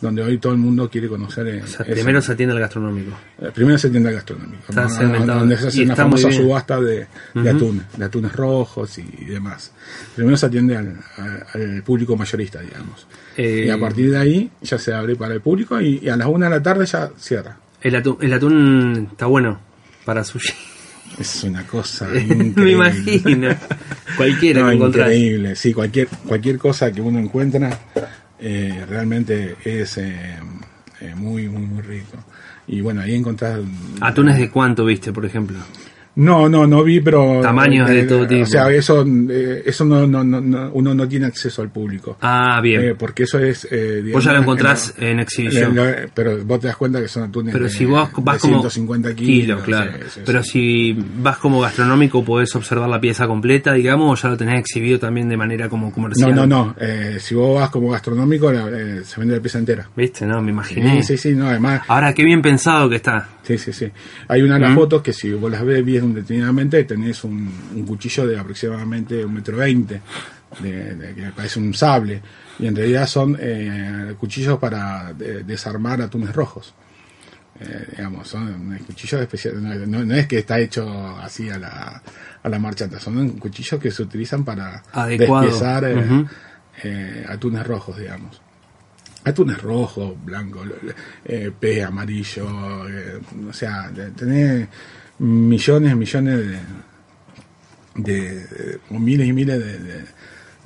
donde 0.00 0.22
hoy 0.22 0.38
todo 0.38 0.52
el 0.52 0.58
mundo 0.58 0.90
quiere 0.90 1.08
conocer. 1.08 1.46
eh, 1.48 1.62
O 1.62 1.66
sea, 1.66 1.86
primero 1.86 2.20
se 2.20 2.32
atiende 2.32 2.54
al 2.54 2.60
gastronómico. 2.60 3.16
eh, 3.40 3.50
primero 3.54 3.78
se 3.78 3.88
atiende 3.88 4.08
al 4.10 4.14
gastronómico, 4.16 4.62
Está 4.68 4.82
¿no? 4.82 4.88
segmentado. 4.90 5.40
donde 5.40 5.56
se 5.56 5.68
hace 5.68 5.82
una 5.84 5.96
famosa 5.96 6.30
subasta 6.32 6.80
de, 6.80 7.06
atún, 7.48 7.82
de 7.96 8.04
atunes 8.04 8.32
rojos 8.34 8.98
y, 8.98 9.24
demás. 9.24 9.72
Primero 10.14 10.36
se 10.36 10.46
atiende 10.46 10.76
al, 10.76 10.98
al- 11.16 11.46
al 11.54 11.82
público 11.82 12.16
mayorista, 12.16 12.60
digamos. 12.60 13.06
Eh, 13.36 13.64
Y 13.66 13.70
a 13.70 13.78
partir 13.78 14.10
de 14.10 14.18
ahí 14.18 14.50
ya 14.62 14.78
se 14.78 14.92
abre 14.92 15.16
para 15.16 15.34
el 15.34 15.40
público 15.40 15.80
y, 15.80 15.98
y 16.02 16.08
a 16.08 16.16
las 16.16 16.26
1 16.28 16.44
de 16.44 16.50
la 16.50 16.62
tarde 16.62 16.86
ya 16.86 17.10
cierra. 17.18 17.56
El 17.82 17.94
atún, 17.96 18.18
el 18.20 18.32
atún 18.32 19.08
está 19.12 19.26
bueno 19.26 19.60
para 20.04 20.22
sushi. 20.24 20.52
Es 21.20 21.44
una 21.44 21.64
cosa 21.66 22.06
Me 22.12 22.18
increíble. 22.20 22.72
imagino. 22.72 23.48
Cualquiera 24.16 24.60
No, 24.62 24.68
que 24.68 24.74
encontrás. 24.74 25.06
increíble, 25.08 25.56
sí, 25.56 25.72
cualquier, 25.72 26.08
cualquier 26.26 26.58
cosa 26.58 26.90
que 26.92 27.00
uno 27.00 27.18
encuentra 27.18 27.78
eh, 28.38 28.84
realmente 28.88 29.56
es 29.64 29.98
eh, 29.98 30.38
eh, 31.00 31.14
muy, 31.14 31.48
muy, 31.48 31.62
muy 31.66 31.82
rico. 31.82 32.18
Y 32.66 32.80
bueno, 32.80 33.02
ahí 33.02 33.14
encontrás... 33.14 33.60
¿Atunes 34.00 34.38
de 34.38 34.50
cuánto 34.50 34.84
viste, 34.84 35.12
por 35.12 35.24
ejemplo? 35.24 35.58
No, 36.16 36.48
no, 36.48 36.66
no 36.66 36.82
vi, 36.82 37.00
pero... 37.00 37.40
Tamaños 37.42 37.88
de 37.90 38.04
todo 38.04 38.26
tipo. 38.26 38.42
O 38.42 38.46
sea, 38.46 38.70
eso, 38.70 39.04
eh, 39.30 39.62
eso 39.66 39.84
no, 39.84 40.06
no, 40.06 40.24
no, 40.24 40.40
no- 40.40 40.70
uno 40.72 40.94
no 40.94 41.06
tiene 41.06 41.26
acceso 41.26 41.60
al 41.62 41.68
público. 41.70 42.16
Ah, 42.22 42.58
bien. 42.62 42.82
Eh, 42.82 42.94
porque 42.94 43.24
eso 43.24 43.38
es... 43.38 43.68
eh, 43.70 44.00
Vos 44.12 44.24
ya 44.24 44.32
lo 44.32 44.38
digamos, 44.38 44.42
encontrás 44.42 44.94
en- 44.98 45.04
en 45.08 45.20
exhibición. 45.20 45.78
en 45.78 46.10
pero 46.14 46.42
vos 46.44 46.58
te 46.60 46.68
das 46.68 46.76
cuenta 46.76 47.00
que 47.02 47.08
son 47.08 47.24
atunes 47.24 47.52
Pero 47.52 47.64
de, 47.66 47.70
si 47.70 47.84
vos 47.84 48.08
vas 48.24 48.40
como 48.40 48.60
150 48.60 49.14
kilos. 49.14 49.26
kilo, 49.26 49.62
claro. 49.62 49.92
Pero 50.24 50.42
si 50.42 50.96
vas 51.18 51.36
como 51.36 51.60
gastronómico 51.60 52.24
podés 52.24 52.54
observar 52.56 52.88
la 52.88 52.98
pieza 53.00 53.26
completa, 53.26 53.74
digamos, 53.74 54.18
o 54.18 54.22
ya 54.22 54.30
lo 54.30 54.36
tenés 54.38 54.58
exhibido 54.60 54.98
también 54.98 55.28
de 55.28 55.36
manera 55.36 55.68
como 55.68 55.92
comercial. 55.92 56.34
No, 56.34 56.46
no, 56.46 56.64
no. 56.66 56.76
eh, 56.80 57.18
si 57.20 57.34
vos 57.34 57.60
vas 57.60 57.68
como 57.68 57.90
gastronómico, 57.90 58.50
la- 58.50 58.68
eh, 58.70 59.02
se 59.04 59.20
vende 59.20 59.36
la 59.36 59.42
pieza 59.42 59.58
entera. 59.58 59.86
¿Viste? 59.94 60.24
No, 60.24 60.40
me 60.40 60.50
imaginé. 60.50 61.02
Sí, 61.02 61.16
sí, 61.18 61.28
sí, 61.30 61.34
no, 61.36 61.46
además, 61.48 61.82
Ahora, 61.88 62.14
qué 62.14 62.24
bien 62.24 62.40
pensado 62.40 62.88
que 62.88 62.96
está. 62.96 63.28
Sí, 63.46 63.58
sí, 63.58 63.72
sí. 63.72 63.90
Hay 64.28 64.42
una 64.42 64.54
de 64.54 64.60
las 64.60 64.70
fotos 64.76 65.02
que 65.02 65.12
si 65.12 65.32
vos 65.32 65.50
las 65.50 65.64
ves 65.64 65.84
bien 65.84 66.12
detenidamente, 66.14 66.82
tenés 66.84 67.22
un, 67.24 67.48
un 67.74 67.86
cuchillo 67.86 68.26
de 68.26 68.38
aproximadamente 68.38 69.24
un 69.24 69.34
metro 69.34 69.56
veinte, 69.56 70.00
que 70.62 71.30
parece 71.34 71.58
un 71.60 71.72
sable, 71.74 72.20
y 72.58 72.66
en 72.66 72.74
realidad 72.74 73.06
son 73.06 73.36
eh, 73.38 74.14
cuchillos 74.18 74.58
para 74.58 75.12
de- 75.12 75.44
desarmar 75.44 76.00
atunes 76.02 76.34
rojos. 76.34 76.74
eh, 77.60 77.86
digamos, 77.96 78.28
son 78.28 78.78
cuchillos 78.86 79.20
especiales, 79.22 79.60
no, 79.88 80.04
no, 80.04 80.14
es 80.14 80.26
que 80.26 80.38
está 80.38 80.58
hecho 80.60 80.86
así 81.18 81.48
a 81.48 81.58
la, 81.58 82.02
a 82.42 82.48
la 82.50 82.58
marchanta, 82.58 83.00
son 83.00 83.30
cuchillos 83.38 83.80
que 83.80 83.90
se 83.90 84.02
utilizan 84.02 84.44
para 84.44 84.82
despiezar 85.40 85.84
eh, 85.84 85.94
eh, 86.84 87.24
atunes 87.28 87.66
rojos, 87.66 87.96
digamos. 87.98 88.42
Atunes 89.26 89.60
rojos, 89.60 90.14
blancos, 90.24 90.68
eh, 91.24 91.50
pez 91.58 91.84
amarillo, 91.84 92.46
o 93.48 93.52
sea, 93.52 93.90
tenés 94.16 94.68
millones, 95.18 95.96
millones 95.96 96.60
de, 97.96 98.34
de, 98.34 98.78
miles 98.90 99.26
y 99.26 99.32
miles 99.32 99.58
de 99.58 100.04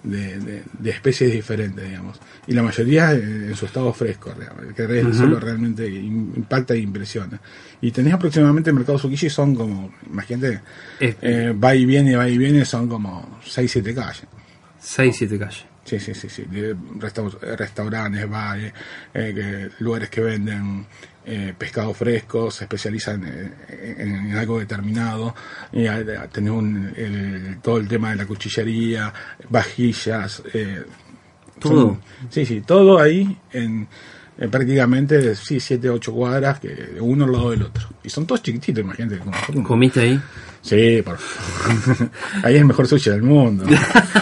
de, 0.02 0.62
de, 0.78 0.90
especies 0.90 1.32
diferentes, 1.32 1.84
digamos. 1.84 2.20
Y 2.46 2.54
la 2.54 2.62
mayoría 2.62 3.12
en 3.12 3.54
su 3.54 3.66
estado 3.66 3.92
fresco, 3.92 4.32
que 4.74 5.00
eso 5.00 5.38
realmente 5.38 5.88
impacta 5.88 6.74
e 6.74 6.78
impresiona. 6.78 7.40
Y 7.80 7.90
tenés 7.90 8.14
aproximadamente 8.14 8.70
el 8.70 8.76
mercado 8.76 8.98
Tsukiji 8.98 9.30
son 9.30 9.54
como, 9.54 9.92
imagínate, 10.06 10.60
eh, 11.00 11.52
va 11.52 11.74
y 11.74 11.84
viene, 11.84 12.16
va 12.16 12.28
y 12.28 12.38
viene, 12.38 12.64
son 12.64 12.88
como 12.88 13.40
6, 13.44 13.70
7 13.70 13.94
calles. 13.94 14.26
6, 14.78 15.16
7 15.18 15.38
calles. 15.38 15.64
Sí, 15.90 15.98
sí, 15.98 16.14
sí, 16.14 16.28
sí. 16.28 16.44
restaurantes, 17.42 18.30
bares, 18.30 18.72
eh, 19.12 19.68
lugares 19.80 20.08
que 20.08 20.20
venden 20.20 20.86
eh, 21.26 21.52
pescado 21.58 21.92
fresco, 21.94 22.48
se 22.48 22.62
especializan 22.62 23.24
en, 23.68 24.36
algo 24.36 24.60
determinado, 24.60 25.34
y 25.72 25.86
tenés 26.30 27.60
todo 27.60 27.78
el 27.78 27.88
tema 27.88 28.10
de 28.10 28.16
la 28.16 28.26
cuchillería, 28.26 29.12
vajillas, 29.48 30.44
eh, 30.54 30.84
todo. 31.58 31.98
sí, 32.28 32.46
sí, 32.46 32.60
todo 32.60 33.00
ahí 33.00 33.36
en, 33.52 33.88
prácticamente 34.48 35.34
sí, 35.34 35.58
7, 35.58 35.90
8 35.90 36.12
cuadras, 36.12 36.60
que 36.60 36.98
uno 37.00 37.24
al 37.24 37.32
lado 37.32 37.50
del 37.50 37.64
otro. 37.64 37.88
Y 38.04 38.10
son 38.10 38.26
todos 38.26 38.44
chiquititos, 38.44 38.84
imagínate. 38.84 39.18
¿Comiste 39.64 40.02
ahí? 40.02 40.20
Sí, 40.62 41.00
por 41.02 41.16
Ahí 42.42 42.54
es 42.54 42.60
el 42.60 42.66
mejor 42.66 42.86
sushi 42.86 43.10
del 43.10 43.22
mundo. 43.22 43.64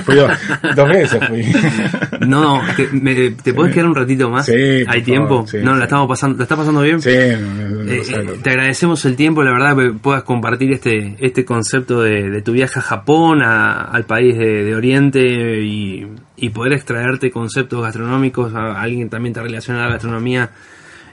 Fui 0.04 0.14
dos 0.14 0.88
veces 0.88 1.20
fui. 1.26 1.44
No, 2.26 2.60
¿te, 2.76 2.88
me, 2.92 3.30
¿te 3.30 3.54
puedes 3.54 3.72
quedar 3.72 3.86
un 3.86 3.94
ratito 3.94 4.28
más? 4.28 4.46
Sí. 4.46 4.84
¿Hay 4.86 5.02
tiempo? 5.02 5.46
no, 5.62 5.76
la 5.76 5.84
estamos 5.84 6.08
pasando, 6.08 6.36
¿la 6.36 6.42
está 6.44 6.56
pasando 6.56 6.82
bien? 6.82 7.00
Sí. 7.00 7.10
Eh, 7.10 8.02
te 8.42 8.50
agradecemos 8.50 9.04
el 9.04 9.16
tiempo, 9.16 9.42
la 9.42 9.52
verdad, 9.52 9.76
que 9.76 9.92
puedas 9.98 10.24
compartir 10.24 10.72
este 10.72 11.16
este 11.20 11.44
concepto 11.44 12.02
de, 12.02 12.42
tu 12.42 12.52
viaje 12.52 12.78
a 12.78 12.82
Japón, 12.82 13.42
al 13.42 14.04
país 14.04 14.36
de, 14.36 14.74
Oriente 14.74 15.20
y, 15.20 16.06
y, 16.36 16.50
poder 16.50 16.74
extraerte 16.74 17.30
conceptos 17.30 17.82
gastronómicos, 17.82 18.54
a 18.54 18.80
alguien 18.80 19.08
también 19.08 19.32
te 19.32 19.42
relaciona 19.42 19.80
a 19.80 19.86
la 19.86 19.92
gastronomía 19.92 20.50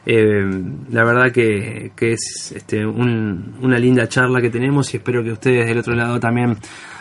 eh, 0.05 0.45
la 0.91 1.03
verdad 1.03 1.31
que, 1.31 1.91
es 1.99 2.53
este, 2.55 2.85
una 2.85 3.79
linda 3.79 4.07
charla 4.07 4.39
que 4.41 4.49
tenemos 4.49 4.93
y 4.93 4.97
espero 4.97 5.23
que 5.23 5.31
ustedes 5.31 5.67
del 5.67 5.79
otro 5.79 5.95
lado 5.95 6.19
también 6.19 6.57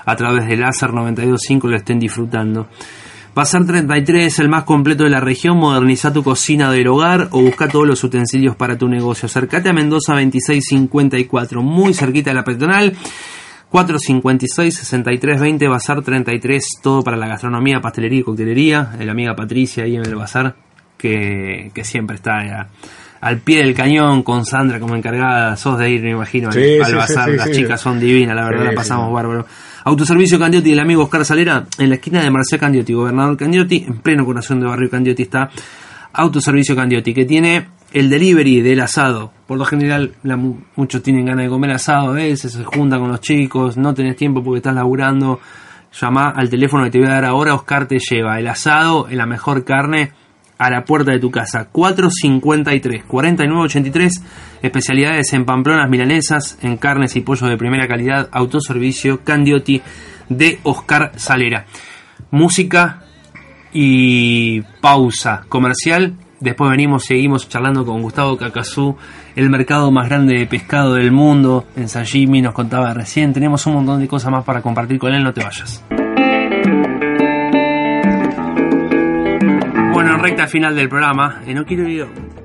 a 0.06 0.16
través 0.16 0.46
de 0.46 0.56
Láser 0.56 0.92
925 0.92 1.68
lo 1.68 1.76
estén 1.76 1.98
disfrutando. 1.98 2.68
Pasar 3.34 3.66
33, 3.66 4.38
el 4.38 4.48
más 4.48 4.62
completo 4.62 5.02
de 5.02 5.10
la 5.10 5.18
región, 5.18 5.58
moderniza 5.58 6.12
tu 6.12 6.22
cocina 6.22 6.70
del 6.70 6.86
hogar 6.86 7.28
o 7.32 7.42
busca 7.42 7.66
todos 7.68 7.86
los 7.86 8.04
utensilios 8.04 8.54
para 8.54 8.78
tu 8.78 8.88
negocio. 8.88 9.26
Acercate 9.26 9.68
a 9.68 9.72
Mendoza 9.72 10.12
2654, 10.12 11.60
muy 11.60 11.94
cerquita 11.94 12.30
de 12.30 12.34
la 12.34 12.44
peatonal. 12.44 12.96
456 13.70 14.72
6320 14.72 15.66
Bazar 15.66 16.02
33, 16.02 16.78
todo 16.80 17.02
para 17.02 17.16
la 17.16 17.26
gastronomía, 17.26 17.80
pastelería 17.80 18.20
y 18.20 18.22
coctelería. 18.22 18.92
La 19.00 19.10
amiga 19.10 19.34
Patricia 19.34 19.82
ahí 19.82 19.96
en 19.96 20.06
el 20.06 20.14
bazar 20.14 20.54
que, 21.04 21.84
siempre 21.84 22.16
está 22.16 22.68
al 23.20 23.38
pie 23.38 23.58
del 23.58 23.74
cañón 23.74 24.22
con 24.22 24.44
Sandra 24.44 24.80
como 24.80 24.96
encargada. 24.96 25.56
Sos 25.56 25.78
de 25.78 25.90
ir, 25.90 26.02
me 26.02 26.10
imagino, 26.10 26.50
al, 26.50 26.94
bazar. 26.94 27.28
Las 27.30 27.50
chicas 27.50 27.80
son 27.80 28.00
divinas, 28.00 28.34
la 28.34 28.44
verdad, 28.44 28.64
la 28.64 28.74
pasamos 28.74 29.12
bárbaro. 29.12 29.46
Autoservicio 29.84 30.38
Candiotti, 30.38 30.72
el 30.72 30.80
amigo 30.80 31.02
Oscar 31.02 31.24
Salera, 31.26 31.66
en 31.78 31.90
la 31.90 31.96
esquina 31.96 32.22
de 32.22 32.30
Marcel 32.30 32.58
Candiotti, 32.58 32.94
gobernador 32.94 33.36
Candiotti, 33.36 33.84
en 33.86 33.98
pleno 33.98 34.24
corazón 34.24 34.60
de 34.60 34.66
barrio 34.66 34.88
Candiotti 34.88 35.24
está 35.24 35.50
Autoservicio 36.14 36.74
Candiotti, 36.74 37.12
que 37.12 37.26
tiene 37.26 37.66
el 37.92 38.08
delivery 38.08 38.62
del 38.62 38.80
asado. 38.80 39.30
Por 39.46 39.58
lo 39.58 39.66
general, 39.66 40.14
muchos 40.76 41.02
tienen 41.02 41.26
ganas 41.26 41.44
de 41.44 41.50
comer 41.50 41.72
asado 41.72 42.12
a 42.12 42.14
veces, 42.14 42.52
se 42.52 42.64
juntan 42.64 43.00
con 43.00 43.10
los 43.10 43.20
chicos, 43.20 43.76
no 43.76 43.92
tenés 43.92 44.16
tiempo 44.16 44.42
porque 44.42 44.58
estás 44.58 44.74
laburando. 44.74 45.40
Llama 46.00 46.30
al 46.30 46.48
teléfono 46.48 46.84
que 46.84 46.90
te 46.90 46.98
voy 46.98 47.08
a 47.08 47.12
dar 47.12 47.26
ahora, 47.26 47.54
Oscar 47.54 47.86
te 47.86 47.98
lleva 47.98 48.38
el 48.40 48.48
asado, 48.48 49.06
la 49.10 49.26
mejor 49.26 49.64
carne 49.64 50.12
a 50.58 50.70
la 50.70 50.84
puerta 50.84 51.10
de 51.10 51.18
tu 51.18 51.30
casa. 51.30 51.68
453 51.70 53.04
4983 53.04 54.22
especialidades 54.62 55.32
en 55.32 55.44
pamplonas 55.44 55.90
milanesas, 55.90 56.58
en 56.62 56.76
carnes 56.76 57.16
y 57.16 57.20
pollos 57.20 57.48
de 57.48 57.56
primera 57.56 57.86
calidad, 57.86 58.28
autoservicio 58.32 59.22
Candiotti 59.22 59.82
de 60.28 60.58
Oscar 60.62 61.12
Salera. 61.16 61.66
Música 62.30 63.02
y 63.72 64.62
pausa 64.80 65.44
comercial. 65.48 66.14
Después 66.40 66.70
venimos, 66.70 67.04
seguimos 67.04 67.48
charlando 67.48 67.86
con 67.86 68.02
Gustavo 68.02 68.36
Cacazú, 68.36 68.96
el 69.34 69.50
mercado 69.50 69.90
más 69.90 70.08
grande 70.08 70.38
de 70.38 70.46
pescado 70.46 70.94
del 70.94 71.10
mundo, 71.10 71.66
en 71.76 71.88
sashimi, 71.88 72.42
nos 72.42 72.54
contaba 72.54 72.92
recién. 72.92 73.32
Tenemos 73.32 73.66
un 73.66 73.74
montón 73.74 74.00
de 74.00 74.08
cosas 74.08 74.30
más 74.30 74.44
para 74.44 74.60
compartir 74.60 74.98
con 74.98 75.14
él, 75.14 75.22
no 75.22 75.32
te 75.32 75.42
vayas. 75.42 75.82
Bueno, 80.04 80.18
recta 80.18 80.46
final 80.46 80.76
del 80.76 80.90
programa. 80.90 81.40
Eh, 81.46 81.54
no 81.54 81.64
quiero 81.64 81.86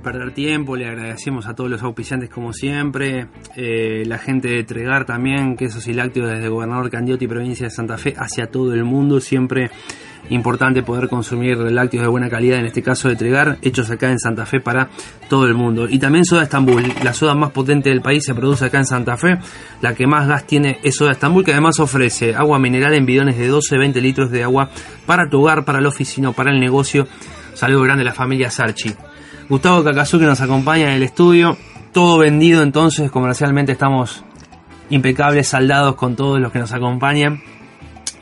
perder 0.02 0.34
tiempo, 0.34 0.78
le 0.78 0.86
agradecemos 0.88 1.46
a 1.46 1.54
todos 1.54 1.70
los 1.70 1.84
auspiciantes 1.84 2.30
como 2.30 2.54
siempre, 2.54 3.28
eh, 3.54 4.04
la 4.06 4.18
gente 4.18 4.48
de 4.48 4.64
Tregar 4.64 5.04
también, 5.04 5.58
quesos 5.58 5.86
y 5.90 5.94
lácteos 5.94 6.30
desde 6.30 6.48
Gobernador 6.48 6.90
Candiotti, 6.90 7.28
provincia 7.28 7.66
de 7.66 7.72
Santa 7.72 7.98
Fe, 7.98 8.14
hacia 8.18 8.46
todo 8.46 8.74
el 8.74 8.86
mundo, 8.86 9.20
siempre 9.20 9.72
importante 10.30 10.84
poder 10.84 11.10
consumir 11.10 11.58
lácteos 11.58 12.04
de 12.04 12.10
buena 12.10 12.30
calidad, 12.30 12.60
en 12.60 12.68
este 12.68 12.82
caso 12.82 13.10
de 13.10 13.18
Tregar, 13.18 13.58
hechos 13.62 13.92
acá 13.92 14.10
en 14.10 14.20
Santa 14.20 14.46
Fe 14.46 14.62
para 14.62 14.88
todo 15.28 15.46
el 15.46 15.54
mundo. 15.54 15.90
Y 15.90 16.00
también 16.00 16.24
Soda 16.24 16.44
Estambul, 16.44 16.94
la 17.04 17.12
soda 17.12 17.36
más 17.36 17.52
potente 17.52 17.90
del 17.90 18.02
país 18.02 18.24
se 18.24 18.34
produce 18.34 18.64
acá 18.64 18.78
en 18.78 18.86
Santa 18.86 19.18
Fe, 19.18 19.38
la 19.82 19.94
que 19.94 20.08
más 20.08 20.30
gas 20.30 20.48
tiene 20.48 20.80
es 20.82 20.96
Soda 20.96 21.12
Estambul, 21.12 21.44
que 21.44 21.52
además 21.52 21.78
ofrece 21.82 22.34
agua 22.36 22.58
mineral 22.58 22.94
en 22.94 23.06
bidones 23.06 23.38
de 23.38 23.52
12-20 23.52 24.02
litros 24.02 24.32
de 24.32 24.44
agua 24.44 24.70
para 25.06 25.30
tu 25.30 25.42
hogar, 25.42 25.66
para 25.66 25.82
la 25.82 25.90
oficina 25.90 26.32
para 26.32 26.54
el 26.54 26.60
negocio 26.62 27.06
Saludo 27.60 27.82
grande 27.82 28.04
a 28.04 28.06
la 28.06 28.14
familia 28.14 28.50
Sarchi. 28.50 28.96
Gustavo 29.50 29.84
Cacazú 29.84 30.18
que 30.18 30.26
nos 30.26 30.40
acompaña 30.40 30.86
en 30.86 30.92
el 30.92 31.04
estudio. 31.04 31.58
Todo 31.92 32.18
vendido 32.18 32.64
entonces, 32.64 33.12
comercialmente 33.12 33.74
estamos 33.74 34.24
impecables, 34.90 35.50
saldados 35.50 35.96
con 35.96 36.16
todos 36.16 36.40
los 36.40 36.54
que 36.54 36.60
nos 36.60 36.72
acompañan 36.72 37.42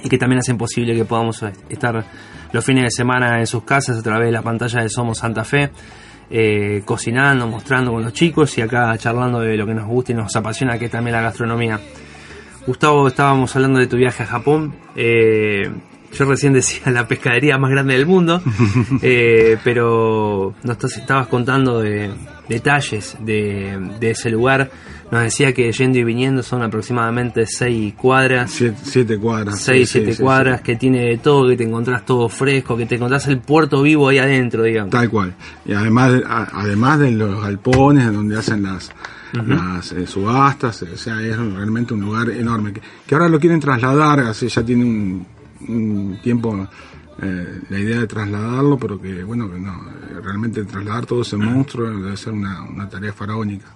y 0.03 0.09
que 0.09 0.17
también 0.17 0.39
hacen 0.39 0.57
posible 0.57 0.95
que 0.95 1.05
podamos 1.05 1.45
estar 1.69 2.03
los 2.51 2.65
fines 2.65 2.85
de 2.85 2.89
semana 2.89 3.37
en 3.39 3.45
sus 3.45 3.61
casas 3.61 3.99
a 3.99 4.01
través 4.01 4.29
de 4.29 4.31
la 4.31 4.41
pantalla 4.41 4.81
de 4.81 4.89
Somos 4.89 5.19
Santa 5.19 5.43
Fe, 5.43 5.69
eh, 6.31 6.81
cocinando, 6.83 7.45
mostrando 7.45 7.91
con 7.91 8.01
los 8.01 8.13
chicos 8.13 8.57
y 8.57 8.61
acá 8.61 8.97
charlando 8.97 9.41
de 9.41 9.55
lo 9.55 9.67
que 9.67 9.75
nos 9.75 9.85
gusta 9.85 10.13
y 10.13 10.15
nos 10.15 10.35
apasiona, 10.35 10.79
que 10.79 10.85
es 10.85 10.91
también 10.91 11.15
la 11.15 11.21
gastronomía. 11.21 11.79
Gustavo, 12.65 13.07
estábamos 13.07 13.55
hablando 13.55 13.77
de 13.77 13.85
tu 13.85 13.97
viaje 13.97 14.23
a 14.23 14.25
Japón. 14.25 14.73
Eh, 14.95 15.71
yo 16.13 16.25
recién 16.25 16.53
decía 16.53 16.91
la 16.91 17.07
pescadería 17.07 17.57
más 17.57 17.71
grande 17.71 17.95
del 17.95 18.05
mundo, 18.05 18.41
eh, 19.01 19.57
pero 19.63 20.53
nos 20.63 20.97
estabas 20.97 21.27
contando 21.27 21.81
de 21.81 22.11
detalles 22.47 23.17
de, 23.19 23.97
ese 24.01 24.29
lugar. 24.29 24.69
Nos 25.11 25.21
decía 25.21 25.53
que 25.53 25.71
yendo 25.71 25.99
y 25.99 26.03
viniendo 26.03 26.43
son 26.43 26.63
aproximadamente 26.63 27.45
seis 27.45 27.93
cuadras. 27.93 28.51
Siete, 28.51 29.17
cuadras. 29.17 29.59
Seis, 29.59 29.89
siete 29.89 30.15
cuadras, 30.17 30.61
que 30.61 30.75
tiene 30.75 31.05
de 31.05 31.17
todo, 31.17 31.47
que 31.47 31.55
te 31.55 31.63
encontrás 31.63 32.05
todo 32.05 32.27
fresco, 32.27 32.75
que 32.75 32.85
te 32.85 32.95
encontrás 32.95 33.25
el 33.27 33.39
puerto 33.39 33.81
vivo 33.81 34.09
ahí 34.09 34.17
adentro, 34.17 34.63
digamos. 34.63 34.91
Tal 34.91 35.09
cual. 35.09 35.33
Y 35.65 35.73
además, 35.73 36.21
además 36.27 36.99
de 36.99 37.11
los 37.11 37.41
galpones 37.41 38.11
donde 38.11 38.37
hacen 38.37 38.63
las, 38.63 38.91
las 39.31 39.93
eh, 39.93 40.05
subastas, 40.05 40.81
o 40.81 40.97
sea, 40.97 41.21
es 41.21 41.37
realmente 41.37 41.93
un 41.93 42.01
lugar 42.01 42.29
enorme. 42.29 42.73
Que, 42.73 42.81
que 43.07 43.15
ahora 43.15 43.29
lo 43.29 43.39
quieren 43.39 43.61
trasladar, 43.61 44.19
así 44.19 44.49
ya 44.49 44.61
tiene 44.63 44.83
un 44.83 45.36
un 45.67 46.19
tiempo 46.21 46.67
eh, 47.21 47.61
la 47.69 47.79
idea 47.79 47.99
de 48.01 48.07
trasladarlo, 48.07 48.77
pero 48.77 49.01
que 49.01 49.23
bueno, 49.23 49.49
que 49.49 49.59
no, 49.59 49.73
realmente 50.21 50.63
trasladar 50.65 51.05
todo 51.05 51.23
ese 51.23 51.35
monstruo 51.35 51.89
debe 51.89 52.15
ser 52.15 52.33
una, 52.33 52.87
tarea 52.89 53.11
faraónica. 53.11 53.67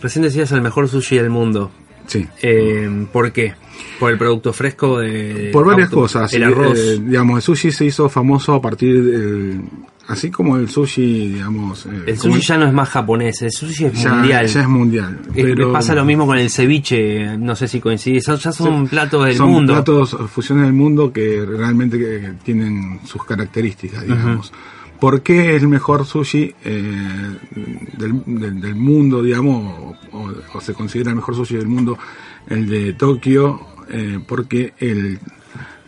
Recién 0.00 0.22
decías 0.22 0.50
el 0.52 0.62
mejor 0.62 0.88
sushi 0.88 1.16
del 1.16 1.30
mundo. 1.30 1.70
Sí. 2.06 2.26
Eh, 2.42 3.06
¿Por 3.12 3.32
qué? 3.32 3.54
¿Por 3.98 4.12
el 4.12 4.18
producto 4.18 4.52
fresco? 4.52 4.98
De 4.98 5.50
Por 5.52 5.66
varias 5.66 5.90
cosas. 5.90 6.32
El 6.32 6.44
arroz. 6.44 6.78
Eh, 6.78 6.98
digamos, 7.00 7.36
el 7.36 7.42
sushi 7.42 7.70
se 7.70 7.84
hizo 7.84 8.08
famoso 8.08 8.54
a 8.54 8.60
partir 8.60 9.02
del, 9.02 9.62
Así 10.10 10.28
como 10.28 10.56
el 10.56 10.68
sushi, 10.68 11.34
digamos... 11.34 11.86
Eh, 11.86 12.02
el 12.08 12.18
sushi 12.18 12.40
ya 12.40 12.58
no 12.58 12.66
es 12.66 12.72
más 12.72 12.88
japonés, 12.88 13.42
el 13.42 13.52
sushi 13.52 13.84
es 13.84 14.04
mundial. 14.04 14.44
Ya 14.44 14.60
es 14.62 14.68
mundial. 14.68 15.18
Pero 15.32 15.72
pasa 15.72 15.94
lo 15.94 16.04
mismo 16.04 16.26
con 16.26 16.36
el 16.36 16.50
ceviche, 16.50 17.38
no 17.38 17.54
sé 17.54 17.68
si 17.68 17.78
coincide, 17.78 18.18
ya 18.18 18.50
son 18.50 18.88
platos 18.88 19.24
del 19.24 19.38
mundo. 19.38 19.72
Son 19.72 19.84
platos, 19.84 20.16
fusiones 20.32 20.64
del 20.64 20.72
mundo 20.72 21.12
que 21.12 21.46
realmente 21.46 22.34
tienen 22.42 22.98
sus 23.04 23.24
características, 23.24 24.02
digamos. 24.02 24.52
¿Por 25.00 25.22
qué 25.22 25.56
es 25.56 25.62
el 25.62 25.68
mejor 25.68 26.04
sushi 26.06 26.54
eh, 26.64 27.36
del, 27.96 28.22
del- 28.26 28.60
del 28.60 28.74
mundo, 28.74 29.22
digamos, 29.22 29.96
o, 30.12 30.32
o 30.54 30.60
se 30.60 30.74
considera 30.74 31.10
el 31.10 31.16
mejor 31.16 31.34
sushi 31.36 31.56
del 31.56 31.68
mundo 31.68 31.98
el 32.48 32.68
de 32.68 32.92
Tokio? 32.94 33.60
Eh, 33.92 34.18
porque 34.26 34.72
el, 34.78 35.18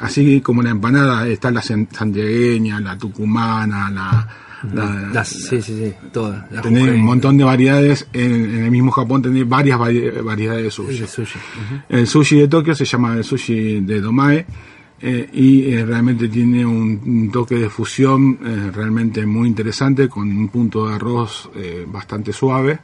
así 0.01 0.40
como 0.40 0.62
la 0.62 0.70
empanada 0.70 1.28
está 1.28 1.51
la 1.51 1.62
san- 1.62 1.89
santiagueña, 1.93 2.80
la 2.80 2.97
tucumana, 2.98 3.90
la... 3.90 4.28
la- 4.72 5.10
Las- 5.12 5.28
sí, 5.28 5.60
sí, 5.60 5.76
sí, 5.76 5.93
todas. 6.12 6.48
Tenés 6.62 6.89
un 6.90 7.01
montón 7.05 7.36
de 7.36 7.44
variedades. 7.44 8.06
En, 8.12 8.32
en 8.32 8.64
el 8.64 8.70
mismo 8.70 8.90
Japón 8.93 9.20
tenés 9.22 9.48
varias 9.48 9.78
vari- 9.78 10.22
variedades 10.22 10.64
de 10.64 10.70
sushi. 10.70 10.98
de 11.01 11.06
sushi. 11.06 11.39
El 11.89 12.06
sushi 12.06 12.39
de 12.40 12.48
Tokio 12.48 12.74
se 12.74 12.84
llama 12.84 13.14
el 13.16 13.24
sushi 13.24 13.80
de 13.80 14.01
Domae 14.01 14.47
eh, 15.03 15.29
y 15.33 15.73
eh, 15.73 15.85
realmente 15.85 16.29
tiene 16.29 16.65
un, 16.65 17.01
un 17.05 17.31
toque 17.33 17.57
de 17.57 17.69
fusión 17.69 18.39
eh, 18.45 18.70
realmente 18.73 19.27
muy 19.27 19.49
interesante 19.49 20.09
con 20.09 20.31
un 20.31 20.49
punto 20.49 20.89
de 20.89 20.95
arroz 20.95 21.51
eh, 21.57 21.85
bastante 21.91 22.33
suave, 22.33 22.79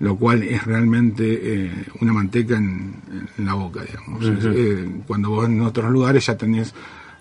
lo 0.00 0.16
cual 0.16 0.42
es 0.42 0.62
realmente 0.64 1.70
una 2.00 2.12
manteca 2.12 2.56
en, 2.56 2.94
en 3.38 3.44
la 3.46 3.54
boca, 3.54 3.80
digamos. 3.82 4.24
Cuando 5.06 5.30
vos 5.30 5.46
en 5.48 5.60
otros 5.62 5.90
lugares 5.90 6.26
ya 6.26 6.36
tenés 6.36 6.74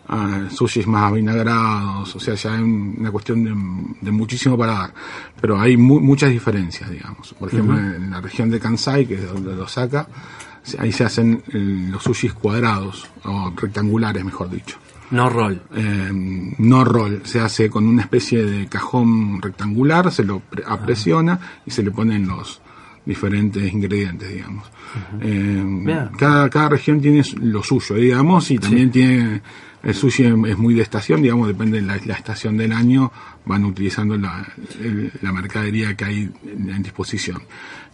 ah, 0.09 0.47
sushis 0.49 0.85
más 0.87 1.13
vinagrados, 1.13 2.13
o 2.15 2.19
sea, 2.19 2.33
ya 2.33 2.55
es 2.55 2.61
un- 2.61 2.95
una 2.99 3.11
cuestión 3.11 3.43
de, 3.43 3.53
de 4.01 4.11
muchísimo 4.11 4.57
paladar. 4.57 4.93
Pero 5.39 5.57
hay 5.59 5.77
mu- 5.77 6.01
muchas 6.01 6.31
diferencias, 6.31 6.89
digamos. 6.89 7.33
Por 7.39 7.47
ejemplo, 7.49 7.77
en 7.77 8.09
la 8.09 8.19
región 8.19 8.49
de 8.49 8.59
Kansai, 8.59 9.05
que 9.05 9.15
es 9.15 9.31
donde 9.31 9.55
lo 9.55 9.67
saca, 9.67 10.07
ahí 10.79 10.91
se 10.91 11.03
hacen 11.03 11.43
eh, 11.53 11.87
los 11.91 12.03
sushis 12.03 12.33
cuadrados, 12.33 13.07
o 13.23 13.51
rectangulares, 13.55 14.23
mejor 14.23 14.49
dicho. 14.49 14.77
No 15.11 15.29
roll. 15.29 15.61
Eh, 15.75 16.09
no 16.57 16.83
roll, 16.83 17.21
se 17.25 17.39
hace 17.39 17.69
con 17.69 17.85
una 17.87 18.01
especie 18.01 18.43
de 18.43 18.67
cajón 18.67 19.41
rectangular, 19.41 20.11
se 20.11 20.23
lo 20.23 20.39
pre- 20.39 20.63
apresiona 20.65 21.39
y 21.65 21.71
se 21.71 21.83
le 21.83 21.91
ponen 21.91 22.27
los 22.27 22.61
diferentes 23.05 23.71
ingredientes, 23.71 24.29
digamos. 24.33 24.65
Eh, 25.21 25.63
Bien. 25.65 26.09
cada, 26.17 26.49
cada 26.49 26.69
región 26.69 27.01
tiene 27.01 27.21
lo 27.41 27.61
suyo, 27.61 27.95
digamos, 27.95 28.49
y 28.51 28.57
también 28.57 28.89
tiene 28.91 29.41
el 29.83 29.93
sushi 29.93 30.23
es 30.47 30.57
muy 30.57 30.73
de 30.75 30.81
estación, 30.81 31.21
digamos, 31.21 31.47
depende 31.49 31.81
de 31.81 31.85
la, 31.85 31.97
la 32.05 32.13
estación 32.13 32.55
del 32.55 32.71
año, 32.71 33.11
van 33.45 33.65
utilizando 33.65 34.17
la, 34.17 34.47
el- 34.81 35.11
la 35.21 35.31
mercadería 35.31 35.95
que 35.95 36.05
hay 36.05 36.29
en, 36.45 36.81
disposición. 36.83 37.41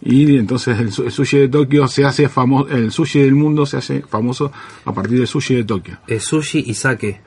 Y 0.02 0.36
entonces 0.36 0.78
el, 0.78 0.92
su- 0.92 1.04
el 1.04 1.12
sushi 1.12 1.38
de 1.38 1.48
Tokio 1.48 1.86
se 1.88 2.04
hace 2.04 2.28
famoso, 2.28 2.68
el 2.68 2.90
sushi 2.90 3.20
del 3.20 3.34
mundo 3.34 3.66
se 3.66 3.76
hace 3.78 4.02
famoso 4.02 4.52
a 4.84 4.92
partir 4.94 5.18
del 5.18 5.26
sushi 5.26 5.54
de 5.56 5.64
Tokio. 5.64 5.98
Es 6.06 6.24
sushi 6.24 6.64
y 6.66 6.74
sake. 6.74 7.20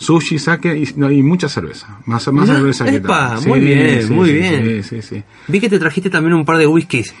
Sushi, 0.00 0.38
sake 0.38 0.76
y, 0.78 0.88
no, 0.96 1.10
y 1.10 1.22
mucha 1.24 1.48
cerveza. 1.48 1.98
Más, 2.06 2.24
más 2.32 2.46
Mirá, 2.46 2.58
cerveza 2.60 2.84
que 2.84 3.00
tal. 3.00 3.44
muy 3.48 3.58
bien, 3.58 4.06
sí, 4.06 4.12
muy 4.12 4.28
sí, 4.28 4.32
bien. 4.34 5.24
Vi 5.48 5.58
que 5.60 5.68
te 5.68 5.78
trajiste 5.80 6.08
también 6.08 6.34
un 6.34 6.44
par 6.44 6.56
de 6.56 6.68
whiskies 6.68 7.12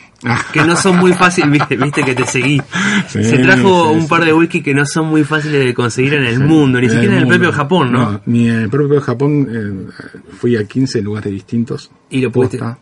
que 0.52 0.62
no 0.64 0.76
son 0.76 0.96
muy 0.98 1.12
fáciles, 1.12 1.50
viste, 1.50 1.76
viste 1.76 2.02
que 2.04 2.14
te 2.14 2.24
seguí. 2.24 2.62
Se 3.08 3.38
trajo 3.38 3.90
un 3.90 4.06
par 4.06 4.24
de 4.24 4.32
whisky 4.32 4.62
que 4.62 4.74
no 4.74 4.86
son 4.86 5.06
muy 5.08 5.24
fáciles 5.24 5.64
de 5.64 5.74
conseguir 5.74 6.14
en 6.14 6.24
el 6.24 6.38
mundo, 6.38 6.80
ni 6.80 6.88
siquiera 6.88 7.14
en 7.14 7.18
el 7.18 7.24
mundo. 7.24 7.34
propio 7.38 7.52
Japón, 7.52 7.92
¿no? 7.92 8.20
Ni 8.26 8.48
en 8.48 8.56
el 8.60 8.68
propio 8.70 9.00
Japón 9.00 9.48
eh, 9.50 9.92
fui 10.38 10.54
a 10.56 10.64
15 10.64 11.02
lugares 11.02 11.32
distintos. 11.32 11.90
Y 12.10 12.20
lo 12.20 12.30
pudiste- 12.30 12.58
Posta. 12.58 12.78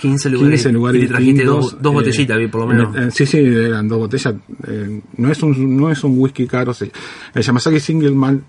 15 0.00 0.30
lugares. 0.30 0.60
15 0.62 0.72
lugares 0.72 1.02
y 1.02 1.06
te 1.06 1.12
trajiste 1.12 1.44
dos, 1.44 1.72
eh, 1.74 1.76
botellitas, 1.82 2.38
vi, 2.38 2.46
por 2.48 2.60
lo 2.62 2.66
menos. 2.68 2.96
eh, 2.96 3.08
sí, 3.12 3.24
sí, 3.26 3.38
eran 3.38 3.88
dos 3.88 3.98
botellas. 3.98 4.34
eh, 4.68 5.00
no 5.16 5.30
es 5.32 5.42
un 5.42 5.76
no 5.76 5.90
es 5.90 6.02
un 6.04 6.14
whisky 6.18 6.46
caro. 6.46 6.74
sí. 6.74 6.90
El 7.34 7.42
Yamazaki 7.42 7.80
Single 7.80 8.10
Malt 8.12 8.42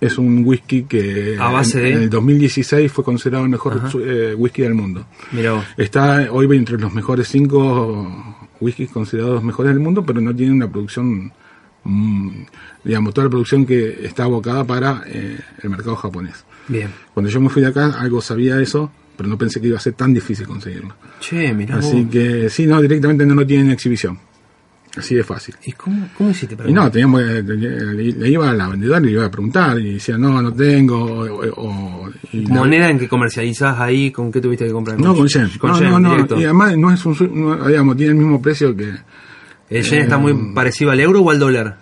es 0.00 0.16
un 0.18 0.44
whisky 0.44 0.84
que 0.84 1.36
A 1.40 1.50
base 1.50 1.78
en, 1.78 1.84
de- 1.84 1.90
en 1.92 2.02
el 2.04 2.10
2016 2.10 2.90
fue 2.92 3.04
considerado 3.04 3.44
el 3.44 3.50
mejor 3.50 3.80
eh, 4.04 4.34
whisky 4.36 4.62
del 4.62 4.74
mundo. 4.74 5.06
Mirá. 5.32 5.66
Está 5.76 6.28
hoy 6.30 6.46
entre 6.56 6.78
los 6.78 6.92
mejores 6.94 7.28
cinco 7.28 8.36
whiskies 8.60 8.90
considerados 8.90 9.42
mejores 9.42 9.72
del 9.72 9.80
mundo, 9.80 10.04
pero 10.04 10.20
no 10.20 10.34
tiene 10.34 10.52
una 10.52 10.70
producción, 10.70 11.32
mm, 11.84 12.30
digamos, 12.84 13.14
toda 13.14 13.26
la 13.26 13.30
producción 13.30 13.64
que 13.66 14.04
está 14.06 14.24
abocada 14.24 14.64
para 14.64 15.02
eh, 15.06 15.38
el 15.62 15.70
mercado 15.70 15.96
japonés. 15.96 16.44
Bien. 16.68 16.90
Cuando 17.14 17.30
yo 17.30 17.40
me 17.40 17.48
fui 17.48 17.62
de 17.62 17.68
acá, 17.68 17.96
algo 17.98 18.20
sabía 18.20 18.60
eso, 18.60 18.90
pero 19.16 19.28
no 19.28 19.38
pensé 19.38 19.60
que 19.60 19.68
iba 19.68 19.76
a 19.78 19.80
ser 19.80 19.94
tan 19.94 20.12
difícil 20.14 20.46
conseguirlo. 20.46 20.94
Che, 21.20 21.52
mirá 21.54 21.76
Así 21.78 22.02
vos. 22.02 22.12
que 22.12 22.50
sí, 22.50 22.66
no, 22.66 22.80
directamente 22.80 23.24
no 23.26 23.34
lo 23.34 23.46
tienen 23.46 23.66
en 23.66 23.72
exhibición. 23.72 24.18
Así 24.98 25.14
de 25.14 25.22
fácil. 25.24 25.54
¿Y 25.64 25.72
cómo, 25.72 26.08
cómo 26.16 26.30
hiciste 26.30 26.56
para 26.56 26.68
Y 26.68 26.72
no, 26.72 26.90
teníamos, 26.90 27.22
eh, 27.22 27.42
le, 27.42 28.12
le 28.12 28.28
iba 28.30 28.50
a 28.50 28.52
la 28.54 28.68
vendedora 28.68 29.00
y 29.00 29.04
le 29.04 29.10
iba 29.12 29.24
a 29.26 29.30
preguntar 29.30 29.78
y 29.78 29.94
decía, 29.94 30.18
no, 30.18 30.40
no 30.42 30.52
tengo. 30.52 31.02
O, 31.04 31.46
o- 31.56 32.10
y 32.32 32.46
la- 32.46 32.54
¿Moneda 32.56 32.90
en 32.90 32.98
que 32.98 33.08
comercializás 33.08 33.78
ahí? 33.80 34.10
¿Con 34.10 34.30
qué 34.32 34.40
tuviste 34.40 34.66
que 34.66 34.72
comprar? 34.72 34.98
No, 35.00 35.14
con 35.14 35.26
yen. 35.28 35.48
Con 35.58 35.70
no, 35.70 35.78
yen, 35.80 35.90
no, 35.90 36.00
no. 36.00 36.10
directo. 36.10 36.40
Y 36.40 36.44
además 36.44 36.76
no 36.76 36.92
es 36.92 37.04
un, 37.06 37.16
no, 37.34 37.66
digamos, 37.68 37.96
tiene 37.96 38.12
el 38.12 38.18
mismo 38.18 38.42
precio 38.42 38.74
que... 38.76 38.92
¿El 39.70 39.82
yen 39.84 39.98
eh, 40.00 40.02
está 40.02 40.18
muy 40.18 40.52
parecido 40.54 40.90
al 40.90 41.00
euro 41.00 41.20
o 41.20 41.30
al 41.30 41.38
dólar? 41.38 41.78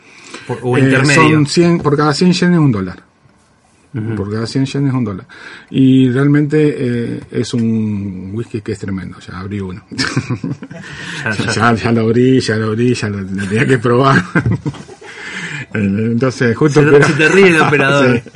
Por- 0.47 0.59
¿O 0.62 0.76
eh, 0.76 0.80
intermedio? 0.80 1.22
Son 1.36 1.47
100, 1.47 1.78
por 1.80 1.97
cada 1.97 2.12
100 2.12 2.32
yen 2.32 2.52
es 2.52 2.59
un 2.59 2.72
dólar. 2.72 3.02
Por 4.16 4.31
cada 4.31 4.47
100 4.47 4.66
yen 4.66 4.86
es 4.89 4.93
un 4.94 5.05
dólar. 5.05 5.27
Y 5.70 6.10
realmente 6.10 6.74
eh, 6.78 7.20
es 7.31 7.55
un 7.55 8.31
whisky 8.35 8.60
que 8.60 8.73
es 8.73 8.78
tremendo. 8.78 9.16
Ya 9.27 9.39
abrí 9.40 9.60
uno. 9.60 9.82
Ya, 9.90 11.31
ya, 11.55 11.74
ya. 11.74 11.93
lo 11.93 12.02
abrí, 12.02 12.40
ya 12.40 12.56
lo 12.56 12.66
abrí, 12.66 12.93
ya 12.94 13.09
lo, 13.09 13.20
lo 13.20 13.44
tenía 13.47 13.66
que 13.66 13.78
probar. 13.78 14.23
Entonces, 15.74 16.56
justo... 16.56 16.81
Se- 16.82 17.12
te 17.14 17.28
ríe 17.28 17.48
el 17.48 17.60
operador. 17.60 18.23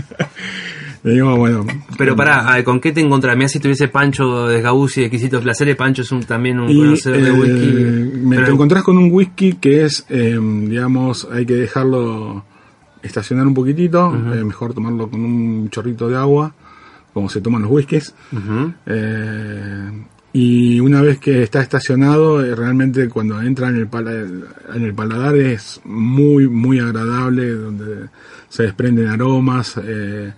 Sí. 1.02 1.08
Le 1.08 1.12
digo, 1.14 1.34
bueno... 1.34 1.66
Pero 1.96 2.14
pará, 2.14 2.62
¿con 2.62 2.78
qué 2.78 2.92
te 2.92 3.00
encontrás? 3.00 3.34
Mirá 3.34 3.48
si 3.48 3.58
tuviese 3.58 3.88
Pancho 3.88 4.46
de 4.48 4.60
Gabuzzi 4.60 5.00
de 5.00 5.06
Exquisitos 5.06 5.42
Placeres. 5.42 5.74
Pancho 5.74 6.02
es 6.02 6.12
un, 6.12 6.22
también 6.24 6.60
un 6.60 6.68
Y 6.68 6.76
conocedor 6.76 7.22
de 7.22 7.28
eh, 7.28 7.32
whisky. 7.32 8.18
me 8.18 8.36
Pero- 8.36 8.46
te 8.48 8.52
encontrás 8.52 8.82
con 8.84 8.98
un 8.98 9.10
whisky 9.10 9.54
que 9.54 9.86
es, 9.86 10.04
eh, 10.10 10.38
digamos, 10.38 11.26
hay 11.32 11.46
que 11.46 11.54
dejarlo 11.54 12.44
estacionar 13.02 13.46
un 13.46 13.54
poquitito, 13.54 14.14
eh, 14.34 14.44
mejor 14.44 14.74
tomarlo 14.74 15.08
con 15.08 15.24
un 15.24 15.68
chorrito 15.70 16.08
de 16.08 16.16
agua, 16.16 16.52
como 17.12 17.28
se 17.28 17.40
toman 17.40 17.62
los 17.62 17.70
whiskies. 17.70 18.14
Eh, 18.86 20.04
y 20.32 20.78
una 20.78 21.02
vez 21.02 21.18
que 21.18 21.42
está 21.42 21.60
estacionado, 21.60 22.44
eh, 22.44 22.54
realmente 22.54 23.08
cuando 23.08 23.40
entra 23.42 23.68
en 23.68 23.76
el, 23.76 23.88
pala- 23.88 24.12
en 24.74 24.84
el 24.84 24.94
paladar 24.94 25.34
es 25.36 25.80
muy, 25.84 26.46
muy 26.48 26.78
agradable, 26.78 27.50
donde 27.52 28.08
se 28.48 28.62
desprenden 28.64 29.08
aromas. 29.08 29.74
eh, 29.82 30.32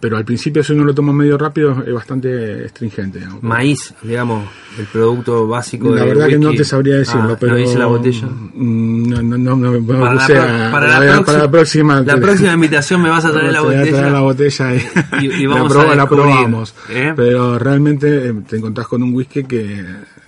pero 0.00 0.16
al 0.16 0.24
principio, 0.24 0.62
si 0.62 0.72
uno 0.72 0.84
lo 0.84 0.94
toma 0.94 1.12
medio 1.12 1.36
rápido, 1.36 1.82
es 1.86 1.92
bastante 1.92 2.64
astringente. 2.64 3.18
digamos. 3.18 3.42
Maíz, 3.42 3.92
digamos, 4.02 4.48
el 4.78 4.86
producto 4.86 5.46
básico 5.48 5.94
La 5.94 6.04
verdad 6.04 6.28
que 6.28 6.38
no 6.38 6.52
te 6.52 6.64
sabría 6.64 6.96
decirlo, 6.96 7.32
Ah, 7.32 7.36
pero. 7.38 7.52
¿No 7.52 7.58
dice 7.58 7.78
la 7.78 7.86
botella? 7.86 8.26
Mm, 8.26 9.02
No, 9.10 9.22
no, 9.22 9.38
no, 9.56 9.56
no, 9.80 9.86
Para, 9.86 10.14
la, 10.14 10.26
sea, 10.26 10.42
pro- 10.42 10.70
para, 10.72 10.86
la- 10.86 11.00
la, 11.00 11.10
próxima, 11.10 11.24
para 11.26 11.38
la 11.44 11.50
próxima. 11.50 12.00
la 12.00 12.14
te- 12.14 12.20
próxima 12.20 12.52
invitación 12.54 13.02
me 13.02 13.08
vas 13.10 13.24
a 13.24 13.32
traer 13.32 13.52
la 13.52 13.60
botella. 13.60 13.90
traer 13.90 14.12
la 14.12 14.20
botella 14.20 14.74
y, 14.74 14.78
Y- 15.26 15.42
y 15.42 15.46
vamos 15.46 15.74
la, 15.74 15.82
a 15.92 15.94
la 15.96 16.08
probamos. 16.08 16.74
¿eh? 16.88 17.12
Pero 17.14 17.58
realmente 17.58 18.28
eh, 18.28 18.34
te 18.48 18.56
encontrás 18.56 18.86
con 18.86 19.02
un 19.02 19.12
whisky 19.14 19.44
que 19.44 19.84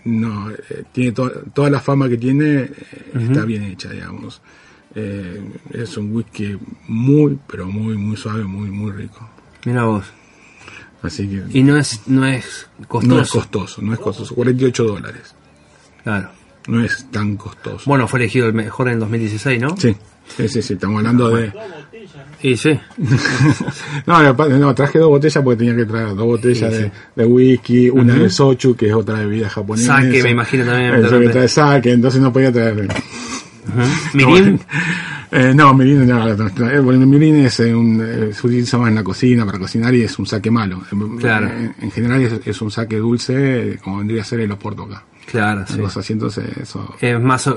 no 0.06 0.50
eh, 0.50 0.82
tiene 0.92 1.12
to- 1.12 1.30
toda 1.54 1.70
la 1.70 1.80
fama 1.80 2.08
que 2.08 2.18
tiene, 2.18 2.54
eh, 2.62 2.72
está 3.14 3.44
bien 3.44 3.62
hecha, 3.64 3.88
digamos. 3.90 4.42
Eh, 4.96 5.40
es 5.72 5.96
un 5.96 6.12
whisky 6.14 6.56
muy, 6.88 7.38
pero 7.46 7.66
muy, 7.66 7.96
muy 7.96 8.16
suave, 8.16 8.44
muy, 8.44 8.68
muy 8.70 8.92
rico. 8.92 9.28
Mira 9.64 9.84
vos. 9.84 10.04
Así 11.02 11.28
que 11.28 11.42
Y 11.58 11.62
no 11.62 11.76
es, 11.76 12.00
no 12.06 12.26
es 12.26 12.66
costoso. 12.88 13.14
no 13.14 13.20
es 13.20 13.30
costoso, 13.30 13.82
no 13.82 13.92
es 13.92 13.98
costoso. 13.98 14.34
48 14.34 14.84
dólares. 14.84 15.34
Claro. 16.02 16.30
No 16.66 16.82
es 16.82 17.06
tan 17.10 17.36
costoso. 17.36 17.82
Bueno, 17.84 18.08
fue 18.08 18.20
elegido 18.20 18.46
el 18.46 18.54
mejor 18.54 18.88
en 18.88 18.94
el 18.94 19.00
2016, 19.00 19.60
¿no? 19.60 19.76
Sí, 19.76 19.94
sí, 20.34 20.48
sí, 20.48 20.62
sí, 20.62 20.72
estamos 20.74 20.96
hablando 20.98 21.28
de... 21.28 21.52
Y 22.42 22.56
sí. 22.56 22.78
no, 24.06 24.22
no, 24.22 24.48
no, 24.58 24.74
traje 24.74 24.98
dos 24.98 25.08
botellas 25.10 25.42
porque 25.44 25.58
tenía 25.58 25.76
que 25.76 25.84
traer 25.84 26.08
dos 26.08 26.24
botellas 26.24 26.72
Sí, 26.72 26.78
de, 26.78 26.84
sí. 26.86 26.90
de 27.16 27.24
whisky, 27.26 27.90
una 27.90 28.14
de 28.14 28.30
sochu, 28.30 28.74
que 28.76 28.88
es 28.88 28.94
otra 28.94 29.18
bebida 29.18 29.48
japonesa. 29.50 30.00
Sake, 30.00 30.22
me 30.22 30.30
imagino 30.30 30.64
también, 30.64 30.94
Eso 30.94 31.02
que 31.02 31.08
también. 31.10 31.32
trae 31.32 31.48
sake, 31.48 31.90
entonces 31.92 32.20
no 32.22 32.32
podía 32.32 32.50
traer... 32.52 32.88
Mirin. 34.14 34.60
Eh, 35.30 35.52
no, 35.54 35.74
mirin, 35.74 36.06
no, 36.06 36.36
no, 36.36 36.48
no, 36.48 36.70
eh, 36.70 36.78
bueno, 36.80 37.06
mirin 37.06 37.44
es 37.44 37.58
eh, 37.60 37.74
un, 37.74 38.00
eh, 38.00 38.32
se 38.32 38.46
utiliza 38.46 38.78
más 38.78 38.88
en 38.88 38.94
la 38.94 39.02
cocina 39.02 39.44
para 39.44 39.58
cocinar 39.58 39.92
y 39.94 40.02
es 40.02 40.18
un 40.18 40.26
saque 40.26 40.50
malo. 40.50 40.82
Claro. 41.18 41.48
En, 41.48 41.74
en 41.80 41.90
general 41.90 42.22
es, 42.22 42.40
es 42.46 42.62
un 42.62 42.70
saque 42.70 42.98
dulce, 42.98 43.78
como 43.82 43.98
vendría 43.98 44.22
a 44.22 44.24
ser 44.24 44.40
el 44.40 44.52
oporto 44.52 44.84
acá. 44.84 45.02
Claro, 45.26 45.64
sí. 45.66 45.80
Así, 45.82 46.12
entonces 46.12 46.44
eso... 46.60 46.94
Es 47.00 47.20
más, 47.20 47.50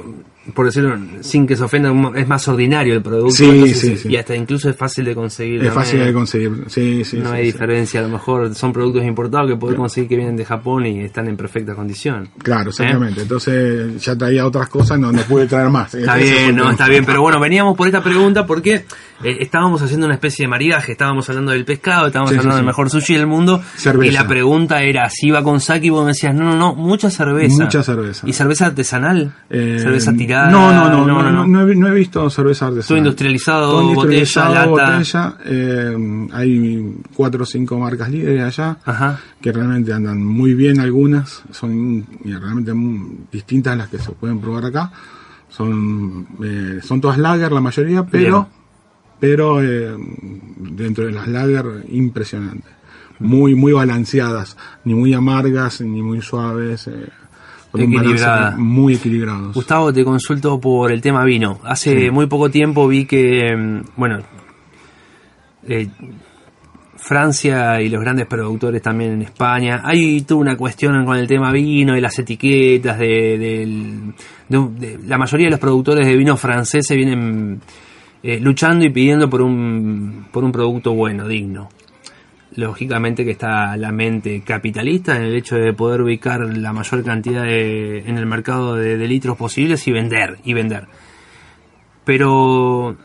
por 0.54 0.66
decirlo 0.66 0.98
sin 1.22 1.46
que 1.46 1.56
se 1.56 1.64
ofenda, 1.64 1.94
es 2.16 2.28
más 2.28 2.48
ordinario 2.48 2.94
el 2.94 3.02
producto. 3.02 3.36
Sí, 3.36 3.46
entonces, 3.46 3.80
sí, 3.80 3.98
sí. 3.98 4.10
Y 4.10 4.18
hasta 4.18 4.36
incluso 4.36 4.70
es 4.70 4.76
fácil 4.76 5.06
de 5.06 5.16
conseguir. 5.16 5.64
Es 5.64 5.74
fácil 5.74 6.00
de 6.00 6.14
conseguir, 6.14 6.64
sí, 6.68 7.04
sí. 7.04 7.18
no 7.18 7.32
hay 7.32 7.46
diferencia, 7.46 8.00
a 8.00 8.04
lo 8.04 8.10
mejor 8.10 8.54
son 8.56 8.74
productos 8.74 9.04
importados 9.04 9.50
que 9.50 9.58
podés 9.58 9.78
conseguir 9.78 10.10
que 10.10 10.16
vienen 10.16 10.36
de 10.36 10.46
Japón 10.46 10.86
y 10.86 11.02
están 11.02 11.28
en 11.28 11.38
perfecta 11.38 11.76
condición. 11.76 12.30
Claro, 12.42 12.66
¿Eh? 12.66 12.70
exactamente. 12.70 13.22
Entonces 13.22 14.04
ya 14.04 14.16
traía 14.16 14.46
otras 14.46 14.70
cosas, 14.70 15.00
no, 15.00 15.12
no 15.12 15.22
pude 15.24 15.48
traer 15.48 15.70
más. 15.70 15.94
Está 15.94 16.16
bien, 16.16 16.56
no, 16.56 16.72
está 16.72 16.88
bien, 16.88 17.06
pero 17.06 17.22
bueno, 17.22 17.40
veníamos 17.40 17.76
por 17.76 17.88
esta 17.88 18.02
pregunta 18.02 18.46
porque 18.46 18.86
eh, 19.24 19.38
estábamos 19.40 19.82
haciendo 19.82 20.06
una 20.06 20.16
especie 20.16 20.46
de 20.46 20.50
maridaje, 20.50 20.94
estábamos 20.94 21.28
hablando 21.30 21.52
del 21.52 21.66
pescado, 21.66 22.08
estábamos 22.08 22.32
hablando 22.32 22.56
del 22.56 22.66
mejor 22.66 22.90
sushi 22.90 23.16
del 23.16 23.28
mundo 23.28 23.62
Cerveza. 23.76 24.12
y 24.12 24.14
la 24.14 24.28
pregunta 24.28 24.82
era 24.82 25.10
si 25.10 25.28
iba 25.28 25.44
con 25.44 25.60
sake 25.60 25.88
y 25.88 25.90
vos 25.90 26.04
me 26.04 26.12
decías, 26.12 26.34
no, 26.34 26.44
no, 26.44 26.56
no, 26.56 26.76
mucha 26.76 27.10
cerveza. 27.10 27.64
Mucha 27.64 27.84
cerveza. 27.84 28.28
¿Y 28.28 28.34
cerveza 28.34 28.68
artesanal? 28.68 29.34
Eh, 29.50 29.78
¿Cerveza 29.80 30.14
tirada? 30.14 30.37
No, 30.52 30.72
no, 30.74 30.90
no, 30.90 31.06
no, 31.08 31.32
no, 31.32 31.48
no 31.48 31.68
he, 31.70 31.76
no 31.76 31.88
he 31.88 31.94
visto 31.94 32.30
cerveza 32.30 32.68
artesanal. 32.68 32.88
Todo 32.88 32.98
industrializado, 32.98 33.72
Todo 33.72 33.82
industrializado, 33.90 34.70
botella, 34.70 34.86
lata. 34.86 34.98
botella. 34.98 35.38
eh, 35.46 36.28
hay 36.34 36.96
cuatro 37.16 37.44
o 37.44 37.46
cinco 37.46 37.78
marcas 37.80 38.10
líderes 38.10 38.44
allá 38.44 38.78
Ajá. 38.86 39.20
que 39.42 39.52
realmente 39.52 39.92
andan 39.94 40.24
muy 40.24 40.54
bien 40.54 40.80
algunas, 40.80 41.44
son 41.52 42.06
realmente 42.24 42.74
muy 42.74 43.20
distintas 43.32 43.74
a 43.74 43.76
las 43.76 43.90
que 43.90 43.98
se 44.00 44.12
pueden 44.12 44.40
probar 44.40 44.66
acá. 44.66 44.92
Son 45.50 46.28
eh, 46.44 46.80
son 46.84 47.02
todas 47.02 47.18
lager 47.18 47.52
la 47.52 47.62
mayoría, 47.62 48.06
pero 48.06 48.42
Bien. 48.42 48.46
pero 49.20 49.62
eh, 49.64 49.96
dentro 50.58 51.06
de 51.06 51.12
las 51.14 51.28
lager 51.28 51.66
impresionante. 51.90 52.68
Muy 53.20 53.56
muy 53.56 53.72
balanceadas, 53.74 54.56
ni 54.84 54.94
muy 54.94 55.14
amargas 55.14 55.82
ni 55.82 56.04
muy 56.04 56.22
suaves. 56.22 56.88
eh, 56.88 57.10
con 57.78 57.86
un 57.88 57.94
balance 57.94 58.14
Equilibrada. 58.24 58.58
muy 58.58 58.94
equilibrados. 58.96 59.54
Gustavo, 59.54 59.94
te 59.94 60.04
consulto 60.04 60.60
por 60.60 60.92
el 60.92 61.02
tema 61.02 61.24
vino. 61.24 61.60
Hace 61.64 62.12
muy 62.12 62.28
poco 62.28 62.50
tiempo 62.50 62.88
vi 62.88 63.06
que, 63.06 63.56
mm, 63.56 63.82
bueno, 63.96 64.20
eh, 65.68 65.88
Francia 67.00 67.80
y 67.82 67.90
los 67.90 68.02
grandes 68.02 68.26
productores 68.26 68.82
también 68.82 69.12
en 69.14 69.22
España, 69.22 69.82
hay 69.84 70.22
toda 70.22 70.42
una 70.42 70.58
cuestión 70.58 71.06
con 71.06 71.16
el 71.16 71.28
tema 71.28 71.52
vino 71.52 71.96
y 71.96 72.02
las 72.02 72.18
etiquetas 72.20 72.98
de, 72.98 73.06
de- 73.38 74.14
de- 74.50 75.00
la 75.06 75.18
mayoría 75.18 75.46
de 75.48 75.52
los 75.52 75.60
productores 75.60 76.06
de 76.08 76.16
vino 76.18 76.36
franceses 76.38 76.98
vienen 76.98 77.62
eh, 78.24 78.40
luchando 78.40 78.84
y 78.84 78.90
pidiendo 78.90 79.30
por 79.30 79.42
un, 79.44 80.26
por 80.32 80.44
un 80.44 80.52
producto 80.52 80.94
bueno, 80.96 81.28
digno. 81.28 81.70
Lógicamente 82.58 83.24
que 83.24 83.32
está 83.32 83.78
la 83.78 83.92
mente 83.92 84.42
capitalista 84.42 85.16
en 85.16 85.22
el 85.24 85.36
hecho 85.36 85.56
de 85.56 85.72
poder 85.74 86.02
ubicar 86.02 86.42
la 86.42 86.74
mayor 86.74 87.04
cantidad 87.04 87.44
de- 87.44 88.00
en 88.00 88.18
el 88.18 88.26
mercado 88.26 88.76
de, 88.76 88.98
de 88.98 89.08
litros 89.08 89.38
posibles 89.38 89.88
y 89.88 89.92
vender, 89.92 90.38
y 90.44 90.54
vender. 90.54 90.88
Pero 92.04 92.96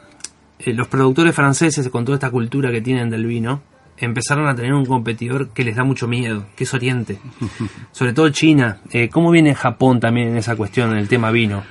eh, 0.59 0.73
los 0.73 0.89
productores 0.89 1.35
franceses, 1.35 1.89
con 1.89 2.05
toda 2.05 2.17
esta 2.17 2.31
cultura 2.31 2.71
que 2.71 2.81
tienen 2.81 3.11
del 3.11 3.27
vino, 3.27 3.63
empezaron 3.99 4.49
a 4.49 4.55
tener 4.55 4.73
un 4.73 4.87
competidor 4.87 5.51
que 5.51 5.65
les 5.65 5.77
da 5.77 5.85
mucho 5.85 6.09
miedo, 6.09 6.47
que 6.57 6.65
es 6.65 6.75
Oriente. 6.75 7.19
Sobre 7.93 8.13
todo 8.13 8.29
China. 8.31 8.79
Eh, 8.91 9.09
¿Cómo 9.09 9.31
viene 9.31 9.55
Japón 9.55 10.01
también 10.01 10.29
en 10.29 10.37
esa 10.37 10.57
cuestión, 10.57 10.93
en 10.93 10.99
el 10.99 11.09
tema 11.09 11.31
vino? 11.31 11.63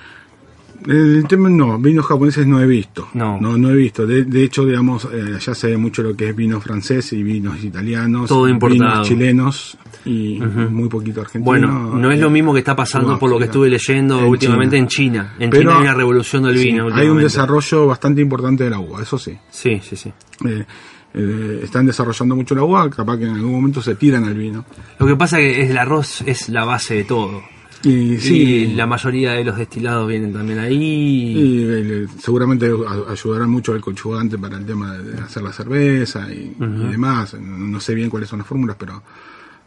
El 0.87 1.25
tema 1.27 1.49
no, 1.49 1.77
vinos 1.77 2.05
japoneses 2.05 2.47
no 2.47 2.59
he 2.59 2.65
visto. 2.65 3.07
No. 3.13 3.39
no, 3.39 3.57
no 3.57 3.69
he 3.69 3.75
visto. 3.75 4.05
De, 4.07 4.23
de 4.25 4.43
hecho, 4.43 4.65
digamos, 4.65 5.07
eh, 5.13 5.33
allá 5.35 5.53
se 5.53 5.67
ve 5.67 5.77
mucho 5.77 6.01
lo 6.01 6.15
que 6.15 6.29
es 6.29 6.35
vino 6.35 6.59
francés 6.59 7.13
y 7.13 7.21
vinos 7.21 7.63
italianos, 7.63 8.29
Todo 8.29 8.45
vinos 8.45 9.07
chilenos 9.07 9.77
y 10.05 10.39
muy 10.39 10.89
poquito 10.89 11.21
argentino. 11.21 11.45
Bueno, 11.45 11.95
no 11.95 12.11
es 12.11 12.19
lo 12.19 12.29
mismo 12.31 12.51
que 12.53 12.59
está 12.59 12.75
pasando 12.75 13.11
No, 13.11 13.19
por 13.19 13.29
lo 13.29 13.37
que 13.37 13.45
estuve 13.45 13.69
leyendo 13.69 14.19
En 14.19 14.25
últimamente 14.25 14.75
China. 14.77 14.81
en 14.83 14.87
China. 14.87 15.33
En 15.39 15.49
Pero- 15.51 15.61
China 15.61 15.75
hay 15.75 15.81
una 15.83 15.93
revolución 15.93 16.43
del 16.43 16.57
Sí, 16.57 16.65
vino. 16.65 16.87
hay 16.93 17.07
un 17.07 17.19
desarrollo 17.19 17.85
bastante 17.87 18.21
importante 18.21 18.63
de 18.63 18.69
la 18.71 18.79
uva, 18.79 19.01
eso 19.03 19.17
sí. 19.19 19.37
Sí, 19.51 19.79
sí, 19.83 19.95
sí. 19.95 20.11
Eh, 20.45 20.65
eh, 21.13 21.59
están 21.63 21.85
desarrollando 21.85 22.35
mucho 22.35 22.55
la 22.55 22.63
uva, 22.63 22.89
capaz 22.89 23.17
que 23.17 23.25
en 23.25 23.35
algún 23.35 23.51
momento 23.51 23.81
se 23.81 23.95
tiran 23.95 24.23
al 24.23 24.33
vino. 24.33 24.65
Lo 24.97 25.05
que 25.05 25.15
pasa 25.15 25.39
es 25.39 25.55
que 25.57 25.69
el 25.71 25.77
arroz 25.77 26.23
es 26.25 26.49
la 26.49 26.65
base 26.65 26.95
de 26.95 27.03
todo. 27.03 27.41
Y 27.83 28.17
sí, 28.19 28.41
Y 28.41 28.73
la 28.73 28.85
mayoría 28.85 29.31
de 29.33 29.43
los 29.43 29.57
destilados 29.57 30.07
vienen 30.07 30.33
también 30.33 30.59
ahí. 30.59 30.75
Y 30.75 31.63
eh, 31.67 32.07
seguramente 32.19 32.71
ayudará 33.07 33.47
mucho 33.47 33.73
el 33.73 33.81
colchugante 33.81 34.37
para 34.37 34.57
el 34.57 34.65
tema 34.65 34.97
de 34.97 35.19
hacer 35.19 35.41
la 35.43 35.51
cerveza 35.51 36.31
y, 36.31 36.55
y 36.59 36.91
demás. 36.91 37.33
No, 37.33 37.79
sé 37.79 37.95
bien 37.95 38.09
cuáles 38.09 38.29
son 38.29 38.39
las 38.39 38.47
fórmulas, 38.47 38.75
pero 38.79 39.01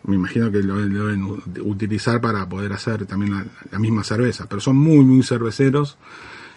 me 0.05 0.15
imagino 0.15 0.51
que 0.51 0.63
lo, 0.63 0.77
lo 0.77 1.07
deben 1.07 1.27
utilizar 1.63 2.21
para 2.21 2.49
poder 2.49 2.73
hacer 2.73 3.05
también 3.07 3.33
la, 3.33 3.45
la 3.71 3.79
misma 3.79 4.05
cerveza. 4.05 4.47
Pero 4.49 4.61
son 4.61 4.77
muy, 4.77 5.05
muy 5.05 5.23
cerveceros. 5.23 5.99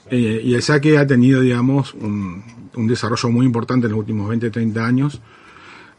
Eh, 0.10 0.42
y 0.44 0.54
el 0.54 0.62
saque 0.62 0.98
ha 0.98 1.08
tenido, 1.08 1.42
digamos, 1.42 1.94
un, 1.96 2.44
un 2.76 2.88
desarrollo 2.88 3.30
muy 3.30 3.46
importante 3.46 3.88
en 3.88 3.92
los 3.92 4.00
últimos 4.00 4.30
20, 4.30 4.50
30 4.52 4.86
años. 4.86 5.22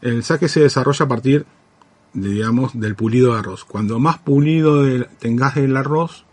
El 0.01 0.23
saque 0.23 0.47
se 0.47 0.61
desarrolla 0.61 1.05
a 1.05 1.07
partir, 1.07 1.45
digamos, 2.13 2.79
del 2.79 2.95
pulido 2.95 3.33
de 3.33 3.39
arroz. 3.39 3.65
Cuando 3.65 3.99
más 3.99 4.17
pulido 4.19 4.83
de- 4.83 5.07
tengas 5.19 5.57
el 5.57 5.75
arroz, 5.77 6.25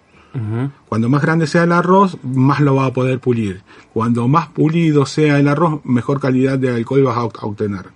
cuando 0.89 1.09
más 1.09 1.23
grande 1.23 1.47
sea 1.47 1.65
el 1.65 1.73
arroz, 1.73 2.19
más 2.23 2.61
lo 2.61 2.75
va 2.75 2.85
a 2.87 2.93
poder 2.93 3.21
pulir. 3.21 3.63
Cuando 3.95 4.29
más 4.29 4.49
pulido 4.49 5.07
sea 5.07 5.39
el 5.39 5.49
arroz, 5.49 5.81
mejor 5.85 6.21
calidad 6.21 6.59
de 6.59 6.75
alcohol 6.75 7.05
vas 7.05 7.17
a 7.17 7.23
ob- 7.23 7.39
a 7.41 7.47
obtener. 7.47 7.87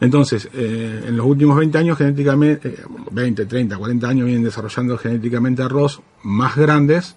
Entonces, 0.00 0.48
eh, 0.52 1.04
en 1.08 1.16
los 1.16 1.24
últimos 1.26 1.56
20 1.56 1.78
años, 1.78 1.96
genéticamente, 1.96 2.68
eh, 2.68 2.76
20, 3.10 3.46
30, 3.46 3.78
40 3.78 4.06
años, 4.08 4.26
vienen 4.26 4.44
desarrollando 4.44 4.98
genéticamente 4.98 5.62
arroz 5.62 6.02
más 6.22 6.56
grandes 6.56 7.16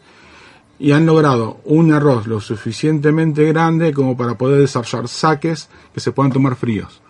y 0.79 0.93
han 0.93 1.05
logrado 1.05 1.59
un 1.65 1.91
arroz 1.91 2.25
lo 2.27 2.39
suficientemente 2.39 3.43
grande 3.45 3.91
como 3.93 4.15
para 4.15 4.35
poder 4.35 4.59
desarrollar 4.61 5.07
saques 5.09 5.69
que 5.93 5.99
se 5.99 6.11
puedan 6.13 6.31
tomar 6.31 6.55
fríos. 6.55 7.00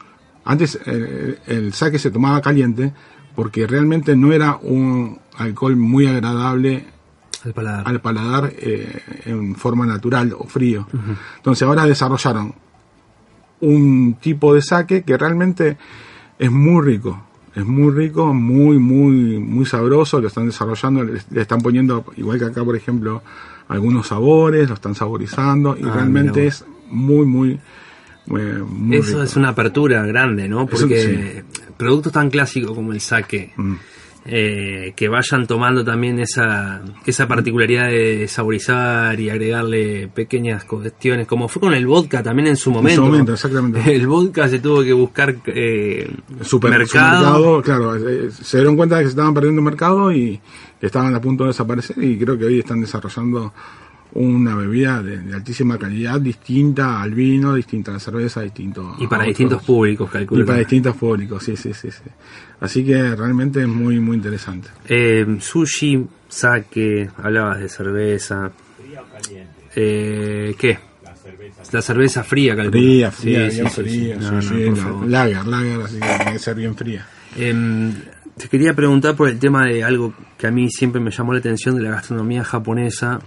Antes 0.45 0.79
eh, 0.85 1.37
el 1.47 1.73
saque 1.73 1.99
se 1.99 2.11
tomaba 2.11 2.41
caliente 2.41 2.93
porque 3.35 3.67
realmente 3.67 4.15
no 4.15 4.31
era 4.33 4.57
un 4.61 5.19
alcohol 5.37 5.75
muy 5.75 6.07
agradable 6.07 6.85
El 7.45 7.53
paladar. 7.53 7.87
al 7.87 8.01
paladar 8.01 8.53
eh, 8.57 9.01
en 9.25 9.55
forma 9.55 9.85
natural 9.85 10.33
o 10.37 10.45
frío. 10.45 10.87
Entonces 11.37 11.67
ahora 11.67 11.85
desarrollaron 11.85 12.53
un 13.61 14.15
tipo 14.19 14.53
de 14.53 14.61
saque 14.61 15.03
que 15.03 15.17
realmente 15.17 15.77
es 16.39 16.51
muy 16.51 16.83
rico. 16.83 17.21
Es 17.53 17.65
muy 17.65 17.91
rico, 17.93 18.33
muy, 18.33 18.79
muy, 18.79 19.37
muy 19.37 19.65
sabroso, 19.65 20.21
lo 20.21 20.27
están 20.29 20.45
desarrollando, 20.45 21.03
le, 21.03 21.21
le 21.31 21.41
están 21.41 21.59
poniendo, 21.59 22.05
igual 22.15 22.39
que 22.39 22.45
acá, 22.45 22.63
por 22.63 22.77
ejemplo, 22.77 23.21
algunos 23.67 24.07
sabores, 24.07 24.69
lo 24.69 24.75
están 24.75 24.95
saborizando 24.95 25.75
y 25.77 25.83
Ah, 25.83 25.91
realmente 25.93 26.47
es 26.47 26.63
muy, 26.89 27.25
muy, 27.25 27.59
muy 28.27 28.97
Eso 28.97 29.07
rico. 29.09 29.23
es 29.23 29.35
una 29.35 29.49
apertura 29.49 30.05
grande, 30.05 30.47
¿no? 30.47 30.65
Porque 30.67 31.43
productos 31.77 32.13
tan 32.13 32.29
clásicos 32.29 32.73
como 32.75 32.93
el 32.93 33.01
sake, 33.01 33.53
Mm. 33.57 33.73
eh, 34.25 34.93
que 34.95 35.07
vayan 35.07 35.47
tomando 35.47 35.83
también 35.83 36.19
esa, 36.19 36.83
esa 37.07 37.27
particularidad 37.27 37.87
de 37.87 38.27
saborizar 38.27 39.19
y 39.19 39.31
agregarle 39.31 40.07
pequeñas 40.13 40.63
cuestiones, 40.65 41.25
como 41.25 41.47
fue 41.47 41.59
con 41.59 41.73
el 41.73 41.87
vodka 41.87 42.21
también 42.21 42.47
en 42.49 42.55
su 42.55 42.69
momento. 42.69 43.01
momento, 43.01 43.33
exactamente. 43.33 43.79
El 43.95 44.05
vodka 44.05 44.47
se 44.47 44.59
tuvo 44.59 44.83
que 44.83 44.93
buscar 44.93 45.35
eh, 45.47 46.07
Super- 46.41 46.69
mercado. 46.69 47.63
claro, 47.63 47.95
eh, 47.95 48.29
se 48.29 48.57
dieron 48.57 48.77
cuenta 48.77 48.97
de 48.97 49.01
que 49.01 49.07
se 49.07 49.13
estaban 49.13 49.33
perdiendo 49.33 49.61
mercado 49.63 50.11
y 50.13 50.39
estaban 50.79 51.15
a 51.15 51.19
punto 51.19 51.45
de 51.45 51.47
desaparecer 51.49 52.01
y 52.03 52.17
creo 52.19 52.37
que 52.37 52.45
hoy 52.45 52.59
están 52.59 52.79
desarrollando 52.79 53.51
una 54.13 54.55
bebida 54.55 55.01
de, 55.01 55.17
de 55.19 55.33
altísima 55.33 55.77
calidad, 55.77 56.19
distinta 56.19 57.01
al 57.01 57.13
vino, 57.13 57.53
distinta 57.55 57.91
a 57.91 57.93
la 57.95 57.99
cerveza, 57.99 58.41
distinto 58.41 58.95
Y 58.99 59.07
para 59.07 59.23
distintos 59.25 59.63
públicos, 59.63 60.09
calculo. 60.11 60.41
y 60.43 60.45
para 60.45 60.59
distintos 60.59 60.95
públicos, 60.97 61.43
sí, 61.43 61.55
sí, 61.55 61.73
sí, 61.73 61.89
sí. 61.91 62.03
Así 62.59 62.85
que 62.85 63.15
realmente 63.15 63.61
es 63.61 63.67
muy, 63.67 63.99
muy 63.99 64.17
interesante. 64.17 64.67
Eh, 64.87 65.25
sushi, 65.39 66.05
sake, 66.27 67.09
hablabas 67.23 67.59
de 67.59 67.69
cerveza. 67.69 68.51
Eh, 69.75 70.55
¿Qué? 70.57 70.77
La 71.71 71.81
cerveza 71.81 72.23
fría, 72.23 72.55
calculo. 72.55 72.71
Fría, 72.81 73.11
fría, 73.11 73.49
Sí, 73.49 73.55
bien 73.57 73.69
sí, 73.69 73.75
sí, 73.75 73.81
fría, 73.89 74.17
sí. 74.41 74.69
no, 74.81 75.05
la- 75.05 75.25
lager, 75.25 75.47
lager, 75.47 75.81
así 75.81 75.99
que 75.99 76.07
tiene 76.17 76.33
que 76.33 76.39
ser 76.39 76.55
bien 76.55 76.75
fría. 76.75 77.07
Em, 77.37 77.93
te 78.37 78.49
quería 78.49 78.73
preguntar 78.73 79.15
por 79.15 79.29
el 79.29 79.39
tema 79.39 79.65
de 79.67 79.83
algo 79.83 80.13
que 80.37 80.47
a 80.47 80.51
mí 80.51 80.69
siempre 80.69 80.99
me 80.99 81.11
llamó 81.11 81.31
la 81.33 81.39
atención 81.39 81.75
de 81.77 81.83
la 81.83 81.91
gastronomía 81.91 82.43
japonesa. 82.43 83.19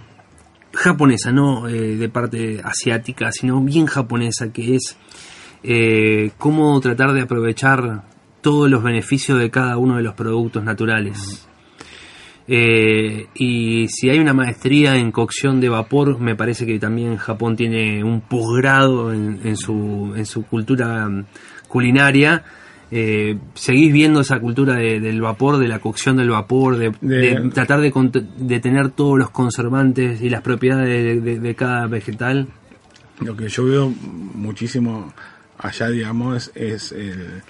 Japonesa, 0.75 1.31
no 1.31 1.67
eh, 1.67 1.95
de 1.95 2.09
parte 2.09 2.61
asiática, 2.63 3.31
sino 3.31 3.61
bien 3.61 3.85
japonesa, 3.85 4.51
que 4.51 4.75
es 4.75 4.97
eh, 5.63 6.31
cómo 6.37 6.79
tratar 6.79 7.13
de 7.13 7.21
aprovechar 7.21 8.03
todos 8.41 8.69
los 8.69 8.83
beneficios 8.83 9.39
de 9.39 9.49
cada 9.49 9.77
uno 9.77 9.97
de 9.97 10.03
los 10.03 10.13
productos 10.13 10.63
naturales. 10.63 11.47
Eh, 12.47 13.25
y 13.33 13.87
si 13.87 14.09
hay 14.09 14.19
una 14.19 14.33
maestría 14.33 14.95
en 14.97 15.11
cocción 15.11 15.59
de 15.59 15.69
vapor, 15.69 16.19
me 16.19 16.35
parece 16.35 16.65
que 16.65 16.77
también 16.77 17.17
Japón 17.17 17.55
tiene 17.55 18.03
un 18.03 18.21
posgrado 18.21 19.11
en, 19.11 19.57
su, 19.57 20.13
en 20.15 20.25
su 20.27 20.45
cultura 20.45 21.09
mm, 21.09 21.25
culinaria 21.67 22.43
eh, 22.91 23.37
¿seguís 23.55 23.91
viendo 23.91 24.21
esa 24.21 24.39
cultura 24.39 24.75
de- 24.75 24.99
del 24.99 25.21
vapor, 25.21 25.57
de 25.57 25.67
la 25.67 25.79
cocción 25.79 26.17
del 26.17 26.29
vapor, 26.29 26.77
de, 26.77 26.91
De- 27.01 27.39
de 27.39 27.49
tratar 27.49 27.81
de, 27.81 28.59
tener 28.59 28.89
todos 28.89 29.17
los 29.17 29.29
conservantes 29.31 30.21
y 30.21 30.29
las 30.29 30.41
propiedades 30.41 31.23
de, 31.23 31.55
cada 31.55 31.87
vegetal? 31.87 32.47
Lo 33.21 33.35
que 33.35 33.47
yo 33.49 33.65
veo 33.65 33.89
muchísimo 34.35 35.13
allá, 35.57 35.89
digamos, 35.89 36.51
es 36.55 36.91
el- 36.91 37.41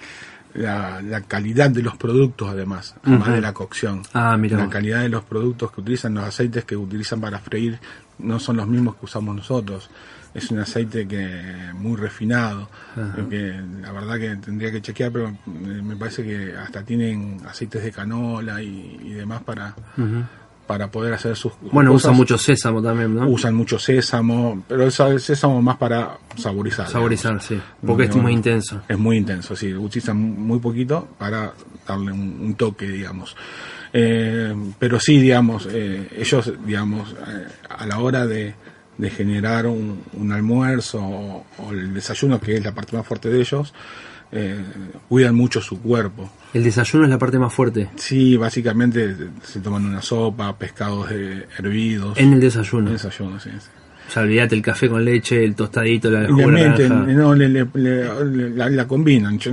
la, 0.54 1.02
la 1.02 1.20
calidad 1.20 1.68
de 1.68 1.82
los 1.82 1.96
productos, 1.98 2.48
además, 2.48 2.94
además 3.04 3.28
de 3.34 3.40
la 3.42 3.52
cocción. 3.52 4.02
Ah, 4.14 4.36
mira. 4.38 4.56
La 4.56 4.70
calidad 4.70 5.02
de 5.02 5.10
los 5.10 5.22
productos 5.22 5.70
que 5.70 5.82
utilizan, 5.82 6.14
los 6.14 6.24
aceites 6.24 6.64
que 6.64 6.76
utilizan 6.76 7.20
para 7.20 7.38
freír, 7.40 7.78
no 8.18 8.40
son 8.40 8.56
los 8.56 8.66
mismos 8.66 8.94
que 8.96 9.04
usamos 9.04 9.36
nosotros. 9.36 9.90
Es 10.36 10.50
un 10.50 10.58
aceite 10.58 11.06
que 11.08 11.42
muy 11.74 11.96
refinado, 11.96 12.68
que 13.30 13.60
la 13.80 13.92
verdad 13.92 14.18
que 14.18 14.36
tendría 14.36 14.70
que 14.70 14.82
chequear, 14.82 15.10
pero 15.12 15.28
eh, 15.28 15.34
me 15.82 15.96
parece 15.96 16.22
que 16.22 16.54
hasta 16.56 16.82
tienen 16.82 17.38
aceites 17.48 17.82
de 17.82 17.90
canola 17.92 18.60
y, 18.62 19.00
y 19.02 19.10
demás 19.14 19.42
para, 19.42 19.74
para 20.66 20.90
poder 20.90 21.14
hacer 21.14 21.36
sus 21.36 21.52
Bueno, 21.72 21.92
cosas. 21.92 22.06
usa 22.10 22.16
mucho 22.16 22.38
sésamo 22.38 22.82
también, 22.82 23.14
¿no? 23.14 23.28
Usan 23.28 23.54
mucho 23.54 23.78
sésamo, 23.78 24.62
pero 24.68 24.84
el 24.84 24.92
sésamo 25.20 25.62
más 25.62 25.76
para 25.76 26.18
saborizar. 26.36 26.88
Saborizar, 26.88 27.40
digamos. 27.40 27.44
sí, 27.46 27.60
porque 27.86 28.04
es 28.04 28.16
muy 28.16 28.32
intenso. 28.32 28.82
Es 28.88 28.98
muy 28.98 29.16
intenso, 29.16 29.54
sí. 29.56 29.72
Utilizan 29.72 30.16
muy 30.18 30.58
poquito 30.58 31.08
para 31.18 31.52
darle 31.86 32.12
un, 32.12 32.38
un 32.40 32.54
toque, 32.56 32.88
digamos. 32.88 33.36
Eh, 33.92 34.54
pero 34.78 35.00
sí, 35.00 35.18
digamos, 35.20 35.66
eh, 35.70 36.08
ellos, 36.18 36.52
digamos, 36.66 37.12
eh, 37.26 37.46
a 37.70 37.86
la 37.86 37.98
hora 38.00 38.26
de, 38.26 38.54
de 38.98 39.10
generar 39.10 39.66
un, 39.66 40.00
un 40.14 40.32
almuerzo 40.32 40.98
o, 41.02 41.46
o 41.58 41.72
el 41.72 41.92
desayuno, 41.94 42.40
que 42.40 42.56
es 42.56 42.64
la 42.64 42.72
parte 42.74 42.96
más 42.96 43.06
fuerte 43.06 43.28
de 43.28 43.40
ellos, 43.40 43.74
eh, 44.32 44.58
cuidan 45.08 45.34
mucho 45.34 45.60
su 45.60 45.80
cuerpo. 45.80 46.30
El 46.54 46.64
desayuno 46.64 47.04
es 47.04 47.10
la 47.10 47.18
parte 47.18 47.38
más 47.38 47.52
fuerte. 47.52 47.90
Sí, 47.96 48.36
básicamente 48.36 49.14
se 49.42 49.60
toman 49.60 49.84
una 49.86 50.02
sopa, 50.02 50.56
pescados 50.58 51.08
eh, 51.12 51.46
hervidos. 51.58 52.18
En 52.18 52.32
el 52.32 52.40
desayuno. 52.40 52.86
En 52.86 52.86
el 52.88 52.92
desayuno, 52.94 53.38
sí. 53.38 53.50
sí. 53.50 53.68
O 54.08 54.10
sea, 54.12 54.22
olvídate 54.22 54.54
el 54.54 54.62
café 54.62 54.88
con 54.88 55.04
leche, 55.04 55.42
el 55.44 55.56
tostadito, 55.56 56.08
la 56.08 56.20
le 56.22 56.28
de 56.28 56.46
meten, 56.46 57.16
no, 57.16 57.34
le, 57.34 57.48
le- 57.48 57.66
le- 57.74 58.50
la, 58.50 58.68
la 58.70 58.86
combinan. 58.86 59.36
Yo, 59.36 59.50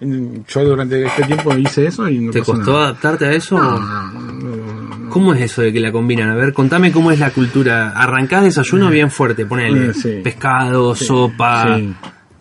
yo 0.00 0.64
durante 0.64 1.04
este 1.04 1.22
tiempo 1.22 1.56
hice 1.56 1.86
eso 1.86 2.08
y 2.08 2.18
no 2.18 2.32
¿Te 2.32 2.40
pasó 2.40 2.54
costó 2.54 2.72
nada. 2.72 2.84
adaptarte 2.86 3.26
a 3.26 3.32
eso? 3.32 3.56
No, 3.56 3.78
no, 3.78 4.32
no. 4.32 4.63
¿Cómo 5.14 5.32
es 5.32 5.40
eso 5.42 5.62
de 5.62 5.72
que 5.72 5.78
la 5.78 5.92
combinan? 5.92 6.28
A 6.28 6.34
ver, 6.34 6.52
contame 6.52 6.90
cómo 6.90 7.12
es 7.12 7.20
la 7.20 7.30
cultura. 7.30 7.90
Arrancás 7.90 8.42
desayuno 8.42 8.90
bien 8.90 9.12
fuerte, 9.12 9.46
ponele. 9.46 9.90
Eh, 9.90 9.94
sí. 9.94 10.20
Pescado, 10.24 10.92
sopa, 10.96 11.76
Sí, 11.78 11.94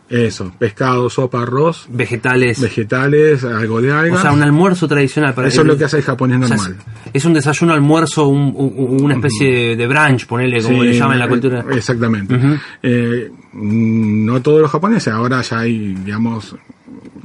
eso, 0.09 0.51
pescado, 0.57 1.07
sopa, 1.07 1.43
arroz, 1.43 1.85
vegetales. 1.89 2.59
vegetales, 2.59 3.43
algo 3.43 3.79
de 3.79 3.91
alga. 3.91 4.15
o 4.15 4.21
sea, 4.21 4.31
un 4.31 4.41
almuerzo 4.41 4.87
tradicional 4.87 5.35
para 5.35 5.49
Eso 5.49 5.61
es 5.61 5.67
lo 5.67 5.77
que 5.77 5.83
hace 5.85 5.97
el 5.97 6.03
japonés 6.03 6.41
o 6.43 6.47
sea, 6.47 6.57
normal. 6.57 6.77
es, 7.13 7.25
un 7.25 7.33
desayuno, 7.33 7.73
almuerzo, 7.73 8.27
un- 8.27 8.53
un- 8.55 9.03
una 9.03 9.13
especie 9.13 9.51
de, 9.69 9.75
de 9.75 9.87
brunch, 9.87 10.25
ponele, 10.25 10.61
como 10.63 10.81
Sí, 10.81 10.87
le 10.87 10.93
llaman 10.97 11.13
en 11.13 11.19
la 11.19 11.25
eh, 11.25 11.29
cultura. 11.29 11.65
Exactamente. 11.73 12.35
Eh, 12.81 13.31
no 13.53 14.41
todos 14.41 14.61
los 14.61 14.71
japoneses, 14.71 15.13
ahora 15.13 15.41
ya 15.43 15.59
hay, 15.59 15.93
digamos, 16.03 16.55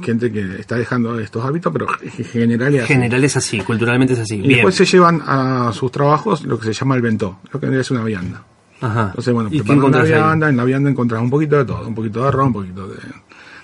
gente 0.01 0.31
que 0.31 0.59
está 0.59 0.75
dejando 0.75 1.19
estos 1.19 1.43
hábitos, 1.43 1.71
pero 1.73 1.87
en 2.01 2.25
general 2.25 2.75
es 2.75 2.83
así. 2.83 2.93
general 2.93 3.23
es 3.23 3.37
así, 3.37 3.59
culturalmente 3.61 4.13
es 4.13 4.19
así. 4.19 4.35
Y 4.35 4.41
Bien. 4.41 4.53
después 4.53 4.75
se 4.75 4.85
llevan 4.85 5.21
a 5.25 5.71
sus 5.73 5.91
trabajos 5.91 6.43
lo 6.45 6.59
que 6.59 6.65
se 6.65 6.73
llama 6.73 6.95
el 6.95 7.01
bentó, 7.01 7.39
lo 7.51 7.59
que 7.59 7.79
es 7.79 7.91
una 7.91 8.03
vianda. 8.03 8.43
Ajá. 8.81 9.07
Entonces, 9.07 9.33
bueno, 9.33 9.49
¿Y 9.51 9.57
qué 9.57 9.63
preparan 9.63 9.83
una 9.85 10.01
ahí? 10.01 10.07
vianda, 10.07 10.49
en 10.49 10.57
la 10.57 10.63
vianda 10.63 10.89
encontrás 10.89 11.21
un 11.21 11.29
poquito 11.29 11.57
de 11.57 11.65
todo, 11.65 11.87
un 11.87 11.95
poquito 11.95 12.21
de 12.21 12.27
arroz, 12.29 12.47
un 12.47 12.53
poquito 12.53 12.87
de, 12.87 12.97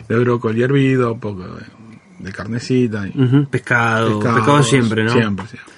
de 0.09 0.19
brócoli 0.19 0.61
hervido, 0.61 1.13
un 1.13 1.19
poco 1.19 1.43
de, 1.43 1.63
de 2.19 2.31
carnecita. 2.33 3.07
Y 3.07 3.11
Pescado, 3.11 4.19
pescados, 4.19 4.35
pescado 4.39 4.63
siempre, 4.63 5.03
¿no? 5.05 5.11
Siempre, 5.11 5.47
siempre. 5.47 5.74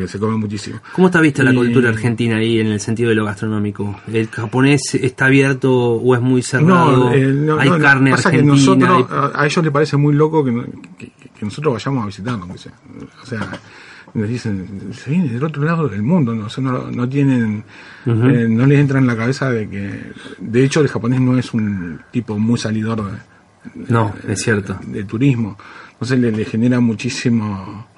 Que 0.00 0.08
se 0.08 0.18
come 0.18 0.36
muchísimo. 0.36 0.78
¿Cómo 0.94 1.08
está 1.08 1.20
vista 1.20 1.42
la 1.42 1.54
cultura 1.54 1.88
argentina 1.88 2.36
ahí 2.36 2.60
en 2.60 2.66
el 2.68 2.80
sentido 2.80 3.08
de 3.10 3.14
lo 3.16 3.24
gastronómico? 3.24 4.00
¿El 4.12 4.28
japonés 4.28 4.94
está 4.94 5.26
abierto 5.26 5.72
o 5.74 6.14
es 6.14 6.20
muy 6.20 6.42
cerrado? 6.42 6.96
No, 7.08 7.12
eh, 7.12 7.26
no, 7.26 7.58
¿Hay 7.58 7.70
no, 7.70 7.78
carne 7.78 8.10
pasa 8.10 8.28
argentina? 8.28 8.54
que 8.54 8.60
nosotros, 8.60 9.06
hay- 9.10 9.30
a 9.34 9.46
ellos 9.46 9.64
les 9.64 9.72
parece 9.72 9.96
muy 9.96 10.14
loco 10.14 10.44
que, 10.44 10.52
que, 10.98 11.06
que 11.38 11.44
nosotros 11.44 11.74
vayamos 11.74 12.02
a 12.02 12.06
visitarnos. 12.06 12.52
dice. 12.52 12.70
O 13.22 13.26
sea, 13.26 13.40
nos 14.14 14.28
dicen, 14.28 14.92
se 14.92 15.10
viene 15.10 15.28
del 15.30 15.44
otro 15.44 15.62
lado 15.64 15.88
del 15.88 16.02
mundo, 16.02 16.34
no, 16.34 16.46
O 16.46 16.48
sea, 16.48 16.62
no, 16.64 16.90
no 16.90 17.08
tienen, 17.08 17.64
eh, 18.06 18.46
no 18.48 18.66
les 18.66 18.78
entra 18.78 18.98
en 18.98 19.06
la 19.06 19.16
cabeza 19.16 19.50
de 19.50 19.68
que, 19.68 20.00
de 20.38 20.64
hecho, 20.64 20.80
el 20.80 20.88
japonés 20.88 21.20
no 21.20 21.36
es 21.38 21.52
un 21.52 22.00
tipo 22.10 22.38
muy 22.38 22.58
salidor 22.58 23.04
de, 23.04 23.18
No, 23.92 24.14
es 24.28 24.40
cierto. 24.42 24.78
de 24.86 25.04
turismo. 25.04 25.58
Entonces 25.92 26.18
le, 26.18 26.30
le 26.32 26.44
genera 26.44 26.80
muchísimo, 26.80 27.88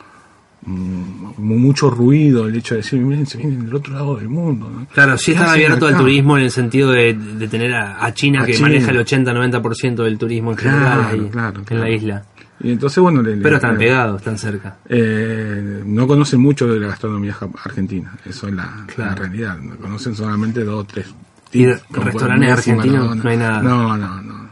mucho 0.67 1.91
ruido 1.91 2.47
el 2.47 2.57
hecho 2.57 2.75
de 2.75 2.83
decir, 2.83 3.01
miren, 3.01 3.27
se 3.27 3.39
vienen 3.39 3.65
del 3.67 3.75
otro 3.75 3.95
lado 3.95 4.17
del 4.17 4.29
mundo. 4.29 4.71
¿no? 4.71 4.87
Claro, 4.93 5.17
sí 5.17 5.27
¿Qué 5.27 5.33
están 5.33 5.49
hacen 5.51 5.63
abiertos 5.65 5.93
al 5.93 5.99
turismo 5.99 6.37
en 6.37 6.45
el 6.45 6.51
sentido 6.51 6.91
de, 6.93 7.15
de 7.15 7.49
tener 7.49 7.75
a, 7.75 8.05
a 8.05 8.13
China 8.15 8.43
A 8.43 8.47
que 8.47 8.53
China. 8.55 8.69
maneja 8.69 8.91
el 8.91 8.99
80-90% 8.99 9.95
del 10.05 10.19
turismo 10.19 10.51
en 10.53 10.57
general 10.59 10.83
Claro, 10.83 11.09
ahí, 11.25 11.29
claro, 11.31 11.63
en 11.71 11.81
la 11.81 11.91
isla. 11.91 12.25
Y 12.61 12.73
entonces, 12.73 13.01
bueno, 13.01 13.23
le- 13.23 13.37
le- 13.37 13.43
Pero 13.43 13.57
están 13.57 13.75
le- 13.75 13.79
pegados, 13.79 14.17
están 14.21 14.37
cerca. 14.37 14.77
Eh, 14.89 15.83
no 15.87 16.07
conocen 16.09 16.41
mucho 16.41 16.67
de 16.67 16.81
la 16.81 16.89
gastronomía 16.89 17.37
argentina, 17.65 18.13
eso 18.27 18.49
es 18.49 18.55
la, 18.55 18.85
realidad. 19.15 19.59
No 19.59 19.77
conocen 19.77 20.15
solamente 20.17 20.65
dos 20.65 20.81
o 20.83 20.85
tres. 20.85 21.07
¿Y 21.53 21.67
restaurantes 21.67 22.51
argentinos? 22.51 23.17
No 23.17 23.31
hay 23.31 23.37
nada. 23.37 23.63
No, 23.63 23.97
no, 23.97 24.23
no. 24.23 24.49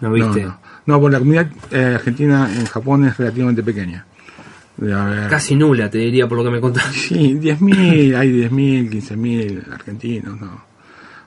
¿No 0.00 0.12
viste? 0.12 0.42
No, 0.44 0.48
no. 0.50 0.60
No, 0.86 1.00
porque 1.00 1.12
la 1.14 1.18
comunidad 1.18 1.48
eh, 1.72 1.92
argentina 1.96 2.48
en 2.54 2.64
Japón 2.64 3.04
es 3.04 3.16
relativamente 3.18 3.62
pequeña. 3.62 4.06
Casi 5.28 5.56
nula, 5.56 5.90
te 5.90 5.98
diría, 5.98 6.28
por 6.28 6.38
lo 6.38 6.44
que 6.44 6.50
me 6.50 6.60
contaste. 6.60 6.92
Sí, 6.92 7.34
10.000, 7.34 8.16
hay 8.16 8.48
10.000, 8.48 8.90
15.000 8.90 9.72
argentinos, 9.72 10.40
¿no? 10.40 10.64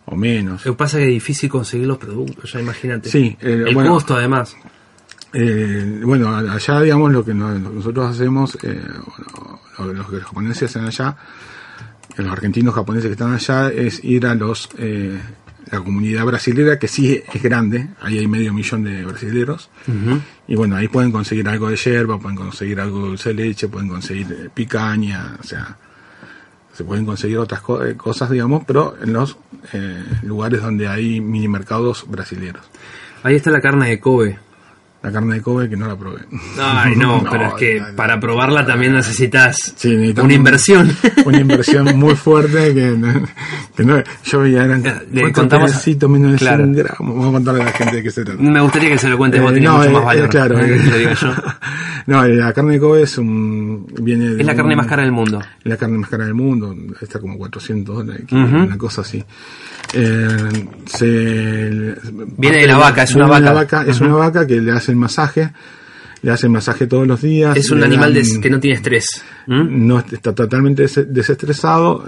O 0.06 0.15
menos. 0.15 0.65
Lo 0.65 0.73
que 0.73 0.78
pasa 0.78 0.98
es 0.98 1.03
que 1.03 1.10
es 1.10 1.14
difícil 1.15 1.49
conseguir 1.49 1.88
los 1.88 1.98
productos, 1.98 2.52
ya 2.52 2.60
imagínate. 2.61 3.10
Sí, 3.10 3.38
eh, 3.41 3.65
el 3.68 3.73
bueno. 3.76 3.91
costo 3.91 4.15
además. 4.15 4.56
Eh, 5.34 6.02
bueno, 6.03 6.36
allá, 6.36 6.82
digamos, 6.82 7.11
lo 7.11 7.23
que, 7.23 7.34
nosotros 7.34 8.11
hacemos, 8.11 8.57
eh, 8.64 8.82
bueno, 9.78 9.94
lo, 9.94 10.07
que 10.07 10.15
los 10.18 10.26
japoneses 10.26 10.64
hacen 10.64 10.86
allá, 10.86 11.15
los 12.18 12.32
argentinos 12.32 12.73
japoneses 12.73 13.07
que 13.07 13.14
están 13.14 13.34
allá, 13.34 13.69
es 13.69 14.03
ir 14.03 14.26
a 14.26 14.36
los 14.36 14.69
eh, 14.78 15.19
la 15.69 15.79
comunidad 15.79 16.25
brasilera, 16.25 16.79
que 16.79 16.88
sí 16.88 17.21
es 17.33 17.41
grande, 17.43 17.89
ahí 18.01 18.17
hay 18.17 18.27
medio 18.27 18.53
millón 18.53 18.83
de 18.83 19.03
brasileros, 19.05 19.69
y 20.47 20.55
bueno, 20.55 20.75
ahí 20.75 20.88
pueden 20.88 21.11
conseguir 21.11 21.47
algo 21.47 21.69
de 21.69 21.75
yerba, 21.75 22.19
pueden 22.19 22.38
conseguir 22.38 22.79
algo 22.79 23.03
de 23.03 23.07
dulce 23.09 23.29
de 23.29 23.35
leche, 23.35 23.67
pueden 23.67 23.88
conseguir 23.89 24.27
eh, 24.31 24.49
picaña, 24.53 25.38
o 25.39 25.43
sea, 25.43 25.77
se 26.73 26.83
pueden 26.83 27.05
conseguir 27.05 27.38
otras 27.38 27.61
co- 27.61 27.85
eh, 27.85 27.95
cosas, 27.95 28.29
digamos, 28.29 28.63
pero 28.65 28.95
en 29.01 29.13
los 29.13 29.38
eh, 29.73 30.03
lugares 30.23 30.61
donde 30.61 30.88
hay 30.88 31.19
mini 31.21 31.47
mercados 31.47 32.05
brasileros. 32.07 32.63
Ahí 33.23 33.35
está 33.35 33.51
la 33.51 33.61
carne 33.61 33.89
de 33.89 33.99
Kobe. 33.99 34.39
La 35.03 35.11
carne 35.11 35.34
de 35.36 35.41
Kobe 35.41 35.68
que 35.68 35.76
no 35.76 35.88
la 35.88 35.95
probé. 35.95 36.19
Ay, 36.60 36.95
no, 36.95 37.23
pero 37.32 37.48
es 37.48 37.53
que 37.56 37.80
no, 37.80 37.95
para 37.95 38.19
probarla 38.19 38.64
también 38.65 38.94
necesitas 38.94 39.73
Sí, 39.76 40.14
una 40.22 40.34
inversión. 40.34 40.95
Una 41.26 41.40
inversión 41.40 41.98
muy 41.98 42.15
fuerte 42.15 42.73
que, 42.73 42.91
no- 42.91 43.23
que 43.76 43.84
no, 43.84 43.95
yo 44.23 44.40
veía 44.41 44.64
eran 44.65 44.84
Le 44.84 45.22
cuatro 45.22 45.34
contamos- 45.44 45.72
pedacitos 45.72 46.07
menos 46.10 46.34
de 46.34 46.38
claro. 46.38 46.64
100 46.65 46.73
gramos. 46.76 46.99
Vamos 47.15 47.28
a 47.30 47.32
contarle 47.32 47.61
a 47.61 47.65
la 47.65 47.72
gente 47.72 47.95
de 47.95 48.03
qué 48.03 48.11
se 48.11 48.23
trata. 48.26 48.41
Me 48.41 48.61
gustaría 48.61 48.90
que 48.90 48.98
se 48.99 49.10
lo 49.10 49.18
cuentes, 49.18 49.41
vos 49.41 49.52
Eh, 49.52 49.56
tenés 49.56 49.69
no, 49.72 49.78
mucho 49.78 49.90
eh, 49.90 49.94
más 49.94 50.02
eh, 50.02 50.06
valor. 50.06 50.30
claro, 50.30 50.60
¿eh? 50.60 50.82
eh, 50.94 51.15
yo. 51.19 51.34
no, 52.07 52.23
eh, 52.23 52.36
la 52.36 52.53
carne 52.53 52.73
de 52.73 52.80
Kobe 52.80 53.02
es 53.03 53.18
un, 53.18 53.88
viene 54.02 54.30
de 54.30 54.41
Es 54.41 54.45
la 54.45 54.56
carne 54.56 54.76
más 54.76 54.86
cara 54.88 55.02
del 55.02 55.11
mundo. 55.11 55.41
La 55.64 55.78
carne 55.78 55.98
más 55.98 56.10
cara 56.11 56.26
del 56.26 56.34
mundo, 56.36 56.76
está 57.02 57.19
como 57.19 57.38
400 57.40 57.95
dólares, 57.95 58.26
una 58.32 58.78
cosa 58.78 59.02
así. 59.02 59.23
Eh, 59.93 60.49
se, 60.85 61.95
Viene 62.38 62.57
de 62.61 62.68
la 62.68 62.77
vaca, 62.77 63.03
es 63.03 63.15
una 63.15 63.39
la 63.39 63.51
vaca. 63.53 63.84
Es 63.88 63.99
una 64.01 64.13
vaca 64.15 64.45
que 64.47 64.61
le 64.61 64.72
hacen 64.72 64.97
masaje, 64.97 65.51
le 66.22 66.31
hacen 66.31 66.51
masaje 66.51 66.88
todos 66.88 67.07
los 67.07 67.22
días. 67.22 67.57
Es 67.57 67.72
un 67.72 67.84
animal 67.84 68.13
dan- 68.13 68.23
des- 68.23 68.38
que 68.38 68.49
no 68.49 68.59
tiene 68.59 68.76
estrés. 68.77 69.05
¿Mm? 69.47 69.88
no 69.88 69.97
est- 69.99 70.13
está 70.13 70.34
totalmente 70.35 70.84
des- 70.84 71.11
desestresado. 71.11 72.05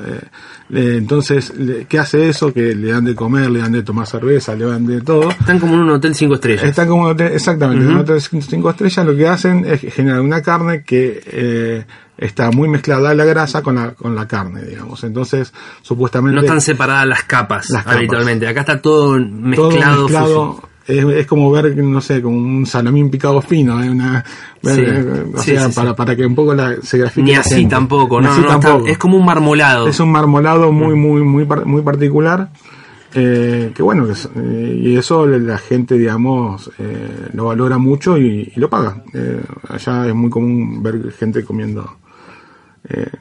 eh, 0.72 0.96
entonces, 0.98 1.52
le- 1.58 1.86
¿qué 1.86 2.00
hace 2.00 2.30
eso? 2.30 2.54
Que 2.54 2.74
le 2.76 2.92
dan 2.92 3.04
de 3.06 3.16
comer, 3.16 3.50
le 3.52 3.60
dan 3.60 3.72
de 3.72 3.84
tomar 3.84 4.06
cerveza, 4.08 4.56
le 4.56 4.66
dan 4.66 4.86
de 4.86 5.02
todo. 5.02 5.30
Están 5.32 5.60
como 5.60 5.74
en 5.74 5.80
un 5.82 5.90
hotel 5.90 6.14
cinco 6.16 6.36
estrellas. 6.36 6.64
Están 6.64 6.88
como 6.88 7.04
un 7.04 7.10
hotel- 7.10 7.34
exactamente, 7.34 7.84
en 7.84 7.92
un 7.92 7.98
hotel 7.98 8.22
cinco 8.22 8.70
estrellas 8.70 9.06
lo 9.06 9.16
que 9.16 9.28
hacen 9.28 9.66
es 9.66 9.82
generar 9.94 10.22
una 10.22 10.42
carne 10.42 10.84
que 10.84 11.22
eh, 11.26 11.86
está 12.24 12.52
muy 12.52 12.68
mezclada 12.70 13.14
la 13.14 13.26
grasa 13.26 13.62
con 13.62 13.76
la, 13.76 13.92
con 13.92 14.16
la 14.16 14.28
carne, 14.28 14.64
digamos. 14.64 15.04
Entonces, 15.04 15.54
supuestamente... 15.82 16.36
No 16.36 16.42
están 16.42 16.62
separadas 16.62 17.08
las 17.08 17.24
capas, 17.24 17.70
Las 17.70 17.84
capas. 17.84 17.98
habitualmente. 17.98 18.48
Acá 18.48 18.62
está 18.62 18.82
todo 18.82 19.18
todo 19.56 19.72
mezclado. 19.72 20.08
fusi- 20.08 20.62
es, 20.86 21.06
es 21.06 21.28
como 21.28 21.50
ver, 21.50 21.78
no 21.78 22.02
sé, 22.02 22.22
como 22.22 22.36
un 22.38 22.66
salamín 22.66 23.10
picado 23.10 23.42
fino, 23.42 23.82
¿eh? 23.82 23.90
una, 23.90 24.24
Sí, 24.62 24.82
eh, 24.82 25.26
o 25.34 25.38
sí, 25.40 25.52
sea, 25.52 25.70
sí, 25.70 25.76
para, 25.76 25.96
para 25.96 26.14
que 26.16 26.26
un 26.26 26.36
poco 26.36 26.54
la, 26.54 26.76
se 26.82 26.98
grafique 26.98 27.24
Ni 27.24 27.36
así 27.36 27.66
tampoco, 27.68 28.20
Ni 28.20 28.28
no, 28.28 28.34
así 28.34 28.42
no, 28.42 28.54
está- 28.54 28.80
es 28.86 28.98
como 28.98 29.18
un 29.18 29.26
marmolado. 29.26 29.88
Es 29.88 30.00
un 30.02 30.12
marmolado 30.12 30.72
muy, 30.74 30.94
muy, 30.96 31.22
muy, 31.24 31.46
muy 31.66 31.82
particular. 31.84 32.50
Eh, 33.16 33.72
que 33.76 33.84
bueno, 33.84 34.08
que, 34.08 34.14
eh, 34.14 34.76
y 34.82 34.98
eso 34.98 35.28
la 35.28 35.58
gente, 35.60 35.98
digamos, 35.98 36.72
eh, 36.80 37.30
lo 37.34 37.46
valora 37.46 37.78
mucho 37.78 38.18
y, 38.18 38.52
y 38.56 38.60
lo 38.60 38.70
paga. 38.70 39.04
Eh, 39.14 39.40
allá 39.70 40.08
es 40.08 40.16
muy 40.16 40.30
común 40.32 40.82
ver 40.82 41.12
gente 41.14 41.44
comiendo 41.46 41.98
eh, 42.90 43.12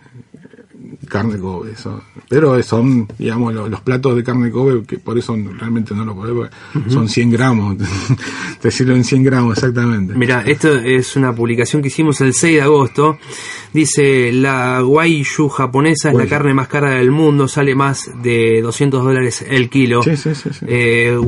carne 1.13 1.39
Kobe. 1.39 1.73
Eso. 1.73 2.03
Pero 2.27 2.61
son, 2.63 3.07
digamos, 3.19 3.53
los, 3.53 3.69
los, 3.69 3.81
platos 3.83 4.17
de 4.17 4.25
carne 4.25 4.51
Kobe, 4.51 4.83
que 4.85 4.99
por 4.99 5.19
eso 5.19 5.37
realmente 5.59 5.95
no 5.95 6.07
lo 6.07 6.15
uh 6.15 6.25
-huh. 6.25 6.91
son 6.91 7.07
100 7.07 7.31
gramos. 7.31 7.77
Te 8.61 8.71
sirven 8.71 9.05
100 9.05 9.23
gramos, 9.23 9.59
exactamente. 9.59 10.15
Mira, 10.15 10.43
esto 10.47 10.75
es 10.75 11.15
una 11.17 11.35
publicación 11.35 11.83
que 11.83 11.89
hicimos 11.89 12.21
el 12.23 12.33
6 12.33 12.55
de 12.55 12.63
agosto. 12.63 13.19
Dice, 13.75 14.33
la 14.33 14.85
Waishu 14.85 15.49
japonesa 15.49 16.11
es 16.11 16.15
la 16.15 16.27
carne 16.27 16.53
más 16.53 16.69
cara 16.69 16.91
del 16.91 17.11
mundo, 17.11 17.49
sale 17.49 17.75
más 17.75 18.11
de 18.23 18.61
200 18.63 19.03
dólares 19.03 19.45
el 19.49 19.71
kilo. 19.71 20.03
Sí, 20.03 20.17
sí, 20.17 20.35
sí, 20.35 20.51
sí. 20.53 20.67
Eh, 20.69 21.19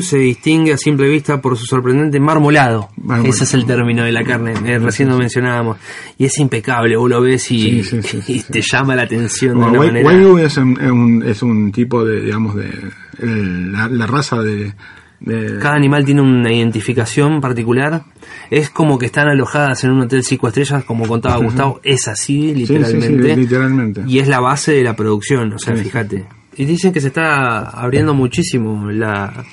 se 0.00 0.18
distingue 0.18 0.72
a 0.72 0.76
simple 0.76 1.08
vista 1.08 1.40
por 1.40 1.56
su 1.56 1.66
sorprendente 1.66 2.18
marmolado. 2.18 2.90
marmolado. 2.96 3.32
Ese 3.32 3.44
es 3.44 3.54
el 3.54 3.64
término 3.64 4.04
de 4.04 4.12
la 4.12 4.24
carne, 4.24 4.54
eh, 4.66 4.78
recién 4.78 5.08
lo 5.08 5.16
mencionábamos. 5.16 5.78
Y 6.18 6.24
es 6.24 6.36
impecable, 6.38 6.96
vos 6.96 7.08
lo 7.08 7.20
ves 7.20 7.50
y, 7.52 7.80
y 8.26 8.42
te 8.42 8.60
llama 8.60 8.96
la 8.96 9.02
atención 9.02 9.23
bueno, 9.28 9.72
de 9.72 9.78
una 9.78 9.86
manera... 9.86 10.06
Wagyu 10.06 10.38
es 10.38 10.56
un, 10.56 10.80
es 10.80 10.90
un, 10.90 11.22
es 11.26 11.42
un 11.42 11.72
tipo 11.72 12.04
de, 12.04 12.20
digamos, 12.20 12.54
de 12.54 12.70
el, 13.18 13.72
la, 13.72 13.88
la, 13.88 14.06
raza 14.06 14.42
de, 14.42 14.72
de, 15.20 15.58
Cada 15.58 15.76
animal 15.76 16.04
tiene 16.04 16.22
una 16.22 16.52
identificación 16.52 17.40
particular. 17.40 18.04
Es 18.50 18.70
como 18.70 18.98
que 18.98 19.06
están 19.06 19.28
alojadas 19.28 19.84
en 19.84 19.92
un 19.92 20.00
hotel 20.02 20.22
cinco 20.22 20.48
estrellas, 20.48 20.84
como 20.84 21.06
contaba. 21.06 21.36
Gustavo. 21.36 21.80
Es 21.82 22.08
así, 22.08 22.54
literalmente. 22.54 23.06
Sí, 23.06 23.22
sí, 23.22 23.34
sí, 23.34 23.40
literalmente. 23.40 24.02
Y 24.06 24.18
es 24.18 24.28
la 24.28 24.40
base 24.40 24.72
de 24.72 24.82
la 24.82 24.94
producción, 24.94 25.52
o 25.52 25.58
sea, 25.58 25.74
fíjate. 25.76 26.26
Y 26.56 26.64
dicen 26.66 26.92
que 26.92 27.00
se 27.00 27.08
está 27.08 27.68
abriendo 27.70 28.14
muchísimo 28.14 28.90
la... 28.90 29.44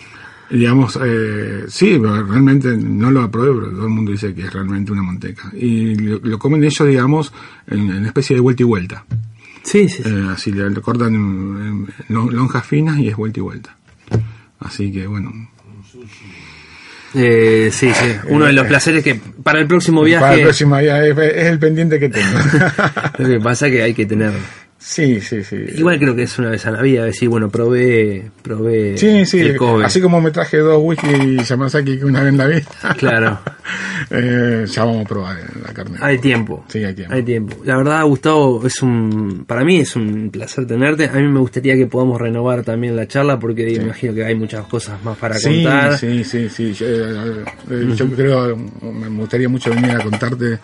Digamos, 0.51 0.99
eh, 1.01 1.63
sí, 1.67 1.97
pero 1.99 2.23
realmente 2.25 2.75
no 2.75 3.09
lo 3.09 3.31
probé, 3.31 3.53
pero 3.53 3.71
todo 3.71 3.85
el 3.85 3.93
mundo 3.93 4.11
dice 4.11 4.33
que 4.35 4.41
es 4.41 4.53
realmente 4.53 4.91
una 4.91 5.01
manteca. 5.01 5.49
Y 5.53 5.95
lo, 5.95 6.19
lo 6.21 6.37
comen 6.37 6.61
ellos, 6.61 6.85
digamos, 6.85 7.33
en, 7.67 7.89
en 7.89 8.05
especie 8.05 8.35
de 8.35 8.41
vuelta 8.41 8.63
y 8.63 8.65
vuelta. 8.65 9.05
Sí, 9.63 9.87
sí. 9.89 10.03
sí. 10.03 10.09
Eh, 10.09 10.27
así 10.31 10.51
le, 10.51 10.69
le 10.69 10.81
cortan 10.81 11.87
lonjas 12.09 12.65
finas 12.65 12.99
y 12.99 13.09
es 13.09 13.15
vuelta 13.15 13.39
y 13.39 13.43
vuelta. 13.43 13.77
Así 14.59 14.91
que 14.91 15.07
bueno. 15.07 15.31
Eh, 17.13 17.69
sí, 17.71 17.91
sí. 17.93 18.05
Uno 18.29 18.45
de 18.45 18.53
los 18.53 18.65
placeres 18.67 19.03
que 19.03 19.15
para 19.15 19.59
el 19.59 19.67
próximo 19.67 20.01
viaje. 20.03 20.21
Para 20.21 20.35
el 20.35 20.43
próximo 20.43 20.77
viaje 20.77 21.09
es, 21.09 21.17
es 21.17 21.45
el 21.47 21.59
pendiente 21.59 21.99
que 21.99 22.09
tengo. 22.09 22.37
Lo 23.17 23.27
que 23.27 23.39
pasa 23.39 23.67
es 23.67 23.73
que 23.73 23.81
hay 23.83 23.93
que 23.93 24.05
tener 24.05 24.31
Sí, 24.83 25.21
sí, 25.21 25.43
sí. 25.43 25.57
Igual 25.75 25.99
creo 25.99 26.15
que 26.15 26.23
es 26.23 26.39
una 26.39 26.49
vez 26.49 26.65
a 26.65 26.71
la 26.71 26.81
vida 26.81 27.05
decir, 27.05 27.29
bueno, 27.29 27.49
probé, 27.49 28.31
probé 28.41 28.97
sí, 28.97 29.27
sí, 29.27 29.39
el 29.39 29.55
Kobe. 29.55 29.85
Así 29.85 30.01
como 30.01 30.19
me 30.19 30.31
traje 30.31 30.57
dos 30.57 30.79
whisky 30.81 31.37
Yamazaki 31.37 31.99
que 31.99 32.05
una 32.05 32.21
vez 32.21 32.29
en 32.29 32.37
la 32.37 32.47
vida. 32.47 32.63
Claro. 32.97 33.39
eh, 34.09 34.65
ya 34.67 34.83
vamos 34.83 35.05
a 35.05 35.07
probar 35.07 35.37
la 35.63 35.71
carne. 35.71 35.99
Hay 36.01 36.17
tiempo. 36.17 36.65
Sí, 36.67 36.83
hay 36.83 36.95
tiempo. 36.95 37.13
Hay 37.13 37.21
tiempo. 37.21 37.57
La 37.63 37.77
verdad, 37.77 38.03
Gustavo, 38.05 38.65
es 38.65 38.81
un, 38.81 39.45
para 39.45 39.63
mí 39.63 39.79
es 39.81 39.95
un 39.95 40.31
placer 40.31 40.65
tenerte. 40.65 41.05
A 41.05 41.13
mí 41.13 41.27
me 41.27 41.39
gustaría 41.39 41.75
que 41.75 41.85
podamos 41.85 42.19
renovar 42.19 42.63
también 42.63 42.95
la 42.95 43.07
charla 43.07 43.39
porque 43.39 43.69
sí. 43.69 43.81
imagino 43.81 44.15
que 44.15 44.25
hay 44.25 44.35
muchas 44.35 44.65
cosas 44.65 45.01
más 45.03 45.15
para 45.15 45.35
sí, 45.35 45.63
contar. 45.63 45.95
Sí, 45.95 46.23
sí, 46.23 46.49
sí. 46.49 46.73
Yo, 46.73 46.87
eh, 46.87 47.45
yo 47.95 48.09
creo, 48.09 48.57
me 48.57 49.09
gustaría 49.09 49.47
mucho 49.47 49.69
venir 49.69 49.91
a 49.91 49.99
contarte 49.99 50.57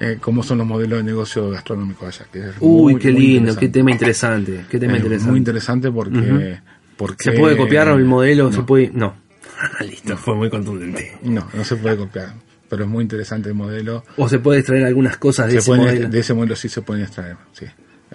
eh, 0.00 0.18
cómo 0.20 0.42
son 0.42 0.58
los 0.58 0.66
modelos 0.66 0.98
de 0.98 1.04
negocio 1.04 1.50
gastronómico 1.50 2.06
allá. 2.06 2.26
Que 2.32 2.38
es 2.40 2.54
Uy, 2.60 2.92
muy, 2.94 3.00
qué 3.00 3.10
lindo, 3.10 3.56
qué 3.56 3.68
tema 3.68 3.90
interesante, 3.90 4.64
qué 4.70 4.78
tema 4.78 4.94
es 4.94 4.98
interesante. 5.00 5.30
Muy 5.30 5.38
interesante 5.38 5.90
porque, 5.90 6.18
uh 6.18 6.22
-huh. 6.22 6.60
porque 6.96 7.24
se 7.24 7.32
puede 7.32 7.56
copiar 7.56 7.88
el 7.88 8.04
modelo, 8.04 8.44
no. 8.44 8.52
se 8.52 8.62
puede, 8.62 8.90
no. 8.92 9.16
Listo, 9.80 10.16
fue 10.16 10.34
muy 10.36 10.50
contundente. 10.50 11.18
No, 11.22 11.48
no 11.52 11.64
se 11.64 11.76
puede 11.76 11.96
copiar, 11.96 12.34
pero 12.68 12.84
es 12.84 12.90
muy 12.90 13.02
interesante 13.02 13.48
el 13.48 13.54
modelo. 13.54 14.04
O 14.16 14.28
se 14.28 14.38
puede 14.38 14.60
extraer 14.60 14.84
algunas 14.84 15.16
cosas 15.16 15.46
de 15.46 15.52
se 15.52 15.58
ese 15.58 15.70
pueden, 15.70 15.84
modelo. 15.84 16.08
De 16.08 16.20
ese 16.20 16.34
modelo 16.34 16.56
sí 16.56 16.68
se 16.68 16.82
pueden 16.82 17.04
extraer, 17.04 17.36
sí. 17.52 17.66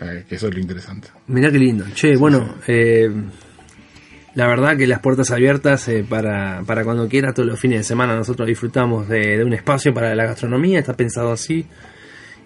Eh, 0.02 0.26
que 0.28 0.36
eso 0.36 0.48
es 0.48 0.54
lo 0.56 0.60
interesante. 0.60 1.10
Mirá 1.28 1.52
qué 1.52 1.60
lindo. 1.60 1.86
Che, 1.94 2.16
bueno, 2.16 2.56
sí. 2.66 2.72
eh, 2.72 3.12
la 4.36 4.48
verdad 4.48 4.78
que 4.78 4.88
las 4.88 5.00
puertas 5.00 5.32
abiertas 5.32 5.88
eh, 5.88 6.06
para, 6.08 6.64
para 6.66 6.84
cuando 6.84 7.08
quiera, 7.08 7.34
todos 7.34 7.48
los 7.48 7.60
fines 7.60 7.80
de 7.80 7.84
semana 7.84 8.16
nosotros 8.16 8.48
disfrutamos 8.48 9.08
de, 9.08 9.38
de, 9.38 9.44
un 9.44 9.54
espacio 9.54 9.94
para 9.94 10.16
la 10.16 10.26
gastronomía, 10.26 10.80
está 10.80 10.94
pensado 10.94 11.32
así. 11.32 11.66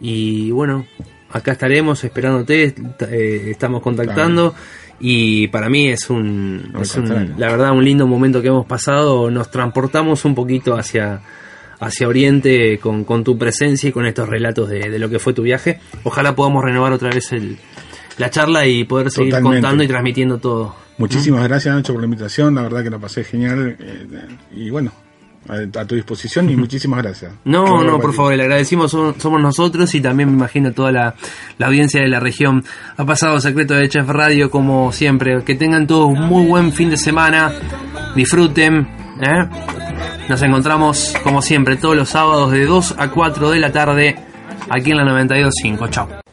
Y 0.02 0.52
bueno, 0.52 0.86
acá 1.32 1.54
estaremos 1.54 2.04
esperándote, 2.04 2.76
eh, 3.10 3.48
estamos 3.50 3.82
contactando. 3.82 4.52
Claro. 4.52 4.66
Y 5.00 5.48
para 5.50 5.70
mí 5.70 5.90
es 5.90 6.10
un, 6.10 6.72
no, 6.72 6.82
es 6.82 6.96
un 6.96 7.36
la 7.38 7.52
verdad, 7.52 7.72
un 7.72 7.86
lindo 7.86 8.08
momento 8.08 8.42
que 8.42 8.48
hemos 8.48 8.66
pasado. 8.66 9.30
Nos 9.30 9.52
transportamos 9.52 10.26
un 10.26 10.34
poquito 10.34 10.76
hacia, 10.76 11.22
hacia 11.80 12.08
Oriente 12.08 12.80
con, 12.80 13.04
con 13.04 13.24
tu 13.24 13.38
presencia 13.38 13.90
y 13.90 13.92
con 13.92 14.08
estos 14.08 14.28
relatos 14.28 14.70
de, 14.70 14.90
de, 14.90 15.00
lo 15.00 15.10
que 15.10 15.20
fue 15.20 15.34
tu 15.34 15.44
viaje. 15.44 15.80
Ojalá 16.04 16.36
podamos 16.36 16.64
renovar 16.64 16.94
otra 16.94 17.12
vez 17.12 17.32
el, 17.32 17.58
la 18.18 18.30
charla 18.30 18.66
y 18.66 18.84
poder 18.84 19.12
seguir 19.12 19.32
Totalmente. 19.32 19.62
contando 19.62 19.84
y 19.84 19.88
transmitiendo 19.88 20.38
todo. 20.38 20.76
Muchísimas 20.98 21.44
gracias 21.44 21.76
Nacho 21.76 21.94
por 21.94 22.02
la 22.02 22.06
invitación, 22.06 22.56
la 22.56 22.64
verdad 22.64 22.84
que 22.84 22.90
la 22.90 22.98
pasé 22.98 23.24
genial 23.24 23.78
eh, 23.80 24.28
y 24.56 24.70
bueno, 24.72 24.92
a, 25.48 25.86
tu 25.86 25.96
disposición 25.96 26.50
y 26.50 26.56
muchísimas 26.58 27.02
gracias. 27.02 27.34
No, 27.46 27.84
no, 27.84 28.00
por 28.00 28.14
favor, 28.14 28.36
le 28.36 28.44
agradecimos, 28.44 28.92
somos 28.92 29.42
nosotros 29.42 29.94
y 29.96 30.02
también 30.02 30.30
me 30.30 30.36
imagino 30.36 30.72
toda 30.72 30.92
la, 30.92 31.16
la, 31.58 31.68
audiencia 31.68 32.02
de 32.02 32.08
la 32.08 32.20
región. 32.20 32.64
Ha 32.98 33.06
pasado 33.06 33.40
Secreto 33.40 33.76
de 33.76 33.88
Chef 33.90 34.08
Radio 34.08 34.50
como 34.50 34.92
siempre, 34.92 35.44
que 35.44 35.56
tengan 35.56 35.88
todos 35.88 36.08
un 36.08 36.28
muy 36.28 36.46
buen 36.46 36.72
fin 36.72 36.90
de 36.90 36.98
semana, 36.98 37.52
disfruten, 38.16 38.88
¿eh? 39.22 39.50
nos 40.28 40.42
encontramos 40.42 41.14
como 41.24 41.42
siempre 41.42 41.78
todos 41.78 41.96
los 41.96 42.10
sábados 42.10 42.52
de 42.52 42.66
2 42.66 42.96
a 42.98 43.10
4 43.10 43.52
de 43.52 43.60
la 43.60 43.72
tarde 43.72 44.16
aquí 44.70 44.92
en 44.92 44.98
la 44.98 45.04
92.5, 45.04 45.90
chao. 45.90 46.27